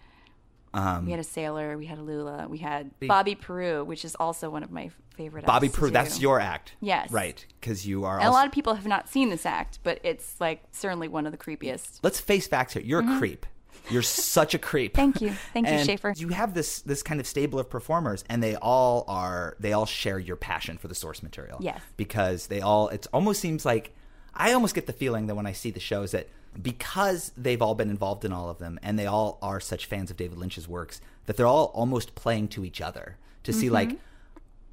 Um, 0.72 1.04
we 1.04 1.10
had 1.10 1.20
a 1.20 1.24
sailor, 1.24 1.76
we 1.76 1.86
had 1.86 1.98
a 1.98 2.02
Lula, 2.02 2.46
we 2.48 2.58
had 2.58 2.92
Bobby 3.00 3.34
Peru, 3.34 3.84
which 3.84 4.04
is 4.04 4.14
also 4.14 4.50
one 4.50 4.62
of 4.62 4.70
my 4.70 4.90
favorite. 5.16 5.44
Bobby 5.44 5.68
Peru. 5.68 5.90
That's 5.90 6.20
your 6.20 6.38
act. 6.38 6.74
Yes. 6.80 7.10
Right. 7.10 7.44
Because 7.60 7.86
you 7.86 8.04
are. 8.04 8.18
And 8.18 8.28
a 8.28 8.30
lot 8.30 8.46
of 8.46 8.52
people 8.52 8.74
have 8.74 8.86
not 8.86 9.08
seen 9.08 9.30
this 9.30 9.44
act, 9.44 9.80
but 9.82 9.98
it's 10.04 10.40
like 10.40 10.62
certainly 10.70 11.08
one 11.08 11.26
of 11.26 11.32
the 11.32 11.38
creepiest. 11.38 11.98
let's 12.02 12.20
face 12.20 12.46
facts 12.46 12.74
here. 12.74 12.82
You're 12.82 13.00
a 13.00 13.18
creep. 13.18 13.46
You're 13.90 14.02
such 14.02 14.54
a 14.54 14.58
creep. 14.58 14.92
Mm-hmm. 14.92 15.00
Thank 15.12 15.20
you. 15.20 15.30
Thank 15.52 15.68
you, 15.68 15.84
Schaefer. 15.84 16.14
You 16.16 16.28
have 16.28 16.54
this 16.54 16.82
this 16.82 17.02
kind 17.02 17.18
of 17.18 17.26
stable 17.26 17.58
of 17.58 17.68
performers, 17.68 18.24
and 18.28 18.40
they 18.42 18.54
all 18.56 19.04
are 19.08 19.56
they 19.58 19.72
all 19.72 19.86
share 19.86 20.18
your 20.18 20.36
passion 20.36 20.78
for 20.78 20.86
the 20.86 20.94
source 20.94 21.22
material. 21.22 21.58
Yes. 21.60 21.80
because 21.96 22.46
they 22.46 22.60
all 22.60 22.88
it 22.88 23.06
almost 23.12 23.40
seems 23.40 23.64
like 23.64 23.92
I 24.34 24.52
almost 24.52 24.74
get 24.74 24.86
the 24.86 24.92
feeling 24.92 25.26
that 25.26 25.34
when 25.34 25.46
I 25.46 25.52
see 25.52 25.70
the 25.70 25.80
shows 25.80 26.12
that 26.12 26.28
because 26.60 27.32
they've 27.36 27.60
all 27.62 27.74
been 27.74 27.90
involved 27.90 28.24
in 28.24 28.32
all 28.32 28.50
of 28.50 28.58
them, 28.58 28.78
and 28.82 28.98
they 28.98 29.06
all 29.06 29.38
are 29.42 29.60
such 29.60 29.86
fans 29.86 30.10
of 30.10 30.16
David 30.16 30.38
Lynch's 30.38 30.66
works 30.68 31.00
that 31.26 31.36
they're 31.36 31.46
all 31.46 31.66
almost 31.74 32.14
playing 32.14 32.48
to 32.48 32.64
each 32.64 32.80
other 32.80 33.16
to 33.44 33.52
see 33.52 33.70
like. 33.70 33.96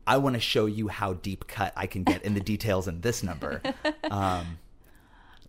I 0.10 0.16
want 0.20 0.36
to 0.36 0.40
show 0.40 0.68
you 0.68 0.88
how 0.88 1.16
deep 1.16 1.48
cut 1.48 1.74
I 1.76 1.86
can 1.86 2.04
get 2.06 2.24
in 2.24 2.34
the 2.34 2.40
details 2.40 2.88
in 2.88 3.02
this 3.02 3.24
number. 3.24 3.62
Um, 4.10 4.58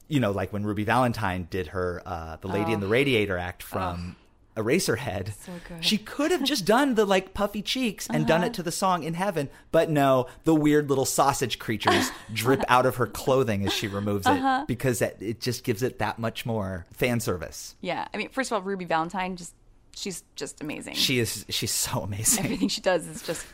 you 0.09 0.19
know, 0.19 0.33
like 0.33 0.53
when 0.53 0.65
Ruby 0.65 0.83
Valentine 0.83 1.47
did 1.49 1.69
her 1.69 2.03
uh, 2.05 2.37
"The 2.41 2.49
Lady 2.49 2.73
in 2.73 2.81
the 2.81 2.89
Radiator" 2.89 3.39
act 3.39 3.63
from 3.63 4.17
Eraserhead. 4.59 5.33
So 5.41 5.53
good. 5.69 5.85
She 5.85 5.99
could 5.99 6.31
have 6.31 6.43
just 6.43 6.65
done 6.65 6.95
the 6.95 7.05
like 7.05 7.33
puffy 7.33 7.63
cheeks 7.63 8.07
and 8.09 8.27
done 8.27 8.43
it 8.43 8.47
uh-huh. 8.47 8.55
to 8.55 8.63
the 8.65 8.73
song 8.73 9.03
in 9.05 9.15
heaven, 9.15 9.49
but 9.73 9.89
no, 9.89 10.27
the 10.45 10.55
weird 10.55 10.89
little 10.89 11.05
sausage 11.05 11.59
creatures 11.59 12.11
drip 12.33 12.65
out 12.69 12.87
of 12.87 12.97
her 12.97 13.07
clothing 13.07 13.65
as 13.67 13.73
she 13.73 13.89
removes 13.89 14.27
it 14.27 14.31
uh-huh. 14.31 14.65
because 14.67 14.99
that, 14.99 15.21
it 15.23 15.41
just 15.41 15.65
gives 15.65 15.83
it 15.83 15.99
that 15.99 16.19
much 16.19 16.45
more 16.45 16.87
fan 16.93 17.21
service. 17.21 17.77
Yeah, 17.81 18.07
I 18.13 18.17
mean, 18.17 18.29
first 18.29 18.51
of 18.51 18.57
all, 18.57 18.63
Ruby 18.63 18.85
Valentine 18.85 19.37
just 19.37 19.55
she's 19.95 20.25
just 20.37 20.61
amazing. 20.61 20.95
She 20.95 21.19
is 21.19 21.45
she's 21.49 21.73
so 21.73 22.01
amazing. 22.01 22.45
Everything 22.45 22.69
she 22.69 22.81
does 22.81 23.07
is 23.07 23.23
just 23.23 23.47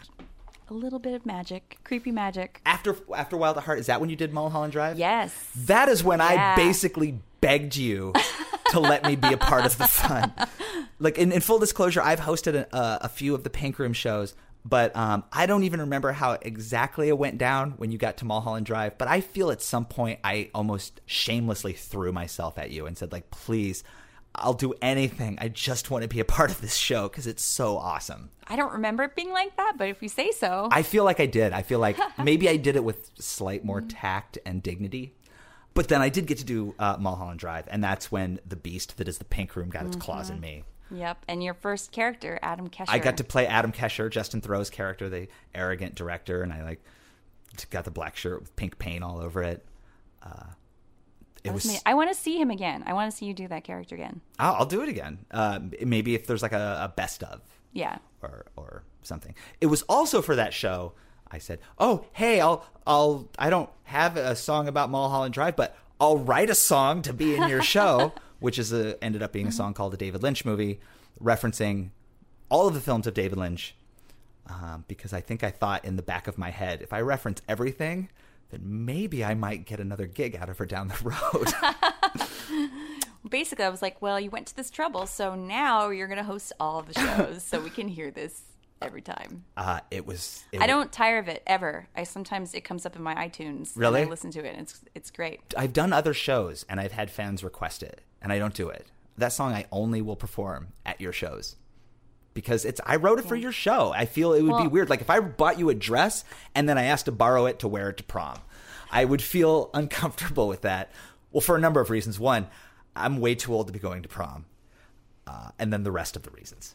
a 0.69 0.75
little 0.75 0.99
bit 0.99 1.15
of 1.15 1.27
magic, 1.27 1.79
creepy 1.85 2.11
magic. 2.11 2.61
After 2.65 2.97
after 3.15 3.37
Wild 3.37 3.57
at 3.57 3.65
Heart, 3.65 3.81
is 3.81 3.87
that 3.87 4.01
when 4.01 4.11
you 4.11 4.17
did 4.17 4.33
Mulholland 4.33 4.73
Drive? 4.73 4.99
Yes. 4.99 5.35
That 5.57 5.89
is 5.89 6.03
when 6.03 6.21
I 6.21 6.57
basically 6.57 7.19
begged 7.41 7.77
you 7.77 8.13
to 8.71 8.81
let 8.81 9.05
me 9.05 9.17
be 9.17 9.33
a 9.33 9.37
part 9.37 9.67
of 9.67 9.79
the 9.79 9.87
fun. 9.87 10.33
Like 10.99 11.19
in, 11.19 11.33
in 11.33 11.41
full 11.41 11.59
disclosure, 11.59 12.01
I've 12.03 12.21
hosted 12.21 12.55
a, 12.55 12.77
a, 12.77 12.99
a 13.03 13.09
few 13.09 13.35
of 13.35 13.45
the 13.45 13.51
Pink 13.51 13.79
Room 13.79 13.93
shows, 13.93 14.35
but 14.65 14.95
um, 14.97 15.25
I 15.33 15.47
don't 15.47 15.65
even 15.65 15.81
remember 15.81 16.13
how 16.13 16.33
exactly 16.41 17.09
it 17.09 17.19
went 17.19 17.39
down 17.39 17.73
when 17.73 17.93
you 17.93 17.99
got 17.99 18.17
to 18.19 18.25
Mulholland 18.25 18.67
Drive. 18.67 18.97
But 18.97 19.09
I 19.09 19.21
feel 19.21 19.51
at 19.51 19.61
some 19.61 19.85
point 19.85 20.21
I 20.25 20.51
almost 20.55 21.01
shamelessly 21.07 21.75
threw 21.75 22.13
myself 22.13 22.59
at 22.59 22.71
you 22.71 22.87
and 22.87 22.97
said, 22.97 23.13
like, 23.13 23.31
please. 23.31 23.85
I'll 24.37 24.53
do 24.53 24.75
anything. 24.83 25.39
I 25.41 25.47
just 25.47 25.93
want 25.93 26.03
to 26.03 26.09
be 26.09 26.19
a 26.19 26.25
part 26.25 26.51
of 26.51 26.61
this 26.61 26.75
show 26.75 27.09
because 27.09 27.29
it's 27.29 27.45
so 27.45 27.77
awesome. 27.79 28.31
I 28.49 28.57
don't 28.57 28.73
remember 28.73 29.05
it 29.05 29.15
being 29.15 29.31
like 29.31 29.57
that, 29.57 29.75
but 29.79 29.89
if 29.89 30.03
you 30.03 30.09
say 30.09 30.33
so, 30.33 30.69
I 30.73 30.83
feel 30.83 31.05
like 31.05 31.21
I 31.21 31.27
did. 31.27 31.53
I 31.53 31.63
feel 31.63 31.79
like 31.79 31.97
maybe 32.19 32.49
I 32.49 32.57
did 32.57 32.75
it 32.75 32.83
with 32.83 33.11
slight 33.17 33.65
more 33.65 33.81
tact 33.81 34.39
and 34.45 34.61
dignity. 34.61 35.15
But 35.75 35.89
then 35.89 36.01
I 36.01 36.09
did 36.09 36.27
get 36.27 36.39
to 36.39 36.45
do 36.45 36.75
uh, 36.79 36.97
Mulholland 37.01 37.41
Drive, 37.41 37.67
and 37.69 37.83
that's 37.83 38.11
when 38.11 38.39
the 38.47 38.57
beast 38.57 38.97
that 38.99 39.09
is 39.09 39.19
the 39.19 39.25
Pink 39.25 39.57
Room 39.57 39.71
got 39.71 39.87
its 39.87 39.97
claws 39.97 40.31
in 40.31 40.41
me. 40.41 40.63
yep. 40.91 41.19
And 41.27 41.43
your 41.43 41.55
first 41.55 41.91
character, 41.91 42.39
Adam 42.43 42.71
Kesher. 42.71 42.87
I 42.89 43.01
got 43.01 43.17
to 43.17 43.25
play 43.25 43.47
Adam 43.47 43.73
Kesher, 43.73 44.09
Justin 44.09 44.41
Theroux's 44.41 44.71
character, 44.71 45.09
the 45.09 45.27
arrogant 45.53 45.97
director, 45.97 46.43
and 46.43 46.53
I 46.53 46.63
like 46.63 46.81
got 47.71 47.85
the 47.85 47.91
black 47.91 48.17
shirt 48.17 48.41
with 48.41 48.55
pink 48.57 48.79
paint 48.79 49.03
all 49.03 49.19
over 49.19 49.43
it. 49.43 49.65
Uh, 50.23 50.47
it 51.43 51.53
was. 51.53 51.83
I 51.85 51.95
want 51.95 52.11
to 52.11 52.19
see 52.19 52.41
him 52.41 52.51
again. 52.51 52.85
I 52.87 52.95
want 52.95 53.11
to 53.11 53.17
see 53.17 53.27
you 53.27 53.35
do 53.35 53.49
that 53.49 53.65
character 53.65 53.95
again. 53.95 54.21
I'll, 54.39 54.55
I'll 54.55 54.67
do 54.67 54.83
it 54.83 54.89
again. 54.89 55.19
Uh, 55.31 55.61
maybe 55.85 56.15
if 56.15 56.27
there's 56.27 56.43
like 56.43 56.53
a, 56.53 56.85
a 56.85 56.93
best 56.95 57.23
of. 57.23 57.43
Yeah. 57.73 57.99
or 58.23 58.47
or 58.57 58.85
something. 59.03 59.35
It 59.61 59.67
was 59.67 59.83
also 59.83 60.23
for 60.23 60.37
that 60.37 60.55
show. 60.55 60.93
I 61.35 61.39
said, 61.39 61.59
"Oh, 61.79 62.07
hey, 62.13 62.41
I'll 62.41 62.65
I'll 62.87 63.29
I 63.39 63.51
don't 63.51 63.69
have 63.85 64.17
a 64.17 64.37
song 64.37 64.69
about 64.69 64.89
Mulholland 64.89 65.35
Drive, 65.35 65.57
but 65.57 65.77
I'll 66.01 66.19
write 66.19 66.49
a 66.49 66.55
song 66.55 67.03
to 67.03 67.13
be 67.13 67.35
in 67.35 67.49
your 67.49 67.63
show," 67.75 68.13
which 68.39 68.59
is 68.59 68.73
a, 68.73 69.03
ended 69.03 69.23
up 69.23 69.33
being 69.33 69.49
a 69.49 69.53
song 69.53 69.75
called 69.75 69.93
the 69.93 69.97
David 69.97 70.23
Lynch 70.23 70.45
movie, 70.45 70.81
referencing 71.21 71.91
all 72.49 72.69
of 72.69 72.75
the 72.75 72.81
films 72.81 73.07
of 73.07 73.15
David 73.15 73.39
Lynch. 73.39 73.75
Um, 74.47 74.85
because 74.89 75.13
I 75.15 75.21
think 75.23 75.43
I 75.43 75.51
thought 75.51 75.85
in 75.87 75.97
the 75.97 76.03
back 76.03 76.29
of 76.29 76.37
my 76.37 76.51
head, 76.51 76.83
if 76.83 76.93
I 76.93 77.01
reference 77.01 77.41
everything, 77.49 78.11
then 78.51 78.61
maybe 78.65 79.25
I 79.25 79.35
might 79.35 79.65
get 79.65 79.81
another 79.81 80.07
gig 80.07 80.37
out 80.37 80.51
of 80.51 80.59
her 80.59 80.67
down 80.67 80.89
the 80.89 80.99
road. 81.03 82.71
Basically, 83.31 83.65
I 83.65 83.71
was 83.71 83.81
like, 83.81 84.03
well, 84.03 84.21
you 84.21 84.29
went 84.29 84.47
to 84.49 84.57
this 84.57 84.71
trouble, 84.71 85.07
so 85.07 85.35
now 85.35 85.89
you're 85.89 86.09
going 86.09 86.19
to 86.19 86.25
host 86.25 86.53
all 86.61 86.79
of 86.79 86.93
the 86.93 87.01
shows 87.01 87.43
so 87.43 87.59
we 87.59 87.71
can 87.71 87.89
hear 87.89 88.11
this 88.11 88.43
every 88.83 89.03
time. 89.03 89.45
uh, 89.57 89.81
it 89.91 90.07
was. 90.07 90.45
It 90.53 90.61
I 90.61 90.67
don't 90.67 90.93
tire 90.93 91.19
of 91.19 91.29
it 91.29 91.43
ever. 91.47 91.89
I 91.97 92.05
sometimes 92.05 92.55
it 92.55 92.63
comes 92.65 92.85
up 92.87 92.97
in 92.97 93.03
my 93.03 93.15
iTunes. 93.15 93.73
Really? 93.77 94.03
I 94.03 94.05
listen 94.05 94.31
to 94.33 94.41
it, 94.45 94.51
and 94.53 94.61
it's 94.63 94.81
it's 94.95 95.11
great. 95.11 95.41
I've 95.57 95.73
done 95.73 95.93
other 95.93 96.15
shows 96.15 96.65
and 96.69 96.81
I've 96.81 96.93
had 96.93 97.11
fans 97.11 97.43
request 97.45 97.83
it, 97.83 98.01
and 98.21 98.33
I 98.33 98.39
don't 98.39 98.55
do 98.55 98.69
it. 98.69 98.87
That 99.17 99.33
song 99.33 99.53
I 99.53 99.67
only 99.71 100.03
will 100.03 100.17
perform 100.17 100.69
at 100.85 101.01
your 101.01 101.13
shows 101.13 101.57
because 102.35 102.65
it's 102.65 102.81
I 102.85 102.97
wrote 102.97 103.19
it 103.21 103.25
for 103.25 103.37
your 103.37 103.53
show. 103.53 103.93
I 103.93 104.07
feel 104.07 104.33
it 104.33 104.43
would 104.43 104.63
be 104.63 104.69
weird. 104.69 104.91
Like 104.91 105.01
if 105.01 105.09
I 105.11 105.21
bought 105.21 105.59
you 105.59 105.71
a 105.71 105.75
dress 105.75 106.25
and 106.55 106.69
then 106.69 106.77
I 106.77 106.85
asked 106.85 107.05
to 107.07 107.13
borrow 107.13 107.47
it 107.47 107.61
to 107.61 107.69
wear 107.69 107.91
it 107.91 107.97
to 107.99 108.05
prom, 108.05 108.39
I 108.91 109.05
would 109.05 109.23
feel 109.23 109.71
uncomfortable 109.75 110.49
with 110.49 110.63
that. 110.63 110.91
Well, 111.31 111.41
for 111.41 111.57
a 111.57 111.61
number 111.61 111.81
of 111.81 111.91
reasons. 111.91 112.21
One, 112.21 112.49
I'm 112.95 113.19
way 113.19 113.35
too 113.35 113.53
old 113.55 113.67
to 113.69 113.73
be 113.73 113.79
going 113.79 114.03
to 114.03 114.09
prom, 114.09 114.47
uh, 115.27 115.51
and 115.59 115.73
then 115.73 115.83
the 115.85 115.93
rest 115.93 116.17
of 116.17 116.23
the 116.23 116.31
reasons. 116.31 116.75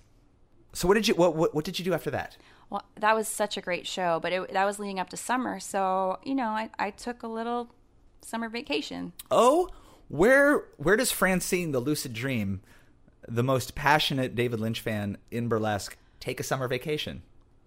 So, 0.79 0.87
what 0.87 0.93
did 0.93 1.09
you 1.09 1.15
what, 1.15 1.35
what 1.35 1.53
what 1.53 1.65
did 1.65 1.77
you 1.77 1.83
do 1.83 1.93
after 1.93 2.09
that? 2.11 2.37
Well, 2.69 2.85
that 2.97 3.13
was 3.13 3.27
such 3.27 3.57
a 3.57 3.61
great 3.61 3.85
show, 3.85 4.21
but 4.21 4.31
it, 4.31 4.53
that 4.53 4.63
was 4.63 4.79
leading 4.79 4.97
up 4.97 5.09
to 5.09 5.17
summer, 5.17 5.59
so 5.59 6.19
you 6.23 6.33
know, 6.33 6.47
I, 6.47 6.69
I 6.79 6.91
took 6.91 7.21
a 7.21 7.27
little 7.27 7.67
summer 8.21 8.47
vacation. 8.47 9.11
Oh, 9.29 9.67
where 10.07 10.67
where 10.77 10.95
does 10.95 11.11
Francine, 11.11 11.73
the 11.73 11.81
lucid 11.81 12.13
dream, 12.13 12.61
the 13.27 13.43
most 13.43 13.75
passionate 13.75 14.35
David 14.35 14.61
Lynch 14.61 14.79
fan 14.79 15.17
in 15.31 15.49
burlesque, 15.49 15.97
take 16.21 16.39
a 16.39 16.43
summer 16.43 16.69
vacation? 16.69 17.23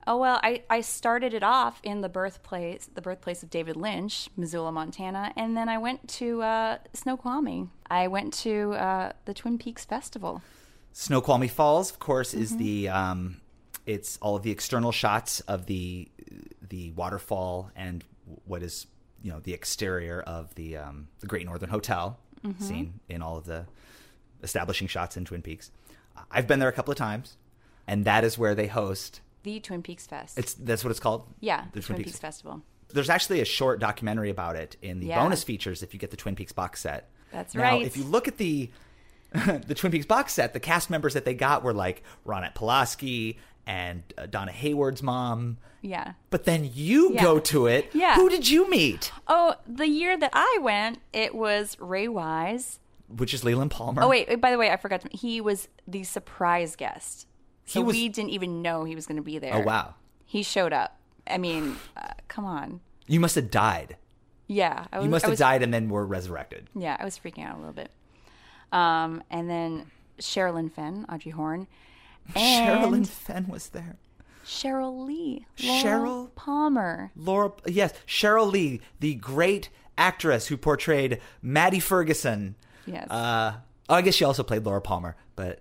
Oh 0.06 0.16
well, 0.16 0.40
I, 0.42 0.62
I 0.70 0.80
started 0.80 1.34
it 1.34 1.42
off 1.42 1.82
in 1.82 2.00
the 2.00 2.08
birthplace 2.08 2.88
the 2.94 3.02
birthplace 3.02 3.42
of 3.42 3.50
David 3.50 3.76
Lynch, 3.76 4.30
Missoula, 4.38 4.72
Montana, 4.72 5.34
and 5.36 5.54
then 5.54 5.68
I 5.68 5.76
went 5.76 6.08
to 6.16 6.40
uh, 6.40 6.78
Snoqualmie. 6.94 7.68
I 7.90 8.08
went 8.08 8.32
to 8.38 8.72
uh, 8.72 9.12
the 9.26 9.34
Twin 9.34 9.58
Peaks 9.58 9.84
Festival. 9.84 10.40
Snoqualmie 10.92 11.48
Falls, 11.48 11.90
of 11.90 11.98
course, 11.98 12.34
is 12.34 12.56
the 12.56 12.88
um, 12.88 13.40
it's 13.86 14.18
all 14.20 14.36
of 14.36 14.42
the 14.42 14.50
external 14.50 14.92
shots 14.92 15.40
of 15.40 15.66
the 15.66 16.08
the 16.68 16.92
waterfall 16.92 17.70
and 17.76 18.04
what 18.44 18.62
is 18.62 18.86
you 19.22 19.30
know 19.32 19.40
the 19.40 19.54
exterior 19.54 20.20
of 20.20 20.54
the 20.54 20.76
um, 20.76 21.08
the 21.20 21.26
Great 21.26 21.46
Northern 21.46 21.70
Hotel, 21.70 22.18
seen 22.58 23.00
in 23.08 23.22
all 23.22 23.36
of 23.38 23.44
the 23.46 23.66
establishing 24.42 24.86
shots 24.88 25.16
in 25.16 25.24
Twin 25.24 25.42
Peaks. 25.42 25.70
I've 26.30 26.46
been 26.46 26.58
there 26.58 26.68
a 26.68 26.72
couple 26.72 26.92
of 26.92 26.98
times, 26.98 27.36
and 27.86 28.04
that 28.04 28.24
is 28.24 28.36
where 28.36 28.54
they 28.54 28.66
host. 28.66 29.20
The 29.44 29.58
Twin 29.60 29.82
Peaks 29.82 30.06
Fest. 30.06 30.38
It's 30.38 30.54
that's 30.54 30.84
what 30.84 30.90
it's 30.90 31.00
called. 31.00 31.26
yeah, 31.40 31.64
the 31.72 31.80
Twin, 31.80 32.02
Peaks. 32.04 32.18
Festival. 32.18 32.62
There's 32.92 33.08
actually 33.10 33.40
a 33.40 33.44
short 33.46 33.80
documentary 33.80 34.28
about 34.28 34.54
it 34.56 34.76
in 34.82 35.00
the 35.00 35.06
Yeah. 35.06 35.22
bonus 35.22 35.42
features 35.42 35.82
if 35.82 35.94
you 35.94 35.98
get 36.00 36.10
the 36.10 36.16
Twin 36.18 36.36
Peaks 36.36 36.52
box 36.52 36.80
set. 36.82 37.08
That's 37.32 37.54
now, 37.54 37.62
right. 37.62 37.86
If 37.86 37.96
you 37.96 38.04
look 38.04 38.28
at 38.28 38.36
the 38.36 38.70
the 39.66 39.74
Twin 39.74 39.92
Peaks 39.92 40.06
box 40.06 40.32
set, 40.34 40.52
the 40.52 40.60
cast 40.60 40.90
members 40.90 41.14
that 41.14 41.24
they 41.24 41.34
got 41.34 41.62
were 41.62 41.72
like 41.72 42.02
Ronette 42.26 42.54
Pulaski 42.54 43.38
and 43.66 44.02
uh, 44.18 44.26
Donna 44.26 44.52
Hayward's 44.52 45.02
mom. 45.02 45.58
Yeah. 45.80 46.12
But 46.30 46.44
then 46.44 46.70
you 46.72 47.12
Yeah. 47.14 47.22
go 47.22 47.38
to 47.40 47.66
it. 47.66 47.90
Yeah. 47.92 48.14
Who 48.16 48.28
did 48.28 48.48
you 48.48 48.68
meet? 48.70 49.10
Oh, 49.28 49.54
the 49.66 49.86
year 49.88 50.16
that 50.16 50.30
I 50.32 50.58
went, 50.62 50.98
it 51.12 51.34
was 51.34 51.76
Ray 51.80 52.08
Wise. 52.08 52.78
Which 53.08 53.34
is 53.34 53.44
Leland 53.44 53.70
Palmer. 53.70 54.02
Oh 54.02 54.08
wait, 54.08 54.40
by 54.40 54.50
the 54.50 54.58
way, 54.58 54.70
I 54.70 54.76
forgot 54.76 55.02
to. 55.02 55.08
He 55.12 55.40
was 55.40 55.68
the 55.86 56.02
surprise 56.04 56.76
guest, 56.76 57.26
so 57.66 57.80
He 57.80 57.84
was- 57.84 57.94
we 57.96 58.08
didn't 58.08 58.30
even 58.30 58.62
know 58.62 58.84
he 58.84 58.94
was 58.94 59.06
going 59.06 59.16
to 59.16 59.22
be 59.22 59.38
there. 59.38 59.54
Oh 59.54 59.60
wow. 59.60 59.94
He 60.24 60.42
showed 60.42 60.72
up. 60.72 60.98
I 61.26 61.36
mean, 61.38 61.76
uh, 61.96 62.08
come 62.28 62.44
on. 62.46 62.80
You 63.06 63.20
must 63.20 63.34
have 63.34 63.50
died. 63.50 63.96
Yeah, 64.48 64.86
I 64.92 64.98
was, 64.98 65.04
You 65.04 65.10
must 65.10 65.24
have 65.24 65.30
was- 65.32 65.38
died 65.40 65.62
and 65.62 65.72
then 65.74 65.88
were 65.88 66.06
resurrected. 66.06 66.68
Yeah, 66.74 66.96
I 66.98 67.04
was 67.04 67.18
freaking 67.18 67.44
out 67.46 67.56
a 67.56 67.58
little 67.58 67.72
bit. 67.74 67.90
Um, 68.72 69.22
and 69.30 69.48
then 69.48 69.86
Sherilyn 70.18 70.72
Fenn, 70.72 71.06
Audrey 71.08 71.32
Horne, 71.32 71.66
Sherilyn 72.34 73.06
Fenn 73.06 73.48
was 73.48 73.68
there. 73.68 73.96
Sheryl 74.44 75.06
Lee, 75.06 75.46
Sheryl? 75.56 76.34
Palmer. 76.34 77.12
Laura, 77.14 77.52
yes, 77.66 77.92
Sheryl 78.06 78.50
Lee, 78.50 78.80
the 78.98 79.14
great 79.14 79.68
actress 79.96 80.48
who 80.48 80.56
portrayed 80.56 81.20
Maddy 81.40 81.78
Ferguson. 81.78 82.56
Yes. 82.86 83.08
Uh, 83.08 83.54
oh, 83.88 83.94
I 83.94 84.02
guess 84.02 84.14
she 84.14 84.24
also 84.24 84.42
played 84.42 84.64
Laura 84.64 84.80
Palmer, 84.80 85.16
but 85.36 85.60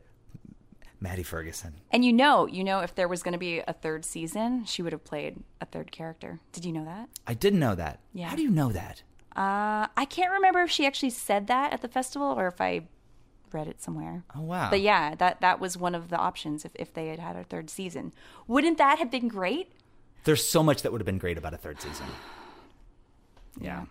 Maddy 1.00 1.24
Ferguson. 1.24 1.76
And 1.92 2.04
you 2.04 2.14
know, 2.14 2.48
you 2.48 2.64
know, 2.64 2.80
if 2.80 2.96
there 2.96 3.08
was 3.08 3.22
going 3.22 3.34
to 3.34 3.40
be 3.40 3.60
a 3.60 3.74
third 3.74 4.06
season, 4.06 4.66
she 4.66 4.82
would 4.82 4.94
have 4.94 5.04
played 5.04 5.38
a 5.60 5.66
third 5.66 5.92
character. 5.92 6.40
Did 6.52 6.66
you 6.66 6.72
know 6.72 6.86
that? 6.86 7.10
I 7.28 7.34
didn't 7.34 7.60
know 7.60 7.76
that. 7.76 8.00
Yeah. 8.14 8.30
How 8.30 8.36
do 8.36 8.42
you 8.42 8.52
know 8.52 8.72
that? 8.72 9.04
Uh, 9.36 9.88
I 9.96 10.06
can't 10.10 10.32
remember 10.32 10.62
if 10.62 10.72
she 10.72 10.86
actually 10.86 11.12
said 11.12 11.48
that 11.48 11.72
at 11.74 11.82
the 11.82 11.88
festival 11.88 12.28
or 12.28 12.48
if 12.48 12.60
I 12.60 12.84
read 13.54 13.68
it 13.68 13.82
somewhere. 13.82 14.24
Oh 14.36 14.42
wow. 14.42 14.70
But 14.70 14.82
yeah, 14.82 15.16
that 15.16 15.42
that 15.42 15.60
was 15.60 15.78
one 15.78 15.96
of 15.96 16.10
the 16.10 16.18
options 16.18 16.66
if, 16.66 16.72
if 16.76 16.94
they 16.94 17.08
had 17.08 17.20
had 17.20 17.36
a 17.36 17.44
third 17.44 17.70
season. 17.70 18.14
Wouldn't 18.48 18.78
that 18.78 19.00
have 19.00 19.10
been 19.12 19.28
great? 19.28 19.72
There's 20.24 20.48
so 20.48 20.62
much 20.62 20.82
that 20.84 20.92
would 20.92 21.02
have 21.02 21.06
been 21.06 21.18
great 21.18 21.38
about 21.38 21.54
a 21.54 21.58
third 21.58 21.82
season. 21.82 22.06
Yeah. 23.60 23.86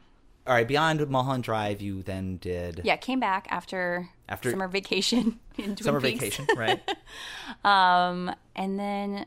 All 0.46 0.54
right. 0.54 0.66
Beyond 0.66 1.06
Mulholland 1.10 1.44
Drive, 1.44 1.80
you 1.82 2.02
then 2.02 2.38
did 2.38 2.80
Yeah, 2.84 2.96
came 2.96 3.20
back 3.20 3.46
after 3.50 4.08
After- 4.28 4.50
summer 4.50 4.68
vacation 4.68 5.38
in 5.58 5.76
Twin 5.76 5.76
summer 5.76 6.00
Peaks. 6.00 6.18
vacation, 6.20 6.46
right? 6.56 6.80
Um, 7.64 8.34
and 8.56 8.78
then 8.78 9.26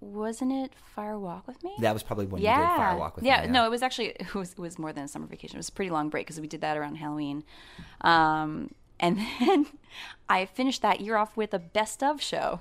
wasn't 0.00 0.52
it 0.52 0.72
Fire 0.94 1.18
Walk 1.18 1.46
with 1.46 1.62
Me? 1.64 1.74
that 1.80 1.92
was 1.92 2.02
probably 2.02 2.26
when 2.26 2.42
yeah, 2.42 2.60
you 2.60 2.66
did 2.68 2.76
Fire 2.76 2.96
Walk 2.96 3.16
with 3.16 3.24
yeah. 3.24 3.40
me. 3.40 3.46
Yeah, 3.46 3.52
no, 3.52 3.64
it 3.66 3.70
was 3.70 3.82
actually 3.82 4.06
it 4.20 4.34
was 4.34 4.52
it 4.52 4.58
was 4.58 4.78
more 4.78 4.92
than 4.92 5.04
a 5.04 5.08
summer 5.08 5.26
vacation. 5.26 5.56
It 5.56 5.60
was 5.60 5.68
a 5.68 5.72
pretty 5.72 5.90
long 5.90 6.08
break 6.08 6.26
because 6.26 6.40
we 6.40 6.46
did 6.46 6.60
that 6.60 6.76
around 6.76 6.96
Halloween. 6.96 7.44
Um, 8.02 8.72
and 9.00 9.18
then 9.40 9.66
I 10.28 10.44
finished 10.46 10.82
that 10.82 11.00
year 11.00 11.16
off 11.16 11.36
with 11.36 11.54
a 11.54 11.58
best 11.58 12.02
of 12.02 12.20
show. 12.22 12.60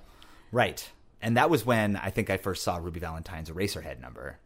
Right. 0.51 0.91
And 1.21 1.35
that 1.35 1.49
was 1.49 1.65
when 1.65 1.95
I 1.95 2.09
think 2.09 2.29
I 2.29 2.37
first 2.37 2.63
saw 2.63 2.77
Ruby 2.77 2.99
Valentine's 2.99 3.49
Eraserhead 3.49 3.99
number. 3.99 4.37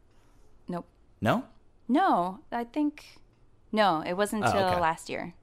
Nope. 0.68 0.88
No? 1.20 1.46
No, 1.88 2.40
I 2.52 2.64
think 2.64 3.20
no, 3.72 4.04
it 4.06 4.14
wasn't 4.14 4.44
Oh, 4.44 4.48
until 4.48 4.64
okay. 4.68 4.80
last 4.80 5.10
year. 5.10 5.34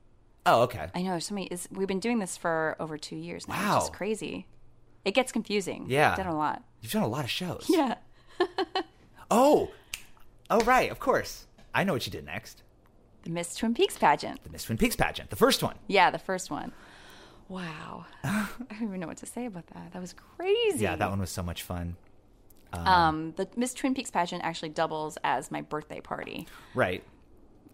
Oh, 0.46 0.62
okay. 0.62 0.88
I 0.94 1.02
know 1.02 1.10
there's 1.10 1.26
so 1.26 1.34
many. 1.34 1.46
It's, 1.48 1.68
we've 1.70 1.88
been 1.88 2.00
doing 2.00 2.18
this 2.18 2.36
for 2.36 2.76
over 2.80 2.96
two 2.96 3.16
years 3.16 3.46
now. 3.46 3.54
Wow. 3.54 3.76
It's 3.76 3.86
just 3.86 3.92
crazy. 3.92 4.46
It 5.08 5.14
gets 5.14 5.32
confusing. 5.32 5.86
Yeah. 5.88 6.10
I've 6.10 6.18
done 6.18 6.26
a 6.26 6.36
lot. 6.36 6.62
You've 6.82 6.92
done 6.92 7.02
a 7.02 7.08
lot 7.08 7.24
of 7.24 7.30
shows. 7.30 7.64
Yeah. 7.70 7.94
Oh. 9.30 9.70
Oh, 10.50 10.60
right. 10.60 10.90
Of 10.90 10.98
course. 10.98 11.46
I 11.74 11.82
know 11.84 11.94
what 11.94 12.04
you 12.06 12.12
did 12.12 12.26
next. 12.26 12.62
The 13.22 13.30
Miss 13.30 13.54
Twin 13.56 13.72
Peaks 13.72 13.96
pageant. 13.96 14.42
The 14.44 14.50
Miss 14.50 14.64
Twin 14.64 14.76
Peaks 14.76 14.96
pageant, 14.96 15.30
the 15.30 15.36
first 15.36 15.62
one. 15.62 15.76
Yeah, 15.86 16.10
the 16.10 16.18
first 16.18 16.50
one. 16.50 16.72
Wow. 17.48 18.04
I 18.24 18.48
don't 18.70 18.82
even 18.82 19.00
know 19.00 19.06
what 19.06 19.16
to 19.18 19.26
say 19.26 19.46
about 19.46 19.66
that. 19.68 19.92
That 19.92 20.00
was 20.00 20.14
crazy. 20.36 20.80
Yeah, 20.84 20.96
that 20.96 21.08
one 21.08 21.20
was 21.20 21.30
so 21.30 21.42
much 21.42 21.62
fun. 21.62 21.96
Um, 22.74 23.32
the 23.36 23.48
Miss 23.56 23.72
Twin 23.72 23.94
Peaks 23.94 24.10
pageant 24.10 24.44
actually 24.44 24.68
doubles 24.68 25.16
as 25.24 25.50
my 25.50 25.62
birthday 25.62 26.00
party. 26.00 26.46
Right. 26.74 27.02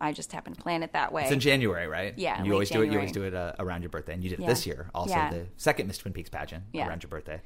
I 0.01 0.13
just 0.13 0.33
happened 0.33 0.57
to 0.57 0.63
plan 0.63 0.83
it 0.83 0.93
that 0.93 1.13
way. 1.13 1.23
It's 1.23 1.33
in 1.33 1.41
January, 1.41 1.87
right? 1.87 2.15
Yeah, 2.17 2.43
you 2.43 2.53
always 2.53 2.71
do 2.71 2.83
it. 2.83 2.91
You 2.91 2.99
always 2.99 3.13
do 3.13 3.23
it 3.25 3.35
uh, 3.35 3.53
around 3.59 3.83
your 3.83 3.91
birthday, 3.91 4.15
and 4.15 4.23
you 4.23 4.31
did 4.31 4.41
it 4.41 4.47
this 4.47 4.67
year. 4.67 4.91
Also, 4.95 5.15
Yeah. 5.15 5.31
the 5.31 5.47
second 5.57 5.87
Miss 5.87 5.99
Twin 5.99 6.13
Peaks 6.13 6.31
pageant 6.31 6.65
Yeah. 6.73 6.89
around 6.89 7.03
your 7.03 7.11
birthday. 7.11 7.41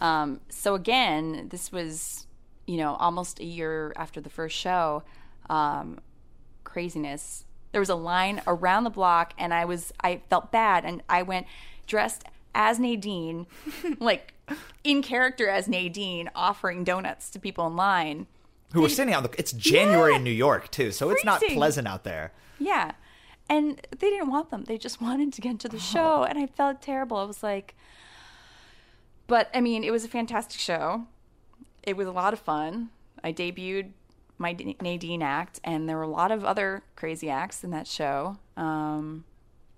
Um, 0.00 0.40
so 0.48 0.74
again, 0.74 1.48
this 1.50 1.70
was, 1.70 2.26
you 2.66 2.76
know, 2.78 2.94
almost 2.94 3.38
a 3.40 3.44
year 3.44 3.92
after 3.96 4.20
the 4.20 4.30
first 4.30 4.56
show. 4.56 5.02
Um, 5.50 5.98
craziness. 6.64 7.44
There 7.72 7.80
was 7.80 7.88
a 7.88 7.94
line 7.94 8.42
around 8.46 8.84
the 8.84 8.90
block, 8.90 9.32
and 9.38 9.52
I 9.54 9.64
was, 9.64 9.92
I 10.00 10.22
felt 10.28 10.50
bad, 10.50 10.84
and 10.84 11.02
I 11.08 11.22
went 11.22 11.46
dressed 11.86 12.24
as 12.54 12.78
Nadine, 12.80 13.46
like 14.00 14.34
in 14.82 15.02
character 15.02 15.48
as 15.48 15.68
Nadine, 15.68 16.30
offering 16.34 16.82
donuts 16.84 17.30
to 17.30 17.38
people 17.38 17.66
in 17.66 17.76
line. 17.76 18.26
Who 18.72 18.82
were 18.82 18.88
standing 18.88 19.14
out? 19.14 19.24
the- 19.30 19.38
It's 19.38 19.52
January 19.52 20.14
in 20.14 20.22
New 20.24 20.30
York 20.30 20.70
too, 20.70 20.92
so 20.92 21.10
it's 21.10 21.24
not 21.24 21.40
pleasant 21.42 21.88
out 21.88 22.04
there. 22.04 22.32
Yeah. 22.58 22.92
And 23.48 23.80
they 23.90 24.10
didn't 24.10 24.30
want 24.30 24.50
them. 24.50 24.64
They 24.64 24.78
just 24.78 25.00
wanted 25.06 25.32
to 25.32 25.40
get 25.40 25.50
into 25.50 25.68
the 25.68 25.80
show. 25.80 26.22
And 26.24 26.38
I 26.38 26.46
felt 26.46 26.80
terrible. 26.82 27.16
I 27.16 27.24
was 27.24 27.42
like, 27.42 27.74
but 29.26 29.48
I 29.54 29.60
mean, 29.60 29.84
it 29.84 29.90
was 29.90 30.04
a 30.04 30.08
fantastic 30.08 30.60
show. 30.60 31.06
It 31.82 31.96
was 31.96 32.06
a 32.06 32.12
lot 32.12 32.32
of 32.32 32.40
fun. 32.40 32.90
I 33.24 33.32
debuted 33.32 33.90
my 34.38 34.56
Nadine 34.80 35.22
act, 35.22 35.60
and 35.64 35.88
there 35.88 35.96
were 35.96 36.02
a 36.02 36.08
lot 36.08 36.30
of 36.32 36.44
other 36.44 36.82
crazy 36.96 37.28
acts 37.28 37.62
in 37.62 37.70
that 37.70 37.86
show. 37.86 38.38
Um, 38.56 39.24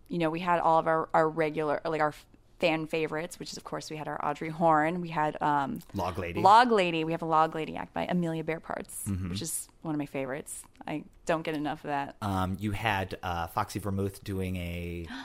you 0.08 0.18
know, 0.18 0.30
we 0.30 0.40
had 0.40 0.60
all 0.60 0.78
of 0.78 0.86
our, 0.86 1.08
our 1.12 1.28
regular, 1.28 1.80
like 1.84 2.00
our 2.00 2.14
fan 2.62 2.86
favorites, 2.86 3.38
which 3.38 3.50
is, 3.50 3.56
of 3.56 3.64
course, 3.64 3.90
we 3.90 3.96
had 3.96 4.06
our 4.08 4.18
Audrey 4.24 4.48
Horne. 4.48 5.00
We 5.00 5.08
had 5.08 5.36
um, 5.42 5.80
Log 5.94 6.16
Lady. 6.18 6.40
Log 6.40 6.70
Lady. 6.70 7.02
We 7.04 7.12
have 7.12 7.22
a 7.22 7.26
Log 7.26 7.54
Lady 7.54 7.74
act 7.76 7.92
by 7.92 8.06
Amelia 8.06 8.44
Bear 8.44 8.60
Parts, 8.60 9.02
Mm-hmm. 9.08 9.30
which 9.30 9.42
is 9.42 9.68
one 9.82 9.94
of 9.94 9.98
my 9.98 10.06
favorites. 10.06 10.62
I 10.86 11.04
don't 11.26 11.42
get 11.42 11.54
enough 11.56 11.80
of 11.84 11.88
that. 11.88 12.16
Um, 12.22 12.56
you 12.60 12.70
had 12.70 13.18
uh, 13.22 13.48
Foxy 13.48 13.78
Vermouth 13.80 14.22
doing 14.24 14.56
a. 14.56 15.06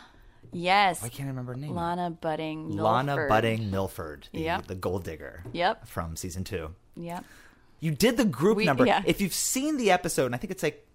Yes. 0.54 1.04
I 1.04 1.10
can't 1.10 1.28
remember 1.28 1.52
her 1.54 1.60
name. 1.60 1.76
Lana 1.76 2.10
Budding. 2.10 2.72
Lana 2.72 3.28
Budding 3.28 3.70
Milford, 3.70 4.30
the, 4.32 4.40
Yep. 4.42 4.68
the 4.68 4.76
gold 4.76 5.04
digger. 5.04 5.44
Yep. 5.52 5.86
From 5.88 6.16
season 6.16 6.46
two. 6.46 6.74
Yep. 6.96 7.26
You 7.82 7.92
did 7.92 8.16
the 8.16 8.24
group 8.24 8.56
We- 8.58 8.66
number. 8.66 8.86
yeah. 8.86 9.04
If 9.06 9.20
you've 9.20 9.34
seen 9.34 9.76
the 9.76 9.92
episode, 9.92 10.28
and 10.28 10.36
I 10.36 10.38
think 10.38 10.52
it's 10.52 10.64
like, 10.64 10.87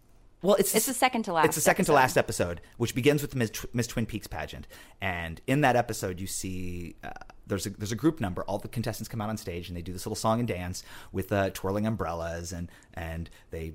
well, 0.42 0.56
it's 0.56 0.74
It's 0.74 0.86
the 0.86 0.94
second 0.94 1.22
to 1.24 1.32
last 1.32 1.46
It's 1.46 1.54
the 1.54 1.60
second 1.60 1.84
to 1.86 1.92
episode. 1.92 2.02
last 2.02 2.16
episode, 2.18 2.60
which 2.76 2.94
begins 2.94 3.22
with 3.22 3.30
the 3.30 3.38
Miss, 3.38 3.50
Miss 3.72 3.86
Twin 3.86 4.06
Peaks 4.06 4.26
pageant, 4.26 4.66
and 5.00 5.40
in 5.46 5.62
that 5.62 5.76
episode, 5.76 6.20
you 6.20 6.26
see 6.26 6.96
uh, 7.04 7.10
there's 7.46 7.66
a 7.66 7.70
there's 7.70 7.92
a 7.92 7.96
group 7.96 8.20
number. 8.20 8.42
All 8.42 8.58
the 8.58 8.68
contestants 8.68 9.08
come 9.08 9.20
out 9.20 9.28
on 9.30 9.36
stage 9.36 9.68
and 9.68 9.76
they 9.76 9.82
do 9.82 9.92
this 9.92 10.04
little 10.06 10.16
song 10.16 10.38
and 10.40 10.48
dance 10.48 10.82
with 11.12 11.32
uh, 11.32 11.50
twirling 11.50 11.86
umbrellas, 11.86 12.52
and 12.52 12.70
and 12.94 13.30
they 13.50 13.74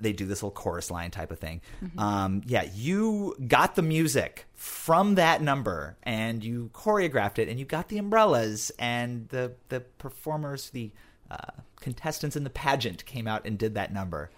they 0.00 0.12
do 0.12 0.26
this 0.26 0.42
little 0.42 0.50
chorus 0.50 0.90
line 0.90 1.10
type 1.10 1.30
of 1.30 1.38
thing. 1.38 1.62
Mm-hmm. 1.82 1.98
Um, 1.98 2.42
yeah, 2.46 2.68
you 2.74 3.34
got 3.46 3.76
the 3.76 3.82
music 3.82 4.46
from 4.54 5.14
that 5.14 5.40
number 5.40 5.96
and 6.02 6.44
you 6.44 6.70
choreographed 6.74 7.38
it, 7.38 7.48
and 7.48 7.58
you 7.58 7.64
got 7.64 7.88
the 7.88 7.98
umbrellas, 7.98 8.70
and 8.78 9.28
the 9.30 9.52
the 9.70 9.80
performers, 9.80 10.70
the 10.70 10.92
uh, 11.30 11.36
contestants 11.80 12.36
in 12.36 12.44
the 12.44 12.50
pageant 12.50 13.04
came 13.06 13.26
out 13.26 13.46
and 13.46 13.58
did 13.58 13.74
that 13.74 13.92
number. 13.92 14.30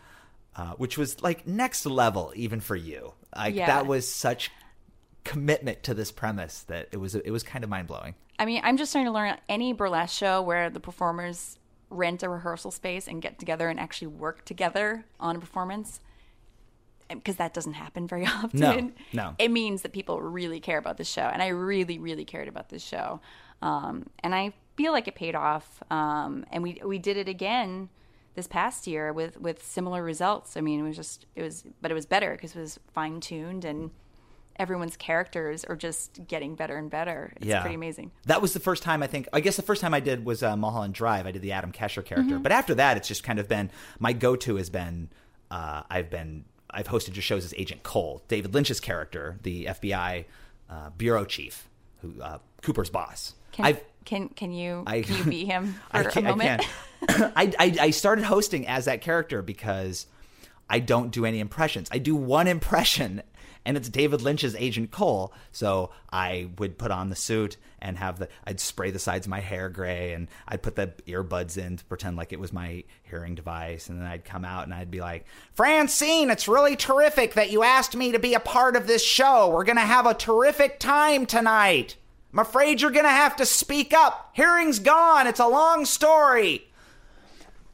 Uh, 0.58 0.72
which 0.72 0.98
was 0.98 1.22
like 1.22 1.46
next 1.46 1.86
level 1.86 2.32
even 2.34 2.60
for 2.60 2.74
you. 2.76 3.14
Like 3.34 3.54
Yeah. 3.54 3.66
that 3.66 3.86
was 3.86 4.06
such 4.12 4.50
commitment 5.24 5.82
to 5.84 5.94
this 5.94 6.10
premise 6.10 6.62
that 6.64 6.88
it 6.90 6.96
was 6.96 7.14
it 7.14 7.30
was 7.30 7.42
kind 7.42 7.62
of 7.62 7.70
mind 7.70 7.86
blowing. 7.86 8.14
I 8.40 8.44
mean, 8.44 8.60
I'm 8.64 8.76
just 8.76 8.90
starting 8.90 9.06
to 9.06 9.12
learn 9.12 9.36
any 9.48 9.72
burlesque 9.72 10.16
show 10.16 10.42
where 10.42 10.68
the 10.68 10.80
performers 10.80 11.58
rent 11.90 12.22
a 12.22 12.28
rehearsal 12.28 12.70
space 12.70 13.06
and 13.08 13.22
get 13.22 13.38
together 13.38 13.68
and 13.68 13.78
actually 13.80 14.08
work 14.08 14.44
together 14.44 15.04
on 15.20 15.36
a 15.36 15.38
performance. 15.38 16.00
Because 17.08 17.36
that 17.36 17.54
doesn't 17.54 17.72
happen 17.72 18.06
very 18.06 18.26
often. 18.26 18.60
No, 18.60 18.92
no. 19.12 19.34
It 19.38 19.50
means 19.50 19.82
that 19.82 19.92
people 19.92 20.20
really 20.20 20.60
care 20.60 20.76
about 20.78 20.98
this 20.98 21.08
show. 21.08 21.22
And 21.22 21.40
I 21.40 21.48
really, 21.48 21.98
really 21.98 22.24
cared 22.24 22.48
about 22.48 22.68
this 22.68 22.82
show. 22.82 23.20
Um, 23.62 24.06
and 24.22 24.34
I 24.34 24.52
feel 24.76 24.92
like 24.92 25.08
it 25.08 25.14
paid 25.14 25.34
off. 25.34 25.82
Um, 25.90 26.44
and 26.52 26.62
we, 26.62 26.80
we 26.84 26.98
did 26.98 27.16
it 27.16 27.28
again 27.28 27.88
this 28.38 28.46
past 28.46 28.86
year 28.86 29.12
with, 29.12 29.40
with 29.40 29.64
similar 29.64 30.00
results. 30.00 30.56
I 30.56 30.60
mean, 30.60 30.78
it 30.78 30.84
was 30.84 30.94
just, 30.94 31.26
it 31.34 31.42
was, 31.42 31.64
but 31.82 31.90
it 31.90 31.94
was 31.94 32.06
better 32.06 32.30
because 32.32 32.54
it 32.54 32.60
was 32.60 32.78
fine 32.92 33.18
tuned 33.18 33.64
and 33.64 33.90
everyone's 34.58 34.96
characters 34.96 35.64
are 35.64 35.74
just 35.74 36.26
getting 36.28 36.54
better 36.54 36.76
and 36.76 36.88
better. 36.88 37.32
It's 37.36 37.46
pretty 37.60 37.74
amazing. 37.74 38.12
That 38.26 38.40
was 38.40 38.52
the 38.52 38.60
first 38.60 38.84
time 38.84 39.02
I 39.02 39.08
think. 39.08 39.28
I 39.32 39.40
guess 39.40 39.56
the 39.56 39.62
first 39.62 39.80
time 39.80 39.92
I 39.92 39.98
did 40.00 40.24
was 40.24 40.42
uh, 40.44 40.56
Mulholland 40.56 40.94
Drive. 40.94 41.26
I 41.26 41.32
did 41.32 41.42
the 41.42 41.52
Adam 41.52 41.72
Kesher 41.72 42.04
character, 42.04 42.38
but 42.38 42.52
after 42.52 42.76
that, 42.76 42.96
it's 42.96 43.08
just 43.08 43.24
kind 43.24 43.38
of 43.38 43.48
been 43.48 43.70
my 43.98 44.12
go-to 44.12 44.56
has 44.56 44.70
been. 44.70 45.10
Uh, 45.50 45.82
I've 45.90 46.10
been 46.10 46.44
I've 46.70 46.88
hosted 46.88 47.14
your 47.14 47.22
shows 47.22 47.44
as 47.44 47.54
Agent 47.56 47.82
Cole, 47.82 48.22
David 48.28 48.52
Lynch's 48.52 48.80
character, 48.80 49.38
the 49.42 49.64
FBI 49.66 50.26
uh, 50.68 50.90
bureau 50.90 51.24
chief, 51.24 51.68
who 52.02 52.20
uh, 52.20 52.38
Cooper's 52.62 52.90
boss. 52.90 53.34
Can, 53.52 53.64
I've 53.64 53.80
can 54.04 54.28
can 54.30 54.52
you 54.52 54.84
I- 54.86 55.02
can 55.02 55.16
you 55.18 55.24
be 55.24 55.44
him 55.44 55.74
I 55.92 56.02
for 56.02 56.08
a 56.08 56.12
can't. 56.12 56.26
I, 56.26 56.30
moment? 56.30 56.62
can't. 57.08 57.32
I, 57.36 57.52
I 57.58 57.76
I 57.80 57.90
started 57.90 58.24
hosting 58.24 58.66
as 58.66 58.86
that 58.86 59.00
character 59.00 59.42
because 59.42 60.06
I 60.70 60.80
don't 60.80 61.10
do 61.10 61.24
any 61.24 61.40
impressions. 61.40 61.88
I 61.92 61.98
do 61.98 62.14
one 62.14 62.46
impression, 62.48 63.22
and 63.64 63.76
it's 63.76 63.88
David 63.88 64.20
Lynch's 64.20 64.54
Agent 64.56 64.90
Cole. 64.90 65.32
So 65.52 65.90
I 66.12 66.50
would 66.58 66.76
put 66.76 66.90
on 66.90 67.08
the 67.08 67.16
suit 67.16 67.56
and 67.80 67.96
have 67.96 68.18
the. 68.18 68.28
I'd 68.44 68.58
spray 68.60 68.90
the 68.90 68.98
sides 68.98 69.26
of 69.26 69.30
my 69.30 69.40
hair 69.40 69.68
gray, 69.70 70.12
and 70.12 70.26
I'd 70.48 70.62
put 70.62 70.74
the 70.76 70.92
earbuds 71.06 71.56
in 71.56 71.76
to 71.76 71.84
pretend 71.84 72.16
like 72.16 72.32
it 72.32 72.40
was 72.40 72.52
my 72.52 72.82
hearing 73.04 73.34
device, 73.36 73.88
and 73.88 74.00
then 74.00 74.06
I'd 74.08 74.24
come 74.24 74.44
out 74.44 74.64
and 74.64 74.74
I'd 74.74 74.90
be 74.90 75.00
like, 75.00 75.24
"Francine, 75.54 76.28
it's 76.30 76.48
really 76.48 76.76
terrific 76.76 77.34
that 77.34 77.50
you 77.50 77.62
asked 77.62 77.94
me 77.96 78.12
to 78.12 78.18
be 78.18 78.34
a 78.34 78.40
part 78.40 78.74
of 78.76 78.86
this 78.86 79.04
show. 79.04 79.48
We're 79.50 79.64
gonna 79.64 79.80
have 79.82 80.06
a 80.06 80.14
terrific 80.14 80.78
time 80.80 81.24
tonight." 81.26 81.96
I'm 82.32 82.38
afraid 82.38 82.80
you're 82.80 82.90
gonna 82.90 83.08
have 83.08 83.36
to 83.36 83.46
speak 83.46 83.94
up. 83.94 84.30
Hearing's 84.34 84.78
gone. 84.78 85.26
It's 85.26 85.40
a 85.40 85.46
long 85.46 85.84
story. 85.84 86.68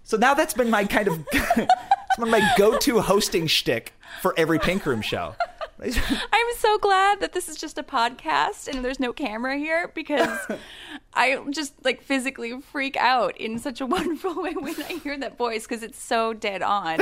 So 0.05 0.17
now 0.17 0.35
that's 0.35 0.55
been 0.55 0.71
my 0.71 0.85
kind 0.85 1.09
of 1.09 1.27
it's 1.33 2.19
been 2.19 2.31
my 2.31 2.53
go-to 2.57 3.01
hosting 3.01 3.47
shtick 3.47 3.95
for 4.21 4.35
every 4.37 4.59
Pink 4.59 4.87
Room 4.87 5.03
show. 5.03 5.35
I'm 5.83 6.57
so 6.57 6.79
glad 6.79 7.21
that 7.21 7.33
this 7.33 7.49
is 7.49 7.57
just 7.57 7.79
a 7.79 7.83
podcast 7.83 8.69
and 8.69 8.85
there's 8.85 9.01
no 9.01 9.13
camera 9.13 9.59
here 9.59 9.91
because 9.95 10.39
I 11.15 11.43
just 11.51 11.75
like 11.85 12.01
physically 12.01 12.61
freak 12.61 12.97
out 12.97 13.37
in 13.39 13.59
such 13.59 13.81
a 13.81 13.87
wonderful 13.87 14.41
way 14.41 14.53
when 14.53 14.81
I 14.83 15.01
hear 15.03 15.19
that 15.19 15.37
voice 15.37 15.67
because 15.67 15.83
it's 15.83 16.03
so 16.03 16.33
dead 16.33 16.63
on. 16.63 17.01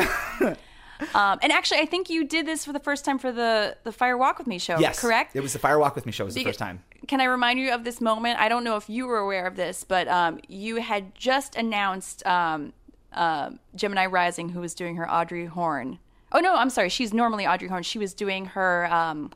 Um, 1.14 1.38
and 1.42 1.52
actually, 1.52 1.78
I 1.80 1.86
think 1.86 2.08
you 2.10 2.24
did 2.24 2.46
this 2.46 2.64
for 2.64 2.72
the 2.72 2.78
first 2.80 3.04
time 3.04 3.18
for 3.18 3.32
the 3.32 3.76
the 3.84 3.92
Fire 3.92 4.16
Walk 4.16 4.38
with 4.38 4.46
Me 4.46 4.58
show. 4.58 4.78
yes, 4.78 5.00
correct? 5.00 5.34
It 5.36 5.40
was 5.40 5.52
the 5.52 5.58
Fire 5.58 5.78
Walk 5.78 5.94
with 5.94 6.06
Me 6.06 6.12
show. 6.12 6.24
It 6.24 6.26
was 6.26 6.34
the 6.34 6.40
Because- 6.40 6.50
first 6.54 6.58
time. 6.60 6.82
Can 7.08 7.20
I 7.20 7.24
remind 7.24 7.58
you 7.58 7.72
of 7.72 7.82
this 7.84 8.00
moment? 8.00 8.38
I 8.38 8.48
don't 8.48 8.62
know 8.62 8.76
if 8.76 8.88
you 8.88 9.06
were 9.08 9.18
aware 9.18 9.46
of 9.46 9.56
this, 9.56 9.82
but 9.82 10.06
um, 10.06 10.38
you 10.48 10.76
had 10.76 11.14
just 11.16 11.56
announced 11.56 12.24
um, 12.26 12.72
uh, 13.12 13.50
Gemini 13.74 14.06
Rising, 14.06 14.50
who 14.50 14.60
was 14.60 14.72
doing 14.74 14.94
her 14.96 15.10
Audrey 15.10 15.46
Horne. 15.46 15.98
Oh 16.30 16.38
no, 16.38 16.54
I'm 16.54 16.70
sorry. 16.70 16.88
She's 16.88 17.12
normally 17.12 17.44
Audrey 17.46 17.66
Horne. 17.68 17.82
She 17.82 17.98
was 17.98 18.14
doing 18.14 18.46
her. 18.46 18.86
Um, 18.92 19.32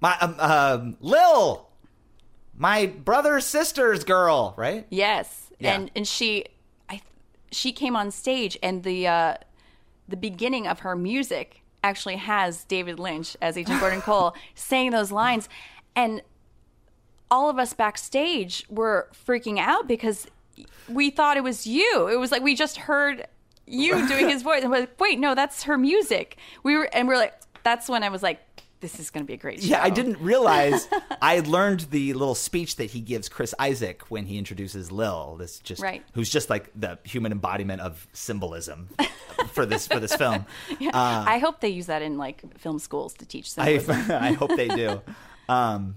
My 0.00 0.18
um, 0.20 0.34
um, 0.40 0.96
Lil, 1.00 1.68
my 2.56 2.86
brother's 2.86 3.44
sister's 3.46 4.04
girl, 4.04 4.54
right? 4.56 4.86
yes, 4.90 5.50
Yeah. 5.58 5.74
and 5.74 5.90
and 5.94 6.06
she, 6.08 6.44
I, 6.90 7.00
she 7.52 7.72
came 7.72 7.94
on 7.96 8.10
stage, 8.10 8.58
and 8.62 8.82
the 8.82 9.06
uh, 9.06 9.34
the 10.08 10.16
beginning 10.16 10.66
of 10.66 10.80
her 10.80 10.96
music 10.96 11.62
actually 11.82 12.16
has 12.16 12.64
David 12.64 12.98
Lynch 12.98 13.36
as 13.42 13.56
Agent 13.56 13.80
Gordon 13.80 14.00
Cole 14.02 14.34
saying 14.54 14.90
those 14.90 15.12
lines, 15.12 15.48
and 15.94 16.22
all 17.30 17.50
of 17.50 17.58
us 17.58 17.72
backstage 17.72 18.64
were 18.68 19.08
freaking 19.26 19.58
out 19.58 19.88
because 19.88 20.26
we 20.88 21.10
thought 21.10 21.36
it 21.36 21.42
was 21.42 21.66
you. 21.66 22.08
It 22.08 22.18
was 22.18 22.30
like 22.30 22.42
we 22.42 22.54
just 22.54 22.76
heard 22.76 23.26
you 23.66 24.06
doing 24.08 24.28
his 24.28 24.42
voice, 24.42 24.62
and 24.62 24.70
we're 24.70 24.80
like, 24.80 25.00
wait, 25.00 25.18
no, 25.18 25.34
that's 25.34 25.64
her 25.64 25.78
music. 25.78 26.36
We 26.62 26.76
were, 26.76 26.88
and 26.94 27.08
we're 27.08 27.16
like, 27.16 27.34
that's 27.62 27.88
when 27.88 28.02
I 28.02 28.08
was 28.08 28.22
like, 28.22 28.40
this 28.80 29.00
is 29.00 29.10
going 29.10 29.24
to 29.24 29.26
be 29.26 29.34
a 29.34 29.38
great 29.38 29.62
show. 29.62 29.68
Yeah, 29.68 29.82
I 29.82 29.90
didn't 29.90 30.18
realize 30.20 30.88
I 31.22 31.40
learned 31.40 31.80
the 31.90 32.12
little 32.12 32.34
speech 32.34 32.76
that 32.76 32.90
he 32.90 33.00
gives 33.00 33.28
Chris 33.28 33.54
Isaak 33.58 34.02
when 34.10 34.26
he 34.26 34.36
introduces 34.38 34.92
Lil. 34.92 35.36
This 35.36 35.58
just 35.60 35.80
Right. 35.82 36.02
who's 36.12 36.28
just 36.30 36.50
like 36.50 36.70
the 36.74 36.98
human 37.04 37.32
embodiment 37.32 37.80
of 37.80 38.06
symbolism 38.12 38.88
for 39.52 39.64
this 39.64 39.86
for 39.86 40.00
this 40.00 40.14
film. 40.14 40.44
I 40.92 41.38
hope 41.38 41.60
they 41.60 41.70
use 41.70 41.86
that 41.86 42.02
in 42.02 42.18
like 42.18 42.58
film 42.58 42.78
schools 42.78 43.14
to 43.14 43.26
teach 43.26 43.58
I. 43.58 43.80
I 44.10 44.32
hope 44.32 44.54
they 44.56 44.68
do. 44.68 45.00
Um, 45.48 45.96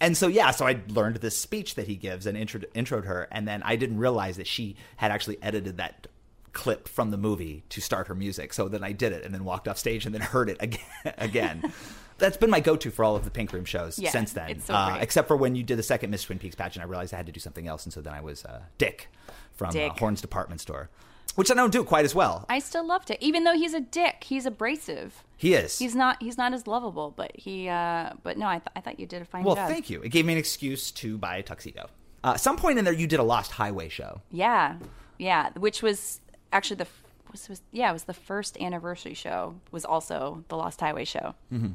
and 0.00 0.16
so 0.16 0.28
yeah, 0.28 0.50
so 0.50 0.66
I 0.66 0.80
learned 0.88 1.16
this 1.16 1.36
speech 1.36 1.74
that 1.74 1.86
he 1.86 1.96
gives 1.96 2.26
and 2.26 2.36
intro 2.36 2.60
introed 2.74 3.04
her, 3.04 3.28
and 3.30 3.46
then 3.46 3.62
I 3.64 3.76
didn't 3.76 3.98
realize 3.98 4.36
that 4.38 4.46
she 4.46 4.76
had 4.96 5.10
actually 5.10 5.38
edited 5.42 5.76
that 5.76 6.06
clip 6.52 6.88
from 6.88 7.10
the 7.10 7.16
movie 7.16 7.62
to 7.68 7.80
start 7.80 8.08
her 8.08 8.14
music. 8.14 8.52
So 8.52 8.68
then 8.68 8.82
I 8.82 8.92
did 8.92 9.12
it, 9.12 9.24
and 9.24 9.34
then 9.34 9.44
walked 9.44 9.68
off 9.68 9.78
stage, 9.78 10.06
and 10.06 10.14
then 10.14 10.22
heard 10.22 10.48
it 10.48 10.56
again. 10.60 10.80
again. 11.18 11.72
That's 12.20 12.36
been 12.36 12.50
my 12.50 12.60
go-to 12.60 12.90
for 12.90 13.04
all 13.04 13.16
of 13.16 13.24
the 13.24 13.30
Pink 13.30 13.52
Room 13.52 13.64
shows 13.64 13.98
Yeah, 13.98 14.10
since 14.10 14.32
then. 14.32 14.60
so 14.60 14.74
uh, 14.74 14.98
except 15.00 15.26
for 15.28 15.36
when 15.36 15.54
you 15.56 15.62
did 15.62 15.78
the 15.78 15.82
second 15.82 16.10
Miss 16.10 16.22
Twin 16.24 16.38
Peaks 16.38 16.54
pageant, 16.54 16.84
I 16.84 16.86
realized 16.88 17.12
I 17.12 17.16
had 17.16 17.26
to 17.26 17.32
do 17.32 17.40
something 17.40 17.66
else, 17.66 17.84
and 17.84 17.92
so 17.92 18.00
then 18.00 18.12
I 18.14 18.20
was 18.20 18.44
uh, 18.44 18.60
Dick 18.78 19.08
from 19.52 19.70
Dick. 19.72 19.92
Uh, 19.92 19.94
Horne's 19.96 20.20
Department 20.20 20.60
Store, 20.60 20.88
which 21.34 21.50
I 21.50 21.54
don't 21.54 21.72
do 21.72 21.82
quite 21.84 22.04
as 22.04 22.14
well. 22.14 22.46
I 22.48 22.58
still 22.60 22.86
loved 22.86 23.10
it, 23.10 23.18
even 23.20 23.44
though 23.44 23.54
he's 23.54 23.74
a 23.74 23.80
dick. 23.80 24.24
He's 24.24 24.46
abrasive. 24.46 25.24
he 25.36 25.54
is. 25.54 25.78
He's 25.78 25.94
not. 25.96 26.22
He's 26.22 26.38
not 26.38 26.52
as 26.52 26.66
lovable, 26.66 27.12
but 27.16 27.32
he. 27.34 27.68
uh 27.68 28.10
But 28.22 28.38
no, 28.38 28.46
I, 28.46 28.58
th- 28.58 28.68
I 28.76 28.80
thought 28.80 28.98
you 29.00 29.06
did 29.06 29.22
a 29.22 29.24
fine 29.24 29.44
well, 29.44 29.54
job. 29.56 29.64
Well, 29.66 29.72
thank 29.72 29.90
you. 29.90 30.00
It 30.02 30.10
gave 30.10 30.24
me 30.26 30.32
an 30.34 30.38
excuse 30.38 30.90
to 30.92 31.18
buy 31.18 31.36
a 31.36 31.42
tuxedo. 31.42 31.88
Uh, 32.22 32.36
some 32.36 32.56
point 32.56 32.78
in 32.78 32.84
there, 32.84 32.94
you 32.94 33.06
did 33.06 33.18
a 33.18 33.22
Lost 33.22 33.52
Highway 33.52 33.88
show. 33.88 34.20
Yeah, 34.30 34.76
yeah. 35.18 35.50
Which 35.58 35.82
was 35.82 36.20
actually 36.52 36.76
the 36.76 36.84
f- 36.84 37.02
was, 37.30 37.48
was 37.48 37.62
yeah 37.72 37.88
it 37.90 37.92
was 37.92 38.04
the 38.04 38.12
first 38.14 38.60
anniversary 38.60 39.14
show. 39.14 39.54
Was 39.70 39.84
also 39.84 40.44
the 40.48 40.56
Lost 40.56 40.80
Highway 40.80 41.04
show. 41.04 41.34
Mm-hmm. 41.52 41.68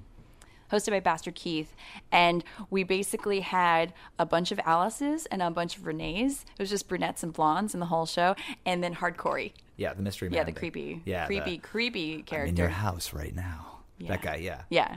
Hosted 0.71 0.89
by 0.91 0.99
Bastard 0.99 1.35
Keith, 1.35 1.75
and 2.11 2.43
we 2.69 2.83
basically 2.83 3.41
had 3.41 3.93
a 4.17 4.25
bunch 4.25 4.51
of 4.51 4.59
Alice's 4.65 5.25
and 5.27 5.41
a 5.41 5.51
bunch 5.51 5.77
of 5.77 5.85
Renee's. 5.85 6.43
It 6.57 6.59
was 6.63 6.69
just 6.69 6.87
brunettes 6.87 7.21
and 7.23 7.31
blondes 7.33 7.73
in 7.73 7.79
the 7.79 7.85
whole 7.87 8.05
show, 8.05 8.35
and 8.65 8.83
then 8.83 8.95
hardcorey. 8.95 9.51
Yeah, 9.77 9.93
the 9.93 10.01
mystery 10.01 10.29
man. 10.29 10.37
Yeah, 10.37 10.43
the 10.45 10.51
creepy, 10.53 11.01
yeah, 11.05 11.25
creepy, 11.27 11.51
the, 11.51 11.57
creepy 11.57 12.13
I'm 12.15 12.23
character. 12.23 12.49
in 12.49 12.55
your 12.57 12.69
house 12.69 13.13
right 13.13 13.35
now. 13.35 13.79
That 14.07 14.21
guy, 14.21 14.35
yeah. 14.37 14.61
Yeah, 14.69 14.95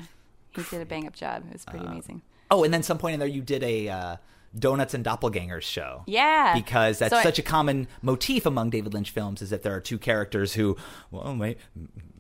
he 0.55 0.63
did 0.63 0.81
a 0.81 0.87
bang 0.87 1.07
up 1.07 1.15
job. 1.15 1.45
It 1.49 1.53
was 1.53 1.65
pretty 1.65 1.85
Uh, 1.85 1.91
amazing. 1.91 2.23
Oh, 2.51 2.65
and 2.65 2.73
then 2.73 2.83
some 2.83 2.97
point 2.99 3.15
in 3.15 3.21
there, 3.21 3.29
you 3.29 3.43
did 3.43 3.63
a 3.63 3.89
uh, 3.89 4.17
donuts 4.59 4.95
and 4.95 5.05
doppelgangers 5.05 5.63
show. 5.63 6.03
Yeah. 6.07 6.55
because 6.55 6.99
that's 6.99 7.15
So 7.15 7.23
such 7.23 7.39
a 7.39 7.43
common 7.43 7.87
motif 8.03 8.47
among 8.47 8.71
David 8.71 8.95
Lynch 8.95 9.11
films 9.11 9.43
is 9.43 9.51
that 9.51 9.63
there 9.63 9.75
are 9.75 9.81
two 9.81 9.99
characters 9.99 10.55
who, 10.55 10.77
well, 11.11 11.37
wait, 11.37 11.59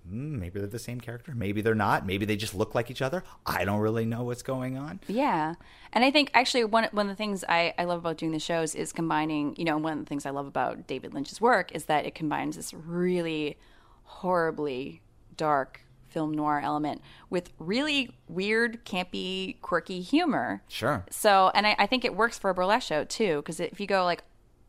Hmm, 0.08 0.38
maybe 0.38 0.58
they're 0.58 0.68
the 0.68 0.78
same 0.78 1.00
character, 1.00 1.34
maybe 1.34 1.60
they're 1.60 1.74
not, 1.74 2.06
maybe 2.06 2.24
they 2.24 2.36
just 2.36 2.54
look 2.54 2.74
like 2.74 2.90
each 2.90 3.02
other. 3.02 3.24
I 3.44 3.64
don't 3.64 3.80
really 3.80 4.04
know 4.04 4.22
what's 4.22 4.42
going 4.42 4.78
on. 4.78 5.00
Yeah. 5.06 5.54
And 5.92 6.04
I 6.04 6.10
think 6.10 6.30
actually 6.34 6.64
one 6.64 6.88
one 6.92 7.06
of 7.06 7.10
the 7.10 7.16
things 7.16 7.44
I, 7.48 7.74
I 7.78 7.84
love 7.84 7.98
about 7.98 8.16
doing 8.16 8.32
the 8.32 8.38
shows 8.38 8.74
is 8.74 8.92
combining, 8.92 9.54
you 9.56 9.64
know, 9.64 9.76
one 9.76 9.92
of 9.94 9.98
the 9.98 10.06
things 10.06 10.24
I 10.24 10.30
love 10.30 10.46
about 10.46 10.86
David 10.86 11.14
Lynch's 11.14 11.40
work 11.40 11.72
is 11.72 11.84
that 11.86 12.06
it 12.06 12.14
combines 12.14 12.56
this 12.56 12.72
really 12.72 13.58
horribly 14.04 15.02
dark 15.36 15.82
film 16.08 16.32
noir 16.32 16.60
element 16.64 17.02
with 17.28 17.50
really 17.58 18.16
weird, 18.28 18.84
campy, 18.86 19.60
quirky 19.60 20.00
humor. 20.00 20.62
Sure. 20.68 21.04
So, 21.10 21.50
and 21.54 21.66
I, 21.66 21.76
I 21.78 21.86
think 21.86 22.04
it 22.04 22.16
works 22.16 22.38
for 22.38 22.48
a 22.50 22.54
burlesque 22.54 22.88
show 22.88 23.04
too, 23.04 23.36
because 23.36 23.60
if 23.60 23.78
you 23.78 23.86
go 23.86 24.04
like 24.04 24.22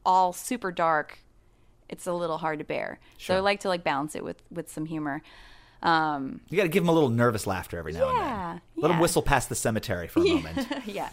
all 0.05 0.33
super 0.33 0.71
dark, 0.71 1.19
it's 1.89 2.07
a 2.07 2.13
little 2.13 2.37
hard 2.37 2.59
to 2.59 2.65
bear. 2.65 2.99
So 3.17 3.35
I 3.35 3.39
like 3.39 3.59
to 3.61 3.67
like 3.67 3.83
balance 3.83 4.15
it 4.15 4.23
with 4.23 4.41
with 4.51 4.69
some 4.71 4.85
humor. 4.85 5.21
Um, 5.81 6.41
You 6.49 6.57
got 6.57 6.63
to 6.63 6.69
give 6.69 6.83
them 6.83 6.89
a 6.89 6.93
little 6.93 7.09
nervous 7.09 7.47
laughter 7.47 7.77
every 7.77 7.93
now 7.93 8.09
and 8.09 8.17
Yeah, 8.17 8.51
then. 8.53 8.61
Let 8.83 8.87
them 8.89 8.99
whistle 8.99 9.21
past 9.21 9.47
the 9.49 9.55
cemetery 9.55 10.07
for 10.09 10.19
a 10.19 10.23
moment. 10.35 10.67
yeah. 10.85 11.09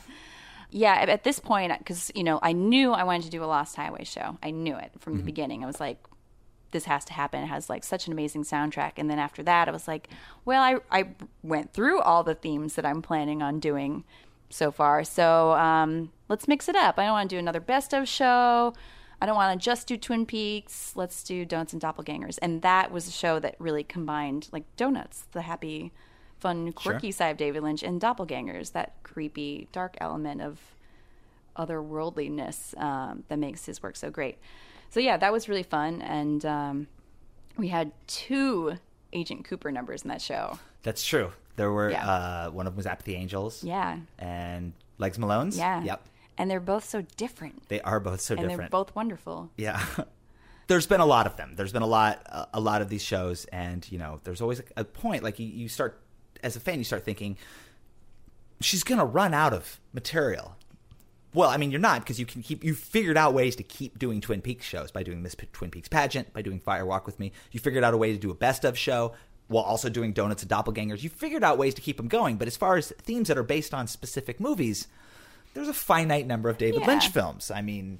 Yeah, 0.70 0.94
at- 0.94 1.22
this 1.22 1.38
point, 1.38 1.72
because, 1.78 2.10
you 2.16 2.24
know, 2.24 2.40
I 2.42 2.52
knew 2.52 2.90
I 2.92 3.04
wanted 3.04 3.22
to 3.22 3.30
do 3.30 3.44
a 3.44 3.46
Lost 3.46 3.76
Highway 3.76 4.02
show. 4.02 4.38
I 4.42 4.50
knew 4.50 4.74
it 4.76 4.90
from 4.98 5.16
the 5.18 5.22
beginning. 5.22 5.62
I 5.62 5.66
was 5.66 5.78
like, 5.78 5.98
this 6.72 6.86
has 6.86 7.04
to 7.04 7.12
happen. 7.12 7.44
It 7.44 7.46
has 7.46 7.70
like 7.70 7.84
such 7.84 8.08
an 8.08 8.12
amazing 8.12 8.42
soundtrack. 8.42 8.94
And 8.96 9.08
then 9.08 9.20
after 9.20 9.44
that, 9.44 9.68
I 9.68 9.70
was 9.70 9.86
like, 9.86 10.08
well, 10.44 10.60
I, 10.60 10.78
I 10.90 11.10
went 11.44 11.72
through 11.72 12.00
all 12.00 12.24
the 12.24 12.34
themes 12.34 12.74
that 12.74 12.84
I'm 12.84 13.00
planning 13.02 13.42
on 13.42 13.60
doing 13.60 14.02
so 14.50 14.72
far. 14.72 15.04
So 15.04 15.52
um, 15.52 16.10
let's 16.28 16.48
mix 16.48 16.68
it 16.68 16.74
up. 16.74 16.98
I 16.98 17.04
don't 17.04 17.12
want 17.12 17.30
to 17.30 17.36
do 17.36 17.38
another 17.38 17.60
best 17.60 17.94
of 17.94 18.08
show. 18.08 18.74
I 19.20 19.26
don't 19.26 19.36
want 19.36 19.58
to 19.58 19.64
just 19.64 19.86
do 19.86 19.96
Twin 19.96 20.26
Peaks. 20.26 20.92
Let's 20.94 21.22
do 21.22 21.44
Donuts 21.44 21.72
and 21.72 21.80
Doppelgangers. 21.80 22.38
And 22.42 22.60
that 22.62 22.92
was 22.92 23.08
a 23.08 23.10
show 23.10 23.38
that 23.38 23.56
really 23.58 23.82
combined 23.84 24.48
like 24.52 24.64
Donuts, 24.76 25.24
the 25.32 25.42
happy, 25.42 25.92
fun, 26.38 26.72
quirky 26.72 27.10
side 27.12 27.28
of 27.30 27.36
David 27.38 27.62
Lynch, 27.62 27.82
and 27.82 28.00
Doppelgangers, 28.00 28.72
that 28.72 28.94
creepy, 29.02 29.68
dark 29.72 29.96
element 30.00 30.42
of 30.42 30.60
otherworldliness 31.56 32.78
um, 32.80 33.24
that 33.28 33.38
makes 33.38 33.64
his 33.66 33.82
work 33.82 33.96
so 33.96 34.10
great. 34.10 34.38
So 34.90 35.00
yeah, 35.00 35.16
that 35.16 35.32
was 35.32 35.48
really 35.48 35.62
fun, 35.62 36.00
and 36.02 36.44
um, 36.44 36.86
we 37.56 37.68
had 37.68 37.92
two 38.06 38.76
Agent 39.12 39.44
Cooper 39.44 39.72
numbers 39.72 40.02
in 40.02 40.08
that 40.08 40.22
show. 40.22 40.58
That's 40.82 41.04
true. 41.04 41.32
There 41.56 41.72
were 41.72 41.90
Yeah. 41.90 42.06
uh, 42.06 42.50
one 42.50 42.66
of 42.66 42.74
them 42.74 42.76
was 42.76 42.86
Apathy 42.86 43.14
Angels. 43.14 43.64
Yeah. 43.64 43.98
And 44.18 44.74
Legs 44.98 45.18
Malone's. 45.18 45.56
Yeah. 45.58 45.82
Yep. 45.82 46.06
And 46.38 46.50
they're 46.50 46.60
both 46.60 46.84
so 46.84 47.02
different, 47.16 47.68
They 47.68 47.80
are 47.80 47.98
both 48.00 48.20
so 48.20 48.34
and 48.34 48.42
different. 48.42 48.70
they're 48.70 48.78
both 48.80 48.94
wonderful. 48.94 49.50
Yeah. 49.56 49.84
There's 50.68 50.86
been 50.86 51.00
a 51.00 51.06
lot 51.06 51.26
of 51.26 51.36
them. 51.36 51.54
There's 51.54 51.72
been 51.72 51.82
a 51.82 51.86
lot, 51.86 52.26
a 52.52 52.58
lot 52.60 52.82
of 52.82 52.88
these 52.88 53.02
shows, 53.02 53.44
and 53.46 53.86
you 53.90 53.98
know, 53.98 54.18
there's 54.24 54.40
always 54.40 54.58
a, 54.58 54.64
a 54.78 54.84
point. 54.84 55.22
Like 55.22 55.38
you, 55.38 55.46
you 55.46 55.68
start, 55.68 56.02
as 56.42 56.56
a 56.56 56.60
fan, 56.60 56.78
you 56.78 56.84
start 56.84 57.04
thinking, 57.04 57.36
she's 58.60 58.82
gonna 58.82 59.04
run 59.04 59.32
out 59.32 59.52
of 59.52 59.78
material. 59.92 60.56
Well, 61.34 61.50
I 61.50 61.56
mean, 61.56 61.70
you're 61.70 61.80
not 61.80 62.00
because 62.00 62.18
you 62.18 62.26
can 62.26 62.42
keep. 62.42 62.64
You 62.64 62.74
figured 62.74 63.16
out 63.16 63.32
ways 63.32 63.54
to 63.56 63.62
keep 63.62 63.96
doing 63.98 64.20
Twin 64.20 64.40
Peaks 64.40 64.64
shows 64.66 64.90
by 64.90 65.04
doing 65.04 65.22
Miss 65.22 65.36
P- 65.36 65.46
Twin 65.52 65.70
Peaks 65.70 65.88
pageant, 65.88 66.32
by 66.32 66.42
doing 66.42 66.58
Fire 66.58 66.84
Walk 66.84 67.06
with 67.06 67.20
Me. 67.20 67.30
You 67.52 67.60
figured 67.60 67.84
out 67.84 67.94
a 67.94 67.96
way 67.96 68.10
to 68.12 68.18
do 68.18 68.32
a 68.32 68.34
best 68.34 68.64
of 68.64 68.76
show 68.76 69.12
while 69.46 69.62
also 69.62 69.88
doing 69.88 70.12
Donuts 70.12 70.42
and 70.42 70.50
Doppelgangers. 70.50 71.02
You 71.04 71.10
figured 71.10 71.44
out 71.44 71.58
ways 71.58 71.74
to 71.74 71.80
keep 71.80 71.96
them 71.96 72.08
going. 72.08 72.38
But 72.38 72.48
as 72.48 72.56
far 72.56 72.76
as 72.76 72.88
themes 73.02 73.28
that 73.28 73.38
are 73.38 73.44
based 73.44 73.72
on 73.72 73.86
specific 73.86 74.40
movies, 74.40 74.88
there's 75.56 75.68
a 75.68 75.74
finite 75.74 76.26
number 76.26 76.48
of 76.48 76.58
David 76.58 76.82
Yeah. 76.82 76.86
Lynch 76.86 77.08
films. 77.08 77.50
I 77.50 77.62
mean, 77.62 77.98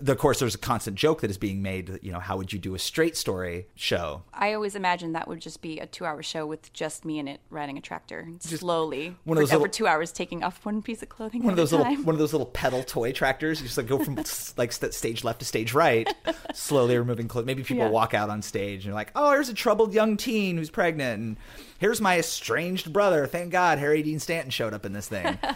the, 0.00 0.12
of 0.12 0.18
course, 0.18 0.38
there's 0.38 0.54
a 0.54 0.58
constant 0.58 0.96
joke 0.96 1.22
that 1.22 1.30
is 1.30 1.38
being 1.38 1.60
made. 1.60 1.98
You 2.02 2.12
know, 2.12 2.20
how 2.20 2.36
would 2.36 2.52
you 2.52 2.58
do 2.60 2.76
a 2.76 2.78
straight 2.78 3.16
story 3.16 3.66
show? 3.74 4.22
I 4.32 4.52
always 4.52 4.76
imagine 4.76 5.12
that 5.14 5.26
would 5.26 5.40
just 5.40 5.60
be 5.60 5.80
a 5.80 5.86
two-hour 5.86 6.22
show 6.22 6.46
with 6.46 6.72
just 6.72 7.04
me 7.04 7.18
in 7.18 7.26
it 7.26 7.40
riding 7.50 7.76
a 7.78 7.80
tractor 7.80 8.28
slowly 8.38 9.16
one 9.24 9.36
of 9.36 9.42
those 9.42 9.50
for, 9.50 9.56
over 9.56 9.62
little- 9.62 9.72
two 9.72 9.86
hours, 9.88 10.12
taking 10.12 10.44
off 10.44 10.64
one 10.64 10.82
piece 10.82 11.02
of 11.02 11.08
clothing. 11.08 11.42
One 11.42 11.50
of 11.52 11.56
those 11.56 11.72
little, 11.72 11.86
one 12.04 12.14
of 12.14 12.20
those 12.20 12.32
little 12.32 12.46
pedal 12.46 12.84
toy 12.84 13.10
tractors. 13.10 13.60
You 13.60 13.66
just 13.66 13.76
like 13.76 13.88
go 13.88 13.98
from 13.98 14.14
like 14.56 14.70
st- 14.70 14.94
stage 14.94 15.24
left 15.24 15.40
to 15.40 15.44
stage 15.44 15.72
right, 15.74 16.08
slowly 16.54 16.96
removing 16.96 17.26
clothes. 17.26 17.46
Maybe 17.46 17.64
people 17.64 17.82
Yeah. 17.86 17.90
walk 17.90 18.14
out 18.14 18.30
on 18.30 18.40
stage 18.40 18.76
and 18.76 18.84
you're 18.84 18.94
like, 18.94 19.10
"Oh, 19.16 19.32
here's 19.32 19.48
a 19.48 19.54
troubled 19.54 19.94
young 19.94 20.16
teen 20.16 20.58
who's 20.58 20.70
pregnant, 20.70 21.20
and 21.20 21.36
here's 21.78 22.00
my 22.00 22.20
estranged 22.20 22.92
brother. 22.92 23.26
Thank 23.26 23.50
God, 23.50 23.78
Harry 23.78 24.04
Dean 24.04 24.20
Stanton 24.20 24.50
showed 24.52 24.74
up 24.74 24.86
in 24.86 24.92
this 24.92 25.08
thing." 25.08 25.38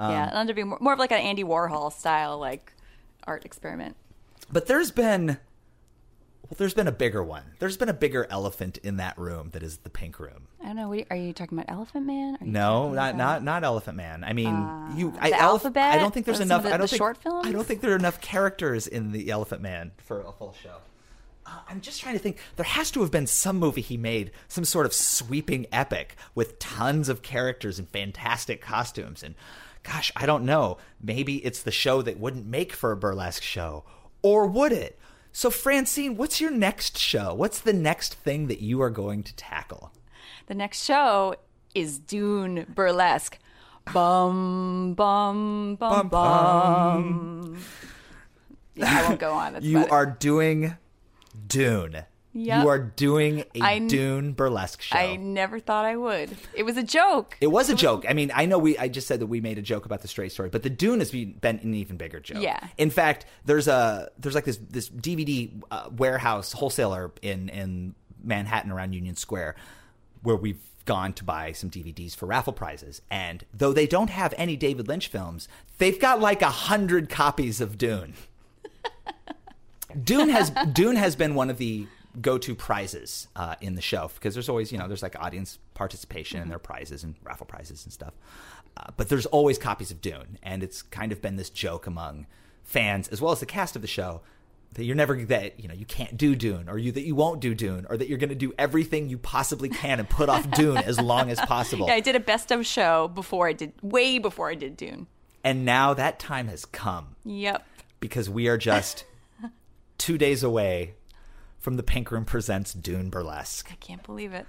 yeah, 0.00 0.28
it'll 0.28 0.38
end 0.38 0.50
up 0.50 0.56
being 0.56 0.68
more, 0.68 0.78
more 0.80 0.92
of 0.94 0.98
like 0.98 1.12
an 1.12 1.18
Andy 1.20 1.44
Warhol 1.44 1.92
style 1.92 2.38
like 2.38 2.72
art 3.26 3.44
experiment. 3.44 3.96
But 4.50 4.66
there's 4.66 4.90
been 4.90 5.26
well, 6.48 6.56
there's 6.58 6.74
been 6.74 6.88
a 6.88 6.92
bigger 6.92 7.22
one. 7.22 7.44
There's 7.60 7.76
been 7.76 7.88
a 7.88 7.92
bigger 7.94 8.26
elephant 8.30 8.78
in 8.78 8.96
that 8.96 9.16
room 9.18 9.50
that 9.52 9.62
is 9.62 9.78
the 9.78 9.90
pink 9.90 10.18
room. 10.18 10.48
I 10.60 10.66
don't 10.66 10.76
know. 10.76 10.88
What, 10.88 11.06
are 11.10 11.16
you 11.16 11.32
talking 11.32 11.56
about 11.58 11.72
Elephant 11.72 12.06
Man? 12.06 12.36
Are 12.40 12.44
you 12.44 12.50
No, 12.50 12.92
not 12.92 13.10
about- 13.10 13.16
not 13.16 13.44
not 13.44 13.64
Elephant 13.64 13.96
Man. 13.96 14.24
I 14.24 14.32
mean, 14.32 14.52
you 14.96 15.14
I, 15.20 15.30
alphabet? 15.32 15.94
I 15.94 15.98
don't 15.98 16.12
think 16.12 16.26
there's 16.26 16.40
enough. 16.40 16.64
the- 16.64 16.74
I 16.74 16.76
don't 16.76 16.88
think 16.90 16.98
short 16.98 17.18
films? 17.18 17.46
I 17.46 17.52
don't 17.52 17.66
think 17.66 17.80
there 17.82 17.92
are 17.92 17.96
enough 17.96 18.20
characters 18.20 18.86
in 18.86 19.12
the 19.12 19.30
Elephant 19.30 19.62
Man 19.62 19.92
for 19.98 20.22
a 20.22 20.32
full 20.32 20.54
show. 20.62 20.76
Uh, 21.46 21.50
I'm 21.68 21.80
just 21.80 22.00
trying 22.00 22.14
to 22.14 22.18
think. 22.18 22.38
There 22.56 22.64
has 22.64 22.90
to 22.92 23.00
have 23.00 23.10
been 23.10 23.26
some 23.26 23.56
movie 23.58 23.80
he 23.80 23.96
made, 23.96 24.30
some 24.48 24.64
sort 24.64 24.86
of 24.86 24.92
sweeping 24.92 25.66
epic 25.72 26.16
with 26.34 26.58
tons 26.58 27.08
of 27.08 27.22
characters 27.22 27.78
and 27.78 27.88
fantastic 27.88 28.60
costumes. 28.60 29.22
And 29.22 29.34
gosh, 29.82 30.12
I 30.16 30.26
don't 30.26 30.44
know. 30.44 30.78
Maybe 31.00 31.36
it's 31.44 31.62
the 31.62 31.70
show 31.70 32.02
that 32.02 32.18
wouldn't 32.18 32.46
make 32.46 32.72
for 32.72 32.92
a 32.92 32.96
burlesque 32.96 33.42
show, 33.42 33.84
or 34.22 34.46
would 34.46 34.72
it? 34.72 34.98
So, 35.32 35.50
Francine, 35.50 36.16
what's 36.16 36.40
your 36.40 36.50
next 36.50 36.98
show? 36.98 37.34
What's 37.34 37.60
the 37.60 37.72
next 37.72 38.14
thing 38.14 38.48
that 38.48 38.60
you 38.60 38.82
are 38.82 38.90
going 38.90 39.22
to 39.22 39.34
tackle? 39.36 39.92
The 40.46 40.54
next 40.54 40.84
show 40.84 41.36
is 41.74 41.98
Dune 41.98 42.66
Burlesque. 42.74 43.38
Bum 43.92 44.94
bum 44.94 45.76
bum 45.76 46.08
bum. 46.08 47.58
Yeah, 48.74 49.00
I 49.00 49.08
won't 49.08 49.20
go 49.20 49.32
on. 49.32 49.54
That's 49.54 49.64
you 49.64 49.78
about 49.78 49.86
it. 49.86 49.92
are 49.92 50.06
doing 50.06 50.76
Dune. 51.46 52.04
Yep. 52.32 52.62
You 52.62 52.68
are 52.68 52.78
doing 52.78 53.44
a 53.56 53.60
I- 53.60 53.78
Dune 53.80 54.32
burlesque 54.34 54.82
show. 54.82 54.96
I 54.96 55.16
never 55.16 55.58
thought 55.58 55.84
I 55.84 55.96
would. 55.96 56.30
It 56.54 56.62
was 56.62 56.76
a 56.76 56.82
joke. 56.82 57.36
it 57.40 57.48
was 57.48 57.70
a 57.70 57.74
joke. 57.74 58.04
I 58.08 58.12
mean, 58.12 58.30
I 58.34 58.46
know 58.46 58.58
we. 58.58 58.78
I 58.78 58.86
just 58.88 59.08
said 59.08 59.20
that 59.20 59.26
we 59.26 59.40
made 59.40 59.58
a 59.58 59.62
joke 59.62 59.84
about 59.84 60.02
the 60.02 60.08
straight 60.08 60.30
story, 60.30 60.48
but 60.48 60.62
the 60.62 60.70
Dune 60.70 61.00
has 61.00 61.10
been 61.10 61.32
been 61.32 61.58
an 61.58 61.74
even 61.74 61.96
bigger 61.96 62.20
joke. 62.20 62.40
Yeah. 62.40 62.60
In 62.78 62.90
fact, 62.90 63.26
there's 63.44 63.66
a 63.66 64.10
there's 64.18 64.36
like 64.36 64.44
this 64.44 64.58
this 64.68 64.88
DVD 64.88 65.50
uh, 65.72 65.88
warehouse 65.96 66.52
wholesaler 66.52 67.10
in 67.20 67.48
in 67.48 67.94
Manhattan 68.22 68.70
around 68.70 68.92
Union 68.92 69.16
Square, 69.16 69.56
where 70.22 70.36
we've 70.36 70.60
gone 70.84 71.12
to 71.14 71.24
buy 71.24 71.52
some 71.52 71.68
DVDs 71.70 72.14
for 72.16 72.26
raffle 72.26 72.52
prizes. 72.52 73.02
And 73.10 73.44
though 73.52 73.72
they 73.72 73.86
don't 73.86 74.10
have 74.10 74.34
any 74.38 74.56
David 74.56 74.88
Lynch 74.88 75.08
films, 75.08 75.48
they've 75.78 75.98
got 76.00 76.20
like 76.20 76.42
a 76.42 76.50
hundred 76.50 77.08
copies 77.08 77.60
of 77.60 77.76
Dune. 77.76 78.14
Dune 80.04 80.28
has 80.28 80.50
Dune 80.72 80.96
has 80.96 81.16
been 81.16 81.34
one 81.34 81.50
of 81.50 81.58
the 81.58 81.86
go-to 82.20 82.54
prizes 82.54 83.28
uh, 83.36 83.54
in 83.60 83.74
the 83.74 83.82
show 83.82 84.10
because 84.14 84.34
there's 84.34 84.48
always 84.48 84.72
you 84.72 84.78
know 84.78 84.88
there's 84.88 85.02
like 85.02 85.16
audience 85.20 85.58
participation 85.74 86.40
and 86.40 86.50
there 86.50 86.56
are 86.56 86.60
prizes 86.60 87.04
and 87.04 87.14
raffle 87.22 87.46
prizes 87.46 87.84
and 87.84 87.92
stuff, 87.92 88.14
uh, 88.76 88.84
but 88.96 89.08
there's 89.08 89.26
always 89.26 89.58
copies 89.58 89.90
of 89.90 90.00
Dune 90.00 90.38
and 90.42 90.62
it's 90.62 90.82
kind 90.82 91.12
of 91.12 91.20
been 91.22 91.36
this 91.36 91.50
joke 91.50 91.86
among 91.86 92.26
fans 92.62 93.08
as 93.08 93.20
well 93.20 93.32
as 93.32 93.40
the 93.40 93.46
cast 93.46 93.74
of 93.76 93.82
the 93.82 93.88
show 93.88 94.20
that 94.74 94.84
you're 94.84 94.94
never 94.94 95.16
that 95.24 95.58
you 95.58 95.66
know 95.66 95.74
you 95.74 95.84
can't 95.84 96.16
do 96.16 96.36
Dune 96.36 96.68
or 96.68 96.78
you 96.78 96.92
that 96.92 97.02
you 97.02 97.14
won't 97.16 97.40
do 97.40 97.54
Dune 97.54 97.86
or 97.90 97.96
that 97.96 98.08
you're 98.08 98.18
going 98.18 98.28
to 98.28 98.36
do 98.36 98.52
everything 98.58 99.08
you 99.08 99.18
possibly 99.18 99.68
can 99.68 99.98
and 99.98 100.08
put 100.08 100.28
off 100.28 100.48
Dune 100.52 100.76
as 100.76 101.00
long 101.00 101.30
as 101.30 101.40
possible. 101.40 101.86
Yeah, 101.88 101.94
I 101.94 102.00
did 102.00 102.14
a 102.14 102.20
best 102.20 102.50
of 102.52 102.64
show 102.64 103.08
before 103.08 103.48
I 103.48 103.52
did, 103.52 103.72
way 103.82 104.18
before 104.18 104.48
I 104.48 104.54
did 104.54 104.76
Dune. 104.76 105.08
And 105.42 105.64
now 105.64 105.94
that 105.94 106.18
time 106.20 106.46
has 106.48 106.64
come. 106.64 107.16
Yep. 107.24 107.66
because 107.98 108.30
we 108.30 108.46
are 108.48 108.56
just 108.58 109.04
two 109.98 110.16
days 110.18 110.42
away 110.44 110.94
from 111.60 111.76
the 111.76 111.82
Pink 111.82 112.10
Room 112.10 112.24
Presents 112.24 112.72
Dune 112.72 113.10
Burlesque. 113.10 113.68
I 113.70 113.76
can't 113.76 114.02
believe 114.02 114.32
it. 114.32 114.46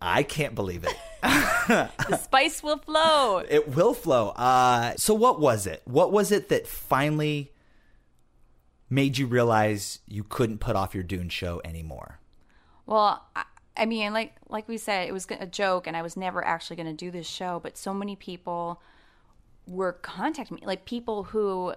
I 0.00 0.22
can't 0.22 0.54
believe 0.54 0.84
it. 0.84 0.96
The 2.08 2.18
spice 2.18 2.62
will 2.62 2.78
flow. 2.78 3.42
It 3.48 3.68
will 3.74 3.94
flow. 3.94 4.30
Uh, 4.30 4.94
so, 4.96 5.14
what 5.14 5.40
was 5.40 5.66
it? 5.66 5.82
What 5.84 6.12
was 6.12 6.30
it 6.30 6.50
that 6.50 6.66
finally 6.66 7.52
made 8.90 9.16
you 9.16 9.26
realize 9.26 10.00
you 10.06 10.24
couldn't 10.24 10.58
put 10.58 10.76
off 10.76 10.94
your 10.94 11.04
Dune 11.04 11.30
show 11.30 11.62
anymore? 11.64 12.20
Well, 12.84 13.24
I, 13.34 13.44
I 13.78 13.86
mean, 13.86 14.12
like 14.12 14.34
like 14.48 14.68
we 14.68 14.76
said, 14.76 15.08
it 15.08 15.12
was 15.12 15.26
a 15.30 15.46
joke, 15.46 15.86
and 15.86 15.96
I 15.96 16.02
was 16.02 16.16
never 16.16 16.44
actually 16.44 16.76
going 16.76 16.86
to 16.86 16.92
do 16.92 17.10
this 17.10 17.26
show. 17.26 17.60
But 17.62 17.78
so 17.78 17.94
many 17.94 18.14
people 18.14 18.82
were 19.66 19.94
contacting 19.94 20.56
me, 20.56 20.66
like 20.66 20.84
people 20.84 21.24
who 21.24 21.74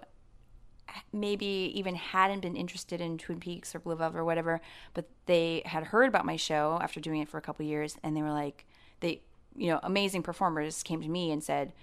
maybe 1.11 1.72
even 1.76 1.95
hadn't 1.95 2.41
been 2.41 2.55
interested 2.55 3.01
in 3.01 3.18
Twin 3.18 3.39
Peaks 3.39 3.76
or 3.76 3.80
Blue 3.80 3.95
Velvet 3.95 4.19
or 4.19 4.26
whatever, 4.26 4.61
but 4.93 5.05
they 5.26 5.61
had 5.65 5.85
heard 5.85 6.07
about 6.07 6.26
my 6.26 6.35
show 6.35 6.80
after 6.81 6.99
doing 6.99 7.22
it 7.22 7.30
for 7.30 7.38
a 7.38 7.41
couple 7.41 7.65
years, 7.65 7.97
and 8.03 8.15
they 8.15 8.22
were 8.22 8.31
like, 8.31 8.65
they, 8.99 9.22
you 9.55 9.68
know, 9.68 9.80
amazing 9.84 10.23
performers 10.23 10.84
came 10.84 11.01
to 11.01 11.07
me 11.07 11.31
and 11.31 11.43
said, 11.43 11.73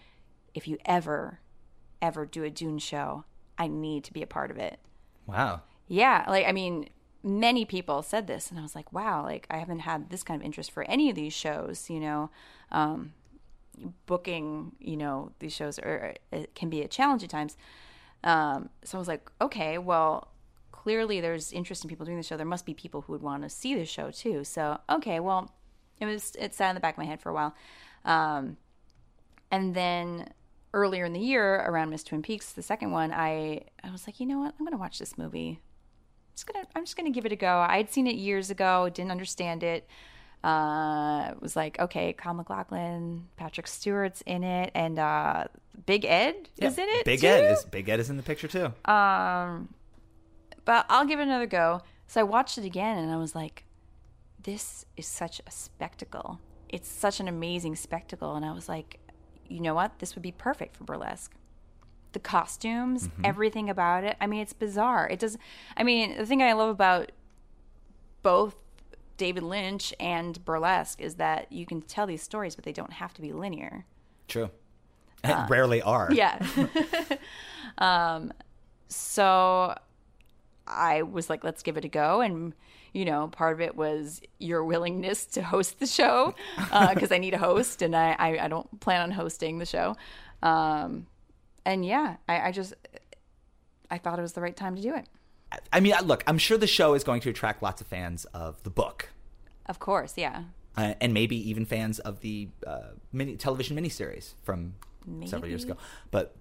if 0.54 0.68
you 0.68 0.78
ever, 0.84 1.40
ever 2.00 2.24
do 2.24 2.44
a 2.44 2.50
Dune 2.50 2.78
show, 2.78 3.24
I 3.58 3.66
need 3.66 4.04
to 4.04 4.12
be 4.12 4.22
a 4.22 4.26
part 4.26 4.50
of 4.50 4.58
it. 4.58 4.78
Wow. 5.26 5.62
Yeah, 5.88 6.24
like 6.28 6.46
I 6.46 6.52
mean, 6.52 6.88
many 7.22 7.64
people 7.64 8.02
said 8.02 8.26
this, 8.26 8.50
and 8.50 8.58
I 8.58 8.62
was 8.62 8.74
like, 8.74 8.92
wow, 8.92 9.22
like 9.22 9.46
I 9.50 9.58
haven't 9.58 9.80
had 9.80 10.10
this 10.10 10.22
kind 10.22 10.40
of 10.40 10.44
interest 10.44 10.70
for 10.70 10.84
any 10.84 11.10
of 11.10 11.16
these 11.16 11.32
shows. 11.32 11.90
You 11.90 12.00
know, 12.00 12.30
um, 12.70 13.12
booking, 14.06 14.72
you 14.78 14.96
know, 14.96 15.32
these 15.38 15.52
shows 15.52 15.78
are 15.78 16.14
it 16.32 16.54
can 16.54 16.70
be 16.70 16.82
a 16.82 16.88
challenge 16.88 17.22
at 17.22 17.30
times. 17.30 17.56
Um, 18.24 18.70
so 18.82 18.96
I 18.96 19.00
was 19.00 19.06
like, 19.08 19.30
okay, 19.40 19.78
well, 19.78 20.28
clearly 20.72 21.20
there's 21.20 21.52
interest 21.52 21.84
in 21.84 21.88
people 21.88 22.04
doing 22.04 22.16
the 22.16 22.22
show. 22.22 22.36
There 22.36 22.46
must 22.46 22.66
be 22.66 22.74
people 22.74 23.02
who 23.02 23.12
would 23.12 23.22
want 23.22 23.42
to 23.42 23.48
see 23.48 23.74
the 23.74 23.84
show 23.84 24.10
too. 24.10 24.42
So 24.44 24.80
okay, 24.90 25.20
well, 25.20 25.52
it 26.00 26.06
was 26.06 26.34
it 26.38 26.54
sat 26.54 26.70
in 26.70 26.74
the 26.74 26.80
back 26.80 26.94
of 26.94 26.98
my 26.98 27.04
head 27.04 27.20
for 27.20 27.28
a 27.28 27.34
while, 27.34 27.54
um, 28.04 28.56
and 29.50 29.74
then 29.74 30.30
earlier 30.72 31.04
in 31.04 31.12
the 31.12 31.20
year 31.20 31.54
around 31.56 31.90
Miss 31.90 32.02
Twin 32.02 32.22
Peaks, 32.22 32.52
the 32.52 32.62
second 32.62 32.90
one, 32.90 33.12
I 33.12 33.66
I 33.82 33.90
was 33.92 34.06
like, 34.08 34.18
you 34.18 34.26
know 34.26 34.40
what, 34.40 34.54
I'm 34.58 34.64
gonna 34.64 34.76
watch 34.76 34.98
this 34.98 35.16
movie. 35.16 35.60
I'm 35.60 36.34
Just 36.34 36.46
gonna 36.46 36.66
I'm 36.74 36.84
just 36.84 36.96
gonna 36.96 37.10
give 37.10 37.26
it 37.26 37.32
a 37.32 37.36
go. 37.36 37.58
I 37.58 37.76
had 37.76 37.90
seen 37.90 38.06
it 38.06 38.16
years 38.16 38.50
ago, 38.50 38.88
didn't 38.88 39.12
understand 39.12 39.62
it. 39.62 39.86
Uh, 40.44 41.30
it 41.30 41.40
was 41.40 41.56
like, 41.56 41.78
okay, 41.80 42.12
Kyle 42.12 42.34
MacLachlan, 42.34 43.28
Patrick 43.36 43.66
Stewart's 43.66 44.22
in 44.26 44.44
it, 44.44 44.70
and 44.74 44.98
uh, 44.98 45.44
Big 45.86 46.04
Ed 46.04 46.50
is 46.58 46.76
in 46.76 46.86
it. 46.88 47.04
Big 47.04 47.20
too? 47.20 47.26
Ed 47.28 47.50
is 47.52 47.64
Big 47.64 47.88
Ed 47.88 47.98
is 48.00 48.10
in 48.10 48.16
the 48.18 48.22
picture 48.22 48.46
too. 48.48 48.66
Um, 48.90 49.72
but 50.66 50.84
I'll 50.90 51.06
give 51.06 51.18
it 51.18 51.22
another 51.24 51.46
go. 51.46 51.80
So 52.06 52.20
I 52.20 52.24
watched 52.24 52.58
it 52.58 52.64
again, 52.64 52.98
and 52.98 53.10
I 53.10 53.16
was 53.16 53.34
like, 53.34 53.64
this 54.42 54.84
is 54.96 55.06
such 55.06 55.40
a 55.46 55.50
spectacle. 55.50 56.38
It's 56.68 56.88
such 56.88 57.20
an 57.20 57.28
amazing 57.28 57.76
spectacle, 57.76 58.34
and 58.36 58.44
I 58.44 58.52
was 58.52 58.68
like, 58.68 58.98
you 59.48 59.60
know 59.60 59.74
what? 59.74 59.98
This 60.00 60.14
would 60.14 60.22
be 60.22 60.32
perfect 60.32 60.76
for 60.76 60.84
burlesque. 60.84 61.32
the 62.12 62.20
costumes, 62.20 63.08
Mm-hmm. 63.08 63.22
everything 63.24 63.70
about 63.70 64.04
it. 64.04 64.16
I 64.20 64.26
mean, 64.26 64.40
it's 64.42 64.52
bizarre. 64.52 65.08
It 65.08 65.18
does. 65.20 65.36
I 65.76 65.82
mean, 65.84 66.16
the 66.18 66.26
thing 66.26 66.42
I 66.42 66.52
love 66.52 66.68
about 66.70 67.10
both 68.22 68.54
David 69.16 69.42
Lynch 69.42 69.94
and 70.00 70.44
burlesque 70.44 71.00
is 71.00 71.16
that 71.16 71.50
you 71.52 71.66
can 71.66 71.82
tell 71.82 72.06
these 72.06 72.22
stories, 72.22 72.54
but 72.54 72.64
they 72.64 72.72
don't 72.72 72.92
have 72.94 73.14
to 73.14 73.22
be 73.22 73.32
linear. 73.32 73.86
True. 74.28 74.50
And 75.22 75.48
rarely 75.50 75.82
are. 75.82 76.08
Yeah. 76.12 76.44
um, 77.78 78.32
so 78.88 79.76
I 80.66 81.02
was 81.02 81.30
like, 81.30 81.44
let's 81.44 81.62
give 81.62 81.76
it 81.76 81.84
a 81.84 81.88
go. 81.88 82.20
And, 82.20 82.54
you 82.92 83.04
know, 83.04 83.28
part 83.28 83.52
of 83.52 83.60
it 83.60 83.76
was 83.76 84.20
your 84.38 84.64
willingness 84.64 85.26
to 85.26 85.42
host 85.42 85.78
the 85.78 85.86
show 85.86 86.34
because 86.56 87.12
I 87.12 87.18
need 87.18 87.34
a 87.34 87.38
host 87.38 87.82
and 87.82 87.94
I, 87.94 88.16
I, 88.18 88.38
I 88.40 88.48
don't 88.48 88.80
plan 88.80 89.02
on 89.02 89.10
hosting 89.10 89.58
the 89.58 89.66
show. 89.66 89.96
Um, 90.42 91.06
and 91.64 91.84
yeah, 91.84 92.16
I, 92.28 92.48
I 92.48 92.52
just, 92.52 92.74
I 93.90 93.98
thought 93.98 94.18
it 94.18 94.22
was 94.22 94.32
the 94.32 94.40
right 94.40 94.56
time 94.56 94.76
to 94.76 94.82
do 94.82 94.94
it. 94.94 95.06
I 95.72 95.80
mean, 95.80 95.94
look, 96.04 96.24
I'm 96.26 96.38
sure 96.38 96.58
the 96.58 96.66
show 96.66 96.94
is 96.94 97.04
going 97.04 97.20
to 97.22 97.30
attract 97.30 97.62
lots 97.62 97.80
of 97.80 97.86
fans 97.86 98.24
of 98.26 98.62
the 98.62 98.70
book. 98.70 99.10
Of 99.66 99.78
course, 99.78 100.14
yeah. 100.16 100.44
uh, 100.76 100.94
and 101.00 101.14
maybe 101.14 101.36
even 101.50 101.64
fans 101.64 101.98
of 101.98 102.20
the 102.20 102.48
uh, 102.66 102.92
mini 103.12 103.36
television 103.36 103.76
miniseries 103.76 104.34
from 104.42 104.74
several 105.24 105.48
years 105.48 105.64
ago. 105.64 105.76
But 106.10 106.34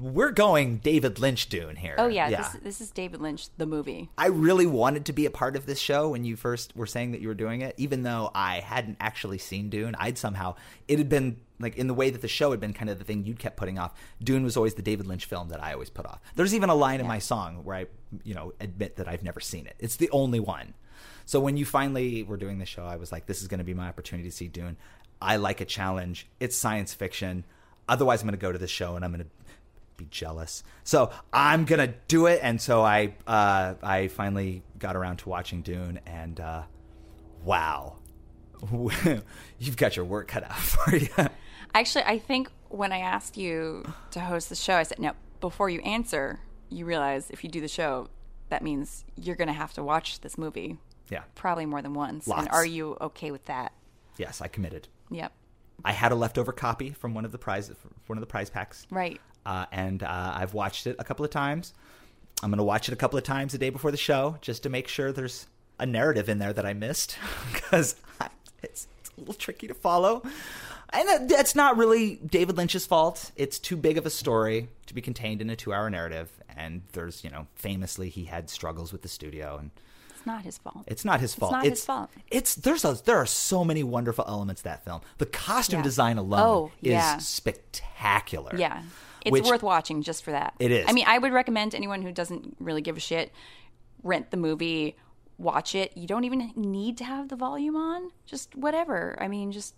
we're 0.00 0.32
going 0.32 0.78
David 0.78 1.18
Lynch 1.18 1.48
Dune 1.48 1.76
here. 1.76 1.94
Oh 1.98 2.08
yeah, 2.08 2.28
This, 2.28 2.62
this 2.62 2.80
is 2.80 2.90
David 2.90 3.20
Lynch, 3.20 3.48
the 3.56 3.66
movie. 3.66 4.10
I 4.18 4.26
really 4.26 4.66
wanted 4.66 5.06
to 5.06 5.12
be 5.12 5.26
a 5.26 5.30
part 5.30 5.56
of 5.56 5.66
this 5.66 5.78
show 5.78 6.10
when 6.10 6.24
you 6.24 6.36
first 6.36 6.76
were 6.76 6.86
saying 6.86 7.12
that 7.12 7.20
you 7.20 7.28
were 7.28 7.34
doing 7.34 7.62
it, 7.62 7.74
even 7.78 8.02
though 8.02 8.30
I 8.34 8.60
hadn't 8.60 8.98
actually 9.00 9.38
seen 9.38 9.70
Dune. 9.70 9.94
I'd 9.98 10.18
somehow 10.18 10.56
it 10.88 10.98
had 10.98 11.08
been 11.08 11.38
like 11.58 11.76
in 11.76 11.86
the 11.86 11.94
way 11.94 12.10
that 12.10 12.20
the 12.20 12.28
show 12.28 12.50
had 12.50 12.60
been 12.60 12.74
kind 12.74 12.90
of 12.90 12.98
the 12.98 13.04
thing 13.04 13.24
you'd 13.24 13.38
kept 13.38 13.56
putting 13.56 13.78
off. 13.78 13.94
Dune 14.22 14.44
was 14.44 14.56
always 14.56 14.74
the 14.74 14.82
David 14.82 15.06
Lynch 15.06 15.24
film 15.24 15.48
that 15.48 15.62
I 15.62 15.72
always 15.72 15.90
put 15.90 16.04
off. 16.04 16.20
There's 16.34 16.54
even 16.54 16.68
a 16.68 16.74
line 16.74 17.00
in 17.00 17.06
my 17.06 17.18
song 17.18 17.64
where 17.64 17.76
I, 17.76 17.86
you 18.24 18.34
know, 18.34 18.52
admit 18.60 18.96
that 18.96 19.08
I've 19.08 19.22
never 19.22 19.40
seen 19.40 19.66
it. 19.66 19.76
It's 19.78 19.96
the 19.96 20.10
only 20.10 20.40
one. 20.40 20.74
So 21.24 21.40
when 21.40 21.56
you 21.56 21.64
finally 21.64 22.22
were 22.22 22.36
doing 22.36 22.58
the 22.58 22.66
show, 22.66 22.84
I 22.84 22.96
was 22.96 23.10
like, 23.10 23.26
this 23.26 23.42
is 23.42 23.48
going 23.48 23.58
to 23.58 23.64
be 23.64 23.74
my 23.74 23.88
opportunity 23.88 24.28
to 24.28 24.34
see 24.34 24.48
Dune. 24.48 24.76
I 25.20 25.36
like 25.36 25.60
a 25.60 25.64
challenge. 25.64 26.28
It's 26.40 26.56
science 26.56 26.94
fiction. 26.94 27.44
Otherwise, 27.88 28.22
I'm 28.22 28.28
going 28.28 28.38
to 28.38 28.42
go 28.42 28.52
to 28.52 28.58
the 28.58 28.68
show 28.68 28.96
and 28.96 29.04
I'm 29.04 29.12
going 29.12 29.24
to 29.24 29.30
be 29.96 30.06
jealous. 30.10 30.62
So 30.84 31.10
I'm 31.32 31.64
gonna 31.64 31.94
do 32.08 32.26
it, 32.26 32.40
and 32.42 32.60
so 32.60 32.82
I 32.82 33.14
uh, 33.26 33.74
I 33.82 34.08
finally 34.08 34.62
got 34.78 34.96
around 34.96 35.18
to 35.18 35.28
watching 35.28 35.62
Dune, 35.62 36.00
and 36.06 36.38
uh, 36.38 36.62
wow, 37.44 37.96
you've 39.58 39.76
got 39.76 39.96
your 39.96 40.04
work 40.04 40.28
cut 40.28 40.44
out 40.44 40.56
for 40.56 40.96
you. 40.96 41.08
Actually, 41.74 42.04
I 42.04 42.18
think 42.18 42.50
when 42.68 42.92
I 42.92 42.98
asked 42.98 43.36
you 43.36 43.84
to 44.12 44.20
host 44.20 44.48
the 44.48 44.56
show, 44.56 44.74
I 44.74 44.82
said, 44.82 44.98
"No." 44.98 45.12
Before 45.38 45.68
you 45.68 45.80
answer, 45.80 46.40
you 46.70 46.84
realize 46.84 47.30
if 47.30 47.42
you 47.44 47.50
do 47.50 47.60
the 47.60 47.68
show, 47.68 48.08
that 48.48 48.62
means 48.62 49.04
you're 49.16 49.36
going 49.36 49.48
to 49.48 49.54
have 49.54 49.72
to 49.74 49.82
watch 49.82 50.20
this 50.20 50.38
movie 50.38 50.78
yeah. 51.10 51.22
probably 51.34 51.66
more 51.66 51.82
than 51.82 51.94
once. 51.94 52.26
Lots. 52.26 52.42
And 52.42 52.50
are 52.50 52.66
you 52.66 52.96
okay 53.00 53.30
with 53.30 53.44
that? 53.46 53.72
Yes, 54.16 54.40
I 54.40 54.48
committed. 54.48 54.88
Yep. 55.10 55.32
I 55.84 55.92
had 55.92 56.10
a 56.12 56.14
leftover 56.14 56.52
copy 56.52 56.90
from 56.90 57.14
one 57.14 57.24
of 57.24 57.32
the 57.32 57.38
prize 57.38 57.70
one 58.06 58.16
of 58.18 58.20
the 58.20 58.26
prize 58.26 58.48
packs, 58.48 58.86
Right. 58.90 59.20
uh, 59.44 59.66
and 59.72 60.02
uh, 60.02 60.32
I've 60.34 60.54
watched 60.54 60.86
it 60.86 60.96
a 60.98 61.04
couple 61.04 61.24
of 61.24 61.30
times. 61.30 61.74
I'm 62.42 62.50
going 62.50 62.58
to 62.58 62.64
watch 62.64 62.88
it 62.88 62.92
a 62.92 62.96
couple 62.96 63.18
of 63.18 63.24
times 63.24 63.52
the 63.52 63.58
day 63.58 63.70
before 63.70 63.90
the 63.90 63.96
show 63.96 64.36
just 64.40 64.62
to 64.64 64.68
make 64.68 64.88
sure 64.88 65.12
there's 65.12 65.46
a 65.78 65.86
narrative 65.86 66.28
in 66.28 66.38
there 66.38 66.52
that 66.52 66.64
I 66.66 66.72
missed 66.72 67.18
because 67.52 67.96
it's, 68.62 68.88
it's 69.00 69.10
a 69.16 69.20
little 69.20 69.34
tricky 69.34 69.66
to 69.68 69.74
follow. 69.74 70.22
And 70.92 71.28
that's 71.28 71.54
not 71.54 71.76
really 71.76 72.16
David 72.16 72.56
Lynch's 72.56 72.86
fault. 72.86 73.32
It's 73.36 73.58
too 73.58 73.76
big 73.76 73.98
of 73.98 74.06
a 74.06 74.10
story 74.10 74.68
to 74.86 74.94
be 74.94 75.00
contained 75.02 75.40
in 75.42 75.50
a 75.50 75.56
two-hour 75.56 75.90
narrative, 75.90 76.30
and 76.56 76.82
there's 76.92 77.24
you 77.24 77.30
know 77.30 77.46
famously 77.54 78.08
he 78.08 78.24
had 78.24 78.48
struggles 78.48 78.92
with 78.92 79.02
the 79.02 79.08
studio, 79.08 79.56
and 79.58 79.70
It's 80.10 80.24
not 80.26 80.42
his 80.42 80.58
fault. 80.58 80.84
it's 80.86 81.04
not 81.04 81.20
his 81.20 81.34
fault. 81.34 81.52
It's 81.52 81.64
not 81.64 81.64
his 81.70 81.84
fault. 81.84 82.10
It's 82.30 82.54
there's 82.54 82.84
a, 82.84 82.96
there 83.04 83.16
are 83.16 83.26
so 83.26 83.64
many 83.64 83.82
wonderful 83.82 84.24
elements 84.28 84.62
that 84.62 84.84
film. 84.84 85.00
The 85.18 85.26
costume 85.26 85.80
Yeah. 85.80 85.84
design 85.84 86.18
alone 86.18 86.40
Oh, 86.40 86.70
is 86.82 86.92
yeah. 86.92 87.18
spectacular. 87.18 88.54
Yeah. 88.56 88.82
It's 89.24 89.32
Which- 89.32 89.44
worth 89.44 89.62
watching 89.64 90.02
just 90.02 90.22
for 90.22 90.30
that. 90.30 90.54
It 90.60 90.70
is. 90.70 90.86
I 90.88 90.92
mean, 90.92 91.04
I 91.08 91.18
would 91.18 91.32
recommend 91.32 91.72
to 91.72 91.76
anyone 91.76 92.02
who 92.02 92.12
doesn't 92.12 92.56
really 92.60 92.80
give 92.80 92.96
a 92.96 93.00
shit 93.00 93.32
rent 94.04 94.30
the 94.30 94.36
movie, 94.36 94.96
watch 95.36 95.74
it. 95.74 95.96
You 95.96 96.06
don't 96.06 96.22
even 96.24 96.52
need 96.54 96.96
to 96.98 97.04
have 97.04 97.28
the 97.28 97.34
volume 97.36 97.74
on. 97.74 98.12
Just 98.24 98.54
whatever. 98.54 99.16
I 99.20 99.26
mean, 99.26 99.50
just 99.50 99.74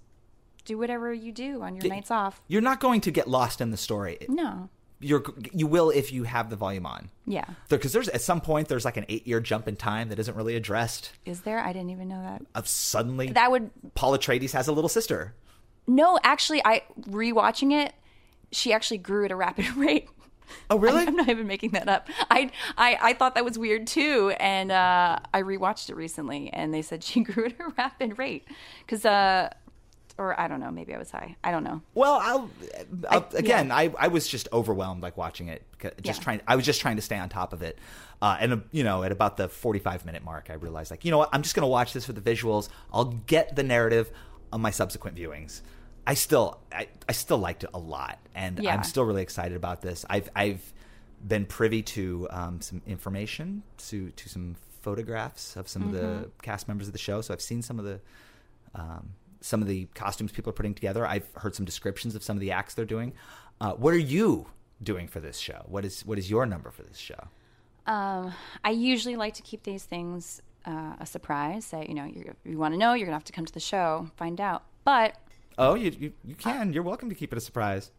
do 0.69 0.79
whatever 0.79 1.13
you 1.13 1.33
do 1.33 1.63
on 1.63 1.75
your 1.75 1.89
nights 1.89 2.11
off. 2.11 2.41
You're 2.47 2.63
not 2.63 2.79
going 2.79 3.01
to 3.03 3.11
get 3.11 3.27
lost 3.27 3.61
in 3.61 3.71
the 3.71 3.77
story. 3.77 4.19
No. 4.29 4.69
You're 5.01 5.23
you 5.53 5.67
will 5.67 5.91
if 5.91 6.13
you 6.13 6.25
have 6.25 6.51
the 6.51 6.57
volume 6.57 6.85
on. 6.85 7.11
Yeah. 7.27 7.45
Because 7.69 7.93
there's 7.93 8.09
at 8.09 8.21
some 8.21 8.41
point 8.41 8.69
there's 8.69 8.85
like 8.85 8.97
an 8.97 9.07
eight 9.09 9.27
year 9.27 9.41
jump 9.41 9.67
in 9.67 9.77
time 9.77 10.09
that 10.11 10.19
isn't 10.19 10.37
really 10.37 10.57
addressed. 10.57 11.13
Is 11.25 11.43
there? 11.43 11.61
I 11.61 11.73
didn't 11.73 11.91
even 11.91 12.09
know 12.09 12.21
that. 12.23 12.43
Of 12.55 12.69
suddenly 12.69 13.31
That 13.33 13.51
would 13.51 13.71
Paul 13.95 14.17
Atreides 14.17 14.53
has 14.53 14.69
a 14.69 14.73
little 14.73 14.89
sister. 14.89 15.35
No, 15.87 16.19
actually 16.23 16.61
I 16.65 16.83
rewatching 17.03 17.73
it, 17.73 17.95
she 18.53 18.73
actually 18.73 18.99
grew 18.99 19.25
at 19.25 19.31
a 19.31 19.37
rapid 19.37 19.69
rate. 19.77 20.09
Oh 20.71 20.79
really? 20.79 21.07
I'm 21.07 21.15
not 21.15 21.29
even 21.29 21.47
making 21.47 21.71
that 21.73 21.89
up. 21.89 22.09
I 22.31 22.51
I, 22.77 22.99
I 23.01 23.13
thought 23.15 23.35
that 23.37 23.45
was 23.45 23.59
weird 23.59 23.87
too, 23.87 24.35
and 24.41 24.73
uh, 24.73 25.19
I 25.33 25.43
rewatched 25.43 25.91
it 25.91 25.95
recently, 25.97 26.51
and 26.53 26.73
they 26.73 26.83
said 26.83 27.05
she 27.05 27.21
grew 27.29 27.47
at 27.47 27.61
a 27.61 27.69
rapid 27.77 28.19
rate 28.19 28.47
because, 28.81 29.05
uh, 29.05 29.51
or 30.19 30.39
I 30.39 30.49
don't 30.49 30.61
know, 30.61 30.71
maybe 30.71 30.95
I 30.95 30.99
was 30.99 31.11
high. 31.11 31.37
I 31.45 31.51
don't 31.51 31.65
know. 31.65 31.81
Well, 31.95 32.19
I'll, 32.21 32.51
I'll, 33.09 33.29
I- 33.33 33.39
again, 33.39 33.69
yeah. 33.69 33.77
I, 33.77 33.95
I 33.99 34.09
was 34.09 34.27
just 34.29 34.49
overwhelmed 34.53 35.03
like 35.03 35.17
watching 35.17 35.49
it. 35.49 35.63
Just 36.03 36.21
Yeah. 36.21 36.25
trying, 36.25 36.41
I 36.47 36.57
was 36.57 36.65
just 36.67 36.81
trying 36.81 36.97
to 36.97 37.03
stay 37.03 37.17
on 37.17 37.29
top 37.29 37.53
of 37.53 37.63
it. 37.63 37.79
Uh, 38.21 38.37
and 38.41 38.53
uh, 38.53 38.57
you 38.73 38.83
know, 38.85 39.05
at 39.05 39.13
about 39.13 39.37
the 39.37 39.49
forty-five 39.49 40.05
minute 40.05 40.25
mark, 40.25 40.49
I 40.51 40.55
realized 40.55 40.91
like, 40.91 41.05
you 41.05 41.11
know 41.13 41.19
what, 41.19 41.29
I'm 41.33 41.43
just 41.43 41.55
going 41.55 41.63
to 41.63 41.69
watch 41.69 41.93
this 41.93 42.05
for 42.05 42.13
the 42.13 42.21
visuals. 42.21 42.69
I'll 42.93 43.05
get 43.05 43.55
the 43.55 43.63
narrative 43.63 44.11
on 44.53 44.61
my 44.61 44.71
subsequent 44.71 45.17
viewings. 45.17 45.61
I 46.07 46.15
still, 46.15 46.59
I, 46.73 46.89
I 47.09 47.13
still 47.13 47.39
liked 47.39 47.65
it 47.65 47.71
a 47.75 47.79
lot, 47.79 48.19
and 48.35 48.59
Yeah. 48.59 48.75
I'm 48.75 48.83
still 48.83 49.05
really 49.05 49.23
excited 49.23 49.57
about 49.57 49.83
this. 49.83 50.05
I've, 50.11 50.31
I've 50.35 50.73
been 51.27 51.45
privy 51.47 51.83
to 51.83 52.27
um, 52.31 52.61
some 52.61 52.81
information, 52.87 53.63
to 53.89 54.11
to 54.11 54.29
some 54.29 54.57
photographs 54.81 55.55
of 55.57 55.69
some 55.69 55.83
of 55.83 55.93
the 55.93 55.99
Mm-hmm. 56.01 56.29
cast 56.43 56.67
members 56.67 56.87
of 56.89 56.93
the 56.93 56.99
show. 56.99 57.21
So 57.21 57.35
I've 57.35 57.41
seen 57.43 57.61
some 57.63 57.79
of 57.79 57.85
the 57.85 58.01
um, 58.75 59.11
some 59.41 59.63
of 59.63 59.69
the 59.69 59.87
costumes 59.95 60.33
people 60.33 60.51
are 60.51 60.55
putting 60.55 60.75
together. 60.75 61.07
I've 61.07 61.29
heard 61.35 61.55
some 61.55 61.65
descriptions 61.65 62.15
of 62.15 62.23
some 62.23 62.37
of 62.37 62.41
the 62.41 62.51
acts 62.53 62.75
they're 62.75 62.85
doing. 62.85 63.13
Uh, 63.61 63.73
what 63.73 63.95
are 63.95 63.99
you 63.99 64.47
doing 64.83 65.09
for 65.09 65.21
this 65.21 65.39
show? 65.39 65.63
What 65.67 65.85
is 65.85 66.05
what 66.05 66.19
is 66.19 66.31
your 66.31 66.47
number 66.47 66.71
for 66.71 66.83
this 66.83 66.99
show? 66.99 67.29
Um, 67.87 68.33
I 68.65 68.71
usually 68.71 69.17
like 69.17 69.35
to 69.35 69.43
keep 69.43 69.63
these 69.63 69.85
things 69.85 70.43
uh, 70.67 70.95
a 71.01 71.07
surprise. 71.07 71.65
Say, 71.65 71.87
you 71.89 71.95
know, 71.95 72.05
you 72.45 72.59
want 72.59 72.75
to 72.75 72.79
know, 72.79 72.93
you're 72.95 73.07
gonna 73.07 73.17
have 73.17 73.25
to 73.25 73.33
come 73.33 73.47
to 73.47 73.53
the 73.53 73.61
show, 73.61 74.11
find 74.17 74.41
out. 74.41 74.65
But 74.85 75.15
Oh, 75.57 75.75
you 75.75 75.91
you, 75.99 76.13
you 76.25 76.35
can. 76.35 76.73
You're 76.73 76.83
welcome 76.85 77.09
to 77.09 77.15
keep 77.15 77.33
it 77.33 77.37
a 77.37 77.41
surprise. 77.41 77.91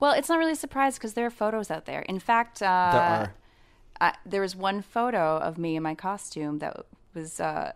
well, 0.00 0.12
it's 0.12 0.28
not 0.28 0.38
really 0.38 0.52
a 0.52 0.56
surprise 0.56 0.94
because 0.98 1.14
there 1.14 1.26
are 1.26 1.30
photos 1.30 1.70
out 1.70 1.86
there. 1.86 2.02
In 2.02 2.18
fact, 2.18 2.60
uh, 2.62 2.90
There 2.92 3.00
are. 3.02 3.34
I, 4.00 4.14
there 4.24 4.42
was 4.42 4.54
one 4.54 4.80
photo 4.82 5.38
of 5.38 5.58
me 5.58 5.74
in 5.76 5.82
my 5.82 5.94
costume 5.94 6.58
that 6.58 6.84
was 7.14 7.40
uh, 7.40 7.72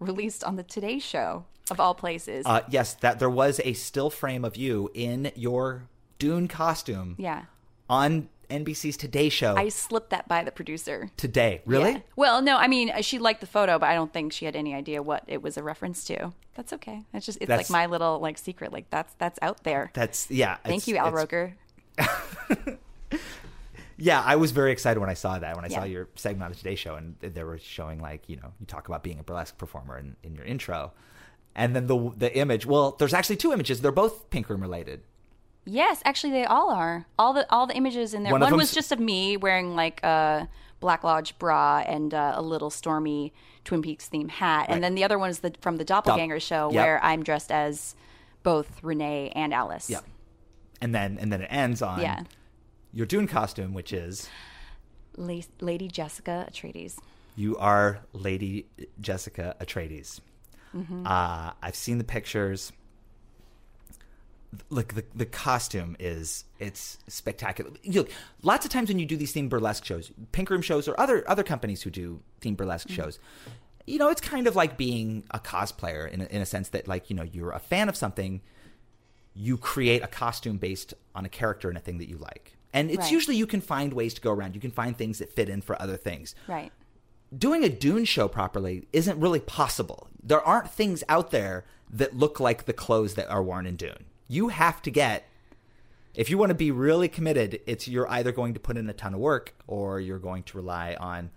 released 0.00 0.42
on 0.44 0.56
the 0.56 0.62
Today 0.62 0.98
Show 0.98 1.44
of 1.70 1.80
all 1.80 1.94
places. 1.94 2.44
Uh, 2.46 2.62
yes, 2.70 2.94
that 2.94 3.18
there 3.18 3.30
was 3.30 3.60
a 3.64 3.72
still 3.72 4.10
frame 4.10 4.44
of 4.44 4.56
you 4.56 4.90
in 4.94 5.32
your 5.34 5.88
Dune 6.18 6.48
costume 6.48 7.14
yeah, 7.18 7.44
on 7.88 8.28
NBC's 8.50 8.96
Today 8.96 9.28
Show 9.28 9.54
I 9.56 9.68
slipped 9.68 10.10
that 10.10 10.26
by 10.26 10.42
the 10.42 10.50
producer. 10.50 11.10
today. 11.16 11.62
Really? 11.66 11.92
Yeah. 11.92 12.00
Well, 12.16 12.42
no, 12.42 12.56
I 12.56 12.66
mean 12.66 12.90
she 13.02 13.18
liked 13.18 13.40
the 13.40 13.46
photo, 13.46 13.78
but 13.78 13.88
I 13.88 13.94
don't 13.94 14.12
think 14.12 14.32
she 14.32 14.44
had 14.44 14.56
any 14.56 14.74
idea 14.74 15.02
what 15.02 15.24
it 15.26 15.42
was 15.42 15.56
a 15.56 15.62
reference 15.62 16.04
to. 16.04 16.32
That's 16.54 16.72
okay. 16.72 17.04
It's 17.12 17.26
just 17.26 17.38
it's 17.40 17.48
That's- 17.48 17.70
like 17.70 17.72
my 17.72 17.86
little 17.86 18.18
like 18.20 18.38
secret. 18.38 18.72
Like 18.72 18.90
that's 18.90 19.14
that's 19.18 19.38
out 19.42 19.64
there. 19.64 19.90
That's 19.94 20.30
yeah. 20.30 20.56
Thank 20.64 20.88
you, 20.88 20.96
Al 20.96 21.12
Roker. 21.12 21.54
Yeah, 24.00 24.22
I 24.24 24.36
was 24.36 24.52
very 24.52 24.70
excited 24.70 25.00
when 25.00 25.10
I 25.10 25.14
saw 25.14 25.40
that. 25.40 25.56
When 25.56 25.64
I 25.64 25.68
saw 25.68 25.82
your 25.82 26.08
segment 26.14 26.44
on 26.44 26.50
the 26.52 26.56
Today 26.56 26.76
Show, 26.76 26.94
and 26.94 27.16
they 27.20 27.42
were 27.42 27.58
showing 27.58 28.00
like 28.00 28.28
you 28.28 28.36
know 28.36 28.52
you 28.60 28.66
talk 28.66 28.86
about 28.86 29.02
being 29.02 29.18
a 29.18 29.24
burlesque 29.24 29.58
performer 29.58 29.98
in, 29.98 30.14
in 30.22 30.36
your 30.36 30.44
intro, 30.44 30.92
and 31.58 31.76
then 31.76 31.86
the 31.86 32.12
the 32.16 32.34
image. 32.36 32.64
Well, 32.64 32.96
there's 32.98 33.12
actually 33.12 33.36
two 33.36 33.52
images. 33.52 33.82
They're 33.82 33.92
both 33.92 34.30
pink 34.30 34.48
room 34.48 34.62
related. 34.62 35.02
Yes, 35.66 36.00
actually, 36.06 36.32
they 36.32 36.44
all 36.46 36.70
are. 36.70 37.06
All 37.18 37.34
the 37.34 37.46
all 37.52 37.66
the 37.66 37.76
images 37.76 38.14
in 38.14 38.22
there. 38.22 38.32
One 38.32 38.40
One, 38.40 38.56
was 38.56 38.72
just 38.72 38.90
of 38.92 38.98
me 39.00 39.36
wearing 39.36 39.76
like 39.76 40.02
a 40.02 40.48
Black 40.80 41.04
Lodge 41.04 41.38
bra 41.38 41.82
and 41.86 42.14
uh, 42.14 42.32
a 42.36 42.40
little 42.42 42.70
stormy 42.70 43.34
Twin 43.64 43.82
Peaks 43.82 44.08
theme 44.08 44.28
hat, 44.28 44.66
and 44.70 44.82
then 44.82 44.94
the 44.94 45.04
other 45.04 45.18
one 45.18 45.28
is 45.28 45.40
the 45.40 45.52
from 45.60 45.76
the 45.76 45.84
Doppelganger 45.84 46.40
show 46.40 46.70
Yep. 46.72 46.82
where 46.82 47.04
I'm 47.04 47.22
dressed 47.22 47.52
as 47.52 47.94
both 48.42 48.82
Renee 48.82 49.30
and 49.34 49.52
Alice. 49.52 49.90
Yep. 49.90 50.04
And 50.80 50.94
then 50.94 51.18
and 51.20 51.30
then 51.32 51.42
it 51.42 51.48
ends 51.50 51.82
on 51.82 52.00
Yeah. 52.00 52.22
your 52.92 53.04
Dune 53.04 53.26
costume, 53.26 53.74
which 53.74 53.92
is 53.92 54.28
La- 55.16 55.40
Lady 55.60 55.88
Jessica 55.88 56.46
Atreides. 56.50 56.96
you 57.36 57.56
are 57.58 58.00
Lady 58.12 58.66
Jessica 59.00 59.54
Atreides. 59.60 60.20
Mm-hmm. 60.78 61.06
Uh, 61.06 61.52
I've 61.62 61.74
seen 61.76 61.98
the 61.98 62.04
pictures. 62.04 62.72
Look, 64.70 64.94
the 64.94 65.04
the 65.14 65.26
costume 65.26 65.94
is 65.98 66.44
it's 66.58 66.96
spectacular. 67.06 67.70
You 67.82 68.00
look, 68.00 68.10
lots 68.42 68.64
of 68.64 68.70
times 68.72 68.88
when 68.88 68.98
you 68.98 69.04
do 69.04 69.16
these 69.16 69.32
themed 69.34 69.50
burlesque 69.50 69.84
shows, 69.84 70.10
Pink 70.32 70.48
Room 70.48 70.62
shows, 70.62 70.88
or 70.88 70.98
other 70.98 71.22
other 71.28 71.42
companies 71.42 71.82
who 71.82 71.90
do 71.90 72.20
themed 72.40 72.56
burlesque 72.56 72.88
shows, 72.88 73.18
you 73.86 73.98
know, 73.98 74.08
it's 74.08 74.22
kind 74.22 74.46
of 74.46 74.56
like 74.56 74.78
being 74.78 75.24
a 75.32 75.38
cosplayer 75.38 76.10
in 76.10 76.22
a, 76.22 76.24
in 76.26 76.40
a 76.40 76.46
sense 76.46 76.70
that 76.70 76.88
like 76.88 77.10
you 77.10 77.16
know 77.16 77.24
you're 77.24 77.50
a 77.50 77.58
fan 77.58 77.90
of 77.90 77.96
something, 77.96 78.40
you 79.34 79.58
create 79.58 80.02
a 80.02 80.06
costume 80.08 80.56
based 80.56 80.94
on 81.14 81.26
a 81.26 81.28
character 81.28 81.68
and 81.68 81.76
a 81.76 81.80
thing 81.82 81.98
that 81.98 82.08
you 82.08 82.16
like, 82.16 82.56
and 82.72 82.90
it's 82.90 83.00
Right. 83.00 83.12
usually 83.12 83.36
you 83.36 83.46
can 83.46 83.60
find 83.60 83.92
ways 83.92 84.14
to 84.14 84.20
go 84.22 84.32
around. 84.32 84.54
You 84.54 84.62
can 84.62 84.70
find 84.70 84.96
things 84.96 85.18
that 85.18 85.30
fit 85.30 85.50
in 85.50 85.60
for 85.60 85.80
other 85.80 85.98
things 85.98 86.34
Right. 86.46 86.72
Doing 87.36 87.64
a 87.64 87.68
Dune 87.68 88.04
show 88.04 88.28
properly 88.28 88.86
isn't 88.92 89.20
really 89.20 89.40
possible. 89.40 90.08
There 90.22 90.42
aren't 90.42 90.70
things 90.70 91.04
out 91.08 91.30
there 91.30 91.64
that 91.90 92.16
look 92.16 92.40
like 92.40 92.64
the 92.66 92.72
clothes 92.72 93.14
that 93.14 93.28
are 93.30 93.42
worn 93.42 93.66
in 93.66 93.76
Dune. 93.76 94.04
You 94.28 94.48
have 94.48 94.82
to 94.82 94.90
get 94.90 95.26
if 96.14 96.28
you 96.28 96.36
want 96.36 96.50
to 96.50 96.54
be 96.54 96.72
really 96.72 97.08
committed, 97.08 97.60
it's 97.66 97.86
you're 97.86 98.08
either 98.10 98.32
going 98.32 98.52
to 98.54 98.58
put 98.60 98.76
in 98.76 98.90
a 98.90 98.92
ton 98.92 99.14
of 99.14 99.20
work 99.20 99.54
or 99.68 100.00
you're 100.00 100.18
going 100.18 100.42
to 100.44 100.56
rely 100.56 100.96
on 100.98 101.30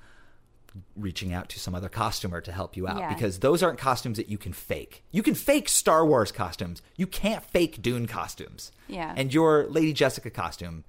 reaching 0.96 1.34
out 1.34 1.50
to 1.50 1.60
some 1.60 1.76
other 1.76 1.90
costumer 1.90 2.42
to 2.42 2.52
help 2.52 2.76
you 2.76 2.88
out 2.88 2.98
Yeah. 2.98 3.14
because 3.14 3.40
those 3.40 3.62
aren't 3.62 3.78
costumes 3.78 4.18
that 4.18 4.30
you 4.30 4.38
can 4.40 4.54
fake. 4.54 5.04
You 5.12 5.22
can 5.22 5.36
fake 5.36 5.70
Star 5.70 6.04
Wars 6.06 6.32
costumes. 6.32 6.82
You 6.96 7.06
can't 7.06 7.44
fake 7.44 7.82
Dune 7.82 8.08
costumes. 8.08 8.72
Yeah. 8.88 9.14
And 9.16 9.32
your 9.34 9.68
Lady 9.68 9.94
Jessica 9.94 10.30
costume 10.32 10.84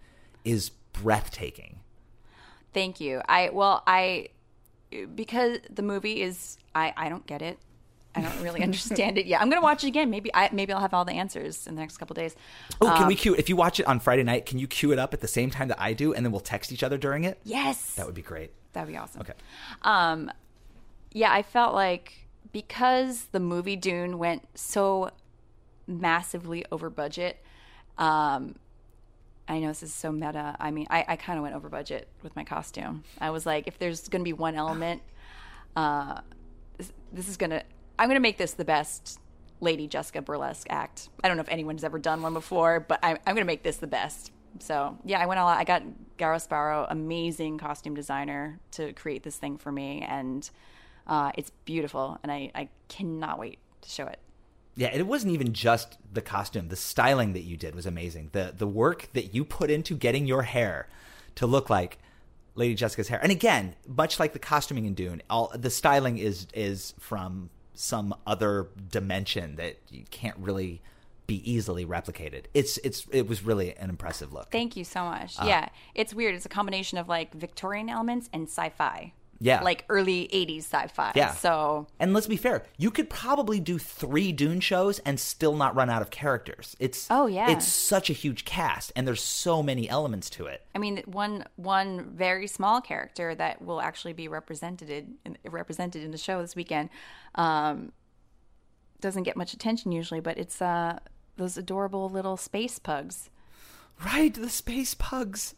is 0.44 0.70
breathtaking. 0.70 1.80
Thank 2.72 3.00
you. 3.00 3.20
I 3.28 3.50
well, 3.50 3.82
I 3.86 4.28
because 5.14 5.58
the 5.70 5.82
movie 5.82 6.22
is 6.22 6.58
I 6.74 6.92
I 6.96 7.08
don't 7.08 7.26
get 7.26 7.42
it. 7.42 7.58
I 8.14 8.20
don't 8.20 8.42
really 8.42 8.62
understand 8.68 9.16
it 9.18 9.26
yet. 9.26 9.40
I'm 9.40 9.48
gonna 9.48 9.62
watch 9.62 9.84
it 9.84 9.88
again. 9.88 10.10
Maybe 10.10 10.30
I 10.34 10.50
maybe 10.52 10.72
I'll 10.72 10.80
have 10.80 10.92
all 10.94 11.04
the 11.04 11.12
answers 11.14 11.66
in 11.66 11.74
the 11.74 11.80
next 11.80 11.96
couple 11.98 12.14
days. 12.14 12.36
Oh, 12.80 12.86
can 12.88 13.02
Um, 13.04 13.08
we 13.08 13.14
cue 13.14 13.34
if 13.34 13.48
you 13.48 13.56
watch 13.56 13.80
it 13.80 13.86
on 13.86 14.00
Friday 14.00 14.22
night? 14.22 14.44
Can 14.46 14.58
you 14.58 14.66
cue 14.66 14.92
it 14.92 14.98
up 14.98 15.14
at 15.14 15.20
the 15.20 15.28
same 15.28 15.50
time 15.50 15.68
that 15.68 15.80
I 15.80 15.92
do, 15.94 16.12
and 16.12 16.24
then 16.24 16.30
we'll 16.32 16.40
text 16.40 16.72
each 16.72 16.82
other 16.82 16.98
during 16.98 17.24
it? 17.24 17.38
Yes, 17.44 17.94
That 17.94 18.04
would 18.06 18.14
be 18.14 18.22
great. 18.22 18.52
that'd 18.74 18.88
be 18.88 18.96
awesome. 18.98 19.22
Okay. 19.22 19.32
Um, 19.82 20.30
yeah, 21.12 21.32
I 21.32 21.42
felt 21.42 21.74
like 21.74 22.26
because 22.52 23.26
the 23.32 23.40
movie 23.40 23.76
Dune 23.76 24.18
went 24.18 24.46
so 24.54 25.10
massively 25.86 26.64
over 26.70 26.90
budget. 26.90 27.42
Um, 27.98 28.56
I 29.48 29.58
know 29.58 29.68
this 29.68 29.82
is 29.82 29.92
so 29.92 30.12
meta. 30.12 30.56
I 30.58 30.70
mean, 30.70 30.86
I, 30.90 31.04
I 31.08 31.16
kind 31.16 31.38
of 31.38 31.42
went 31.42 31.54
over 31.54 31.68
budget 31.68 32.08
with 32.22 32.34
my 32.36 32.44
costume. 32.44 33.04
I 33.20 33.30
was 33.30 33.44
like, 33.44 33.66
if 33.66 33.78
there's 33.78 34.08
going 34.08 34.20
to 34.20 34.24
be 34.24 34.32
one 34.32 34.54
element, 34.54 35.02
uh, 35.76 36.20
this, 36.78 36.92
this 37.12 37.28
is 37.28 37.36
going 37.36 37.50
to, 37.50 37.62
I'm 37.98 38.08
going 38.08 38.16
to 38.16 38.20
make 38.20 38.38
this 38.38 38.52
the 38.52 38.64
best 38.64 39.18
Lady 39.60 39.86
Jessica 39.86 40.22
burlesque 40.22 40.66
act. 40.70 41.08
I 41.22 41.28
don't 41.28 41.36
know 41.36 41.42
if 41.42 41.48
anyone's 41.48 41.84
ever 41.84 41.98
done 41.98 42.22
one 42.22 42.34
before, 42.34 42.80
but 42.80 43.00
I, 43.02 43.12
I'm 43.12 43.34
going 43.34 43.38
to 43.38 43.44
make 43.44 43.62
this 43.62 43.76
the 43.76 43.86
best. 43.86 44.32
So 44.58 44.98
yeah, 45.04 45.18
I 45.20 45.26
went 45.26 45.40
all 45.40 45.48
out. 45.48 45.58
I 45.58 45.64
got 45.64 45.82
Garo 46.18 46.36
Sparo, 46.36 46.86
amazing 46.90 47.58
costume 47.58 47.94
designer, 47.94 48.60
to 48.72 48.92
create 48.92 49.22
this 49.22 49.36
thing 49.36 49.56
for 49.56 49.72
me, 49.72 50.04
and 50.06 50.48
uh, 51.06 51.32
it's 51.36 51.50
beautiful. 51.64 52.18
And 52.22 52.30
I, 52.30 52.50
I 52.54 52.68
cannot 52.88 53.38
wait 53.38 53.58
to 53.82 53.88
show 53.88 54.06
it. 54.06 54.18
Yeah, 54.74 54.88
it 54.88 55.06
wasn't 55.06 55.34
even 55.34 55.52
just 55.52 55.98
the 56.12 56.22
costume. 56.22 56.68
The 56.68 56.76
styling 56.76 57.34
that 57.34 57.42
you 57.42 57.56
did 57.56 57.74
was 57.74 57.86
amazing. 57.86 58.30
The 58.32 58.54
the 58.56 58.66
work 58.66 59.08
that 59.12 59.34
you 59.34 59.44
put 59.44 59.70
into 59.70 59.94
getting 59.94 60.26
your 60.26 60.42
hair 60.42 60.88
to 61.34 61.46
look 61.46 61.68
like 61.68 61.98
Lady 62.54 62.74
Jessica's 62.74 63.08
hair. 63.08 63.20
And 63.22 63.32
again, 63.32 63.74
much 63.86 64.18
like 64.18 64.32
the 64.32 64.38
costuming 64.38 64.86
in 64.86 64.94
Dune, 64.94 65.22
all 65.28 65.52
the 65.54 65.70
styling 65.70 66.18
is 66.18 66.46
is 66.54 66.94
from 66.98 67.50
some 67.74 68.14
other 68.26 68.68
dimension 68.90 69.56
that 69.56 69.76
you 69.88 70.04
can't 70.10 70.36
really 70.38 70.82
be 71.26 71.50
easily 71.50 71.86
replicated. 71.86 72.44
It's 72.52 72.78
it's 72.78 73.06
it 73.10 73.26
was 73.26 73.44
really 73.44 73.76
an 73.76 73.90
impressive 73.90 74.32
look. 74.32 74.50
Thank 74.50 74.76
you 74.76 74.84
so 74.84 75.04
much. 75.04 75.38
Uh, 75.38 75.44
yeah, 75.46 75.68
it's 75.94 76.12
weird. 76.14 76.34
It's 76.34 76.46
a 76.46 76.50
combination 76.50 76.98
of 76.98 77.08
like 77.08 77.32
Victorian 77.34 77.88
elements 77.88 78.28
and 78.32 78.48
sci-fi. 78.48 79.12
Yeah. 79.42 79.62
like 79.62 79.84
early 79.88 80.28
'80s 80.32 80.58
sci-fi. 80.64 81.12
Yeah. 81.14 81.32
So 81.34 81.86
And 81.98 82.14
let's 82.14 82.26
be 82.28 82.36
fair, 82.36 82.64
you 82.78 82.90
could 82.90 83.10
probably 83.10 83.58
do 83.60 83.78
three 83.78 84.32
Dune 84.32 84.60
shows 84.60 85.00
and 85.00 85.18
still 85.18 85.56
not 85.56 85.74
run 85.74 85.90
out 85.90 86.00
of 86.00 86.10
characters. 86.10 86.76
It's 86.78 87.08
Oh, 87.10 87.26
yeah. 87.26 87.50
it's 87.50 87.66
such 87.66 88.08
a 88.08 88.12
huge 88.12 88.44
cast, 88.44 88.92
and 88.94 89.06
there's 89.06 89.22
so 89.22 89.62
many 89.62 89.88
elements 89.88 90.30
to 90.30 90.46
it. 90.46 90.64
I 90.74 90.78
mean, 90.78 91.02
one 91.06 91.44
one 91.56 92.12
very 92.14 92.46
small 92.46 92.80
character 92.80 93.34
that 93.34 93.60
will 93.62 93.80
actually 93.80 94.12
be 94.12 94.28
represented 94.28 94.90
in, 94.90 95.36
represented 95.44 96.02
in 96.04 96.12
the 96.12 96.18
show 96.18 96.40
this 96.40 96.54
weekend 96.54 96.88
um, 97.34 97.92
doesn't 99.00 99.24
get 99.24 99.36
much 99.36 99.52
attention 99.52 99.90
usually, 99.92 100.20
but 100.20 100.38
it's 100.38 100.62
uh, 100.62 100.98
those 101.36 101.58
adorable 101.58 102.08
little 102.08 102.36
space 102.36 102.78
pugs. 102.78 103.28
Right, 104.04 104.32
the 104.32 104.48
space 104.48 104.94
pugs, 104.94 105.54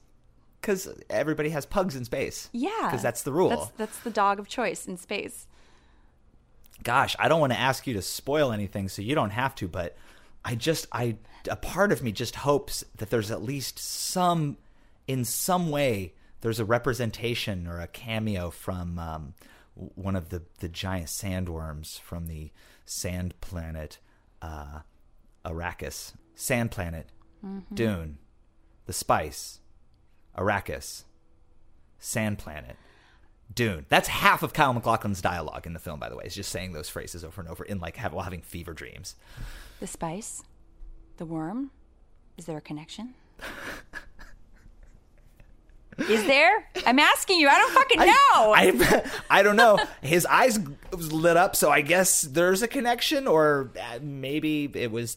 because 0.64 0.88
everybody 1.10 1.50
has 1.50 1.66
pugs 1.66 1.94
in 1.94 2.06
space. 2.06 2.48
Yeah, 2.52 2.70
because 2.84 3.02
that's 3.02 3.22
the 3.22 3.32
rule. 3.32 3.50
That's, 3.50 3.68
that's 3.76 3.98
the 3.98 4.10
dog 4.10 4.38
of 4.38 4.48
choice 4.48 4.86
in 4.86 4.96
space. 4.96 5.46
Gosh, 6.82 7.14
I 7.18 7.28
don't 7.28 7.40
want 7.40 7.52
to 7.52 7.58
ask 7.58 7.86
you 7.86 7.92
to 7.94 8.02
spoil 8.02 8.50
anything, 8.50 8.88
so 8.88 9.02
you 9.02 9.14
don't 9.14 9.30
have 9.30 9.54
to. 9.56 9.68
But 9.68 9.96
I 10.44 10.54
just, 10.54 10.86
I, 10.90 11.16
a 11.50 11.56
part 11.56 11.92
of 11.92 12.02
me 12.02 12.12
just 12.12 12.36
hopes 12.36 12.82
that 12.96 13.10
there's 13.10 13.30
at 13.30 13.42
least 13.42 13.78
some, 13.78 14.56
in 15.06 15.24
some 15.26 15.70
way, 15.70 16.14
there's 16.40 16.60
a 16.60 16.64
representation 16.64 17.66
or 17.66 17.80
a 17.80 17.86
cameo 17.86 18.50
from 18.50 18.98
um, 18.98 19.34
one 19.74 20.16
of 20.16 20.28
the 20.30 20.42
the 20.60 20.68
giant 20.68 21.06
sandworms 21.08 22.00
from 22.00 22.26
the 22.26 22.50
sand 22.86 23.34
planet 23.40 23.98
uh, 24.42 24.80
Arrakis, 25.44 26.12
sand 26.34 26.70
planet, 26.70 27.08
Mhm. 27.44 27.62
Dune, 27.74 28.18
the 28.86 28.92
spice, 28.92 29.60
Arrakis, 30.36 31.04
sand 31.98 32.38
planet. 32.38 32.76
Dune. 33.54 33.86
That's 33.88 34.08
half 34.08 34.42
of 34.42 34.52
Kyle 34.52 34.72
MacLachlan's 34.72 35.20
dialogue 35.20 35.66
in 35.66 35.74
the 35.74 35.78
film, 35.78 36.00
by 36.00 36.08
the 36.08 36.16
way. 36.16 36.24
Is 36.24 36.34
just 36.34 36.50
saying 36.50 36.72
those 36.72 36.88
phrases 36.88 37.24
over 37.24 37.40
and 37.40 37.48
over 37.48 37.62
in 37.62 37.78
like 37.78 37.96
have, 37.96 38.12
while 38.12 38.24
having 38.24 38.40
fever 38.40 38.72
dreams. 38.72 39.16
The 39.80 39.86
spice, 39.86 40.42
the 41.18 41.26
worm. 41.26 41.70
Is 42.36 42.46
there 42.46 42.56
a 42.56 42.62
connection? 42.62 43.14
Is 46.08 46.26
there? 46.26 46.68
I'm 46.86 46.98
asking 46.98 47.38
you. 47.38 47.48
I 47.48 47.58
don't 47.58 47.72
fucking 47.72 47.98
know. 48.00 48.08
I 48.54 49.10
I 49.30 49.42
don't 49.42 49.56
know. 49.56 49.78
His 50.02 50.26
eyes 50.26 50.58
lit 50.92 51.36
up, 51.36 51.54
so 51.54 51.70
I 51.70 51.82
guess 51.82 52.22
there's 52.22 52.62
a 52.62 52.68
connection, 52.68 53.28
or 53.28 53.70
uh, 53.80 54.00
maybe 54.02 54.68
it 54.74 54.90
was 54.90 55.16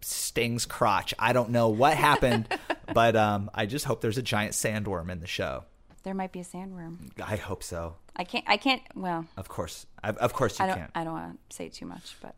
Sting's 0.00 0.66
crotch. 0.66 1.14
I 1.18 1.32
don't 1.32 1.50
know 1.50 1.68
what 1.68 1.96
happened, 1.96 2.48
but 2.94 3.16
um, 3.16 3.50
I 3.54 3.66
just 3.66 3.84
hope 3.84 4.00
there's 4.00 4.18
a 4.18 4.22
giant 4.22 4.52
sandworm 4.52 5.10
in 5.10 5.20
the 5.20 5.26
show. 5.26 5.64
there 6.02 6.14
might 6.14 6.32
be 6.32 6.40
a 6.40 6.44
sandworm. 6.44 7.10
I 7.24 7.36
hope 7.36 7.62
so. 7.62 7.96
I 8.16 8.24
can't. 8.24 8.44
I 8.48 8.56
can't. 8.56 8.82
Well, 8.94 9.26
Of 9.36 9.48
course, 9.48 9.86
I, 10.02 10.10
of 10.10 10.32
course 10.32 10.58
you 10.58 10.64
I 10.64 10.68
don't. 10.68 10.76
can. 10.78 10.88
I 10.94 11.04
don't 11.04 11.12
want 11.12 11.38
to 11.50 11.56
say 11.56 11.68
too 11.68 11.86
much, 11.86 12.16
but 12.20 12.34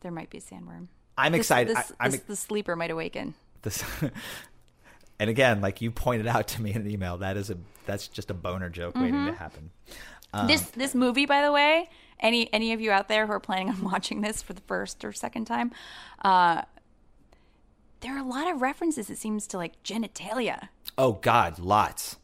there 0.00 0.12
might 0.12 0.30
be 0.30 0.38
a 0.38 0.40
sandworm. 0.40 0.86
I'm 1.18 1.32
This- 1.32 1.40
excited. 1.40 1.76
This, 1.76 1.92
I- 2.00 2.08
this- 2.08 2.20
the 2.20 2.36
sleeper 2.36 2.76
might 2.76 2.90
awaken. 2.90 3.34
This, 3.62 3.84
and 5.18 5.28
again, 5.30 5.60
like 5.60 5.80
you 5.82 5.90
pointed 5.90 6.26
out 6.26 6.48
to 6.48 6.62
me 6.62 6.70
in 6.72 6.82
an 6.82 6.90
email, 6.90 7.18
that 7.18 7.36
is 7.36 7.50
a 7.50 7.58
that's 7.86 8.08
just 8.08 8.30
a 8.30 8.34
boner 8.34 8.70
joke 8.70 8.94
waiting 8.94 9.26
to 9.26 9.32
Mhm. 9.32 9.36
happen. 9.36 9.70
Um, 10.32 10.46
this 10.46 10.62
this 10.70 10.94
movie, 10.94 11.26
by 11.26 11.42
the 11.42 11.52
way, 11.52 11.90
any 12.20 12.50
any 12.54 12.72
of 12.72 12.80
you 12.80 12.90
out 12.90 13.08
there 13.08 13.26
who 13.26 13.32
are 13.32 13.40
planning 13.40 13.68
on 13.68 13.82
watching 13.92 14.20
this 14.22 14.40
for 14.42 14.52
the 14.54 14.62
first 14.62 15.04
or 15.04 15.12
second 15.12 15.44
time, 15.46 15.72
uh, 16.24 16.62
there 18.00 18.14
are 18.14 18.18
a 18.18 18.28
lot 18.28 18.50
of 18.52 18.60
references. 18.62 19.10
It 19.10 19.18
seems 19.18 19.46
to 19.48 19.56
like 19.56 19.82
genitalia, 19.82 20.68
oh 20.98 21.12
God, 21.14 21.58
lots. 21.58 22.16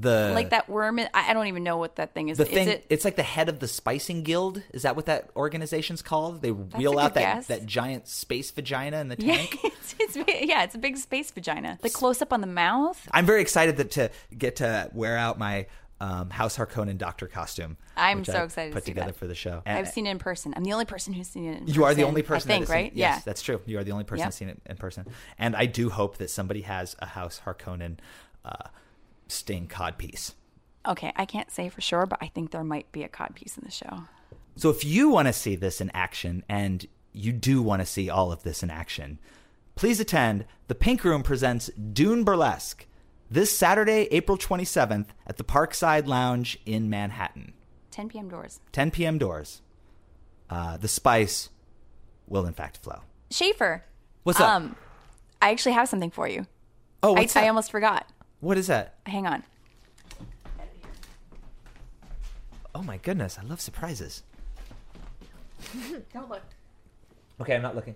The 0.00 0.30
like 0.32 0.50
that 0.50 0.68
worm. 0.68 1.00
I, 1.00 1.08
I 1.12 1.32
don't 1.32 1.48
even 1.48 1.64
know 1.64 1.76
what 1.76 1.96
that 1.96 2.14
thing 2.14 2.28
is. 2.28 2.38
The 2.38 2.44
is 2.46 2.50
thing, 2.50 2.68
it? 2.68 2.86
it's 2.88 3.04
like 3.04 3.16
the 3.16 3.24
head 3.24 3.48
of 3.48 3.58
the 3.58 3.66
Spacing 3.66 4.22
Guild. 4.22 4.62
Is 4.72 4.82
that 4.82 4.94
what 4.94 5.06
that 5.06 5.30
organization's 5.34 6.02
called? 6.02 6.40
They 6.40 6.52
wheel 6.52 7.00
out 7.00 7.14
that, 7.14 7.20
guess. 7.20 7.46
that 7.48 7.66
giant 7.66 8.06
space 8.06 8.52
vagina 8.52 9.00
in 9.00 9.08
the 9.08 9.16
Yeah, 9.18 9.36
tank. 9.38 9.58
it's, 9.64 9.96
it's 9.98 10.16
yeah, 10.16 10.62
it's 10.62 10.76
a 10.76 10.78
big 10.78 10.98
space 10.98 11.32
vagina. 11.32 11.80
The 11.82 11.90
close 11.90 12.22
up 12.22 12.32
on 12.32 12.40
the 12.40 12.46
mouth. 12.46 13.08
I'm 13.10 13.26
very 13.26 13.40
excited 13.40 13.76
that 13.78 13.90
to 13.92 14.10
get 14.36 14.56
to 14.56 14.88
wear 14.92 15.16
out 15.16 15.36
my 15.36 15.66
um, 16.00 16.30
House 16.30 16.56
Harkonnen 16.56 16.96
doctor 16.98 17.26
costume. 17.26 17.76
I'm 17.96 18.24
so 18.24 18.32
I 18.32 18.44
excited 18.44 18.70
to 18.70 18.74
Put 18.74 18.84
see 18.84 18.90
together 18.92 19.12
that. 19.12 19.18
for 19.18 19.26
the 19.26 19.34
show. 19.34 19.62
I've 19.66 19.88
seen 19.88 20.06
it 20.06 20.10
in 20.10 20.18
person. 20.18 20.54
I'm 20.56 20.64
the 20.64 20.72
only 20.72 20.84
person 20.84 21.12
who's 21.12 21.28
seen 21.28 21.44
it. 21.46 21.48
in 21.48 21.58
person. 21.60 21.74
You 21.74 21.84
are 21.84 21.94
the 21.94 22.04
only 22.04 22.22
person. 22.22 22.50
I 22.50 22.54
think, 22.58 22.68
right? 22.68 22.90
Seen, 22.90 22.98
yes, 22.98 23.16
yeah, 23.16 23.22
that's 23.24 23.42
true. 23.42 23.60
You 23.66 23.78
are 23.78 23.84
the 23.84 23.92
only 23.92 24.04
person 24.04 24.26
Yep. 24.26 24.32
seen 24.32 24.48
it 24.48 24.60
in 24.66 24.76
person. 24.76 25.06
And 25.38 25.56
I 25.56 25.66
do 25.66 25.90
hope 25.90 26.18
that 26.18 26.30
somebody 26.30 26.62
has 26.62 26.94
a 27.00 27.06
House 27.06 27.42
Harkonnen 27.44 27.98
uh, 28.44 28.68
Sting 29.26 29.66
codpiece. 29.66 30.34
Okay, 30.86 31.12
I 31.16 31.24
can't 31.26 31.50
say 31.50 31.68
for 31.68 31.80
sure, 31.80 32.06
but 32.06 32.18
I 32.22 32.28
think 32.28 32.50
there 32.50 32.64
might 32.64 32.90
be 32.92 33.02
a 33.02 33.08
cod 33.08 33.34
piece 33.34 33.58
in 33.58 33.64
the 33.64 33.70
show. 33.70 34.04
So 34.56 34.70
if 34.70 34.84
you 34.84 35.10
want 35.10 35.26
to 35.28 35.32
see 35.32 35.54
this 35.56 35.80
in 35.80 35.90
action, 35.92 36.44
and 36.48 36.86
you 37.12 37.32
do 37.32 37.60
want 37.60 37.80
to 37.82 37.86
see 37.86 38.08
all 38.08 38.32
of 38.32 38.42
this 38.42 38.62
in 38.62 38.70
action, 38.70 39.18
please 39.74 40.00
attend 40.00 40.46
the 40.68 40.74
Pink 40.74 41.04
Room 41.04 41.22
presents 41.22 41.68
Dune 41.68 42.24
Burlesque 42.24 42.86
this 43.30 43.56
Saturday, 43.56 44.08
April 44.10 44.38
27th 44.38 45.06
at 45.26 45.36
the 45.36 45.44
Parkside 45.44 46.06
Lounge 46.06 46.58
in 46.64 46.88
Manhattan. 46.88 47.52
10 47.90 48.08
p.m. 48.08 48.28
doors. 48.28 48.60
10 48.72 48.90
p.m. 48.90 49.18
doors. 49.18 49.60
Uh, 50.48 50.76
the 50.76 50.88
spice 50.88 51.50
will 52.26 52.46
in 52.46 52.54
fact 52.54 52.78
flow. 52.78 53.00
Schaefer, 53.30 53.84
What's 54.22 54.40
up? 54.40 54.48
Um, 54.48 54.76
I 55.42 55.50
actually 55.50 55.72
have 55.72 55.88
something 55.88 56.10
for 56.10 56.28
you. 56.28 56.46
oh, 57.02 57.16
I, 57.16 57.28
I 57.34 57.48
almost 57.48 57.70
forgot. 57.70 58.06
What 58.40 58.56
is 58.56 58.66
that? 58.68 58.94
Hang 59.06 59.26
on. 59.26 59.42
Oh 62.74 62.82
my 62.82 62.98
goodness, 62.98 63.38
I 63.42 63.44
love 63.44 63.60
surprises. 63.60 64.22
Don't 66.14 66.30
look. 66.30 66.42
Okay, 67.40 67.54
I'm 67.54 67.62
not 67.62 67.74
looking. 67.74 67.94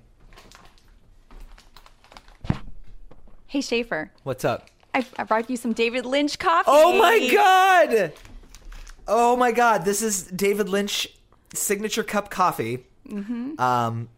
Hey 3.47 3.61
Schaefer, 3.61 4.11
What's 4.25 4.45
up? 4.45 4.69
I, 4.95 5.05
I 5.19 5.25
brought 5.25 5.49
you 5.49 5.57
some 5.57 5.73
David 5.73 6.05
Lynch 6.07 6.39
coffee. 6.39 6.71
Oh 6.73 6.99
my 6.99 7.29
god! 7.33 8.13
Oh 9.09 9.37
my 9.37 9.53
god, 9.53 9.85
this 9.85 10.03
is 10.03 10.25
David 10.25 10.69
Lynch 10.69 11.09
signature 11.55 12.03
cup 12.03 12.31
coffee. 12.31 12.87
Mm-hmm. 13.09 13.61
Um 13.61 14.09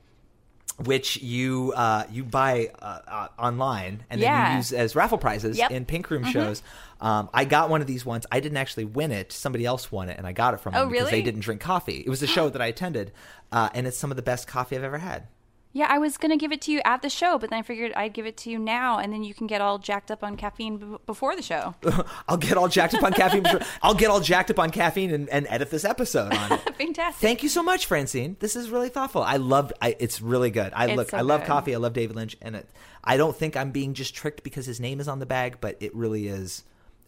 which 0.85 1.19
you 1.23 1.73
uh, 1.77 2.03
you 2.11 2.25
buy 2.25 2.69
uh, 2.83 2.99
uh, 3.07 3.29
online 3.39 4.03
and 4.11 4.21
then 4.21 4.27
Yeah. 4.29 4.51
you 4.51 4.57
use 4.57 4.73
as 4.73 4.97
raffle 4.97 5.19
prizes 5.19 5.57
Yep. 5.57 5.71
in 5.71 5.85
pink 5.85 6.11
room 6.11 6.25
Mhm. 6.25 6.33
shows. 6.33 6.63
Um, 7.01 7.31
I 7.33 7.45
got 7.45 7.71
one 7.71 7.81
of 7.81 7.87
these 7.87 8.05
once. 8.05 8.27
I 8.33 8.41
didn't 8.41 8.57
actually 8.59 8.87
win 8.87 9.13
it. 9.13 9.31
Somebody 9.31 9.65
else 9.67 9.93
won 9.93 10.09
it, 10.09 10.19
and 10.19 10.27
I 10.27 10.33
got 10.33 10.53
it 10.53 10.59
from 10.59 10.75
Oh, 10.75 10.81
them 10.81 10.89
because 10.91 11.11
they 11.11 11.23
didn't 11.23 11.43
drink 11.43 11.61
coffee. 11.61 12.03
It 12.05 12.09
was 12.09 12.23
a 12.25 12.27
show 12.37 12.49
that 12.51 12.61
I 12.61 12.67
attended, 12.67 13.13
uh, 13.53 13.69
and 13.73 13.87
it's 13.87 13.97
some 13.97 14.11
of 14.11 14.17
the 14.17 14.23
best 14.23 14.49
coffee 14.49 14.77
I've 14.77 14.83
ever 14.83 14.99
had. 14.99 15.29
Yeah, 15.77 15.89
I 15.91 15.99
was 15.99 16.17
gonna 16.17 16.37
give 16.37 16.53
it 16.53 16.61
to 16.63 16.73
you 16.73 16.81
at 16.85 17.03
the 17.03 17.11
show, 17.11 17.37
but 17.37 17.51
then 17.51 17.59
I 17.59 17.63
figured 17.63 17.93
I'd 17.95 18.13
give 18.15 18.27
it 18.27 18.37
to 18.39 18.51
you 18.51 18.61
now, 18.61 18.99
and 18.99 19.13
then 19.13 19.25
you 19.25 19.35
can 19.35 19.49
get 19.49 19.61
all 19.61 19.79
jacked 19.79 20.11
up 20.13 20.23
on 20.23 20.37
caffeine 20.37 20.77
b- 20.79 20.97
before 21.05 21.35
the 21.35 21.43
show. 21.43 21.75
I'll 22.29 22.37
get 22.37 22.57
all 22.57 22.69
jacked 22.69 22.95
up 22.95 23.03
on 23.03 23.13
caffeine. 23.13 23.45
I'll 23.83 23.93
get 23.95 24.09
all 24.09 24.21
jacked 24.21 24.51
up 24.53 24.59
on 24.61 24.71
caffeine 24.71 25.11
and, 25.11 25.29
and 25.29 25.47
edit 25.51 25.71
this 25.71 25.85
episode 25.85 26.33
on 26.33 26.53
it. 26.53 26.61
Fantastic. 26.79 27.21
Thank 27.21 27.43
you 27.43 27.49
so 27.49 27.61
much, 27.63 27.87
Francine. 27.87 28.37
This 28.39 28.55
is 28.55 28.71
really 28.71 28.89
thoughtful. 28.89 29.23
I 29.23 29.37
love. 29.37 29.73
I, 29.83 29.97
it's 29.99 30.23
really 30.23 30.51
good. 30.53 30.73
I 30.77 30.87
It's 30.87 30.97
look. 30.97 31.11
so 31.11 31.19
I 31.19 31.23
love 31.23 31.41
good. 31.41 31.49
coffee. 31.49 31.75
I 31.75 31.79
love 31.79 31.93
David 31.93 32.15
Lynch, 32.15 32.37
and 32.41 32.55
it, 32.55 32.69
I 33.03 33.17
don't 33.17 33.37
think 33.37 33.57
I'm 33.57 33.73
being 33.73 33.95
just 33.95 34.15
tricked 34.15 34.45
because 34.45 34.67
his 34.67 34.79
name 34.81 35.01
is 35.01 35.09
on 35.09 35.19
the 35.19 35.27
bag, 35.27 35.57
but 35.61 35.77
it 35.81 35.93
really 35.95 36.29
is. 36.29 36.63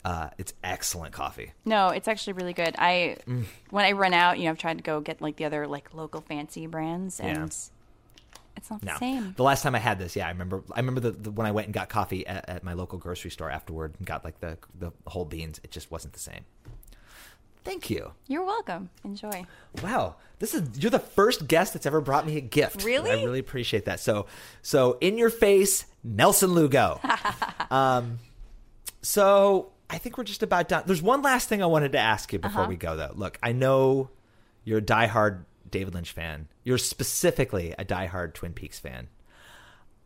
Uh, 0.05 0.31
it's 0.39 0.53
excellent 0.65 1.13
coffee. 1.13 1.53
No, 1.65 1.89
it's 1.91 2.09
actually 2.09 2.33
really 2.33 2.53
good. 2.53 2.75
I 2.79 3.17
Mm. 3.29 3.45
when 3.71 3.85
I 3.85 3.93
run 3.93 4.13
out, 4.13 4.39
you 4.39 4.45
know, 4.47 4.51
I've 4.51 4.59
tried 4.59 4.79
to 4.79 4.83
go 4.83 5.01
get 5.01 5.21
like 5.23 5.37
the 5.37 5.45
other 5.45 5.69
like 5.69 5.95
local 5.95 6.21
fancy 6.21 6.67
brands, 6.67 7.21
and 7.21 7.39
Yeah. 7.39 7.49
It's 8.57 8.71
not 8.71 8.83
No, 8.83 8.93
the 8.95 8.99
same. 8.99 9.35
the 9.37 9.43
last 9.43 9.63
time 9.63 9.75
I 9.75 9.79
had 9.79 9.99
this, 9.99 10.17
yeah, 10.17 10.27
I 10.27 10.31
remember. 10.31 10.63
I 10.73 10.81
remember 10.81 11.01
the, 11.01 11.11
the 11.13 11.31
when 11.31 11.47
I 11.47 11.51
went 11.53 11.67
and 11.67 11.75
got 11.75 11.89
coffee 11.89 12.27
at, 12.27 12.49
at 12.49 12.65
my 12.65 12.73
local 12.73 12.99
grocery 12.99 13.31
store 13.31 13.51
afterward 13.51 13.95
and 13.99 14.07
got 14.07 14.25
like 14.25 14.41
the 14.41 14.59
the 14.79 14.93
whole 15.07 15.25
beans. 15.25 15.61
It 15.63 15.71
just 15.71 15.91
wasn't 15.91 16.15
the 16.15 16.21
same. 16.21 16.45
Thank 17.65 17.91
you. 17.91 18.13
You're 18.29 18.45
welcome. 18.45 18.91
Enjoy. 19.05 19.45
Wow, 19.83 20.17
this 20.39 20.55
is 20.55 20.79
you're 20.79 20.91
the 20.91 21.01
first 21.01 21.49
guest 21.49 21.73
that's 21.73 21.85
ever 21.85 22.01
brought 22.01 22.25
me 22.25 22.37
a 22.37 22.41
gift. 22.41 22.85
Really? 22.85 23.11
I 23.11 23.15
really 23.25 23.41
appreciate 23.41 23.87
that. 23.87 23.99
So, 23.99 24.27
so 24.63 24.99
in 25.01 25.19
your 25.19 25.31
face, 25.31 25.85
Nelson 26.05 26.53
Lugo. 26.53 27.01
um, 27.73 28.21
so 29.03 29.73
I 29.91 29.99
think 29.99 30.17
we're 30.17 30.25
just 30.25 30.43
about 30.45 30.69
done. 30.69 30.85
There's 30.87 31.03
one 31.03 31.23
last 31.23 31.49
thing 31.49 31.63
I 31.63 31.67
wanted 31.67 31.93
to 31.93 31.99
ask 31.99 32.33
you 32.33 32.39
before 32.39 32.61
Uh-huh. 32.63 32.69
we 32.69 32.77
go, 32.77 32.97
though. 32.97 33.13
Look, 33.15 33.37
I 33.43 33.51
know 33.53 34.11
you're 34.65 34.79
a 34.79 34.83
diehard 34.83 35.45
David 35.77 35.95
Lynch 35.95 36.13
fan. 36.13 36.49
You're 36.65 36.79
specifically 36.79 37.75
a 37.79 37.85
diehard 37.85 38.33
Twin 38.33 38.55
Peaks 38.55 38.79
fan. 38.79 39.09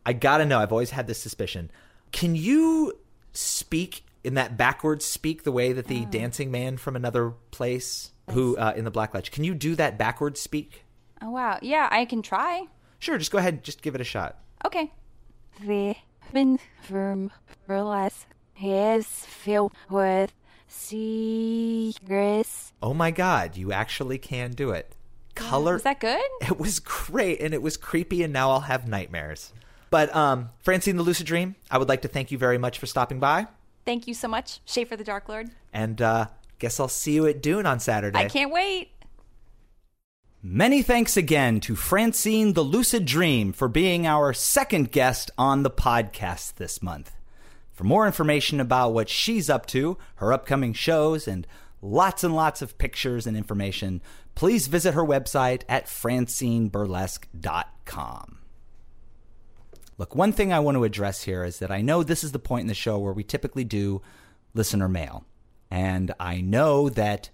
I 0.05 0.11
gotta 0.11 0.45
know. 0.45 0.59
I've 0.59 0.73
always 0.73 0.89
had 0.89 1.07
this 1.07 1.19
suspicion. 1.19 1.71
Can 2.11 2.35
you 2.35 2.99
speak 3.31 4.03
in 4.23 4.33
that 4.33 4.57
backwards 4.57 5.05
speak 5.05 5.43
the 5.43 5.51
way 5.51 5.71
that 5.71 5.87
the 5.87 6.03
dancing 6.05 6.51
man 6.51 6.75
from 6.75 6.97
another 6.97 7.31
place, 7.51 8.11
who 8.31 8.57
uh, 8.57 8.73
in 8.75 8.83
the 8.83 8.91
Black 8.91 9.13
Lodge, 9.13 9.31
can 9.31 9.45
you 9.45 9.53
do 9.53 9.75
that 9.75 9.97
backwards 9.97 10.41
speak? 10.41 10.83
Oh 11.21 11.31
wow. 11.31 11.57
Yeah, 11.61 11.87
I 11.89 12.03
can 12.03 12.21
try. 12.21 12.65
Sure, 12.99 13.17
just 13.17 13.31
go 13.31 13.37
ahead 13.37 13.53
and 13.53 13.63
just 13.63 13.81
give 13.81 13.95
it 13.95 14.01
a 14.01 14.03
shot. 14.03 14.39
Okay. 14.65 14.91
The 15.65 15.95
firm 16.81 17.31
burlesque 17.65 18.27
is 18.61 19.07
filled 19.07 19.73
with 19.89 20.33
secrets. 20.67 22.73
Oh 22.81 22.93
my 22.93 23.11
God, 23.11 23.55
you 23.55 23.71
actually 23.71 24.17
can 24.17 24.51
do 24.51 24.71
it. 24.71 24.95
Color. 25.35 25.73
Was 25.73 25.83
that 25.83 25.99
good? 25.99 26.21
It 26.41 26.59
was 26.59 26.79
great 26.79 27.39
and 27.41 27.53
it 27.53 27.61
was 27.61 27.77
creepy, 27.77 28.23
and 28.23 28.33
now 28.33 28.51
I'll 28.51 28.61
have 28.61 28.87
nightmares. 28.87 29.53
But 29.89 30.13
um, 30.15 30.49
Francine 30.59 30.95
the 30.97 31.03
Lucid 31.03 31.25
Dream, 31.27 31.55
I 31.69 31.77
would 31.77 31.89
like 31.89 32.01
to 32.03 32.07
thank 32.07 32.31
you 32.31 32.37
very 32.37 32.57
much 32.57 32.79
for 32.79 32.85
stopping 32.85 33.19
by, 33.19 33.47
Thank 33.85 34.07
you 34.07 34.13
so 34.13 34.27
much, 34.27 34.59
Schaefer 34.65 34.95
the 34.95 35.03
Dark 35.03 35.27
Lord. 35.27 35.49
and 35.73 36.01
uh, 36.01 36.27
guess 36.59 36.79
I'll 36.79 36.87
see 36.87 37.13
you 37.13 37.25
at 37.27 37.41
Dune 37.41 37.65
on 37.65 37.79
Saturday. 37.79 38.19
I 38.19 38.29
can't 38.29 38.51
wait. 38.51 38.91
Many 40.43 40.81
thanks 40.81 41.15
again 41.17 41.59
to 41.61 41.75
Francine 41.75 42.53
the 42.53 42.63
Lucid 42.63 43.05
Dream 43.05 43.53
for 43.53 43.67
being 43.67 44.07
our 44.07 44.33
second 44.33 44.91
guest 44.91 45.29
on 45.37 45.61
the 45.63 45.69
podcast 45.69 46.55
this 46.55 46.81
month. 46.81 47.11
For 47.73 47.83
more 47.83 48.05
information 48.07 48.59
about 48.59 48.93
what 48.93 49.07
she's 49.09 49.49
up 49.49 49.65
to, 49.67 49.97
her 50.15 50.33
upcoming 50.33 50.73
shows, 50.73 51.27
and 51.27 51.45
lots 51.81 52.23
and 52.23 52.35
lots 52.35 52.61
of 52.61 52.77
pictures 52.77 53.27
and 53.27 53.35
information, 53.37 54.01
please 54.35 54.67
visit 54.67 54.93
her 54.93 55.03
website 55.03 55.63
at 55.67 55.87
francineburlesque.com. 55.87 58.37
Look, 59.97 60.15
one 60.15 60.31
thing 60.31 60.51
I 60.51 60.59
want 60.59 60.77
to 60.77 60.83
address 60.83 61.23
here 61.23 61.43
is 61.43 61.59
that 61.59 61.71
I 61.71 61.81
know 61.81 62.01
this 62.01 62.23
is 62.23 62.31
the 62.31 62.39
point 62.39 62.61
in 62.61 62.67
the 62.67 62.73
show 62.73 62.97
where 62.97 63.13
we 63.13 63.23
typically 63.23 63.63
do 63.63 64.01
listener 64.53 64.89
mail. 64.89 65.25
And 65.69 66.13
I 66.19 66.41
know 66.41 66.89
that 66.89 67.29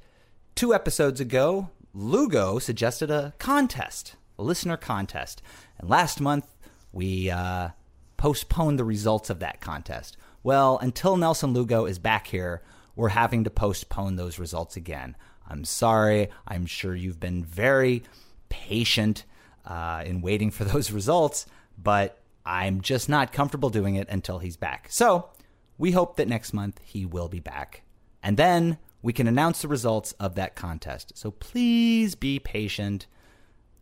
two 0.53 0.73
episodes 0.73 1.19
ago, 1.19 1.69
Lugo 1.93 2.59
suggested 2.59 3.09
a 3.09 3.33
contest, 3.39 4.15
a 4.37 4.43
listener 4.43 4.77
contest. 4.77 5.41
And 5.77 5.89
last 5.89 6.19
month, 6.19 6.45
we 6.91 7.29
uh, 7.29 7.69
postponed 8.17 8.77
the 8.77 8.83
results 8.83 9.29
of 9.29 9.39
that 9.39 9.61
contest. 9.61 10.17
Well, 10.43 10.77
until 10.81 11.17
Nelson 11.17 11.53
Lugo 11.53 11.85
is 11.85 11.99
back 11.99 12.27
here, 12.27 12.61
we're 12.95 13.09
having 13.09 13.43
to 13.43 13.49
postpone 13.49 14.15
those 14.15 14.39
results 14.39 14.75
again. 14.75 15.15
I'm 15.49 15.63
sorry. 15.63 16.29
I'm 16.47 16.65
sure 16.65 16.95
you've 16.95 17.19
been 17.19 17.43
very 17.43 18.03
patient 18.49 19.23
uh, 19.65 20.03
in 20.05 20.21
waiting 20.21 20.51
for 20.51 20.63
those 20.65 20.91
results, 20.91 21.45
but 21.77 22.21
I'm 22.45 22.81
just 22.81 23.09
not 23.09 23.33
comfortable 23.33 23.69
doing 23.69 23.95
it 23.95 24.07
until 24.09 24.39
he's 24.39 24.57
back. 24.57 24.87
So 24.89 25.29
we 25.77 25.91
hope 25.91 26.17
that 26.17 26.27
next 26.27 26.53
month 26.53 26.79
he 26.83 27.05
will 27.05 27.27
be 27.27 27.39
back. 27.39 27.83
And 28.23 28.37
then 28.37 28.77
we 29.01 29.13
can 29.13 29.27
announce 29.27 29.61
the 29.61 29.67
results 29.67 30.13
of 30.13 30.35
that 30.35 30.55
contest. 30.55 31.13
So 31.15 31.31
please 31.31 32.15
be 32.15 32.39
patient 32.39 33.07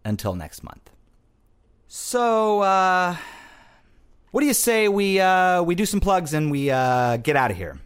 until 0.04 0.36
next 0.36 0.64
month. 0.64 0.92
So, 1.88 2.62
uh, 2.62 3.16
what 4.32 4.42
do 4.42 4.48
you 4.48 4.54
say 4.54 4.88
we 4.88 5.20
uh, 5.20 5.64
we 5.64 5.76
do 5.76 5.86
some 5.86 6.00
plugs 6.00 6.34
and 6.34 6.52
we 6.52 6.70
uh, 6.70 7.18
get 7.18 7.36
out 7.36 7.52
of 7.52 7.58
here? 7.58 7.80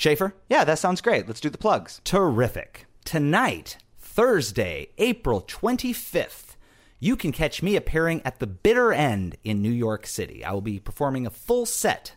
Schaefer? 0.00 0.34
Yeah, 0.48 0.64
that 0.64 0.78
sounds 0.78 1.02
great. 1.02 1.26
Let's 1.26 1.40
do 1.40 1.50
the 1.50 1.58
plugs. 1.58 2.00
Terrific. 2.04 2.86
Tonight, 3.04 3.76
Thursday, 3.98 4.88
April 4.96 5.42
25th, 5.42 6.56
you 6.98 7.16
can 7.16 7.32
catch 7.32 7.62
me 7.62 7.76
appearing 7.76 8.22
at 8.24 8.38
the 8.38 8.46
bitter 8.46 8.94
end 8.94 9.36
in 9.44 9.60
New 9.60 9.70
York 9.70 10.06
City. 10.06 10.42
I 10.42 10.52
will 10.52 10.62
be 10.62 10.80
performing 10.80 11.26
a 11.26 11.30
full 11.30 11.66
set. 11.66 12.14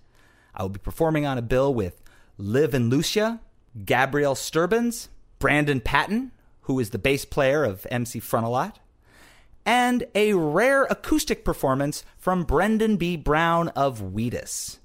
I 0.56 0.62
will 0.62 0.70
be 0.70 0.80
performing 0.80 1.26
on 1.26 1.38
a 1.38 1.42
bill 1.42 1.74
with 1.74 2.02
Liv 2.38 2.74
and 2.74 2.90
Lucia, 2.90 3.42
Gabrielle 3.84 4.36
Sturbins, 4.36 5.10
Brandon 5.40 5.82
Patton, 5.82 6.32
who 6.62 6.80
is 6.80 6.92
the 6.92 6.98
bass 6.98 7.26
player 7.26 7.66
of 7.66 7.86
MC 7.92 8.22
Frontalot, 8.22 8.76
and 9.66 10.06
a 10.16 10.36
rare 10.36 10.84
acoustic 10.86 11.44
performance 11.44 12.06
from 12.18 12.46
Brendan 12.46 12.96
B. 12.96 13.18
Brown 13.18 13.68
of 13.70 14.14
Wheatus. 14.14 14.80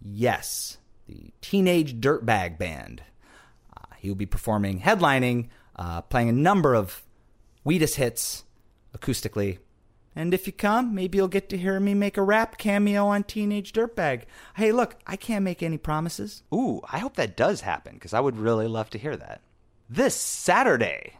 Yes, 0.00 0.77
the 1.08 1.32
Teenage 1.40 2.00
Dirtbag 2.00 2.58
Band. 2.58 3.02
Uh, 3.76 3.94
he 3.98 4.08
will 4.08 4.16
be 4.16 4.26
performing, 4.26 4.80
headlining, 4.80 5.48
uh, 5.76 6.02
playing 6.02 6.28
a 6.28 6.32
number 6.32 6.74
of 6.74 7.02
Wheatus 7.64 7.96
hits 7.96 8.44
acoustically. 8.96 9.58
And 10.14 10.34
if 10.34 10.46
you 10.46 10.52
come, 10.52 10.94
maybe 10.94 11.18
you'll 11.18 11.28
get 11.28 11.48
to 11.50 11.56
hear 11.56 11.78
me 11.78 11.94
make 11.94 12.16
a 12.16 12.22
rap 12.22 12.58
cameo 12.58 13.06
on 13.06 13.24
Teenage 13.24 13.72
Dirtbag. 13.72 14.22
Hey, 14.56 14.72
look, 14.72 14.96
I 15.06 15.16
can't 15.16 15.44
make 15.44 15.62
any 15.62 15.78
promises. 15.78 16.42
Ooh, 16.52 16.80
I 16.90 16.98
hope 16.98 17.14
that 17.14 17.36
does 17.36 17.60
happen 17.60 17.94
because 17.94 18.12
I 18.12 18.20
would 18.20 18.36
really 18.36 18.66
love 18.66 18.90
to 18.90 18.98
hear 18.98 19.16
that. 19.16 19.42
This 19.88 20.16
Saturday, 20.16 21.14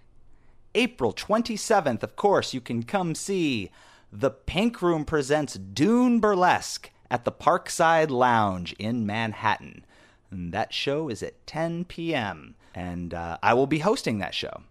April 0.75 1.13
27th, 1.13 2.03
of 2.03 2.17
course, 2.17 2.53
you 2.53 2.61
can 2.61 2.83
come 2.83 3.15
see 3.15 3.71
The 4.13 4.31
Pink 4.31 4.83
Room 4.83 5.05
presents 5.05 5.55
Dune 5.55 6.19
Burlesque 6.19 6.91
at 7.11 7.25
the 7.25 7.33
Parkside 7.33 8.11
Lounge 8.11 8.75
in 8.79 9.07
Manhattan. 9.07 9.85
And 10.31 10.53
that 10.53 10.73
show 10.73 11.09
is 11.09 11.23
at 11.23 11.47
10 11.47 11.87
p.m. 11.87 12.55
And 12.75 13.15
uh, 13.15 13.39
I 13.43 13.55
will 13.55 13.67
be 13.67 13.79
hosting 13.79 14.19
that 14.19 14.35
show. 14.35 14.63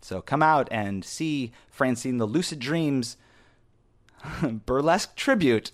So 0.00 0.20
come 0.20 0.42
out 0.42 0.68
and 0.70 1.04
see 1.04 1.52
Francine 1.70 2.18
the 2.18 2.26
Lucid 2.26 2.58
Dreams 2.58 3.16
burlesque 4.66 5.14
tribute 5.16 5.72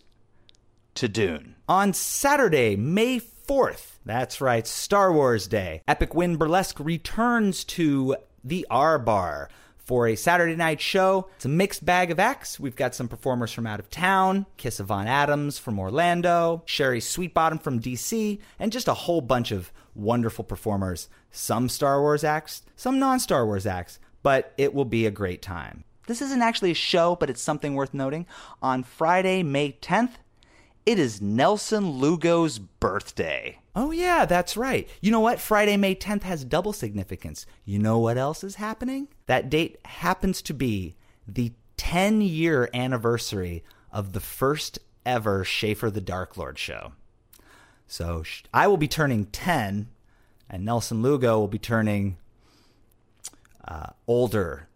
to 0.94 1.08
Dune. 1.08 1.56
On 1.68 1.92
Saturday, 1.92 2.76
May 2.76 3.20
4th, 3.20 3.98
that's 4.04 4.40
right, 4.40 4.66
Star 4.66 5.12
Wars 5.12 5.46
Day, 5.46 5.82
Epic 5.88 6.14
Win 6.14 6.36
Burlesque 6.36 6.78
returns 6.78 7.64
to 7.64 8.16
the 8.42 8.66
R 8.70 8.98
Bar 8.98 9.50
For 9.90 10.06
a 10.06 10.14
Saturday 10.14 10.54
night 10.54 10.80
show, 10.80 11.26
it's 11.34 11.46
a 11.46 11.48
mixed 11.48 11.84
bag 11.84 12.12
of 12.12 12.20
acts. 12.20 12.60
We've 12.60 12.76
got 12.76 12.94
some 12.94 13.08
performers 13.08 13.50
from 13.50 13.66
out 13.66 13.80
of 13.80 13.90
town, 13.90 14.46
Kiss 14.56 14.78
Yvonne 14.78 15.08
Adams 15.08 15.58
from 15.58 15.80
Orlando, 15.80 16.62
Sherry 16.64 17.00
Sweetbottom 17.00 17.60
from 17.60 17.80
DC, 17.80 18.38
and 18.60 18.70
just 18.70 18.86
a 18.86 18.94
whole 18.94 19.20
bunch 19.20 19.50
of 19.50 19.72
wonderful 19.96 20.44
performers. 20.44 21.08
Some 21.32 21.68
Star 21.68 22.00
Wars 22.00 22.22
acts, 22.22 22.62
some 22.76 23.00
non 23.00 23.18
Star 23.18 23.44
Wars 23.44 23.66
acts, 23.66 23.98
but 24.22 24.54
it 24.56 24.74
will 24.74 24.84
be 24.84 25.06
a 25.06 25.10
great 25.10 25.42
time. 25.42 25.82
This 26.06 26.22
isn't 26.22 26.40
actually 26.40 26.70
a 26.70 26.74
show, 26.74 27.16
but 27.16 27.28
it's 27.28 27.42
something 27.42 27.74
worth 27.74 27.92
noting. 27.92 28.26
On 28.62 28.84
Friday, 28.84 29.42
May 29.42 29.72
10th, 29.72 30.18
it 30.86 31.00
is 31.00 31.20
Nelson 31.20 31.98
Lugo's 31.98 32.60
birthday. 32.60 33.59
Oh, 33.74 33.92
yeah, 33.92 34.24
that's 34.24 34.56
right. 34.56 34.88
You 35.00 35.12
know 35.12 35.20
what? 35.20 35.38
Friday, 35.38 35.76
May 35.76 35.94
10th 35.94 36.24
has 36.24 36.44
double 36.44 36.72
significance. 36.72 37.46
You 37.64 37.78
know 37.78 37.98
what 37.98 38.18
else 38.18 38.42
is 38.42 38.56
happening? 38.56 39.08
That 39.26 39.48
date 39.48 39.78
happens 39.84 40.42
to 40.42 40.54
be 40.54 40.96
the 41.26 41.52
10 41.76 42.20
year 42.20 42.68
anniversary 42.74 43.64
of 43.92 44.12
the 44.12 44.20
first 44.20 44.78
ever 45.06 45.44
Schaefer 45.44 45.90
the 45.90 46.00
Dark 46.00 46.36
Lord 46.36 46.58
show. 46.58 46.92
So 47.86 48.22
I 48.52 48.66
will 48.66 48.76
be 48.76 48.88
turning 48.88 49.26
10, 49.26 49.88
and 50.48 50.64
Nelson 50.64 51.02
Lugo 51.02 51.38
will 51.38 51.48
be 51.48 51.58
turning 51.58 52.16
uh, 53.66 53.90
older 54.06 54.68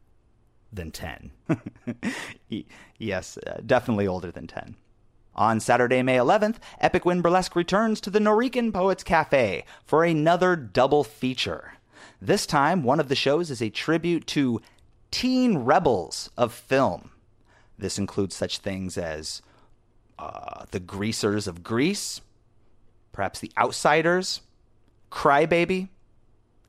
than 0.73 0.91
10. 0.91 1.31
yes, 2.99 3.39
uh, 3.47 3.61
definitely 3.65 4.07
older 4.07 4.31
than 4.31 4.47
10. 4.47 4.77
On 5.37 5.59
Saturday, 5.59 6.03
May 6.03 6.17
11th, 6.17 6.57
Epic 6.81 7.05
Win 7.05 7.21
Burlesque 7.21 7.57
returns 7.57 8.01
to 8.01 8.11
the 8.11 8.21
Nuyorican 8.21 8.73
Poets 8.73 9.03
Cafe 9.03 9.65
for 9.85 10.05
another 10.05 10.55
double 10.55 11.03
feature. 11.03 11.75
This 12.21 12.47
time, 12.47 12.85
one 12.85 13.01
of 13.01 13.09
the 13.09 13.17
shows 13.17 13.51
is 13.51 13.61
a 13.61 13.71
tribute 13.71 14.27
to 14.29 14.61
teen 15.11 15.59
rebels 15.59 16.31
of 16.37 16.53
film. 16.53 17.11
This 17.77 17.99
includes 17.99 18.37
such 18.37 18.59
things 18.59 18.97
as 18.97 19.43
uh, 20.19 20.67
the 20.71 20.81
Greasers 20.81 21.49
of 21.49 21.65
Grease, 21.65 22.21
perhaps 23.13 23.41
the 23.41 23.51
Outsiders, 23.59 24.41
Crybaby, 25.11 25.89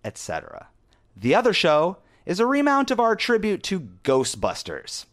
etc. 0.04 0.68
The 1.16 1.36
other 1.36 1.54
show 1.54 1.98
is 2.26 2.40
a 2.40 2.46
remount 2.46 2.90
of 2.90 3.00
our 3.00 3.16
tribute 3.16 3.62
to 3.64 3.90
Ghostbusters. 4.04 5.06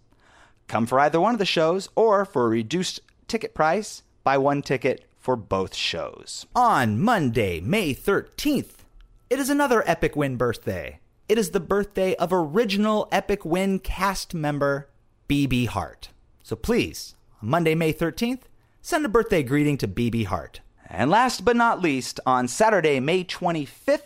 Come 0.69 0.87
for 0.87 0.99
either 0.99 1.21
one 1.21 1.35
of 1.35 1.39
the 1.39 1.45
shows, 1.45 1.91
or 1.95 2.25
for 2.25 2.47
a 2.47 2.49
reduced 2.49 3.01
ticket 3.33 3.55
price, 3.55 4.03
buy 4.25 4.37
one 4.37 4.61
ticket 4.61 5.07
for 5.19 5.37
both 5.37 5.75
shows. 5.75 6.45
On 6.55 7.01
Monday, 7.01 7.63
May 7.63 7.95
13th, 7.95 8.85
it 9.31 9.39
is 9.39 9.49
another 9.49 9.83
Epic 9.87 10.15
Win 10.15 10.37
birthday. 10.37 11.01
It 11.31 11.39
is 11.39 11.53
the 11.53 11.59
birthday 11.59 12.15
of 12.17 12.31
original 12.31 13.09
Epic 13.11 13.43
Win 13.47 13.79
cast 13.79 14.35
member 14.35 14.91
BB 15.31 15.69
Hart. 15.69 16.11
So 16.43 16.55
please, 16.55 17.15
on 17.41 17.49
Monday, 17.49 17.75
May 17.75 17.95
13th, 17.95 18.43
send 18.83 19.07
a 19.07 19.09
birthday 19.09 19.43
greeting 19.43 19.79
to 19.79 19.89
BB 19.89 20.27
Hart. 20.27 20.61
And 20.91 21.11
last 21.11 21.43
but 21.43 21.57
not 21.57 21.81
least, 21.81 22.21
on 22.27 22.49
Saturday, 22.49 23.01
May 23.01 23.25
25th, 23.25 24.03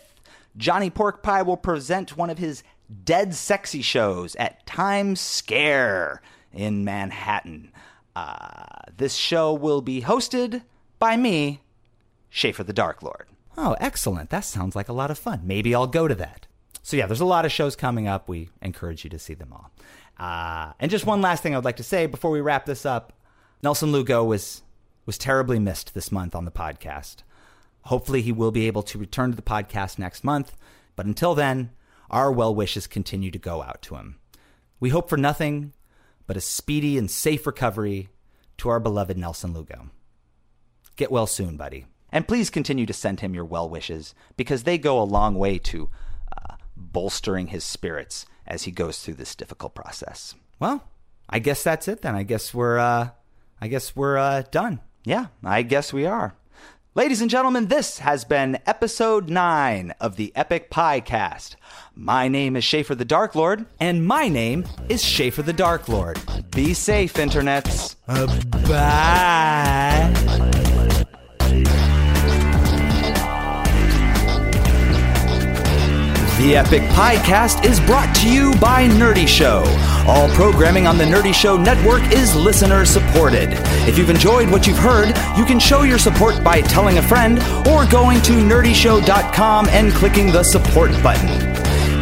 Johnny 0.55 0.89
Pork 0.89 1.21
Pie 1.21 1.41
will 1.41 1.57
present 1.57 2.15
one 2.15 2.29
of 2.29 2.37
his 2.37 2.63
Dead 3.03 3.35
Sexy 3.35 3.81
shows 3.81 4.37
at 4.37 4.65
Times 4.65 5.19
Scare 5.19 6.21
in 6.53 6.85
Manhattan. 6.85 7.73
Uh, 8.17 8.91
this 8.97 9.13
show 9.13 9.53
will 9.53 9.81
be 9.81 10.01
hosted 10.01 10.63
by 10.97 11.15
me, 11.15 11.61
Schaefer 12.31 12.63
the 12.63 12.73
Dark 12.73 13.03
Lord. 13.03 13.27
Oh, 13.55 13.75
excellent. 13.79 14.31
That 14.31 14.43
sounds 14.43 14.75
like 14.75 14.89
a 14.89 14.93
lot 14.93 15.11
of 15.11 15.19
fun. 15.19 15.41
Maybe 15.43 15.75
I'll 15.75 15.85
go 15.85 16.07
to 16.07 16.15
that. 16.15 16.47
So, 16.81 16.97
yeah, 16.97 17.05
there's 17.05 17.21
a 17.21 17.25
lot 17.25 17.45
of 17.45 17.51
shows 17.51 17.75
coming 17.75 18.07
up. 18.07 18.27
We 18.27 18.49
encourage 18.59 19.03
you 19.03 19.11
to 19.11 19.19
see 19.19 19.35
them 19.35 19.53
all. 19.53 19.71
Uh, 20.17 20.73
and 20.79 20.89
just 20.89 21.05
one 21.05 21.21
last 21.21 21.43
thing 21.43 21.53
I 21.53 21.59
would 21.59 21.65
like 21.65 21.77
to 21.77 21.83
say 21.83 22.07
before 22.07 22.31
we 22.31 22.41
wrap 22.41 22.65
this 22.65 22.87
up 22.87 23.13
Nelson 23.61 23.91
Lugo 23.91 24.23
was, 24.23 24.63
was 25.05 25.19
terribly 25.19 25.59
missed 25.59 25.93
this 25.93 26.11
month 26.11 26.33
on 26.33 26.45
the 26.45 26.51
podcast. 26.51 27.17
Hopefully, 27.83 28.23
he 28.23 28.31
will 28.31 28.51
be 28.51 28.65
able 28.65 28.83
to 28.83 28.97
return 28.97 29.29
to 29.29 29.35
the 29.35 29.43
podcast 29.43 29.99
next 29.99 30.23
month. 30.23 30.57
But 30.95 31.05
until 31.05 31.35
then, 31.35 31.69
our 32.09 32.31
well 32.31 32.55
wishes 32.55 32.87
continue 32.87 33.29
to 33.29 33.37
go 33.37 33.61
out 33.61 33.83
to 33.83 33.95
him. 33.95 34.17
We 34.79 34.89
hope 34.89 35.07
for 35.07 35.17
nothing 35.17 35.73
but 36.27 36.37
a 36.37 36.41
speedy 36.41 36.97
and 36.97 37.09
safe 37.09 37.47
recovery 37.47 38.09
to 38.57 38.69
our 38.69 38.79
beloved 38.79 39.17
Nelson 39.17 39.53
Lugo. 39.53 39.89
Get 40.95 41.11
well 41.11 41.27
soon, 41.27 41.57
buddy. 41.57 41.85
And 42.11 42.27
please 42.27 42.49
continue 42.49 42.85
to 42.85 42.93
send 42.93 43.19
him 43.19 43.33
your 43.33 43.45
well 43.45 43.69
wishes 43.69 44.13
because 44.35 44.63
they 44.63 44.77
go 44.77 45.01
a 45.01 45.03
long 45.03 45.35
way 45.35 45.57
to 45.59 45.89
uh, 46.37 46.55
bolstering 46.75 47.47
his 47.47 47.63
spirits 47.63 48.25
as 48.45 48.63
he 48.63 48.71
goes 48.71 48.99
through 48.99 49.15
this 49.15 49.35
difficult 49.35 49.75
process. 49.75 50.35
Well, 50.59 50.83
I 51.29 51.39
guess 51.39 51.63
that's 51.63 51.87
it 51.87 52.01
then. 52.01 52.15
I 52.15 52.23
guess 52.23 52.53
we're 52.53 52.77
uh, 52.77 53.09
I 53.59 53.67
guess 53.67 53.95
we're 53.95 54.17
uh, 54.17 54.43
done. 54.51 54.79
Yeah, 55.03 55.27
I 55.43 55.61
guess 55.61 55.91
we 55.91 56.05
are. 56.05 56.35
Ladies 56.97 57.21
and 57.21 57.29
gentlemen, 57.29 57.67
this 57.67 57.99
has 57.99 58.25
been 58.25 58.57
episode 58.65 59.29
9 59.29 59.93
of 60.01 60.15
the 60.15 60.35
Epic 60.35 60.71
Pie 60.71 61.01
Cast. 61.01 61.55
My 61.93 62.27
name 62.27 62.55
is 62.55 62.63
Schaefer 62.63 62.95
the 62.95 63.05
Dark 63.05 63.35
Lord, 63.35 63.67
and 63.79 64.03
my 64.03 64.29
name 64.29 64.65
is 64.89 65.03
Schaefer 65.03 65.43
the 65.43 65.53
Dark 65.53 65.87
Lord. 65.87 66.19
Be 66.49 66.73
safe, 66.73 67.13
internets. 67.13 67.97
Uh, 68.07 68.25
bye. 68.67 70.11
The 76.39 76.55
Epic 76.55 76.81
Piecast 76.81 77.63
is 77.63 77.79
brought 77.81 78.15
to 78.15 78.27
you 78.33 78.55
by 78.55 78.87
Nerdy 78.87 79.27
Show. 79.27 79.63
All 80.07 80.29
programming 80.29 80.87
on 80.87 80.97
the 80.97 81.03
Nerdy 81.03 81.33
Show 81.33 81.57
network 81.57 82.01
is 82.13 82.33
listener 82.33 82.85
supported. 82.85 83.49
If 83.89 83.97
you've 83.97 84.09
enjoyed 84.09 84.49
what 84.49 84.65
you've 84.65 84.77
heard, 84.77 85.09
you 85.37 85.43
can 85.43 85.59
show 85.59 85.81
your 85.81 85.97
support 85.97 86.41
by 86.41 86.61
telling 86.61 86.97
a 86.97 87.01
friend 87.01 87.39
or 87.67 87.85
going 87.85 88.21
to 88.21 88.31
nerdyshow.com 88.31 89.67
and 89.67 89.91
clicking 89.91 90.31
the 90.31 90.43
support 90.43 90.91
button. 91.03 91.29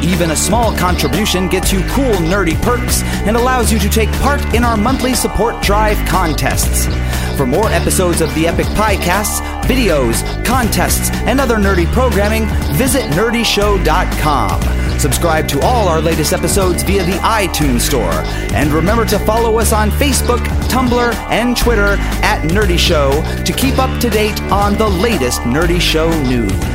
Even 0.04 0.30
a 0.30 0.36
small 0.36 0.78
contribution 0.78 1.48
gets 1.48 1.74
you 1.74 1.80
cool 1.90 2.14
nerdy 2.22 2.62
perks 2.62 3.02
and 3.26 3.36
allows 3.36 3.72
you 3.72 3.80
to 3.80 3.90
take 3.90 4.12
part 4.22 4.54
in 4.54 4.64
our 4.64 4.78
monthly 4.78 5.16
support 5.16 5.60
drive 5.64 5.98
contests. 6.08 6.86
For 7.36 7.46
more 7.46 7.70
episodes 7.70 8.22
of 8.22 8.34
the 8.34 8.48
Epic 8.48 8.66
Piecasts, 8.68 9.42
videos, 9.68 10.24
contests, 10.46 11.10
and 11.28 11.42
other 11.42 11.58
nerdy 11.58 11.86
programming, 11.92 12.46
visit 12.78 13.04
nerdyshow.com. 13.12 15.00
Subscribe 15.00 15.48
to 15.50 15.60
all 15.60 15.90
our 15.90 16.00
latest 16.00 16.32
episodes 16.32 16.84
via 16.84 17.04
the 17.04 17.18
iTunes 17.20 17.82
Store. 17.82 18.24
And 18.54 18.72
remember 18.72 19.06
to 19.06 19.20
follow 19.20 19.60
us 19.60 19.74
on 19.74 19.92
Facebook, 19.92 20.40
Tumblr, 20.70 21.14
and 21.30 21.58
Twitter 21.58 21.98
at 22.24 22.42
Nerdy 22.44 22.80
Show 22.80 23.12
to 23.44 23.54
keep 23.54 23.80
up 23.80 24.00
to 24.00 24.10
date 24.10 24.42
on 24.44 24.76
the 24.76 24.88
latest 24.88 25.42
Nerdy 25.42 25.82
Show 25.82 26.10
news. 26.24 26.75